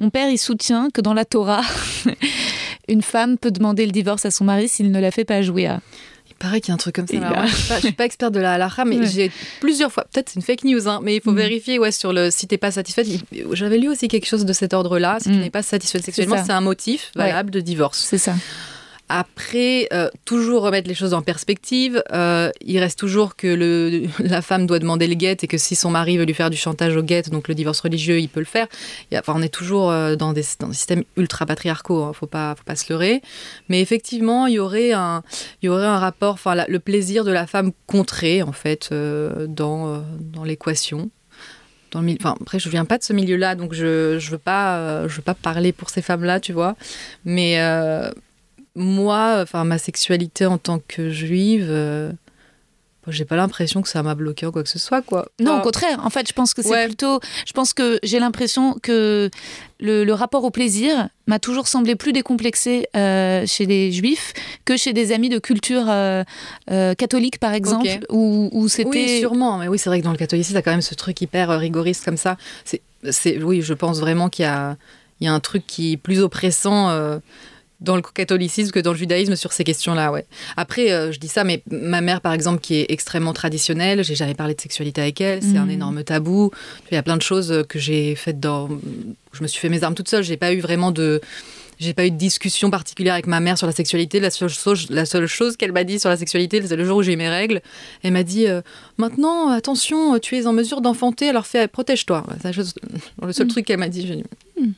mon 0.00 0.10
père 0.10 0.28
il 0.28 0.38
soutient 0.38 0.90
que 0.92 1.00
dans 1.00 1.14
la 1.14 1.24
Torah 1.24 1.62
une 2.88 3.02
femme 3.02 3.38
peut 3.38 3.52
demander 3.52 3.86
le 3.86 3.92
divorce 3.92 4.26
à 4.26 4.32
son 4.32 4.42
mari 4.42 4.68
s'il 4.68 4.90
ne 4.90 5.00
la 5.00 5.12
fait 5.12 5.24
pas 5.24 5.40
jouer 5.40 5.66
à 5.68 5.80
il 6.36 6.38
paraît 6.38 6.60
qu'il 6.60 6.68
y 6.68 6.72
a 6.72 6.74
un 6.74 6.78
truc 6.78 6.94
comme 6.94 7.06
ça. 7.06 7.46
je, 7.46 7.54
suis 7.54 7.80
suis 7.80 7.92
pas 7.92 8.04
experte 8.04 8.34
de 8.34 8.40
la 8.40 8.54
halakha, 8.54 8.84
mais 8.84 9.06
j'ai 9.06 9.32
plusieurs 9.60 9.90
fois, 9.90 10.04
peut-être 10.12 10.28
c'est 10.28 10.36
une 10.36 10.42
fake 10.42 10.64
news, 10.64 10.86
hein, 10.86 11.00
mais 11.02 11.16
il 11.16 11.22
faut 11.22 11.32
mmh. 11.32 11.36
vérifier 11.36 11.78
ouais, 11.78 11.92
sur 11.92 12.12
le 12.12 12.30
si 12.30 12.46
t'es 12.46 12.58
pas 12.58 12.70
satisfaite. 12.70 13.06
J'avais 13.52 13.78
lu 13.78 13.88
aussi 13.88 14.08
quelque 14.08 14.26
chose 14.26 14.44
de 14.44 14.52
cet 14.52 14.74
ordre-là. 14.74 15.16
Si 15.18 15.30
tu 15.30 15.34
mmh. 15.34 15.40
n'es 15.40 15.50
pas 15.50 15.62
satisfaite 15.62 16.04
sexuellement, 16.04 16.44
c'est 16.44 16.52
un 16.52 16.60
motif 16.60 17.10
valable 17.14 17.50
de 17.50 17.60
divorce. 17.60 17.98
C'est 17.98 18.18
ça. 18.18 18.34
Après, 19.08 19.86
euh, 19.92 20.08
toujours 20.24 20.62
remettre 20.62 20.88
les 20.88 20.94
choses 20.94 21.14
en 21.14 21.22
perspective. 21.22 22.02
Euh, 22.12 22.50
il 22.60 22.78
reste 22.78 22.98
toujours 22.98 23.36
que 23.36 23.46
la 24.18 24.42
femme 24.42 24.66
doit 24.66 24.80
demander 24.80 25.06
le 25.06 25.14
guet 25.14 25.36
et 25.42 25.46
que 25.46 25.58
si 25.58 25.76
son 25.76 25.90
mari 25.90 26.18
veut 26.18 26.24
lui 26.24 26.34
faire 26.34 26.50
du 26.50 26.56
chantage 26.56 26.96
au 26.96 27.02
guet, 27.02 27.22
donc 27.22 27.46
le 27.46 27.54
divorce 27.54 27.80
religieux, 27.80 28.18
il 28.18 28.28
peut 28.28 28.40
le 28.40 28.46
faire. 28.46 28.66
enfin, 29.14 29.34
on 29.36 29.42
est 29.42 29.52
toujours 29.52 29.90
euh, 29.90 30.16
dans 30.16 30.32
des, 30.32 30.42
dans 30.58 30.72
systèmes 30.72 31.04
ultra 31.16 31.46
patriarcaux. 31.46 32.02
Hein, 32.02 32.12
faut 32.14 32.26
pas, 32.26 32.56
se 32.74 32.92
leurrer. 32.92 33.22
Mais 33.68 33.80
effectivement, 33.80 34.46
il 34.46 34.54
y 34.54 34.58
aurait 34.58 34.92
un, 34.92 35.22
il 35.62 35.70
rapport, 35.70 36.34
enfin, 36.34 36.64
le 36.66 36.78
plaisir 36.80 37.24
de 37.24 37.30
la 37.30 37.46
femme 37.46 37.70
contré 37.86 38.42
en 38.42 38.52
fait 38.52 38.90
dans 38.92 40.04
l'équation. 40.44 41.10
Après, 41.94 42.58
je 42.58 42.68
viens 42.68 42.84
pas 42.84 42.98
de 42.98 43.02
ce 43.02 43.12
milieu-là, 43.12 43.54
donc 43.54 43.72
je 43.72 44.18
je 44.18 44.30
veux 44.30 44.38
pas 44.38 45.06
parler 45.42 45.72
pour 45.72 45.90
ces 45.90 46.02
femmes-là, 46.02 46.40
tu 46.40 46.52
vois. 46.52 46.76
Mais 47.24 47.58
moi, 48.76 49.38
enfin 49.42 49.64
ma 49.64 49.78
sexualité 49.78 50.46
en 50.46 50.58
tant 50.58 50.80
que 50.86 51.10
juive, 51.10 51.66
euh, 51.70 52.12
j'ai 53.08 53.24
pas 53.24 53.36
l'impression 53.36 53.82
que 53.82 53.88
ça 53.88 54.02
m'a 54.02 54.14
bloqué 54.14 54.46
ou 54.46 54.52
quoi 54.52 54.62
que 54.62 54.68
ce 54.68 54.78
soit, 54.78 55.00
quoi. 55.00 55.28
Non, 55.40 55.58
au 55.58 55.62
contraire. 55.62 56.04
En 56.04 56.10
fait, 56.10 56.28
je 56.28 56.32
pense 56.32 56.54
que 56.54 56.62
c'est 56.62 56.86
plutôt. 56.86 57.20
Je 57.46 57.52
pense 57.52 57.72
que 57.72 57.98
j'ai 58.02 58.18
l'impression 58.18 58.76
que 58.82 59.30
le, 59.80 60.10
rapport 60.12 60.44
au 60.44 60.50
plaisir 60.50 61.08
m'a 61.26 61.38
toujours 61.38 61.68
semblé 61.68 61.94
plus 61.94 62.12
décomplexé 62.12 62.88
euh, 62.96 63.44
chez 63.46 63.66
les 63.66 63.92
juifs 63.92 64.34
que 64.64 64.76
chez 64.76 64.92
des 64.92 65.12
amis 65.12 65.28
de 65.28 65.38
culture 65.38 65.84
euh, 65.88 66.24
catholique, 66.94 67.38
par 67.38 67.52
exemple, 67.52 67.88
où, 68.10 68.68
c'était. 68.68 68.88
Oui, 68.88 69.20
sûrement. 69.20 69.58
Mais 69.58 69.68
oui, 69.68 69.78
c'est 69.78 69.88
vrai 69.88 70.00
que 70.00 70.04
dans 70.04 70.12
le 70.12 70.18
catholicisme, 70.18 70.54
t'as 70.54 70.62
quand 70.62 70.72
même 70.72 70.82
ce 70.82 70.94
truc 70.94 71.20
hyper 71.20 71.48
rigoriste 71.58 72.04
comme 72.04 72.16
ça. 72.16 72.36
C'est, 72.64 73.42
oui, 73.42 73.62
je 73.62 73.74
pense 73.74 74.00
vraiment 74.00 74.28
qu'il 74.28 74.44
y 74.44 74.48
a, 74.48 74.76
il 75.20 75.26
y 75.26 75.28
a 75.28 75.32
un 75.32 75.40
truc 75.40 75.64
qui 75.66 75.92
est 75.92 75.96
plus 75.96 76.20
oppressant 76.20 76.90
dans 77.80 77.96
le 77.96 78.02
catholicisme 78.02 78.70
que 78.70 78.80
dans 78.80 78.92
le 78.92 78.98
judaïsme 78.98 79.36
sur 79.36 79.52
ces 79.52 79.64
questions-là, 79.64 80.10
ouais. 80.10 80.26
Après, 80.56 80.92
euh, 80.92 81.12
je 81.12 81.18
dis 81.18 81.28
ça, 81.28 81.44
mais 81.44 81.62
ma 81.70 82.00
mère, 82.00 82.20
par 82.20 82.32
exemple, 82.32 82.60
qui 82.60 82.76
est 82.76 82.86
extrêmement 82.88 83.32
traditionnelle, 83.32 84.02
j'ai 84.02 84.14
jamais 84.14 84.34
parlé 84.34 84.54
de 84.54 84.60
sexualité 84.60 85.02
avec 85.02 85.20
elle, 85.20 85.42
c'est 85.42 85.58
un 85.58 85.66
mhm. 85.66 85.70
énorme 85.70 86.04
tabou. 86.04 86.50
Il 86.90 86.94
y 86.94 86.98
a 86.98 87.02
plein 87.02 87.16
de 87.16 87.22
choses 87.22 87.64
que 87.68 87.78
j'ai 87.78 88.14
faites 88.14 88.40
dans... 88.40 88.68
Je 89.32 89.42
me 89.42 89.48
suis 89.48 89.60
fait 89.60 89.68
mes 89.68 89.82
armes 89.82 89.94
toute 89.94 90.08
seule, 90.08 90.24
j'ai 90.24 90.36
pas 90.36 90.52
eu 90.52 90.60
vraiment 90.60 90.90
de... 90.90 91.20
J'ai 91.78 91.92
pas 91.92 92.06
eu 92.06 92.10
de 92.10 92.16
discussion 92.16 92.70
particulière 92.70 93.12
avec 93.12 93.26
ma 93.26 93.38
mère 93.38 93.58
sur 93.58 93.66
la 93.66 93.72
sexualité. 93.74 94.18
La 94.18 94.30
seule 94.30 94.48
chose, 94.48 94.88
la 94.88 95.04
seule 95.04 95.26
chose 95.26 95.58
qu'elle 95.58 95.72
m'a 95.72 95.84
dit 95.84 96.00
sur 96.00 96.08
la 96.08 96.16
sexualité, 96.16 96.62
c'est 96.66 96.74
le 96.74 96.86
jour 96.86 96.96
où 96.96 97.02
j'ai 97.02 97.12
eu 97.12 97.16
mes 97.16 97.28
règles. 97.28 97.60
Elle 98.02 98.14
m'a 98.14 98.22
dit 98.22 98.46
euh, 98.46 98.62
Maintenant, 98.96 99.50
attention, 99.50 100.18
tu 100.18 100.38
es 100.38 100.46
en 100.46 100.54
mesure 100.54 100.80
d'enfanter, 100.80 101.28
alors 101.28 101.46
fais, 101.46 101.68
protège-toi. 101.68 102.24
C'est 102.40 102.56
le 102.56 103.32
seul 103.32 103.44
mhm. 103.44 103.52
truc 103.52 103.66
qu'elle 103.66 103.78
m'a 103.78 103.90
dit. 103.90 104.04
Dit, 104.04 104.74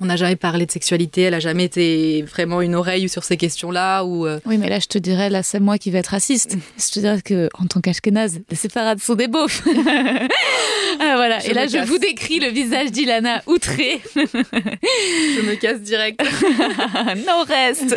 on 0.00 0.06
n'a 0.06 0.16
jamais 0.16 0.36
parlé 0.36 0.66
de 0.66 0.72
sexualité, 0.72 1.22
elle 1.22 1.34
a 1.34 1.40
jamais 1.40 1.64
été 1.64 2.22
vraiment 2.22 2.60
une 2.60 2.74
oreille 2.74 3.08
sur 3.08 3.22
ces 3.22 3.36
questions-là. 3.36 4.04
Ou 4.04 4.26
euh, 4.26 4.40
Oui, 4.44 4.58
mais 4.58 4.68
là, 4.68 4.80
je 4.80 4.86
te 4.86 4.98
dirais, 4.98 5.30
là, 5.30 5.42
c'est 5.42 5.60
moi 5.60 5.78
qui 5.78 5.90
vais 5.90 5.98
être 5.98 6.08
raciste. 6.08 6.56
je 6.78 6.92
te 6.92 6.98
dirais 6.98 7.22
que, 7.22 7.48
en 7.54 7.66
tant 7.66 7.80
qu'ashkenaz, 7.80 8.40
les 8.50 8.56
séfarades 8.56 8.98
sont 8.98 9.14
des 9.14 9.28
beaufs. 9.28 9.62
ah, 11.00 11.14
voilà. 11.14 11.44
Et 11.46 11.54
là, 11.54 11.68
je 11.68 11.78
vous 11.78 11.98
décris 11.98 12.40
le 12.40 12.48
visage 12.48 12.90
d'Ilana 12.90 13.42
outré. 13.46 14.00
je 14.16 15.48
me 15.48 15.54
casse 15.54 15.80
direct. 15.80 16.20
non, 17.26 17.44
reste. 17.46 17.96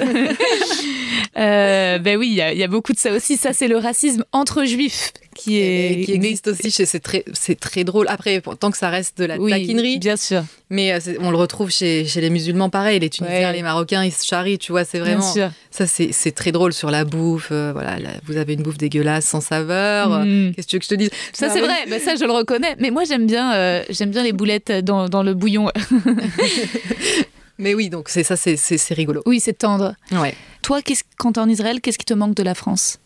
euh, 1.38 1.98
ben 1.98 2.18
oui, 2.18 2.28
il 2.30 2.58
y, 2.58 2.64
a 2.64 2.68
beaucoup 2.68 2.94
de 2.94 3.00
ça 3.00 3.12
aussi. 3.12 3.38
Ça, 3.38 3.54
c'est 3.54 3.68
le 3.68 3.78
racisme 3.78 4.24
entre 4.32 4.66
juifs 4.66 5.14
qui, 5.38 5.58
est... 5.60 6.04
qui 6.06 6.12
existe 6.12 6.48
aussi. 6.48 6.72
C'est 6.72 7.00
très, 7.00 7.24
c'est 7.34 7.60
très 7.60 7.84
drôle. 7.84 8.08
Après, 8.10 8.42
tant 8.60 8.72
que 8.72 8.78
ça 8.78 8.90
reste 8.90 9.18
de 9.20 9.26
la 9.26 9.38
oui, 9.38 9.52
taquinerie. 9.52 10.00
Bien 10.00 10.18
sûr. 10.18 10.44
Mais 10.70 10.92
euh, 10.92 11.00
on 11.20 11.32
le 11.32 11.38
retrouve 11.38 11.70
chez, 11.70 12.06
chez, 12.06 12.20
les 12.20 12.30
musulmans, 12.30 12.70
pareil. 12.70 13.00
Les 13.00 13.10
Tunisiens, 13.10 13.52
les 13.52 13.62
Marocains, 13.62 14.04
ils 14.04 14.12
se 14.12 14.26
charrient. 14.26 14.58
Tu 14.58 14.72
vois, 14.72 14.84
c'est 14.84 15.00
vraiment. 15.00 15.34
Bien 15.34 15.50
sûr. 15.50 15.52
Ça, 15.72 15.86
c'est 15.88 16.32
très 16.32 16.52
drôle 16.52 16.74
sur 16.74 16.92
la 16.92 17.06
bouffe. 17.06 17.50
Euh, 17.52 17.72
voilà, 17.72 17.98
vous 18.26 18.38
avez 18.38 18.54
une 18.54 18.64
bouffe 18.64 18.78
dégueulasse, 18.78 19.26
sans 19.26 19.42
saveur. 19.42 20.26
Mm. 20.26 20.54
Qu'est-ce 20.56 20.68
que 20.68 20.72
tu 20.72 20.76
veux 20.76 20.80
que 20.80 20.86
je 20.86 20.90
te 20.90 20.96
dise? 20.96 21.10
Ça, 21.34 21.50
c'est 21.50 21.62
vrai. 21.62 21.86
Mais 21.88 22.00
ça, 22.00 22.16
je 22.16 22.26
le 22.26 22.32
reconnais. 22.32 22.76
Mais 22.80 22.92
moi, 22.92 23.04
j'aime 23.06 23.28
bien, 23.28 23.54
euh, 23.54 23.84
j'aime 23.90 24.12
bien 24.12 24.24
les 24.24 24.34
boulettes 24.34 24.72
dans, 24.84 25.08
dans 25.08 25.24
le 25.24 25.34
bouillon. 25.34 25.70
Mais 27.60 27.74
oui, 27.74 27.90
donc 27.90 28.10
c'est 28.10 28.24
ça, 28.24 28.36
c'est 28.38 28.94
rigolo. 28.94 29.24
Oui, 29.26 29.40
c'est 29.40 29.58
tendre. 29.58 29.96
Ouais. 30.12 30.36
Toi, 30.62 30.82
quand 31.18 31.34
tu 31.34 31.40
es 31.40 31.44
en 31.44 31.50
Israël, 31.50 31.82
qu'est-ce 31.82 31.98
qui 31.98 32.06
te 32.06 32.14
manque 32.14 32.36
de 32.36 32.44
la 32.44 32.54
France? 32.54 33.00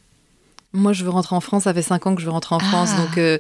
Moi, 0.74 0.94
je 0.94 1.04
veux 1.04 1.10
rentrer 1.10 1.36
en 1.36 1.42
France. 1.42 1.64
Ça 1.64 1.74
fait 1.74 1.82
cinq 1.82 2.08
ans 2.08 2.16
que 2.16 2.22
je 2.22 2.26
veux 2.26 2.32
rentrer 2.32 2.56
en 2.56 2.60
France. 2.60 2.92
Ah. 2.94 3.02
Donc, 3.02 3.18
euh, 3.18 3.38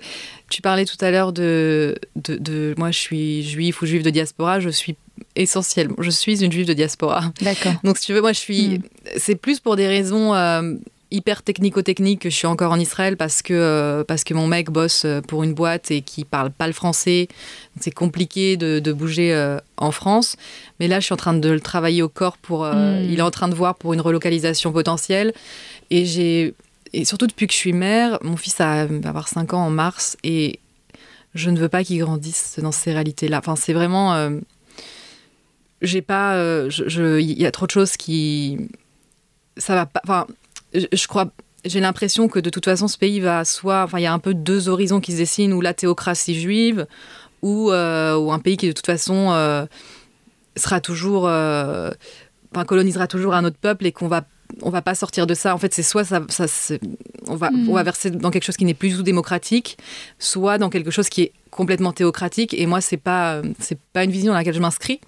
tu 0.49 0.61
parlais 0.61 0.85
tout 0.85 0.97
à 0.99 1.11
l'heure 1.11 1.31
de, 1.31 1.97
de, 2.15 2.75
Moi, 2.77 2.91
je 2.91 2.99
suis 2.99 3.43
juif 3.43 3.81
ou 3.81 3.85
juif 3.85 4.03
de 4.03 4.09
diaspora. 4.09 4.59
Je 4.59 4.69
suis 4.69 4.97
essentiellement. 5.35 5.95
Je 5.99 6.09
suis 6.09 6.43
une 6.43 6.51
juive 6.51 6.67
de 6.67 6.73
diaspora. 6.73 7.31
D'accord. 7.41 7.73
Donc, 7.83 7.97
si 7.97 8.07
tu 8.07 8.13
veux, 8.13 8.21
moi, 8.21 8.33
je 8.33 8.39
suis. 8.39 8.79
Hmm. 8.79 8.81
C'est 9.17 9.35
plus 9.35 9.59
pour 9.59 9.75
des 9.75 9.87
raisons. 9.87 10.33
Euh, 10.33 10.75
hyper 11.13 11.43
technico-technique 11.43 12.21
que 12.21 12.29
je 12.29 12.35
suis 12.37 12.47
encore 12.47 12.71
en 12.71 12.79
Israël 12.79 13.17
parce 13.17 13.41
que, 13.41 13.53
euh, 13.53 14.05
parce 14.05 14.23
que 14.23 14.33
mon 14.33 14.47
mec 14.47 14.69
bosse 14.69 15.05
pour 15.27 15.43
une 15.43 15.53
boîte 15.53 15.91
et 15.91 16.03
qui 16.03 16.23
parle 16.23 16.51
pas 16.51 16.67
le 16.67 16.73
français. 16.73 17.27
C'est 17.81 17.91
compliqué 17.91 18.55
de, 18.55 18.79
de 18.79 18.93
bouger 18.93 19.57
en 19.75 19.91
France. 19.91 20.37
Mais 20.79 20.87
là, 20.87 21.01
je 21.01 21.05
suis 21.07 21.13
en 21.13 21.17
train 21.17 21.33
de 21.33 21.49
le 21.49 21.59
travailler 21.59 22.01
au 22.01 22.07
corps 22.07 22.37
pour. 22.37 22.63
Hmm. 22.65 23.03
Il 23.09 23.19
est 23.19 23.23
en 23.23 23.31
train 23.31 23.49
de 23.49 23.55
voir 23.55 23.75
pour 23.75 23.93
une 23.93 23.99
relocalisation 23.99 24.71
potentielle. 24.71 25.33
Et 25.89 26.05
j'ai 26.05 26.55
et 26.93 27.05
surtout 27.05 27.27
depuis 27.27 27.47
que 27.47 27.53
je 27.53 27.57
suis 27.57 27.73
mère, 27.73 28.19
mon 28.21 28.37
fils 28.37 28.59
a, 28.59 28.85
va 28.85 29.09
avoir 29.09 29.27
5 29.27 29.53
ans 29.53 29.65
en 29.65 29.69
mars 29.69 30.17
et 30.23 30.59
je 31.33 31.49
ne 31.49 31.59
veux 31.59 31.69
pas 31.69 31.83
qu'il 31.83 31.99
grandisse 31.99 32.59
dans 32.61 32.71
ces 32.71 32.91
réalités-là. 32.91 33.39
Enfin, 33.39 33.55
c'est 33.55 33.73
vraiment. 33.73 34.13
Euh, 34.15 34.39
j'ai 35.81 36.01
pas. 36.01 36.35
Euh, 36.35 36.69
il 37.19 37.41
y 37.41 37.45
a 37.45 37.51
trop 37.51 37.65
de 37.65 37.71
choses 37.71 37.95
qui. 37.95 38.57
Ça 39.57 39.75
va 39.75 39.85
pas. 39.85 40.01
Enfin, 40.03 40.27
je, 40.73 41.07
crois. 41.07 41.31
J'ai 41.63 41.79
l'impression 41.79 42.27
que 42.27 42.39
de 42.39 42.49
toute 42.49 42.65
façon, 42.65 42.87
ce 42.87 42.97
pays 42.97 43.19
va 43.21 43.45
soit. 43.45 43.83
Enfin, 43.83 43.99
il 43.99 44.03
y 44.03 44.07
a 44.07 44.13
un 44.13 44.19
peu 44.19 44.33
deux 44.33 44.67
horizons 44.67 44.99
qui 44.99 45.13
se 45.13 45.17
dessinent, 45.17 45.53
ou 45.53 45.61
la 45.61 45.73
théocratie 45.73 46.39
juive, 46.39 46.85
ou, 47.41 47.71
euh, 47.71 48.17
ou 48.17 48.33
un 48.33 48.39
pays 48.39 48.57
qui 48.57 48.67
de 48.67 48.73
toute 48.73 48.85
façon 48.85 49.67
sera 50.57 50.81
toujours. 50.81 51.23
Enfin, 51.23 52.65
colonisera 52.65 53.07
toujours 53.07 53.35
un 53.35 53.45
autre 53.45 53.57
peuple 53.57 53.85
et 53.85 53.93
qu'on 53.93 54.09
va 54.09 54.25
on 54.61 54.69
va 54.69 54.81
pas 54.81 54.95
sortir 54.95 55.27
de 55.27 55.33
ça. 55.33 55.53
En 55.53 55.57
fait, 55.57 55.73
c'est 55.73 55.83
soit 55.83 56.03
ça, 56.03 56.21
on, 57.27 57.35
va, 57.35 57.49
on 57.67 57.73
va 57.73 57.83
verser 57.83 58.11
dans 58.11 58.31
quelque 58.31 58.43
chose 58.43 58.57
qui 58.57 58.65
n'est 58.65 58.73
plus 58.73 58.99
ou 58.99 59.03
démocratique, 59.03 59.77
soit 60.19 60.57
dans 60.57 60.69
quelque 60.69 60.91
chose 60.91 61.09
qui 61.09 61.23
est 61.23 61.31
complètement 61.49 61.93
théocratique. 61.93 62.53
Et 62.53 62.65
moi, 62.65 62.81
c'est 62.81 62.97
pas, 62.97 63.41
c'est 63.59 63.79
pas 63.93 64.03
une 64.03 64.11
vision 64.11 64.31
dans 64.31 64.37
laquelle 64.37 64.53
je 64.53 64.59
m'inscris. 64.59 64.99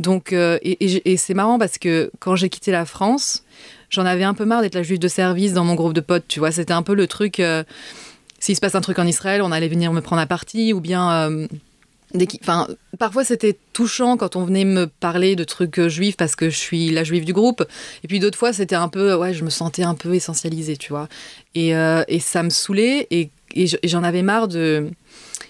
Donc, 0.00 0.32
euh, 0.32 0.58
et, 0.62 1.16
c'est 1.16 1.34
marrant 1.34 1.58
parce 1.58 1.78
que 1.78 2.10
quand 2.18 2.36
j'ai 2.36 2.48
quitté 2.48 2.72
la 2.72 2.84
France, 2.84 3.44
j'en 3.90 4.04
avais 4.04 4.24
un 4.24 4.34
peu 4.34 4.44
marre 4.44 4.62
d'être 4.62 4.74
la 4.74 4.82
juge 4.82 4.98
de 4.98 5.08
service 5.08 5.52
dans 5.52 5.64
mon 5.64 5.74
groupe 5.74 5.92
de 5.92 6.00
potes. 6.00 6.26
Tu 6.26 6.40
vois, 6.40 6.50
c'était 6.50 6.72
un 6.72 6.82
peu 6.82 6.94
le 6.94 7.06
truc. 7.06 7.40
Euh, 7.40 7.62
s'il 8.40 8.56
se 8.56 8.60
passe 8.60 8.74
un 8.74 8.80
truc 8.80 8.98
en 8.98 9.06
Israël, 9.06 9.40
on 9.42 9.52
allait 9.52 9.68
venir 9.68 9.92
me 9.92 10.00
prendre 10.00 10.20
à 10.20 10.26
partie, 10.26 10.72
ou 10.72 10.80
bien. 10.80 11.10
Euh, 11.12 11.46
Parfois 12.98 13.24
c'était 13.24 13.58
touchant 13.72 14.16
quand 14.16 14.36
on 14.36 14.44
venait 14.44 14.64
me 14.64 14.86
parler 14.86 15.36
de 15.36 15.44
trucs 15.44 15.78
euh, 15.78 15.88
juifs 15.88 16.16
parce 16.16 16.36
que 16.36 16.48
je 16.48 16.56
suis 16.56 16.90
la 16.90 17.04
juive 17.04 17.24
du 17.24 17.32
groupe. 17.32 17.64
Et 18.02 18.08
puis 18.08 18.20
d'autres 18.20 18.38
fois 18.38 18.52
c'était 18.52 18.76
un 18.76 18.88
peu, 18.88 19.14
ouais, 19.14 19.34
je 19.34 19.44
me 19.44 19.50
sentais 19.50 19.82
un 19.82 19.94
peu 19.94 20.14
essentialisée, 20.14 20.76
tu 20.76 20.92
vois. 20.92 21.08
Et, 21.54 21.74
euh, 21.74 22.02
et 22.08 22.20
ça 22.20 22.42
me 22.42 22.50
saoulait 22.50 23.06
et, 23.10 23.30
et 23.54 23.66
j'en 23.84 24.02
avais 24.02 24.22
marre 24.22 24.48
de 24.48 24.90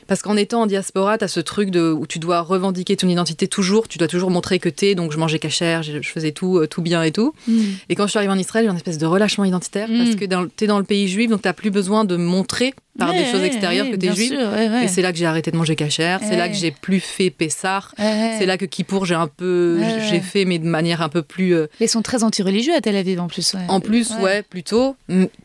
parce 0.06 0.22
qu'en 0.22 0.36
étant 0.36 0.62
en 0.62 0.66
diaspora, 0.66 1.18
tu 1.18 1.24
as 1.24 1.28
ce 1.28 1.40
truc 1.40 1.70
de, 1.70 1.90
où 1.90 2.06
tu 2.06 2.18
dois 2.18 2.40
revendiquer 2.40 2.96
ton 2.96 3.08
identité 3.08 3.48
toujours, 3.48 3.88
tu 3.88 3.98
dois 3.98 4.08
toujours 4.08 4.30
montrer 4.30 4.58
que 4.58 4.68
t'es, 4.68 4.94
donc 4.94 5.12
je 5.12 5.18
mangeais 5.18 5.38
cachère, 5.38 5.82
je, 5.82 6.00
faisais 6.00 6.32
tout, 6.32 6.58
euh, 6.58 6.66
tout 6.66 6.82
bien 6.82 7.02
et 7.02 7.12
tout. 7.12 7.34
Mm. 7.48 7.62
Et 7.88 7.94
quand 7.94 8.04
je 8.04 8.10
suis 8.10 8.18
arrivée 8.18 8.32
en 8.32 8.38
Israël, 8.38 8.64
j'ai 8.66 8.70
une 8.70 8.76
espèce 8.76 8.98
de 8.98 9.06
relâchement 9.06 9.44
identitaire 9.44 9.88
parce 9.88 10.10
mm. 10.10 10.16
que 10.16 10.24
tu 10.56 10.64
es 10.64 10.66
dans 10.66 10.78
le 10.78 10.84
pays 10.84 11.08
juif, 11.08 11.30
donc 11.30 11.42
tu 11.42 11.52
plus 11.52 11.70
besoin 11.70 12.04
de 12.04 12.16
montrer 12.16 12.74
par 12.98 13.12
des 13.12 13.24
choses 13.24 13.42
extérieures 13.42 13.90
que 13.90 13.96
tu 13.96 14.06
es 14.06 14.14
juif. 14.14 14.32
et 14.32 14.88
c'est 14.88 15.02
là 15.02 15.12
que 15.12 15.18
j'ai 15.18 15.26
arrêté 15.26 15.50
de 15.50 15.56
manger 15.56 15.76
cachère, 15.76 16.20
c'est 16.22 16.36
là 16.36 16.48
que 16.48 16.54
j'ai 16.54 16.70
plus 16.70 17.00
fait 17.00 17.30
Pessar, 17.30 17.92
c'est 17.96 18.46
là 18.46 18.56
que 18.56 18.64
Kippour 18.64 19.04
j'ai 19.04 19.14
un 19.14 19.26
peu 19.26 19.80
j'ai 20.08 20.20
fait 20.20 20.44
mais 20.44 20.58
de 20.58 20.66
manière 20.66 21.02
un 21.02 21.08
peu 21.08 21.22
plus 21.22 21.54
euh, 21.54 21.66
Ils 21.80 21.88
sont 21.88 22.02
très 22.02 22.22
anti-religieux 22.24 22.74
à 22.74 22.80
Tel 22.80 22.96
Aviv 22.96 23.20
en 23.20 23.28
plus 23.28 23.56
En 23.68 23.80
plus 23.80 24.12
ouais, 24.20 24.42
plutôt 24.42 24.96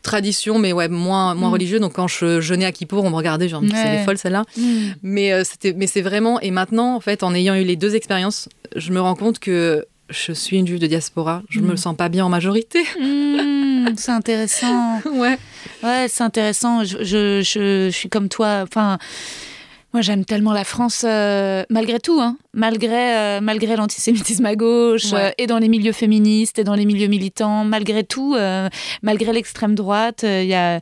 tradition 0.02 0.58
mais 0.58 0.72
ouais 0.72 0.88
moins 0.88 1.34
moins 1.34 1.50
mm. 1.50 1.52
religieux 1.52 1.80
donc 1.80 1.94
quand 1.94 2.08
je 2.08 2.40
jeûnais 2.40 2.66
à 2.66 2.72
Kippour, 2.72 3.04
on 3.04 3.10
me 3.10 3.16
regardait 3.16 3.48
genre 3.48 3.62
c'est 3.68 3.98
les 3.98 4.04
folles 4.04 4.18
celle-là. 4.18 4.44
Mm. 4.56 4.88
Mais 5.02 5.32
euh, 5.32 5.44
c'était 5.44 5.72
mais 5.72 5.86
c'est 5.86 6.02
vraiment 6.02 6.40
et 6.40 6.50
maintenant 6.50 6.94
en 6.94 7.00
fait 7.00 7.22
en 7.22 7.34
ayant 7.34 7.54
eu 7.54 7.64
les 7.64 7.76
deux 7.76 7.94
expériences, 7.94 8.48
je 8.76 8.92
me 8.92 9.00
rends 9.00 9.14
compte 9.14 9.38
que 9.38 9.84
je 10.08 10.32
suis 10.32 10.58
une 10.58 10.66
juive 10.66 10.80
de 10.80 10.86
diaspora, 10.86 11.42
je 11.48 11.60
me 11.60 11.74
mm. 11.74 11.76
sens 11.76 11.96
pas 11.96 12.08
bien 12.08 12.24
en 12.24 12.28
majorité. 12.28 12.84
c'est 13.96 14.10
intéressant. 14.10 15.00
ouais. 15.12 15.38
Ouais, 15.82 16.06
c'est 16.08 16.24
intéressant. 16.24 16.84
Je, 16.84 17.02
je, 17.02 17.42
je, 17.42 17.90
suis 17.90 18.08
comme 18.08 18.28
toi. 18.28 18.62
Enfin, 18.62 18.98
moi, 19.92 20.02
j'aime 20.02 20.24
tellement 20.24 20.52
la 20.52 20.62
France, 20.62 21.04
euh, 21.04 21.64
malgré 21.68 21.98
tout, 21.98 22.20
hein, 22.20 22.36
malgré, 22.54 23.16
euh, 23.16 23.40
malgré 23.40 23.74
l'antisémitisme 23.74 24.46
à 24.46 24.54
gauche, 24.54 25.12
euh, 25.12 25.30
et 25.36 25.48
dans 25.48 25.58
les 25.58 25.68
milieux 25.68 25.92
féministes, 25.92 26.60
et 26.60 26.64
dans 26.64 26.76
les 26.76 26.84
milieux 26.84 27.08
militants, 27.08 27.64
malgré 27.64 28.04
tout, 28.04 28.36
malgré 29.02 29.32
l'extrême 29.32 29.74
droite. 29.74 30.22
y 30.22 30.54
a... 30.54 30.80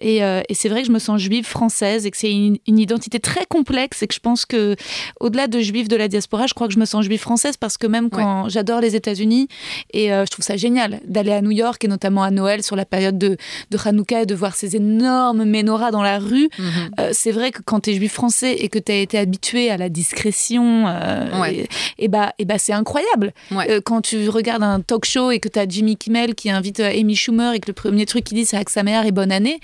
Et, 0.00 0.18
et 0.18 0.54
c'est 0.54 0.68
vrai 0.68 0.82
que 0.82 0.86
je 0.86 0.92
me 0.92 1.00
sens 1.00 1.20
juive 1.20 1.44
française, 1.44 2.06
et 2.06 2.10
que 2.10 2.16
c'est 2.16 2.32
une, 2.32 2.58
identité 2.66 3.18
très 3.18 3.44
complexe, 3.46 4.02
et 4.02 4.06
que 4.06 4.14
je 4.14 4.20
pense 4.20 4.46
que, 4.46 4.76
au-delà 5.20 5.46
de 5.46 5.58
juive 5.60 5.88
de 5.88 5.96
la 5.96 6.08
diaspora, 6.08 6.46
je 6.46 6.54
crois 6.54 6.68
que 6.68 6.74
je 6.74 6.78
me 6.78 6.84
sens 6.84 7.04
juive 7.04 7.20
française, 7.20 7.56
parce 7.56 7.76
que 7.76 7.86
même 7.86 8.08
quand 8.08 8.48
j'adore 8.48 8.80
les 8.80 8.96
États-Unis, 8.96 9.48
et 9.92 10.08
je 10.08 10.30
trouve 10.30 10.44
ça 10.44 10.56
génial 10.56 11.00
d'aller 11.04 11.32
à 11.32 11.42
New 11.42 11.50
York, 11.50 11.84
et 11.84 11.88
notamment 11.88 12.22
à 12.22 12.30
Noël, 12.30 12.62
sur 12.62 12.76
la 12.76 12.86
période 12.86 13.18
de, 13.18 13.36
de 13.70 13.78
Hanouka, 13.84 14.22
et 14.22 14.26
de 14.26 14.34
voir 14.34 14.54
ces 14.54 14.76
énormes 14.76 15.44
menorahs 15.44 15.90
dans 15.90 16.02
la 16.02 16.18
rue, 16.18 16.48
mhm. 16.58 16.90
c'est 17.12 17.32
vrai 17.32 17.50
que 17.50 17.60
quand 17.62 17.80
tu 17.80 17.90
es 17.90 17.94
juif 17.94 18.12
et 18.42 18.68
que 18.68 18.78
tu 18.78 18.92
as 18.92 18.96
été 18.96 19.18
habitué 19.18 19.70
à 19.70 19.76
la 19.76 19.88
discrétion, 19.88 20.86
euh, 20.86 21.64
et, 21.98 22.08
bah, 22.08 22.32
et 22.38 22.44
bah 22.44 22.58
c'est 22.58 22.72
incroyable. 22.72 23.32
Euh, 23.52 23.80
quand 23.84 24.00
tu 24.00 24.28
regardes 24.28 24.62
un 24.62 24.80
talk 24.80 25.04
show 25.04 25.30
et 25.30 25.40
que 25.40 25.48
tu 25.48 25.58
as 25.58 25.66
Jimmy 25.68 25.96
Kimmel 25.96 26.34
qui 26.34 26.50
invite 26.50 26.80
euh, 26.80 26.90
Amy 26.90 27.16
Schumer 27.16 27.54
et 27.54 27.60
que 27.60 27.68
le 27.68 27.72
premier 27.72 28.06
truc 28.06 28.24
qu'il 28.24 28.36
dit 28.36 28.44
c'est 28.44 28.62
que 28.64 28.70
sa 28.70 28.82
mère 28.82 29.06
et 29.06 29.12
bonne 29.12 29.32
année, 29.32 29.60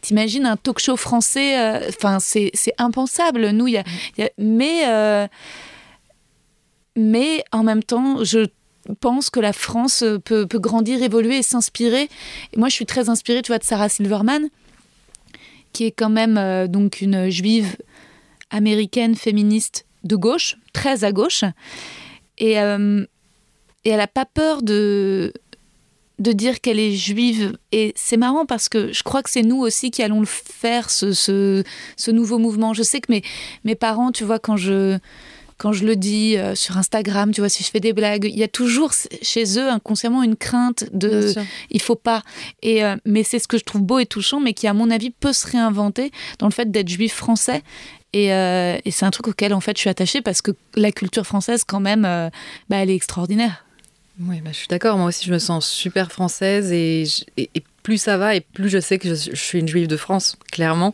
t'imagines 0.00 0.46
un 0.46 0.56
talk 0.56 0.78
show 0.78 0.96
français, 0.96 1.56
enfin 1.88 2.18
c'est 2.20 2.52
impensable. 2.78 3.50
Nous, 3.50 3.68
y 3.68 3.78
a, 3.78 3.84
mais, 4.38 5.28
mais 6.96 7.44
en 7.52 7.62
même 7.62 7.82
temps, 7.82 8.24
je 8.24 8.46
pense 9.00 9.30
que 9.30 9.40
la 9.40 9.52
France 9.52 10.04
peut, 10.24 10.46
peut 10.46 10.58
grandir, 10.58 11.02
évoluer 11.02 11.38
et 11.38 11.42
s'inspirer. 11.42 12.08
Moi, 12.56 12.68
je 12.68 12.74
suis 12.74 12.86
très 12.86 13.08
inspirée, 13.08 13.42
tu 13.42 13.48
vois, 13.48 13.58
de 13.58 13.64
Sarah 13.64 13.88
Silverman, 13.88 14.48
qui 15.72 15.84
est 15.84 15.90
quand 15.90 16.10
même 16.10 16.66
donc 16.68 17.00
une 17.00 17.28
juive 17.28 17.76
américaine 18.50 19.14
féministe 19.14 19.86
de 20.04 20.16
gauche, 20.16 20.56
très 20.72 21.04
à 21.04 21.12
gauche. 21.12 21.44
Et, 22.38 22.60
euh, 22.60 23.04
et 23.84 23.90
elle 23.90 23.98
n'a 23.98 24.06
pas 24.06 24.24
peur 24.26 24.62
de, 24.62 25.32
de 26.18 26.32
dire 26.32 26.60
qu'elle 26.60 26.78
est 26.78 26.92
juive. 26.92 27.56
Et 27.72 27.92
c'est 27.96 28.16
marrant 28.16 28.46
parce 28.46 28.68
que 28.68 28.92
je 28.92 29.02
crois 29.02 29.22
que 29.22 29.30
c'est 29.30 29.42
nous 29.42 29.58
aussi 29.58 29.90
qui 29.90 30.02
allons 30.02 30.20
le 30.20 30.26
faire, 30.26 30.90
ce, 30.90 31.12
ce, 31.12 31.62
ce, 31.96 32.10
nouveau 32.10 32.38
mouvement. 32.38 32.74
Je 32.74 32.82
sais 32.82 33.00
que 33.00 33.10
mes, 33.10 33.22
mes 33.64 33.74
parents, 33.74 34.12
tu 34.12 34.24
vois, 34.24 34.38
quand 34.38 34.56
je 34.56 34.98
quand 35.58 35.72
je 35.72 35.84
le 35.84 35.96
dis 35.96 36.36
euh, 36.36 36.54
sur 36.54 36.78
Instagram, 36.78 37.32
tu 37.32 37.40
vois, 37.40 37.48
si 37.48 37.64
je 37.64 37.70
fais 37.70 37.80
des 37.80 37.92
blagues, 37.92 38.24
il 38.24 38.38
y 38.38 38.44
a 38.44 38.48
toujours 38.48 38.92
chez 39.22 39.58
eux 39.58 39.68
inconsciemment 39.68 40.22
une 40.22 40.36
crainte 40.36 40.84
de 40.92 41.34
il 41.70 41.82
faut 41.82 41.96
pas. 41.96 42.22
Et 42.62 42.84
euh, 42.84 42.94
mais 43.04 43.24
c'est 43.24 43.40
ce 43.40 43.48
que 43.48 43.58
je 43.58 43.64
trouve 43.64 43.82
beau 43.82 43.98
et 43.98 44.06
touchant, 44.06 44.38
mais 44.38 44.54
qui 44.54 44.68
à 44.68 44.72
mon 44.72 44.88
avis 44.88 45.10
peut 45.10 45.32
se 45.32 45.48
réinventer 45.48 46.12
dans 46.38 46.46
le 46.46 46.52
fait 46.52 46.70
d'être 46.70 46.88
juif 46.88 47.12
français. 47.12 47.62
Et, 48.12 48.32
euh, 48.32 48.78
et 48.84 48.90
c'est 48.90 49.04
un 49.04 49.10
truc 49.10 49.28
auquel 49.28 49.52
en 49.52 49.60
fait 49.60 49.76
je 49.76 49.80
suis 49.80 49.90
attachée 49.90 50.22
parce 50.22 50.40
que 50.40 50.52
la 50.74 50.92
culture 50.92 51.26
française 51.26 51.64
quand 51.66 51.80
même, 51.80 52.02
bah, 52.02 52.76
elle 52.76 52.90
est 52.90 52.96
extraordinaire. 52.96 53.64
Oui, 54.20 54.40
bah, 54.40 54.50
je 54.52 54.58
suis 54.58 54.68
d'accord. 54.68 54.96
Moi 54.96 55.06
aussi, 55.06 55.26
je 55.26 55.32
me 55.32 55.38
sens 55.38 55.68
super 55.68 56.10
française 56.10 56.72
et, 56.72 57.04
plus 57.82 57.98
ça 57.98 58.18
va 58.18 58.34
et 58.34 58.40
plus 58.40 58.68
je 58.68 58.80
sais 58.80 58.98
que 58.98 59.14
je, 59.14 59.34
suis 59.34 59.60
une 59.60 59.68
juive 59.68 59.86
de 59.86 59.96
France, 59.96 60.36
clairement. 60.50 60.92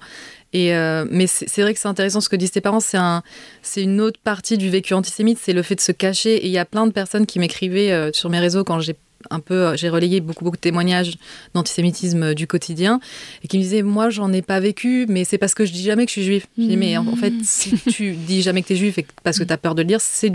Et 0.52 0.74
euh, 0.74 1.04
mais 1.10 1.26
c'est 1.26 1.62
vrai 1.62 1.74
que 1.74 1.80
c'est 1.80 1.88
intéressant 1.88 2.20
ce 2.20 2.28
que 2.28 2.36
disent 2.36 2.52
tes 2.52 2.60
parents. 2.60 2.80
C'est 2.80 2.98
un, 2.98 3.22
c'est 3.62 3.82
une 3.82 4.00
autre 4.00 4.20
partie 4.22 4.56
du 4.56 4.70
vécu 4.70 4.94
antisémite, 4.94 5.38
c'est 5.42 5.52
le 5.52 5.62
fait 5.62 5.74
de 5.74 5.80
se 5.80 5.90
cacher. 5.90 6.36
Et 6.36 6.46
il 6.46 6.52
y 6.52 6.58
a 6.58 6.64
plein 6.64 6.86
de 6.86 6.92
personnes 6.92 7.26
qui 7.26 7.38
m'écrivaient 7.40 7.90
euh, 7.90 8.12
sur 8.12 8.30
mes 8.30 8.38
réseaux 8.38 8.62
quand 8.62 8.78
j'ai 8.78 8.94
un 9.30 9.40
peu, 9.40 9.54
euh, 9.54 9.76
j'ai 9.76 9.88
relayé 9.88 10.20
beaucoup, 10.20 10.44
beaucoup 10.44 10.56
de 10.56 10.60
témoignages 10.60 11.16
d'antisémitisme 11.54 12.34
du 12.34 12.46
quotidien 12.46 13.00
et 13.42 13.48
qui 13.48 13.58
me 13.58 13.62
disaient, 13.62 13.82
moi, 13.82 14.10
j'en 14.10 14.32
ai 14.32 14.42
pas 14.42 14.60
vécu, 14.60 15.06
mais 15.08 15.24
c'est 15.24 15.38
parce 15.38 15.54
que 15.54 15.64
je 15.64 15.72
dis 15.72 15.82
jamais 15.82 16.04
que 16.06 16.10
je 16.10 16.14
suis 16.14 16.24
juif. 16.24 16.46
Je 16.58 16.64
dis, 16.64 16.76
mais 16.76 16.96
en, 16.96 17.16
fait, 17.16 17.30
mmh. 17.30 17.42
si 17.42 17.76
tu 17.90 18.12
dis 18.26 18.42
jamais 18.42 18.62
que 18.62 18.68
tu 18.68 18.72
es 18.74 18.76
juif 18.76 18.98
et 18.98 19.06
parce 19.22 19.38
que 19.38 19.44
tu 19.44 19.52
as 19.52 19.58
peur 19.58 19.74
de 19.74 19.82
le 19.82 19.88
dire, 19.88 20.00
c'est, 20.00 20.32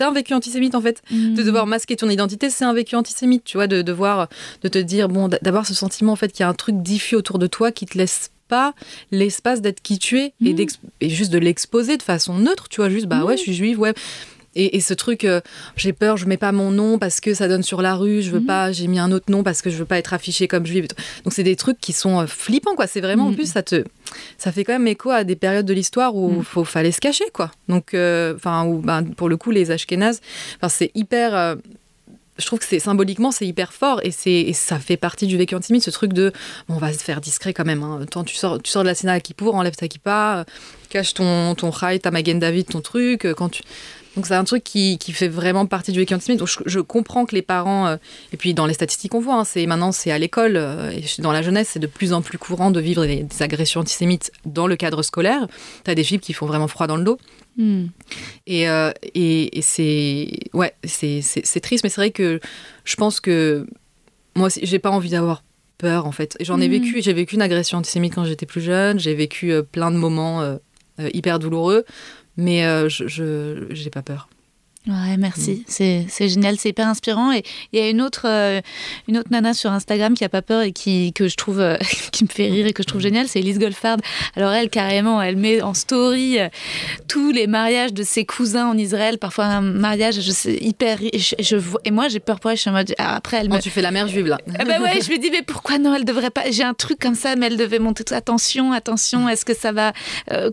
un 0.00 0.12
vécu 0.12 0.34
antisémite, 0.34 0.74
en 0.74 0.80
fait. 0.80 1.02
De 1.10 1.16
mmh. 1.16 1.44
devoir 1.44 1.66
masquer 1.66 1.96
ton 1.96 2.08
identité, 2.08 2.50
c'est 2.50 2.64
un 2.64 2.74
vécu 2.74 2.96
antisémite, 2.96 3.44
tu 3.44 3.56
vois, 3.56 3.66
de 3.66 3.82
devoir, 3.82 4.28
de 4.62 4.68
te 4.68 4.78
dire, 4.78 5.08
bon, 5.08 5.28
d'avoir 5.28 5.66
ce 5.66 5.74
sentiment, 5.74 6.12
en 6.12 6.16
fait, 6.16 6.32
qu'il 6.32 6.40
y 6.40 6.44
a 6.44 6.48
un 6.48 6.54
truc 6.54 6.82
diffus 6.82 7.16
autour 7.16 7.38
de 7.38 7.46
toi 7.46 7.72
qui 7.72 7.86
te 7.86 7.98
laisse 7.98 8.30
pas 8.48 8.74
l'espace 9.10 9.62
d'être 9.62 9.80
qui 9.80 9.98
tu 9.98 10.18
es 10.18 10.34
et, 10.44 10.52
mmh. 10.52 10.66
et, 11.00 11.08
juste 11.08 11.32
de 11.32 11.38
l'exposer 11.38 11.96
de 11.96 12.02
façon 12.02 12.38
neutre, 12.38 12.68
tu 12.68 12.80
vois, 12.80 12.90
juste 12.90 13.06
bah 13.06 13.24
ouais, 13.24 13.36
je 13.36 13.42
suis 13.42 13.54
juive, 13.54 13.80
ouais. 13.80 13.94
Et, 14.56 14.80
ce 14.80 14.94
truc, 14.94 15.24
euh, 15.24 15.40
j'ai 15.76 15.92
peur, 15.92 16.16
je 16.16 16.26
mets 16.26 16.36
pas 16.36 16.52
mon 16.52 16.70
nom 16.70 16.98
parce 16.98 17.20
que 17.20 17.34
ça 17.34 17.48
donne 17.48 17.62
sur 17.62 17.82
la 17.82 17.96
rue, 17.96 18.22
je 18.22 18.30
veux 18.30 18.40
mmh. 18.40 18.46
pas, 18.46 18.72
j'ai 18.72 18.86
mis 18.86 18.98
un 18.98 19.10
autre 19.12 19.30
nom 19.30 19.42
parce 19.42 19.62
que 19.62 19.70
je 19.70 19.76
veux 19.76 19.84
pas 19.84 19.98
être 19.98 20.12
affichée 20.12 20.48
comme 20.48 20.66
juive. 20.66 20.86
Donc 21.24 21.32
c'est 21.32 21.42
des 21.42 21.56
trucs 21.56 21.80
qui 21.80 21.92
sont 21.92 22.20
euh, 22.20 22.26
flippants, 22.26 22.74
quoi. 22.74 22.86
C'est 22.86 23.00
vraiment, 23.00 23.28
en 23.28 23.32
plus, 23.32 23.50
ça 23.50 23.62
te, 23.62 23.84
ça 24.38 24.52
fait 24.52 24.64
quand 24.64 24.74
même 24.74 24.86
écho 24.86 25.10
à 25.10 25.24
des 25.24 25.36
périodes 25.36 25.66
de 25.66 25.74
l'histoire 25.74 26.14
où 26.14 26.44
il 26.56 26.64
fallait 26.64 26.92
se 26.92 27.00
cacher, 27.00 27.24
quoi. 27.32 27.50
Donc, 27.68 27.94
euh, 27.94 28.34
enfin, 28.36 28.66
bah, 28.82 29.02
pour 29.16 29.28
le 29.28 29.36
coup, 29.36 29.50
les 29.50 29.70
Ashkénazes, 29.70 30.20
c'est 30.68 30.90
hyper 30.94 31.56
je 32.38 32.46
trouve 32.46 32.58
que 32.58 32.64
c'est 32.64 32.78
symboliquement 32.78 33.30
c'est 33.30 33.46
hyper 33.46 33.72
fort 33.72 34.00
et 34.02 34.10
c'est 34.10 34.52
ça 34.52 34.78
fait 34.78 34.96
partie 34.96 35.26
du 35.26 35.36
vécu 35.36 35.54
antisémite 35.54 35.84
ce 35.84 35.90
truc 35.90 36.12
de 36.12 36.32
on 36.68 36.78
va 36.78 36.92
se 36.92 36.98
faire 36.98 37.20
discret 37.20 37.52
quand 37.52 37.64
même 37.64 37.82
hein. 37.82 38.00
Tant 38.10 38.24
tu 38.24 38.34
sors 38.34 38.60
tu 38.60 38.70
sors 38.70 38.82
de 38.82 38.88
la 38.88 38.94
Sénat 38.94 39.20
qui 39.20 39.34
pour 39.34 39.54
enlève 39.54 39.76
ta 39.76 39.86
kippa 39.86 40.44
cache 40.90 41.14
ton 41.14 41.54
ton 41.54 41.70
rail 41.70 42.00
ta 42.00 42.10
Magen 42.10 42.38
David 42.38 42.66
ton 42.66 42.80
truc 42.80 43.26
quand 43.36 43.50
tu 43.50 43.62
donc 44.16 44.26
c'est 44.26 44.34
un 44.34 44.44
truc 44.44 44.64
qui, 44.64 44.98
qui, 44.98 45.12
fait 45.12 45.28
vraiment 45.28 45.66
partie 45.66 45.92
du 45.92 45.98
vécu 45.98 46.14
antisémite. 46.14 46.40
Donc 46.40 46.48
je, 46.66 46.80
comprends 46.80 47.26
que 47.26 47.34
les 47.34 47.42
parents, 47.42 47.86
euh, 47.86 47.96
et 48.32 48.36
puis 48.36 48.54
dans 48.54 48.66
les 48.66 48.74
statistiques 48.74 49.14
on 49.14 49.20
voit, 49.20 49.36
hein, 49.36 49.44
c'est 49.44 49.66
maintenant 49.66 49.92
c'est 49.92 50.10
à 50.10 50.18
l'école, 50.18 50.56
et 50.92 51.04
dans 51.18 51.32
la 51.32 51.42
jeunesse 51.42 51.70
c'est 51.72 51.80
de 51.80 51.86
plus 51.86 52.12
en 52.12 52.22
plus 52.22 52.38
courant 52.38 52.70
de 52.70 52.80
vivre 52.80 53.06
des, 53.06 53.22
des 53.24 53.42
agressions 53.42 53.80
antisémites 53.80 54.32
dans 54.44 54.66
le 54.66 54.76
cadre 54.76 55.02
scolaire. 55.02 55.46
Tu 55.84 55.90
as 55.90 55.94
des 55.94 56.04
filles 56.04 56.20
qui 56.20 56.32
font 56.32 56.46
vraiment 56.46 56.68
froid 56.68 56.86
dans 56.86 56.96
le 56.96 57.04
dos. 57.04 57.18
Hmm. 57.56 57.86
Euh, 58.50 58.92
et, 59.14 59.58
et, 59.58 59.62
c'est 59.62 60.28
ouais, 60.52 60.74
c'est 60.84 61.60
triste, 61.60 61.84
mais 61.84 61.90
c'est 61.90 62.00
vrai 62.00 62.10
que 62.10 62.40
je 62.84 62.96
pense 62.96 63.20
que 63.20 63.66
moi, 64.34 64.48
j'ai 64.60 64.78
pas 64.80 64.90
envie 64.90 65.10
d'avoir 65.10 65.44
peur 65.78 66.06
en 66.06 66.12
fait. 66.12 66.36
J'en 66.40 66.60
ai 66.60 66.68
hmm. 66.68 66.72
vécu, 66.72 67.02
j'ai 67.02 67.12
vécu 67.12 67.36
une 67.36 67.42
agression 67.42 67.78
antisémite 67.78 68.14
quand 68.14 68.24
j'étais 68.24 68.46
plus 68.46 68.60
jeune. 68.60 68.98
J'ai 68.98 69.14
vécu 69.14 69.52
euh, 69.52 69.62
plein 69.62 69.90
de 69.90 69.96
moments 69.96 70.42
euh, 70.42 70.56
hyper 71.12 71.38
douloureux, 71.38 71.84
mais 72.36 72.88
je 72.88 73.66
j'ai 73.70 73.90
pas 73.90 74.02
peur. 74.02 74.28
Ouais, 74.86 75.16
merci. 75.16 75.64
Mm. 75.66 76.04
C'est 76.08 76.28
génial, 76.28 76.58
c'est 76.58 76.68
hyper 76.68 76.86
inspirant. 76.86 77.32
Et 77.32 77.42
il 77.72 77.78
y 77.78 77.82
a 77.82 77.88
une 77.88 78.02
autre, 78.02 78.26
euh, 78.26 78.60
une 79.08 79.16
autre 79.16 79.30
nana 79.30 79.54
sur 79.54 79.72
Instagram 79.72 80.12
qui 80.12 80.24
a 80.24 80.28
pas 80.28 80.42
peur 80.42 80.60
et 80.60 80.72
qui, 80.72 81.14
que 81.14 81.26
je 81.26 81.36
trouve, 81.36 81.60
euh, 81.60 81.78
qui 82.12 82.24
me 82.24 82.28
fait 82.28 82.48
rire 82.50 82.66
et 82.66 82.74
que 82.74 82.82
je 82.82 82.88
trouve 82.88 83.00
génial, 83.00 83.26
c'est 83.26 83.38
Elise 83.38 83.58
Goldfard. 83.58 83.96
Alors 84.36 84.52
elle, 84.52 84.68
carrément, 84.68 85.22
elle 85.22 85.36
met 85.36 85.62
en 85.62 85.72
story 85.72 86.38
euh, 86.38 86.48
tous 87.08 87.32
les 87.32 87.46
mariages 87.46 87.94
de 87.94 88.02
ses 88.02 88.26
cousins 88.26 88.66
en 88.66 88.76
Israël. 88.76 89.16
Parfois 89.16 89.46
un 89.46 89.62
mariage, 89.62 90.20
je 90.20 90.30
sais, 90.30 90.58
hyper. 90.60 90.98
Je, 91.14 91.34
je 91.38 91.56
et 91.86 91.90
moi, 91.90 92.08
j'ai 92.08 92.20
peur 92.20 92.38
pour 92.38 92.50
elle. 92.50 92.58
Je 92.58 92.62
suis 92.62 92.70
en 92.70 92.74
mode. 92.74 92.94
Ah, 92.98 93.16
après, 93.16 93.38
elle 93.38 93.48
me... 93.48 93.58
tu 93.60 93.70
fais 93.70 93.82
la 93.82 93.90
mère 93.90 94.06
juive 94.08 94.26
là. 94.26 94.38
Ah 94.58 94.64
bah 94.66 94.80
ouais, 94.82 95.00
je 95.00 95.10
me 95.10 95.18
dis 95.18 95.30
mais 95.30 95.42
pourquoi 95.42 95.78
non, 95.78 95.94
elle 95.94 96.04
devrait 96.04 96.30
pas. 96.30 96.50
J'ai 96.50 96.62
un 96.62 96.74
truc 96.74 96.98
comme 96.98 97.14
ça, 97.14 97.36
mais 97.36 97.46
elle 97.46 97.56
devait 97.56 97.78
monter. 97.78 98.04
Attention, 98.14 98.72
attention. 98.72 99.30
Est-ce 99.30 99.46
que 99.46 99.54
ça 99.54 99.72
va 99.72 99.94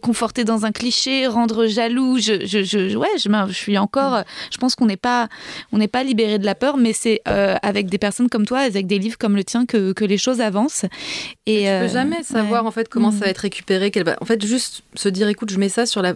conforter 0.02 0.46
dans 0.46 0.66
un 0.66 0.72
cliché, 0.72 1.28
rendre 1.28 1.68
jaloux 1.68 2.18
je, 2.18 2.46
je, 2.46 2.64
je, 2.64 2.96
ouais, 2.96 3.08
je, 3.18 3.30
je 3.50 3.54
suis 3.54 3.78
encore 3.78 4.21
peur. 4.24 4.34
Je 4.52 4.58
pense 4.58 4.76
qu'on 4.76 4.86
n'est 4.86 4.98
pas, 4.98 5.30
on 5.72 5.78
n'est 5.78 5.88
pas 5.88 6.04
libéré 6.04 6.40
de 6.40 6.46
la 6.46 6.56
peur, 6.56 6.78
mais 6.78 6.94
c'est 6.94 7.22
euh, 7.28 7.56
avec 7.62 7.88
des 7.88 7.98
personnes 7.98 8.30
comme 8.30 8.46
toi, 8.46 8.60
avec 8.60 8.88
des 8.88 9.00
livres 9.00 9.18
comme 9.18 9.36
le 9.36 9.44
tien, 9.44 9.66
que, 9.66 9.94
que 9.94 10.06
les 10.06 10.18
choses 10.18 10.42
avancent. 10.42 10.86
Et 11.46 11.66
tu 11.66 11.88
peux 11.88 11.94
jamais 11.94 12.24
savoir 12.24 12.66
en 12.66 12.72
fait 12.72 12.90
comment 12.90 13.12
ça 13.12 13.20
va 13.20 13.28
mm. 13.28 13.30
être 13.30 13.38
récupéré. 13.40 13.92
Va... 14.04 14.18
En 14.22 14.26
fait, 14.26 14.46
juste 14.46 14.84
se 14.96 15.10
dire, 15.10 15.28
écoute, 15.28 15.52
je 15.52 15.58
mets 15.58 15.70
ça 15.70 15.86
sur 15.86 16.02
la 16.02 16.14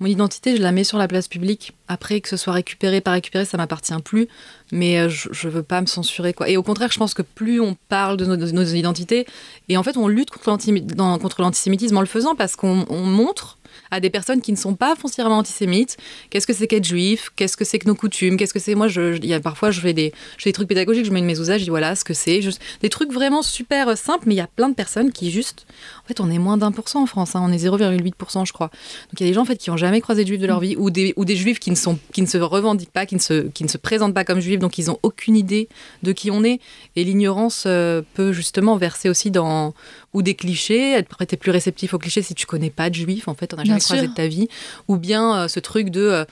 mon 0.00 0.06
identité, 0.06 0.56
je 0.56 0.62
la 0.62 0.72
mets 0.72 0.84
sur 0.84 0.98
la 0.98 1.08
place 1.08 1.28
publique. 1.28 1.72
Après, 1.88 2.20
que 2.20 2.28
ce 2.28 2.36
soit 2.36 2.52
récupéré, 2.52 3.00
pas 3.00 3.12
récupéré, 3.12 3.44
ça 3.44 3.56
m'appartient 3.56 3.94
plus. 4.04 4.28
Mais 4.70 4.98
euh, 4.98 5.08
je, 5.08 5.28
je 5.32 5.48
veux 5.48 5.62
pas 5.62 5.80
me 5.80 5.86
censurer. 5.86 6.32
Quoi. 6.32 6.48
Et 6.48 6.56
au 6.56 6.62
contraire, 6.62 6.90
je 6.92 6.98
pense 6.98 7.14
que 7.14 7.22
plus 7.22 7.60
on 7.60 7.76
parle 7.88 8.16
de 8.16 8.24
nos, 8.24 8.64
identités, 8.64 9.26
et 9.68 9.76
en 9.76 9.82
fait, 9.82 9.96
on 9.96 10.08
lutte 10.08 10.30
contre 10.30 11.40
l'antisémitisme 11.40 11.96
en 11.96 12.00
le 12.00 12.06
faisant 12.06 12.34
parce 12.34 12.56
qu'on 12.56 12.84
montre 12.90 13.57
à 13.90 14.00
des 14.00 14.10
personnes 14.10 14.40
qui 14.40 14.52
ne 14.52 14.56
sont 14.56 14.74
pas 14.74 14.96
foncièrement 14.96 15.38
antisémites. 15.38 15.96
Qu'est-ce 16.30 16.46
que 16.46 16.52
c'est 16.52 16.66
qu'être 16.66 16.84
juif? 16.84 17.30
Qu'est-ce 17.36 17.56
que 17.56 17.64
c'est 17.64 17.78
que 17.78 17.86
nos 17.86 17.94
coutumes? 17.94 18.36
Qu'est-ce 18.36 18.54
que 18.54 18.58
c'est? 18.58 18.74
Moi, 18.74 18.88
je, 18.88 19.24
y 19.24 19.34
a, 19.34 19.40
parfois, 19.40 19.70
je 19.70 19.80
fais, 19.80 19.92
des, 19.92 20.12
trucs 20.52 20.68
pédagogiques, 20.68 21.04
je 21.04 21.12
mets 21.12 21.20
une 21.20 21.26
mésousa, 21.26 21.58
je 21.58 21.64
dis 21.64 21.70
voilà 21.70 21.94
ce 21.94 22.04
que 22.04 22.14
c'est. 22.14 22.40
Des 22.80 22.88
trucs 22.88 23.12
vraiment 23.12 23.42
super 23.42 23.96
simples, 23.96 24.24
mais 24.26 24.34
il 24.34 24.38
y 24.38 24.42
a 24.42 24.46
plein 24.46 24.68
de 24.68 24.74
personnes 24.74 25.12
qui 25.12 25.28
juste. 25.30 25.66
En 26.04 26.08
fait, 26.08 26.20
on 26.20 26.30
est 26.30 26.38
moins 26.38 26.56
d'un 26.56 26.72
pour 26.72 26.88
cent 26.88 27.02
en 27.02 27.06
France, 27.06 27.34
hein, 27.34 27.42
on 27.44 27.52
est 27.52 27.64
0,8%, 27.64 28.46
je 28.46 28.52
crois. 28.52 28.68
Donc 28.68 29.20
il 29.20 29.24
y 29.24 29.26
a 29.26 29.30
des 29.30 29.34
gens 29.34 29.42
en 29.42 29.44
fait, 29.44 29.56
qui 29.56 29.70
n'ont 29.70 29.76
jamais 29.76 30.00
croisé 30.00 30.22
de 30.22 30.28
juifs 30.28 30.40
de 30.40 30.46
leur 30.46 30.60
vie, 30.60 30.76
ou 30.76 30.90
des, 30.90 31.36
juifs 31.36 31.58
qui 31.58 31.70
ne, 31.70 31.76
sont, 31.76 31.98
qui 32.12 32.22
ne 32.22 32.26
se 32.26 32.38
revendiquent 32.38 32.92
pas, 32.92 33.06
qui 33.06 33.14
ne, 33.14 33.20
se, 33.20 33.48
qui 33.48 33.64
ne 33.64 33.68
se 33.68 33.78
présentent 33.78 34.14
pas 34.14 34.24
comme 34.24 34.40
juifs, 34.40 34.58
donc 34.58 34.78
ils 34.78 34.86
n'ont 34.86 34.98
aucune 35.02 35.36
idée 35.36 35.68
de 36.02 36.12
qui 36.12 36.30
on 36.30 36.44
est. 36.44 36.60
Et 36.96 37.04
l'ignorance 37.04 37.64
euh, 37.66 38.02
peut 38.14 38.32
justement 38.32 38.76
verser 38.76 39.08
aussi 39.08 39.30
dans. 39.30 39.74
Ou 40.12 40.22
des 40.22 40.34
clichés, 40.34 40.92
être 40.92 41.36
plus 41.36 41.50
réceptif 41.50 41.94
aux 41.94 41.98
clichés 41.98 42.22
si 42.22 42.34
tu 42.34 42.46
connais 42.46 42.70
pas 42.70 42.90
de 42.90 42.94
juifs, 42.94 43.28
en 43.28 43.34
fait, 43.34 43.52
on 43.52 43.56
n'a 43.56 43.64
jamais 43.64 43.80
croisé 43.80 44.08
de 44.08 44.14
ta 44.14 44.26
vie. 44.26 44.48
Ou 44.88 44.96
bien 44.96 45.36
euh, 45.36 45.48
ce 45.48 45.60
truc 45.60 45.90
de. 45.90 46.00
Euh, 46.00 46.24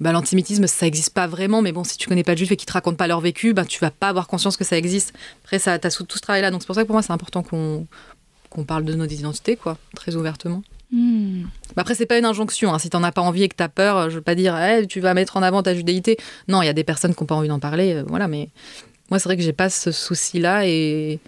bah, 0.00 0.12
l'antisémitisme, 0.12 0.66
ça 0.66 0.86
n'existe 0.86 1.12
pas 1.12 1.26
vraiment, 1.26 1.60
mais 1.60 1.72
bon, 1.72 1.84
si 1.84 1.98
tu 1.98 2.08
connais 2.08 2.24
pas 2.24 2.32
de 2.32 2.38
juifs 2.38 2.50
et 2.50 2.56
qu'ils 2.56 2.66
te 2.66 2.72
racontent 2.72 2.96
pas 2.96 3.06
leur 3.06 3.20
vécu, 3.20 3.52
bah, 3.52 3.66
tu 3.66 3.78
vas 3.80 3.90
pas 3.90 4.08
avoir 4.08 4.28
conscience 4.28 4.56
que 4.56 4.64
ça 4.64 4.78
existe. 4.78 5.12
Après, 5.44 5.58
ça, 5.58 5.78
tu 5.78 5.86
as 5.86 5.90
tout 5.90 6.06
ce 6.16 6.22
travail-là. 6.22 6.50
Donc, 6.50 6.62
c'est 6.62 6.66
pour 6.66 6.74
ça 6.74 6.82
que 6.82 6.86
pour 6.86 6.94
moi, 6.94 7.02
c'est 7.02 7.12
important 7.12 7.42
qu'on 7.42 7.86
qu'on 8.48 8.64
parle 8.64 8.84
de 8.84 8.94
nos 8.94 9.04
identités, 9.04 9.54
quoi, 9.54 9.78
très 9.94 10.16
ouvertement. 10.16 10.62
Hmm. 10.90 11.44
Après, 11.76 11.94
c'est 11.94 12.06
pas 12.06 12.18
une 12.18 12.24
injonction. 12.24 12.74
Hein. 12.74 12.80
Si 12.80 12.90
t'en 12.90 13.04
as 13.04 13.12
pas 13.12 13.20
envie 13.20 13.44
et 13.44 13.48
que 13.48 13.54
t'as 13.54 13.68
peur, 13.68 14.10
je 14.10 14.16
veux 14.16 14.22
pas 14.22 14.34
dire 14.34 14.56
hey, 14.56 14.88
tu 14.88 14.98
vas 14.98 15.14
mettre 15.14 15.36
en 15.36 15.42
avant 15.42 15.62
ta 15.62 15.72
judéité. 15.72 16.16
Non, 16.48 16.62
il 16.62 16.66
y 16.66 16.68
a 16.68 16.72
des 16.72 16.82
personnes 16.82 17.14
qui 17.14 17.22
n'ont 17.22 17.28
pas 17.28 17.36
envie 17.36 17.48
d'en 17.48 17.60
parler, 17.60 17.94
euh, 17.94 18.04
voilà. 18.08 18.26
Mais 18.26 18.48
moi, 19.08 19.20
c'est 19.20 19.28
vrai 19.28 19.36
que 19.36 19.42
j'ai 19.42 19.52
pas 19.52 19.70
ce 19.70 19.92
souci-là 19.92 20.66
et 20.66 21.20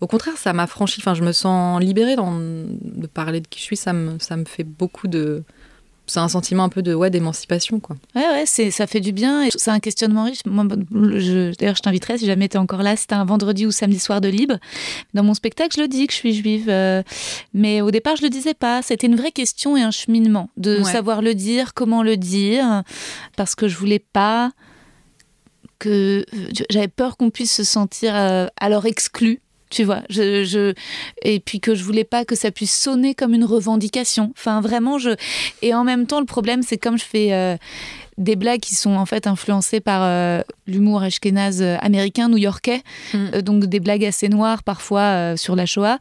au 0.00 0.06
contraire, 0.06 0.36
ça 0.36 0.52
m'a 0.52 0.66
franchi. 0.66 1.00
Enfin, 1.00 1.14
je 1.14 1.22
me 1.22 1.32
sens 1.32 1.80
libérée 1.80 2.16
dans, 2.16 2.38
de 2.38 3.06
parler 3.06 3.40
de 3.40 3.46
qui 3.48 3.58
je 3.58 3.64
suis. 3.64 3.76
Ça 3.76 3.92
me, 3.92 4.18
ça 4.18 4.36
me 4.36 4.44
fait 4.44 4.64
beaucoup 4.64 5.08
de, 5.08 5.44
c'est 6.08 6.20
un 6.20 6.28
sentiment 6.28 6.64
un 6.64 6.68
peu 6.68 6.82
de 6.82 6.94
ouais 6.94 7.10
d'émancipation 7.10 7.80
quoi. 7.80 7.96
Ouais 8.14 8.26
ouais, 8.28 8.44
c'est 8.46 8.70
ça 8.70 8.86
fait 8.86 9.00
du 9.00 9.12
bien 9.12 9.44
et 9.44 9.50
c'est 9.54 9.70
un 9.70 9.78
questionnement 9.78 10.24
riche. 10.24 10.40
Moi 10.46 10.64
d'ailleurs 10.66 11.76
je 11.76 11.82
t'inviterais 11.82 12.18
si 12.18 12.26
jamais 12.26 12.48
tu 12.48 12.56
es 12.56 12.60
encore 12.60 12.82
là, 12.82 12.96
c'était 12.96 13.14
un 13.14 13.24
vendredi 13.24 13.66
ou 13.66 13.70
samedi 13.70 13.98
soir 13.98 14.20
de 14.20 14.28
libre. 14.28 14.56
Dans 15.14 15.22
mon 15.22 15.34
spectacle, 15.34 15.76
je 15.76 15.82
le 15.82 15.88
dis 15.88 16.06
que 16.06 16.12
je 16.12 16.18
suis 16.18 16.34
juive 16.34 16.68
euh, 16.68 17.02
mais 17.54 17.80
au 17.80 17.90
départ, 17.90 18.16
je 18.16 18.22
le 18.22 18.30
disais 18.30 18.54
pas, 18.54 18.82
c'était 18.82 19.06
une 19.06 19.16
vraie 19.16 19.32
question 19.32 19.76
et 19.76 19.82
un 19.82 19.90
cheminement 19.90 20.50
de 20.56 20.82
savoir 20.82 21.22
le 21.22 21.34
dire, 21.34 21.74
comment 21.74 22.02
le 22.02 22.16
dire 22.16 22.82
parce 23.36 23.54
que 23.54 23.68
je 23.68 23.76
voulais 23.76 23.98
pas 24.00 24.50
que 25.78 26.24
j'avais 26.70 26.88
peur 26.88 27.16
qu'on 27.16 27.30
puisse 27.30 27.54
se 27.54 27.64
sentir 27.64 28.16
euh, 28.16 28.46
alors 28.58 28.86
exclu 28.86 29.40
tu 29.70 29.84
vois. 29.84 30.02
Je, 30.08 30.44
je, 30.44 30.74
et 31.22 31.40
puis 31.40 31.60
que 31.60 31.74
je 31.74 31.84
voulais 31.84 32.04
pas 32.04 32.24
que 32.24 32.34
ça 32.34 32.50
puisse 32.50 32.76
sonner 32.76 33.14
comme 33.14 33.34
une 33.34 33.44
revendication. 33.44 34.32
Enfin, 34.36 34.60
vraiment, 34.60 34.98
je. 34.98 35.10
Et 35.62 35.74
en 35.74 35.84
même 35.84 36.06
temps, 36.06 36.20
le 36.20 36.26
problème, 36.26 36.62
c'est 36.62 36.78
comme 36.78 36.98
je 36.98 37.04
fais. 37.04 37.32
Euh, 37.32 37.56
des 38.18 38.36
blagues 38.36 38.60
qui 38.60 38.74
sont 38.74 38.96
en 38.96 39.06
fait 39.06 39.26
influencées 39.26 39.80
par 39.80 40.02
euh, 40.02 40.42
l'humour 40.66 41.02
ashkénaze 41.02 41.62
euh, 41.62 41.76
américain, 41.80 42.28
new-yorkais, 42.28 42.82
mm. 43.14 43.16
euh, 43.34 43.42
donc 43.42 43.64
des 43.66 43.80
blagues 43.80 44.04
assez 44.04 44.28
noires 44.28 44.62
parfois 44.64 45.36
sur 45.36 45.56
la 45.56 45.66
Shoah. 45.66 45.98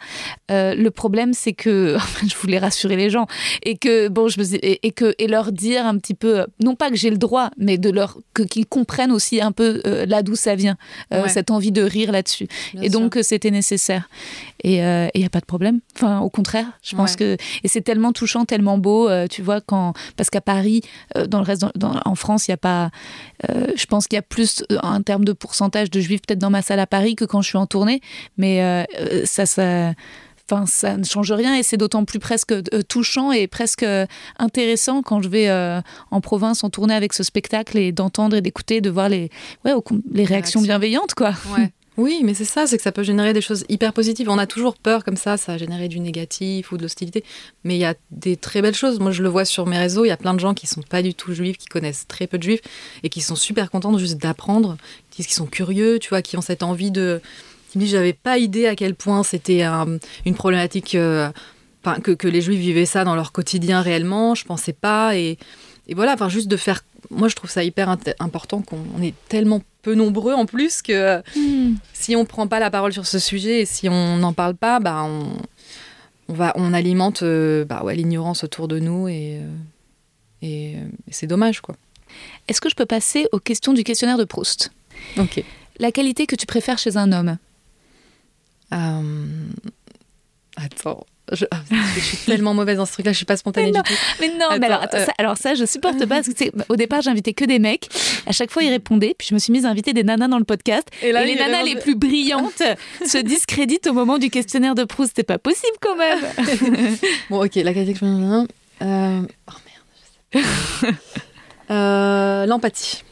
le 0.49 0.89
problème, 0.89 1.33
c'est 1.33 1.53
que 1.53 1.95
je 2.27 2.35
voulais 2.35 2.57
rassurer 2.57 2.95
les 2.95 3.09
gens 3.09 3.27
et 3.63 3.77
que 3.77 4.09
bon, 4.09 4.27
je 4.27 4.39
me 4.39 4.45
et, 4.61 4.91
que 4.91 5.13
et 5.19 5.27
leur 5.27 5.51
dire 5.51 5.85
un 5.85 5.97
petit 5.97 6.15
peu, 6.15 6.45
non 6.61 6.75
pas 6.75 6.89
que 6.89 6.95
j'ai 6.95 7.11
le 7.11 7.17
droit, 7.17 7.51
mais 7.57 7.77
de 7.77 7.89
leur 7.89 8.17
que 8.33 8.41
qu'ils 8.41 8.65
comprennent 8.65 9.11
aussi 9.11 9.39
un 9.39 9.51
peu 9.51 9.81
là 10.07 10.23
d'où 10.23 10.35
ça 10.35 10.55
vient, 10.55 10.77
cette 11.27 11.51
envie 11.51 11.71
de 11.71 11.83
rire 11.83 12.11
là-dessus. 12.11 12.47
et 12.81 12.89
donc 12.89 13.17
c'était 13.21 13.51
nécessaire. 13.51 14.09
Et 14.63 14.77
il 14.77 15.19
n'y 15.19 15.25
a 15.25 15.29
pas 15.29 15.39
de 15.39 15.45
problème. 15.45 15.79
Enfin, 15.95 16.19
au 16.21 16.29
contraire, 16.29 16.65
je 16.81 16.95
pense 16.95 17.15
que 17.15 17.37
et 17.63 17.67
c'est 17.67 17.81
tellement 17.81 18.11
touchant, 18.11 18.45
tellement 18.45 18.77
beau, 18.77 19.09
tu 19.27 19.41
vois, 19.43 19.61
quand 19.61 19.93
parce 20.15 20.29
qu'à 20.29 20.41
Paris, 20.41 20.81
dans 21.27 21.39
le 21.39 21.45
reste 21.45 21.65
dans 21.75 22.01
en 22.07 22.15
France, 22.15 22.47
il 22.47 22.51
n'y 22.51 22.55
a 22.55 22.57
pas. 22.57 22.89
Euh, 23.49 23.67
je 23.75 23.85
pense 23.85 24.07
qu'il 24.07 24.15
y 24.15 24.19
a 24.19 24.23
plus 24.23 24.63
euh, 24.71 24.77
en 24.81 25.01
termes 25.01 25.25
de 25.25 25.33
pourcentage 25.33 25.89
de 25.89 25.99
juifs 25.99 26.21
peut-être 26.21 26.39
dans 26.39 26.49
ma 26.49 26.61
salle 26.61 26.79
à 26.79 26.87
Paris 26.87 27.15
que 27.15 27.25
quand 27.25 27.41
je 27.41 27.49
suis 27.49 27.57
en 27.57 27.67
tournée, 27.67 28.01
mais 28.37 28.61
euh, 28.61 29.25
ça, 29.25 29.45
ça. 29.45 29.93
Enfin, 30.49 30.65
ça 30.65 30.95
ne 30.95 31.03
change 31.03 31.33
rien 31.33 31.55
et 31.55 31.61
c'est 31.63 31.75
d'autant 31.75 32.05
plus 32.05 32.19
presque 32.19 32.53
touchant 32.87 33.33
et 33.33 33.47
presque 33.47 33.85
intéressant 34.39 35.01
quand 35.01 35.21
je 35.21 35.27
vais 35.27 35.51
en 36.09 36.21
province 36.21 36.63
en 36.63 36.69
tournée 36.69 36.93
avec 36.93 37.11
ce 37.11 37.21
spectacle 37.21 37.77
et 37.77 37.91
d'entendre 37.91 38.37
et 38.37 38.39
d'écouter, 38.39 38.79
de 38.79 38.89
voir 38.89 39.09
les, 39.09 39.29
ouais, 39.65 39.73
les 40.09 40.23
réactions 40.23 40.61
bienveillantes, 40.61 41.15
quoi. 41.15 41.33
Ouais. 41.53 41.69
Oui, 41.97 42.21
mais 42.23 42.35
c'est 42.35 42.45
ça, 42.45 42.67
c'est 42.67 42.77
que 42.77 42.83
ça 42.83 42.91
peut 42.91 43.01
générer 43.01 43.33
des 43.33 43.41
choses 43.41 43.65
hyper 43.69 43.91
positives. 43.91 44.29
On 44.29 44.37
a 44.37 44.45
toujours 44.45 44.77
peur 44.77 45.03
comme 45.03 45.17
ça, 45.17 45.35
ça 45.35 45.53
a 45.53 45.57
généré 45.57 45.87
du 45.87 45.99
négatif 45.99 46.71
ou 46.71 46.77
de 46.77 46.83
l'hostilité. 46.83 47.23
Mais 47.63 47.75
il 47.75 47.79
y 47.79 47.85
a 47.85 47.95
des 48.11 48.37
très 48.37 48.61
belles 48.61 48.75
choses. 48.75 48.99
Moi, 48.99 49.09
je 49.09 49.23
le 49.23 49.29
vois 49.29 49.45
sur 49.45 49.65
mes 49.65 49.79
réseaux, 49.79 50.05
il 50.05 50.09
y 50.09 50.11
a 50.11 50.17
plein 50.17 50.35
de 50.35 50.39
gens 50.39 50.53
qui 50.53 50.67
sont 50.67 50.83
pas 50.83 51.01
du 51.01 51.15
tout 51.15 51.33
juifs, 51.33 51.57
qui 51.57 51.65
connaissent 51.65 52.05
très 52.07 52.27
peu 52.27 52.37
de 52.37 52.43
juifs 52.43 52.61
et 53.01 53.09
qui 53.09 53.21
sont 53.21 53.35
super 53.35 53.71
contents 53.71 53.97
juste 53.97 54.17
d'apprendre, 54.17 54.77
qui 55.09 55.23
sont 55.23 55.47
curieux, 55.47 55.97
tu 55.97 56.09
vois, 56.09 56.21
qui 56.21 56.37
ont 56.37 56.41
cette 56.41 56.61
envie 56.61 56.91
de. 56.91 57.19
qui 57.71 57.79
me 57.79 57.83
disent, 57.83 57.93
j'avais 57.93 58.13
pas 58.13 58.37
idée 58.37 58.67
à 58.67 58.75
quel 58.75 58.93
point 58.93 59.23
c'était 59.23 59.63
une 59.63 60.35
problématique. 60.35 60.93
Euh, 60.93 61.29
que, 62.03 62.27
les 62.27 62.41
juifs 62.41 62.59
vivaient 62.59 62.85
ça 62.85 63.05
dans 63.05 63.15
leur 63.15 63.31
quotidien 63.31 63.81
réellement, 63.81 64.35
je 64.35 64.45
pensais 64.45 64.73
pas. 64.73 65.15
Et, 65.15 65.37
et 65.87 65.95
voilà, 65.95 66.13
enfin, 66.13 66.29
juste 66.29 66.49
de 66.49 66.57
faire 66.57 66.81
moi, 67.09 67.27
je 67.27 67.35
trouve 67.35 67.49
ça 67.49 67.63
hyper 67.63 67.95
important 68.19 68.61
qu'on 68.61 69.01
est 69.01 69.13
tellement 69.29 69.61
peu 69.87 69.95
nombreux 69.95 70.33
en 70.33 70.45
plus 70.45 70.81
que 70.81 71.23
hmm. 71.37 71.77
si 71.93 72.17
on 72.17 72.25
prend 72.25 72.45
pas 72.45 72.59
la 72.59 72.69
parole 72.69 72.91
sur 72.91 73.07
ce 73.07 73.19
sujet 73.19 73.61
et 73.61 73.65
si 73.65 73.87
on 73.87 74.17
n'en 74.17 74.33
parle 74.33 74.53
pas, 74.53 74.81
bah, 74.81 75.03
on, 75.05 75.31
on, 76.27 76.33
va, 76.33 76.51
on 76.57 76.73
alimente 76.73 77.23
euh, 77.23 77.63
bah, 77.63 77.83
ouais, 77.85 77.95
l'ignorance 77.95 78.43
autour 78.43 78.67
de 78.67 78.79
nous 78.79 79.07
et, 79.07 79.39
euh, 79.39 79.47
et, 80.41 80.75
euh, 80.75 80.79
et 81.07 81.13
c'est 81.13 81.25
dommage. 81.25 81.61
quoi. 81.61 81.77
Est-ce 82.49 82.59
que 82.59 82.69
je 82.69 82.75
peux 82.75 82.85
passer 82.85 83.27
aux 83.31 83.39
questions 83.39 83.71
du 83.71 83.85
questionnaire 83.85 84.17
de 84.17 84.25
Proust? 84.25 84.73
Ok. 85.17 85.41
La 85.79 85.93
qualité 85.93 86.27
que 86.27 86.35
tu 86.35 86.45
préfères 86.45 86.79
chez 86.79 86.97
un 86.97 87.13
homme? 87.13 87.37
Attends. 90.57 91.05
Je, 91.33 91.45
ah, 91.51 91.61
je, 91.95 91.99
suis 91.99 92.17
tellement 92.17 92.53
mauvaise 92.53 92.77
dans 92.77 92.85
ce 92.85 92.93
truc-là, 92.93 93.11
je 93.11 93.17
suis 93.17 93.25
pas 93.25 93.35
spontanée 93.35 93.71
du 93.71 93.81
tout. 93.81 93.93
Mais 94.21 94.29
non, 94.29 94.47
mais 94.59 94.67
alors, 94.67 94.83
ça, 94.89 95.13
alors 95.17 95.37
ça, 95.37 95.55
je 95.55 95.65
supporte 95.65 95.99
pas. 95.99 96.21
Parce 96.21 96.29
que 96.29 96.45
au 96.69 96.77
départ, 96.77 97.01
j'invitais 97.01 97.33
que 97.33 97.43
des 97.43 97.59
mecs. 97.59 97.89
À 98.25 98.31
chaque 98.31 98.49
fois, 98.49 98.63
ils 98.63 98.69
répondaient. 98.69 99.13
Puis 99.17 99.27
je 99.29 99.33
me 99.33 99.39
suis 99.39 99.51
mise 99.51 99.65
à 99.65 99.69
inviter 99.69 99.91
des 99.91 100.03
nanas 100.03 100.29
dans 100.29 100.37
le 100.37 100.45
podcast. 100.45 100.87
Et, 101.01 101.11
les 101.11 101.35
nanas 101.35 101.63
les 101.63 101.75
plus 101.75 101.95
brillantes 101.95 102.63
se 103.05 103.17
discréditent 103.17 103.87
au 103.87 103.93
moment 103.93 104.17
du 104.17 104.29
questionnaire 104.29 104.73
de 104.73 104.85
Proust. 104.85 105.13
C'est 105.15 105.23
pas 105.23 105.37
possible 105.37 105.77
quand 105.81 105.97
même. 105.97 106.19
bon, 107.29 107.43
ok, 107.43 107.55
la 107.55 107.73
qualité 107.73 107.93
que 107.93 107.99
je 107.99 108.05
euh... 108.05 109.21
Oh 109.47 109.53
merde, 109.65 109.83
je 110.33 110.39
sais. 110.39 110.93
euh, 111.71 112.45
L'empathie. 112.45 113.03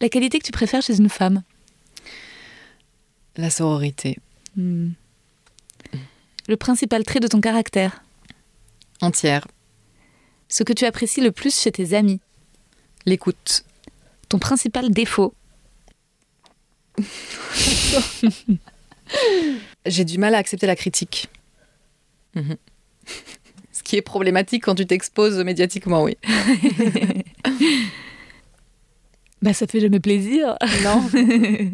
La 0.00 0.08
qualité 0.08 0.38
que 0.38 0.44
tu 0.44 0.52
préfères 0.52 0.82
chez 0.82 0.98
une 0.98 1.08
femme? 1.08 1.42
La 3.36 3.50
sororité. 3.50 4.18
Hmm 4.56 4.90
le 6.48 6.56
principal 6.56 7.04
trait 7.04 7.20
de 7.20 7.28
ton 7.28 7.40
caractère 7.40 8.02
Entière. 9.00 9.46
Ce 10.48 10.62
que 10.62 10.72
tu 10.72 10.84
apprécies 10.84 11.20
le 11.20 11.32
plus 11.32 11.58
chez 11.58 11.72
tes 11.72 11.94
amis 11.94 12.20
L'écoute. 13.06 13.64
Ton 14.28 14.38
principal 14.38 14.90
défaut 14.90 15.34
J'ai 19.86 20.04
du 20.04 20.18
mal 20.18 20.34
à 20.34 20.38
accepter 20.38 20.66
la 20.66 20.76
critique. 20.76 21.28
Mhm. 22.34 22.56
Ce 23.72 23.82
qui 23.82 23.96
est 23.96 24.02
problématique 24.02 24.64
quand 24.64 24.74
tu 24.74 24.86
t'exposes 24.86 25.38
médiatiquement, 25.44 26.04
oui. 26.04 26.16
bah 29.42 29.52
ça 29.52 29.66
fait 29.66 29.80
jamais 29.80 30.00
plaisir. 30.00 30.56
Non. 30.82 31.10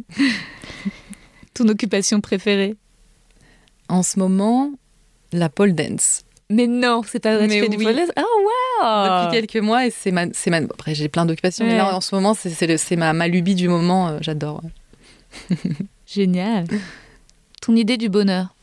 Ton 1.54 1.68
occupation 1.68 2.20
préférée 2.20 2.76
en 3.90 4.02
ce 4.02 4.18
moment 4.18 4.72
la 5.32 5.48
pole 5.48 5.74
dance. 5.74 6.22
Mais 6.48 6.66
non, 6.66 7.02
c'est 7.06 7.20
pas 7.20 7.36
vrai. 7.36 7.46
tu 7.46 7.60
fais 7.60 7.68
du 7.68 7.76
pole 7.76 7.94
dance 7.94 8.10
Oh 8.16 8.46
wow 8.82 9.26
Depuis 9.26 9.40
quelques 9.40 9.64
mois 9.64 9.86
et 9.86 9.90
c'est 9.90 10.10
ma, 10.10 10.26
ma. 10.26 10.56
Après 10.56 10.94
j'ai 10.94 11.08
plein 11.08 11.26
d'occupations, 11.26 11.64
mais 11.64 11.76
là 11.76 11.94
en 11.94 12.00
ce 12.00 12.14
moment 12.14 12.34
c'est, 12.34 12.96
ma, 12.96 13.12
ma 13.12 13.28
lubie 13.28 13.54
du 13.54 13.68
moment. 13.68 14.08
Euh, 14.08 14.18
j'adore. 14.20 14.62
Génial. 16.06 16.66
Ton 17.60 17.76
idée 17.76 17.96
du 17.96 18.08
bonheur 18.08 18.54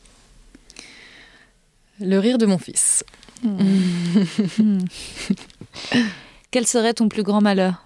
Le 2.00 2.18
rire 2.18 2.36
de 2.36 2.46
mon 2.46 2.58
fils. 2.58 3.04
Hmm. 3.42 4.80
Quel 6.50 6.66
serait 6.66 6.94
ton 6.94 7.08
plus 7.08 7.22
grand 7.22 7.40
malheur? 7.40 7.84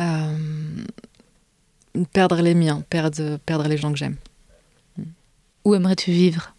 Euh, 0.00 0.36
perdre 2.12 2.40
les 2.40 2.54
miens, 2.54 2.82
perdre, 2.88 3.38
perdre 3.44 3.68
les 3.68 3.76
gens 3.76 3.92
que 3.92 3.98
j'aime. 3.98 4.16
Où 5.68 5.74
aimerais-tu 5.74 6.12
vivre? 6.12 6.54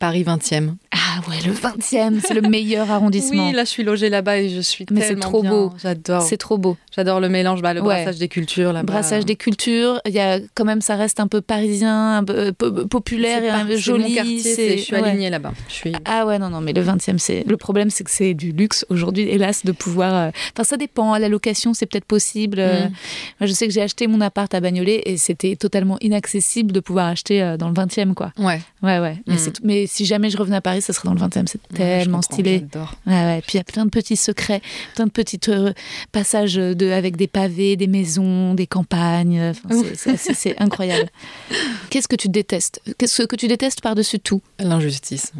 Paris 0.00 0.24
20e. 0.24 0.74
Ah 0.92 1.20
ouais, 1.28 1.36
le 1.46 1.52
20e, 1.52 2.20
c'est 2.24 2.34
le 2.34 2.40
meilleur 2.40 2.90
arrondissement. 2.90 3.48
Oui, 3.48 3.52
là 3.54 3.64
je 3.64 3.68
suis 3.68 3.84
logée 3.84 4.08
là-bas 4.08 4.38
et 4.38 4.48
je 4.48 4.60
suis 4.60 4.86
Mais 4.90 5.02
c'est 5.02 5.14
trop 5.16 5.42
bien. 5.42 5.50
beau. 5.50 5.72
J'adore. 5.80 6.22
C'est 6.22 6.38
trop 6.38 6.56
beau. 6.58 6.76
J'adore 6.96 7.20
le 7.20 7.28
mélange, 7.28 7.60
bah, 7.60 7.74
le 7.74 7.80
Ouais. 7.82 7.96
brassage 7.96 8.16
des 8.18 8.28
cultures 8.28 8.72
là-bas. 8.72 8.90
Brassage 8.92 9.26
des 9.26 9.36
cultures, 9.36 10.00
il 10.06 10.12
y 10.12 10.18
a 10.18 10.38
quand 10.54 10.64
même 10.64 10.80
ça 10.80 10.96
reste 10.96 11.20
un 11.20 11.28
peu 11.28 11.42
parisien, 11.42 12.16
un 12.16 12.24
peu 12.24 12.32
euh, 12.34 12.52
po- 12.52 12.86
populaire 12.86 13.44
et 13.44 13.50
un 13.50 13.66
peu 13.66 13.76
joli. 13.76 14.14
quartier, 14.14 14.38
c'est- 14.38 14.78
je 14.78 14.82
suis 14.82 14.94
ouais. 14.96 15.02
alignée 15.06 15.28
là-bas. 15.30 15.52
Je 15.68 15.74
suis. 15.74 15.92
Ah 16.06 16.24
ouais, 16.26 16.38
non, 16.38 16.48
non, 16.48 16.62
mais 16.62 16.72
le 16.72 16.82
20e, 16.82 17.18
c'est. 17.18 17.44
Le 17.46 17.56
problème, 17.58 17.90
c'est 17.90 18.02
que 18.04 18.10
c'est 18.10 18.32
du 18.32 18.52
luxe 18.52 18.86
aujourd'hui, 18.88 19.28
hélas, 19.28 19.64
de 19.66 19.72
pouvoir. 19.72 20.14
euh, 20.14 20.30
Enfin, 20.54 20.64
ça 20.64 20.76
dépend. 20.78 21.12
À 21.12 21.18
la 21.18 21.28
location, 21.28 21.74
c'est 21.74 21.84
peut-être 21.86 22.06
possible. 22.06 22.58
Euh, 22.58 22.86
Mm. 22.86 22.92
Moi, 23.40 23.46
je 23.46 23.52
sais 23.52 23.66
que 23.66 23.72
j'ai 23.74 23.82
acheté 23.82 24.06
mon 24.06 24.20
appart 24.22 24.52
à 24.54 24.60
Bagnolet 24.60 25.02
et 25.04 25.16
c'était 25.18 25.54
totalement 25.56 25.98
inaccessible 26.00 26.72
de 26.72 26.80
pouvoir 26.80 27.08
acheter 27.08 27.56
dans 27.58 27.68
le 27.68 27.74
20e, 27.74 28.14
quoi. 28.14 28.32
Ouais. 28.38 28.60
Ouais, 28.82 28.98
ouais. 28.98 29.16
Mais, 29.26 29.34
Mm. 29.34 29.38
c'est 29.38 29.64
mais 29.64 29.86
si 29.90 30.06
jamais 30.06 30.30
je 30.30 30.36
revenais 30.36 30.56
à 30.56 30.60
Paris, 30.60 30.82
ça 30.82 30.92
serait 30.92 31.08
dans 31.08 31.14
le 31.14 31.20
20e. 31.20 31.48
C'est 31.48 31.60
tellement 31.74 32.22
stylé. 32.22 32.60
J'adore. 32.60 32.94
Ouais, 33.08 33.12
ouais. 33.12 33.42
Puis 33.42 33.54
il 33.54 33.56
y 33.56 33.60
a 33.60 33.64
plein 33.64 33.84
de 33.84 33.90
petits 33.90 34.14
secrets, 34.14 34.62
plein 34.94 35.06
de 35.06 35.10
petits 35.10 35.40
euh, 35.48 35.72
passages 36.12 36.54
de, 36.54 36.90
avec 36.92 37.16
des 37.16 37.26
pavés, 37.26 37.76
des 37.76 37.88
maisons, 37.88 38.54
des 38.54 38.68
campagnes. 38.68 39.50
Enfin, 39.50 39.82
c'est 39.96 40.60
incroyable. 40.60 41.10
Qu'est-ce 41.90 42.06
que 42.06 42.14
tu 42.14 42.28
détestes? 42.28 42.80
Qu'est-ce 42.98 43.22
que 43.22 43.34
tu 43.34 43.48
détestes 43.48 43.80
par-dessus 43.80 44.20
tout? 44.20 44.40
L'injustice. 44.60 45.32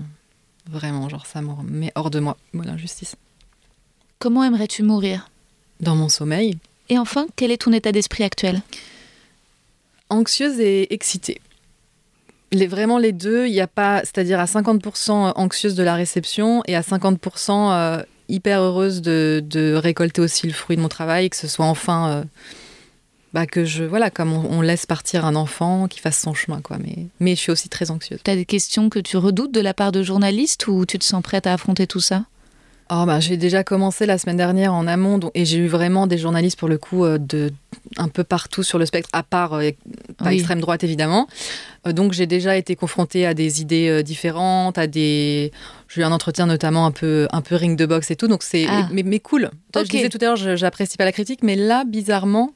Vraiment, 0.69 1.09
genre 1.09 1.27
ça 1.27 1.43
me 1.43 1.63
met 1.63 1.93
hors 1.95 2.11
de 2.11 2.19
moi, 2.19 2.37
moi 2.53 2.65
l'injustice. 2.65 3.15
Comment 4.19 4.43
aimerais-tu 4.43 4.83
mourir? 4.83 5.31
Dans 5.79 5.95
mon 5.95 6.09
sommeil, 6.09 6.59
Et 6.89 6.99
enfin, 6.99 7.27
quel 7.37 7.53
est 7.53 7.63
ton 7.63 7.73
état 7.73 7.93
d'esprit 7.93 8.25
actuel? 8.25 8.63
Anxieuse 10.09 10.59
et 10.59 10.93
excitée. 10.93 11.41
Les, 12.53 12.67
vraiment 12.67 12.99
les 12.99 13.13
deux, 13.13 13.47
il 13.47 13.53
n'y 13.53 13.61
a 13.61 13.67
pas, 13.69 14.01
c'est-à-dire 14.01 14.41
à 14.41 14.47
50% 14.47 15.33
anxieuse 15.37 15.75
de 15.77 15.83
la 15.83 15.95
réception 15.95 16.63
et 16.67 16.75
à 16.75 16.81
50% 16.81 17.73
euh, 17.73 18.03
hyper 18.29 18.61
heureuse 18.61 19.03
de, 19.03 19.43
de 19.45 19.75
récolter 19.75 20.21
aussi 20.21 20.47
le 20.49 20.53
fruit 20.53 20.77
de 20.77 20.83
mon 20.83 20.89
travail, 20.89 21.31
que 21.31 21.37
ce 21.37 21.47
soit 21.47 21.67
enfin, 21.67 22.09
euh, 22.11 22.25
bah, 23.33 23.47
que 23.47 23.65
je, 23.65 23.85
voilà, 23.85 24.11
comme 24.11 24.33
on, 24.33 24.59
on 24.59 24.61
laisse 24.63 24.85
partir 24.85 25.25
un 25.25 25.37
enfant 25.37 25.87
qui 25.87 26.01
fasse 26.01 26.19
son 26.19 26.35
chemin, 26.35 26.61
quoi. 26.61 26.79
Mais, 26.83 27.07
mais 27.21 27.37
je 27.37 27.41
suis 27.41 27.53
aussi 27.53 27.69
très 27.69 27.93
anxieuse. 27.93 28.19
Tu 28.25 28.31
as 28.31 28.35
des 28.37 28.45
questions 28.45 28.91
que 28.91 28.99
tu 28.99 29.17
redoutes 29.17 29.53
de 29.53 29.61
la 29.61 29.73
part 29.75 29.93
de 29.93 30.03
journalistes 30.03 30.67
ou 30.67 30.85
tu 30.87 30.99
te 30.99 31.05
sens 31.05 31.23
prête 31.23 31.47
à 31.47 31.53
affronter 31.53 31.87
tout 31.87 32.01
ça? 32.01 32.25
Oh, 32.93 33.05
bah, 33.07 33.21
j'ai 33.21 33.37
déjà 33.37 33.63
commencé 33.63 34.05
la 34.05 34.19
semaine 34.19 34.37
dernière 34.37 34.75
en 34.75 34.89
amont 34.89 35.19
donc- 35.19 35.31
et 35.37 35.45
j'ai 35.45 35.59
eu 35.59 35.69
vraiment 35.69 36.09
des 36.09 36.19
journalistes 36.19 36.59
pour 36.59 36.69
le 36.69 36.77
coup 36.77 37.05
euh, 37.05 37.19
de 37.19 37.53
un 37.99 38.09
peu 38.09 38.25
partout 38.25 38.65
sur 38.65 38.81
le 38.81 38.87
spectre, 38.87 39.09
à 39.13 39.23
part 39.23 39.53
euh, 39.55 39.71
pas 40.19 40.27
Oui. 40.31 40.35
extrême 40.35 40.61
droite 40.61 40.83
évidemment. 40.83 41.29
Euh, 41.87 41.93
donc 41.93 42.13
j'ai 42.13 42.27
déjà 42.27 42.57
été 42.57 42.77
confrontée 42.77 43.25
à 43.27 43.33
des 43.35 43.61
idées 43.63 43.89
euh, 43.89 44.03
différentes, 44.03 44.77
à 44.79 44.87
des. 44.87 45.51
J'ai 45.89 46.03
eu 46.03 46.05
un 46.05 46.13
entretien 46.13 46.47
notamment 46.47 46.85
un 46.87 46.91
peu 46.91 47.27
un 47.33 47.41
peu 47.41 47.55
ring 47.57 47.77
de 47.77 47.87
boxe 47.87 48.11
et 48.11 48.17
tout, 48.17 48.29
donc 48.29 48.43
c'est 48.43 48.67
Ah. 48.69 48.89
mais, 48.93 49.03
mais 49.03 49.19
cool. 49.19 49.51
Toi, 49.73 49.83
Ok. 49.83 49.89
Je 49.89 49.97
disais 49.97 50.09
tout 50.09 50.19
à 50.21 50.25
l'heure, 50.27 50.57
j'apprécie 50.57 50.97
pas 50.97 51.05
la 51.05 51.13
critique, 51.13 51.43
mais 51.43 51.57
là 51.57 51.85
bizarrement. 51.85 52.53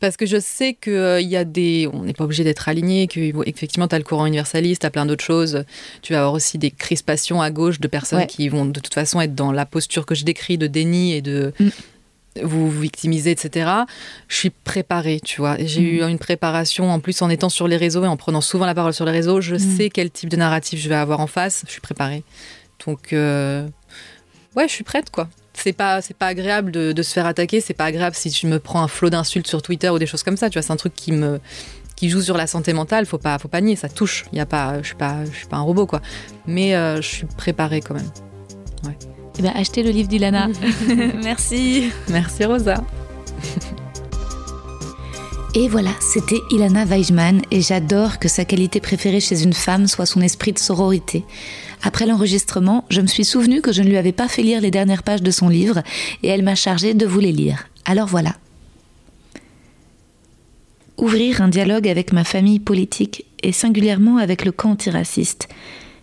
Parce 0.00 0.16
que 0.16 0.26
je 0.26 0.38
sais 0.40 0.74
qu'il 0.74 1.20
y 1.28 1.36
a 1.36 1.44
des. 1.44 1.88
On 1.92 2.02
n'est 2.02 2.12
pas 2.12 2.24
obligé 2.24 2.42
d'être 2.44 2.68
aligné, 2.68 3.06
qu'effectivement, 3.06 3.86
tu 3.88 3.94
as 3.94 3.98
le 3.98 4.04
courant 4.04 4.26
universaliste, 4.26 4.80
tu 4.82 4.86
as 4.86 4.90
plein 4.90 5.06
d'autres 5.06 5.24
choses. 5.24 5.64
Tu 6.02 6.12
vas 6.12 6.18
avoir 6.20 6.32
aussi 6.34 6.58
des 6.58 6.70
crispations 6.70 7.40
à 7.40 7.50
gauche 7.50 7.80
de 7.80 7.86
personnes 7.88 8.18
Ouais. 8.18 8.26
qui 8.26 8.48
vont 8.48 8.66
de 8.66 8.80
toute 8.80 8.92
façon 8.92 9.20
être 9.20 9.34
dans 9.34 9.52
la 9.52 9.64
posture 9.66 10.04
que 10.04 10.14
je 10.14 10.24
décris 10.24 10.58
de 10.58 10.66
déni 10.66 11.12
et 11.14 11.22
de 11.22 11.52
Mm. 11.60 11.68
Vous 12.42 12.70
vous 12.70 12.80
victimiser, 12.80 13.30
etc. 13.30 13.70
Je 14.28 14.36
suis 14.36 14.50
préparée, 14.50 15.20
tu 15.24 15.40
vois. 15.40 15.56
J'ai 15.60 15.80
Mm. 15.80 15.84
eu 15.84 16.02
une 16.10 16.18
préparation 16.18 16.90
en 16.90 16.98
plus 17.00 17.22
en 17.22 17.30
étant 17.30 17.48
sur 17.48 17.68
les 17.68 17.76
réseaux 17.76 18.04
et 18.04 18.08
en 18.08 18.16
prenant 18.16 18.40
souvent 18.40 18.66
la 18.66 18.74
parole 18.74 18.92
sur 18.92 19.04
les 19.04 19.12
réseaux. 19.12 19.40
Je 19.40 19.54
Mm. 19.54 19.76
sais 19.76 19.90
quel 19.90 20.10
type 20.10 20.28
de 20.30 20.36
narratif 20.36 20.80
je 20.80 20.88
vais 20.88 20.94
avoir 20.96 21.20
en 21.20 21.26
face. 21.28 21.62
Je 21.66 21.70
suis 21.72 21.80
préparée. 21.80 22.24
Donc, 22.86 23.12
euh, 23.12 23.66
ouais, 24.56 24.66
je 24.68 24.72
suis 24.72 24.84
prête, 24.84 25.10
quoi. 25.10 25.28
C'est 25.56 25.72
pas, 25.72 26.02
c'est 26.02 26.16
pas 26.16 26.26
agréable 26.26 26.72
de, 26.72 26.90
de 26.90 27.02
se 27.04 27.12
faire 27.12 27.26
attaquer. 27.26 27.60
C'est 27.60 27.74
pas 27.74 27.84
agréable 27.84 28.16
si 28.16 28.30
tu 28.30 28.48
me 28.48 28.58
prends 28.58 28.82
un 28.82 28.88
flot 28.88 29.10
d'insultes 29.10 29.46
sur 29.46 29.62
Twitter 29.62 29.88
ou 29.90 30.00
des 30.00 30.06
choses 30.06 30.24
comme 30.24 30.36
ça. 30.36 30.50
Tu 30.50 30.54
vois, 30.58 30.62
c'est 30.62 30.72
un 30.72 30.76
truc 30.76 30.94
qui 30.94 31.12
me 31.12 31.40
qui 31.94 32.10
joue 32.10 32.20
sur 32.20 32.36
la 32.36 32.48
santé 32.48 32.72
mentale. 32.72 33.06
Faut 33.06 33.18
pas, 33.18 33.38
faut 33.38 33.46
pas 33.46 33.60
nier. 33.60 33.76
Ça 33.76 33.88
touche. 33.88 34.24
Il 34.32 34.38
y 34.38 34.40
a 34.40 34.46
pas, 34.46 34.82
je 34.82 34.88
suis 34.88 34.96
pas, 34.96 35.24
je 35.30 35.36
suis 35.36 35.46
pas 35.46 35.58
un 35.58 35.62
robot, 35.62 35.86
quoi. 35.86 36.02
Mais 36.48 36.74
euh, 36.74 36.96
je 36.96 37.06
suis 37.06 37.26
préparée 37.36 37.80
quand 37.80 37.94
même. 37.94 38.10
Eh 39.38 39.42
ben, 39.42 39.52
achetez 39.54 39.82
le 39.82 39.90
livre 39.90 40.08
d'Ilana. 40.08 40.48
Merci. 41.22 41.90
Merci 42.08 42.44
Rosa. 42.44 42.84
Et 45.56 45.68
voilà, 45.68 45.90
c'était 46.00 46.40
Ilana 46.50 46.84
Weichmann 46.84 47.42
et 47.52 47.60
j'adore 47.60 48.18
que 48.18 48.26
sa 48.26 48.44
qualité 48.44 48.80
préférée 48.80 49.20
chez 49.20 49.44
une 49.44 49.52
femme 49.52 49.86
soit 49.86 50.04
son 50.04 50.20
esprit 50.20 50.52
de 50.52 50.58
sororité. 50.58 51.24
Après 51.84 52.06
l'enregistrement, 52.06 52.84
je 52.90 53.00
me 53.00 53.06
suis 53.06 53.24
souvenu 53.24 53.60
que 53.60 53.70
je 53.70 53.82
ne 53.82 53.88
lui 53.88 53.96
avais 53.96 54.10
pas 54.10 54.26
fait 54.26 54.42
lire 54.42 54.60
les 54.60 54.72
dernières 54.72 55.04
pages 55.04 55.22
de 55.22 55.30
son 55.30 55.48
livre 55.48 55.82
et 56.24 56.28
elle 56.28 56.42
m'a 56.42 56.56
chargé 56.56 56.92
de 56.92 57.06
vous 57.06 57.20
les 57.20 57.30
lire. 57.30 57.68
Alors 57.84 58.08
voilà. 58.08 58.34
Ouvrir 60.98 61.40
un 61.40 61.48
dialogue 61.48 61.86
avec 61.86 62.12
ma 62.12 62.24
famille 62.24 62.58
politique 62.58 63.24
et 63.44 63.52
singulièrement 63.52 64.16
avec 64.16 64.44
le 64.44 64.50
camp 64.50 64.70
antiraciste. 64.70 65.48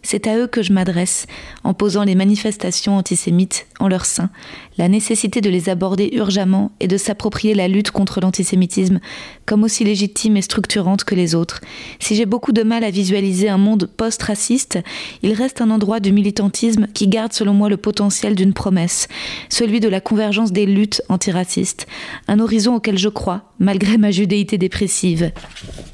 C'est 0.03 0.27
à 0.27 0.37
eux 0.37 0.47
que 0.47 0.63
je 0.63 0.73
m'adresse 0.73 1.27
en 1.63 1.73
posant 1.73 2.03
les 2.03 2.15
manifestations 2.15 2.97
antisémites 2.97 3.67
en 3.79 3.87
leur 3.87 4.05
sein, 4.05 4.29
la 4.77 4.87
nécessité 4.87 5.41
de 5.41 5.49
les 5.49 5.69
aborder 5.69 6.09
urgemment 6.13 6.71
et 6.79 6.87
de 6.87 6.97
s'approprier 6.97 7.53
la 7.53 7.67
lutte 7.67 7.91
contre 7.91 8.19
l'antisémitisme 8.19 8.99
comme 9.45 9.63
aussi 9.63 9.83
légitime 9.83 10.37
et 10.37 10.41
structurante 10.41 11.03
que 11.03 11.13
les 11.13 11.35
autres. 11.35 11.61
Si 11.99 12.15
j'ai 12.15 12.25
beaucoup 12.25 12.51
de 12.51 12.63
mal 12.63 12.83
à 12.83 12.89
visualiser 12.89 13.49
un 13.49 13.57
monde 13.57 13.85
post-raciste, 13.85 14.79
il 15.23 15.33
reste 15.33 15.61
un 15.61 15.69
endroit 15.69 15.99
du 15.99 16.11
militantisme 16.11 16.87
qui 16.93 17.07
garde 17.07 17.33
selon 17.33 17.53
moi 17.53 17.69
le 17.69 17.77
potentiel 17.77 18.35
d'une 18.35 18.53
promesse, 18.53 19.07
celui 19.49 19.79
de 19.79 19.89
la 19.89 20.01
convergence 20.01 20.51
des 20.51 20.65
luttes 20.65 21.03
antiracistes, 21.09 21.85
un 22.27 22.39
horizon 22.39 22.75
auquel 22.75 22.97
je 22.97 23.09
crois, 23.09 23.43
malgré 23.59 23.97
ma 23.97 24.11
judéité 24.11 24.57
dépressive. 24.57 25.31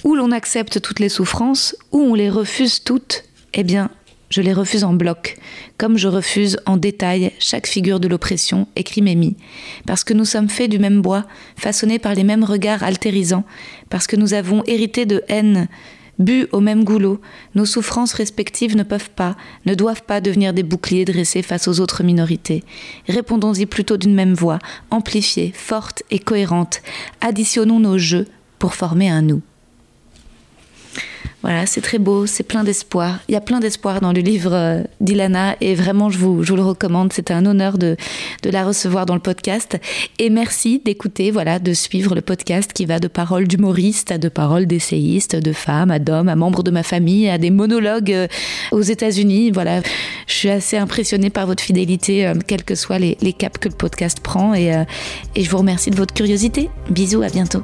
Où 0.04 0.16
l'on 0.16 0.32
accepte 0.32 0.82
toutes 0.82 1.00
les 1.00 1.10
souffrances, 1.10 1.76
où 1.92 2.00
on 2.00 2.14
les 2.14 2.30
refuse 2.30 2.84
toutes, 2.84 3.24
eh 3.58 3.64
bien, 3.64 3.90
je 4.30 4.42
les 4.42 4.54
refuse 4.54 4.84
en 4.84 4.94
bloc, 4.94 5.38
comme 5.78 5.98
je 5.98 6.08
refuse 6.08 6.58
en 6.66 6.78
détail 6.78 7.32
chaque 7.40 7.68
figure 7.68 8.00
de 8.00 8.08
l'oppression, 8.08 8.68
écrit 8.76 9.02
Mémy, 9.02 9.36
parce 9.86 10.04
que 10.04 10.14
nous 10.14 10.26
sommes 10.26 10.50
faits 10.50 10.70
du 10.70 10.80
même 10.80 11.02
bois, 11.02 11.26
façonnés 11.56 12.00
par 12.00 12.14
les 12.14 12.24
mêmes 12.24 12.44
regards 12.44 12.84
altérisants, 12.84 13.46
parce 13.90 14.06
que 14.06 14.16
nous 14.16 14.34
avons 14.34 14.64
hérité 14.66 15.06
de 15.06 15.24
haine, 15.28 15.68
bu 16.20 16.48
au 16.52 16.60
même 16.60 16.84
goulot, 16.84 17.20
nos 17.56 17.66
souffrances 17.66 18.14
respectives 18.14 18.76
ne 18.76 18.84
peuvent 18.84 19.10
pas, 19.10 19.36
ne 19.66 19.74
doivent 19.74 20.04
pas 20.04 20.22
devenir 20.22 20.54
des 20.54 20.64
boucliers 20.64 21.06
dressés 21.06 21.42
face 21.42 21.68
aux 21.68 21.80
autres 21.80 22.04
minorités. 22.04 22.64
Répondons-y 23.08 23.66
plutôt 23.66 23.98
d'une 23.98 24.16
même 24.16 24.34
voix, 24.34 24.60
amplifiée, 24.92 25.52
forte 25.56 26.04
et 26.12 26.20
cohérente. 26.20 26.82
Additionnons 27.22 27.80
nos 27.80 27.98
jeux 27.98 28.28
pour 28.60 28.76
former 28.76 29.10
un 29.10 29.22
nous. 29.22 29.42
Voilà, 31.44 31.66
c'est 31.66 31.82
très 31.82 32.00
beau, 32.00 32.26
c'est 32.26 32.44
plein 32.44 32.64
d'espoir. 32.64 33.20
Il 33.30 33.34
y 33.34 33.36
a 33.36 33.42
plein 33.42 33.60
d'espoir 33.60 34.02
dans 34.02 34.12
le 34.12 34.22
livre 34.22 34.54
euh, 34.54 34.84
d'Ilana 35.00 35.56
et 35.62 35.76
vraiment, 35.76 36.10
je 36.10 36.18
vous, 36.18 36.42
le 36.42 36.62
recommande. 36.62 37.14
C'était 37.14 37.34
un 37.34 37.46
honneur 37.46 37.78
de, 37.78 37.96
la 38.44 38.66
recevoir 38.66 39.06
dans 39.06 39.14
le 39.14 39.20
podcast. 39.20 39.78
Et 40.20 40.30
merci 40.30 40.82
d'écouter, 40.84 41.32
voilà, 41.32 41.60
de 41.60 41.74
suivre 41.74 42.16
le 42.16 42.22
podcast 42.22 42.74
qui 42.74 42.86
va 42.86 43.00
de 43.00 43.08
paroles 43.08 43.48
d'humoristes 43.48 44.12
à 44.12 44.18
de 44.18 44.30
paroles 44.30 44.66
d'essayistes, 44.66 45.36
de 45.36 45.54
femmes 45.54 45.92
à 45.92 46.00
d'hommes, 46.00 46.30
à 46.30 46.36
membres 46.36 46.64
de 46.64 46.72
ma 46.72 46.84
famille, 46.84 47.30
à 47.30 47.38
des 47.38 47.52
monologues 47.52 48.12
euh, 48.12 48.28
aux 48.72 48.82
États-Unis. 48.82 49.52
Voilà, 49.52 49.82
je 50.28 50.34
suis 50.34 50.50
assez 50.50 50.78
impressionnée 50.78 51.30
par 51.30 51.46
votre 51.46 51.64
fidélité, 51.64 52.28
euh, 52.28 52.34
quels 52.46 52.64
que 52.64 52.76
soient 52.76 53.00
les, 53.00 53.18
les 53.22 53.34
caps 53.34 53.60
que 53.60 53.70
le 53.70 53.76
podcast 53.76 54.20
prend. 54.20 54.54
Et, 54.54 54.68
et 55.36 55.44
je 55.44 55.50
vous 55.50 55.58
remercie 55.58 55.92
de 55.92 55.96
votre 55.96 56.14
curiosité. 56.14 56.70
Bisous, 56.90 57.22
à 57.22 57.30
bientôt. 57.30 57.64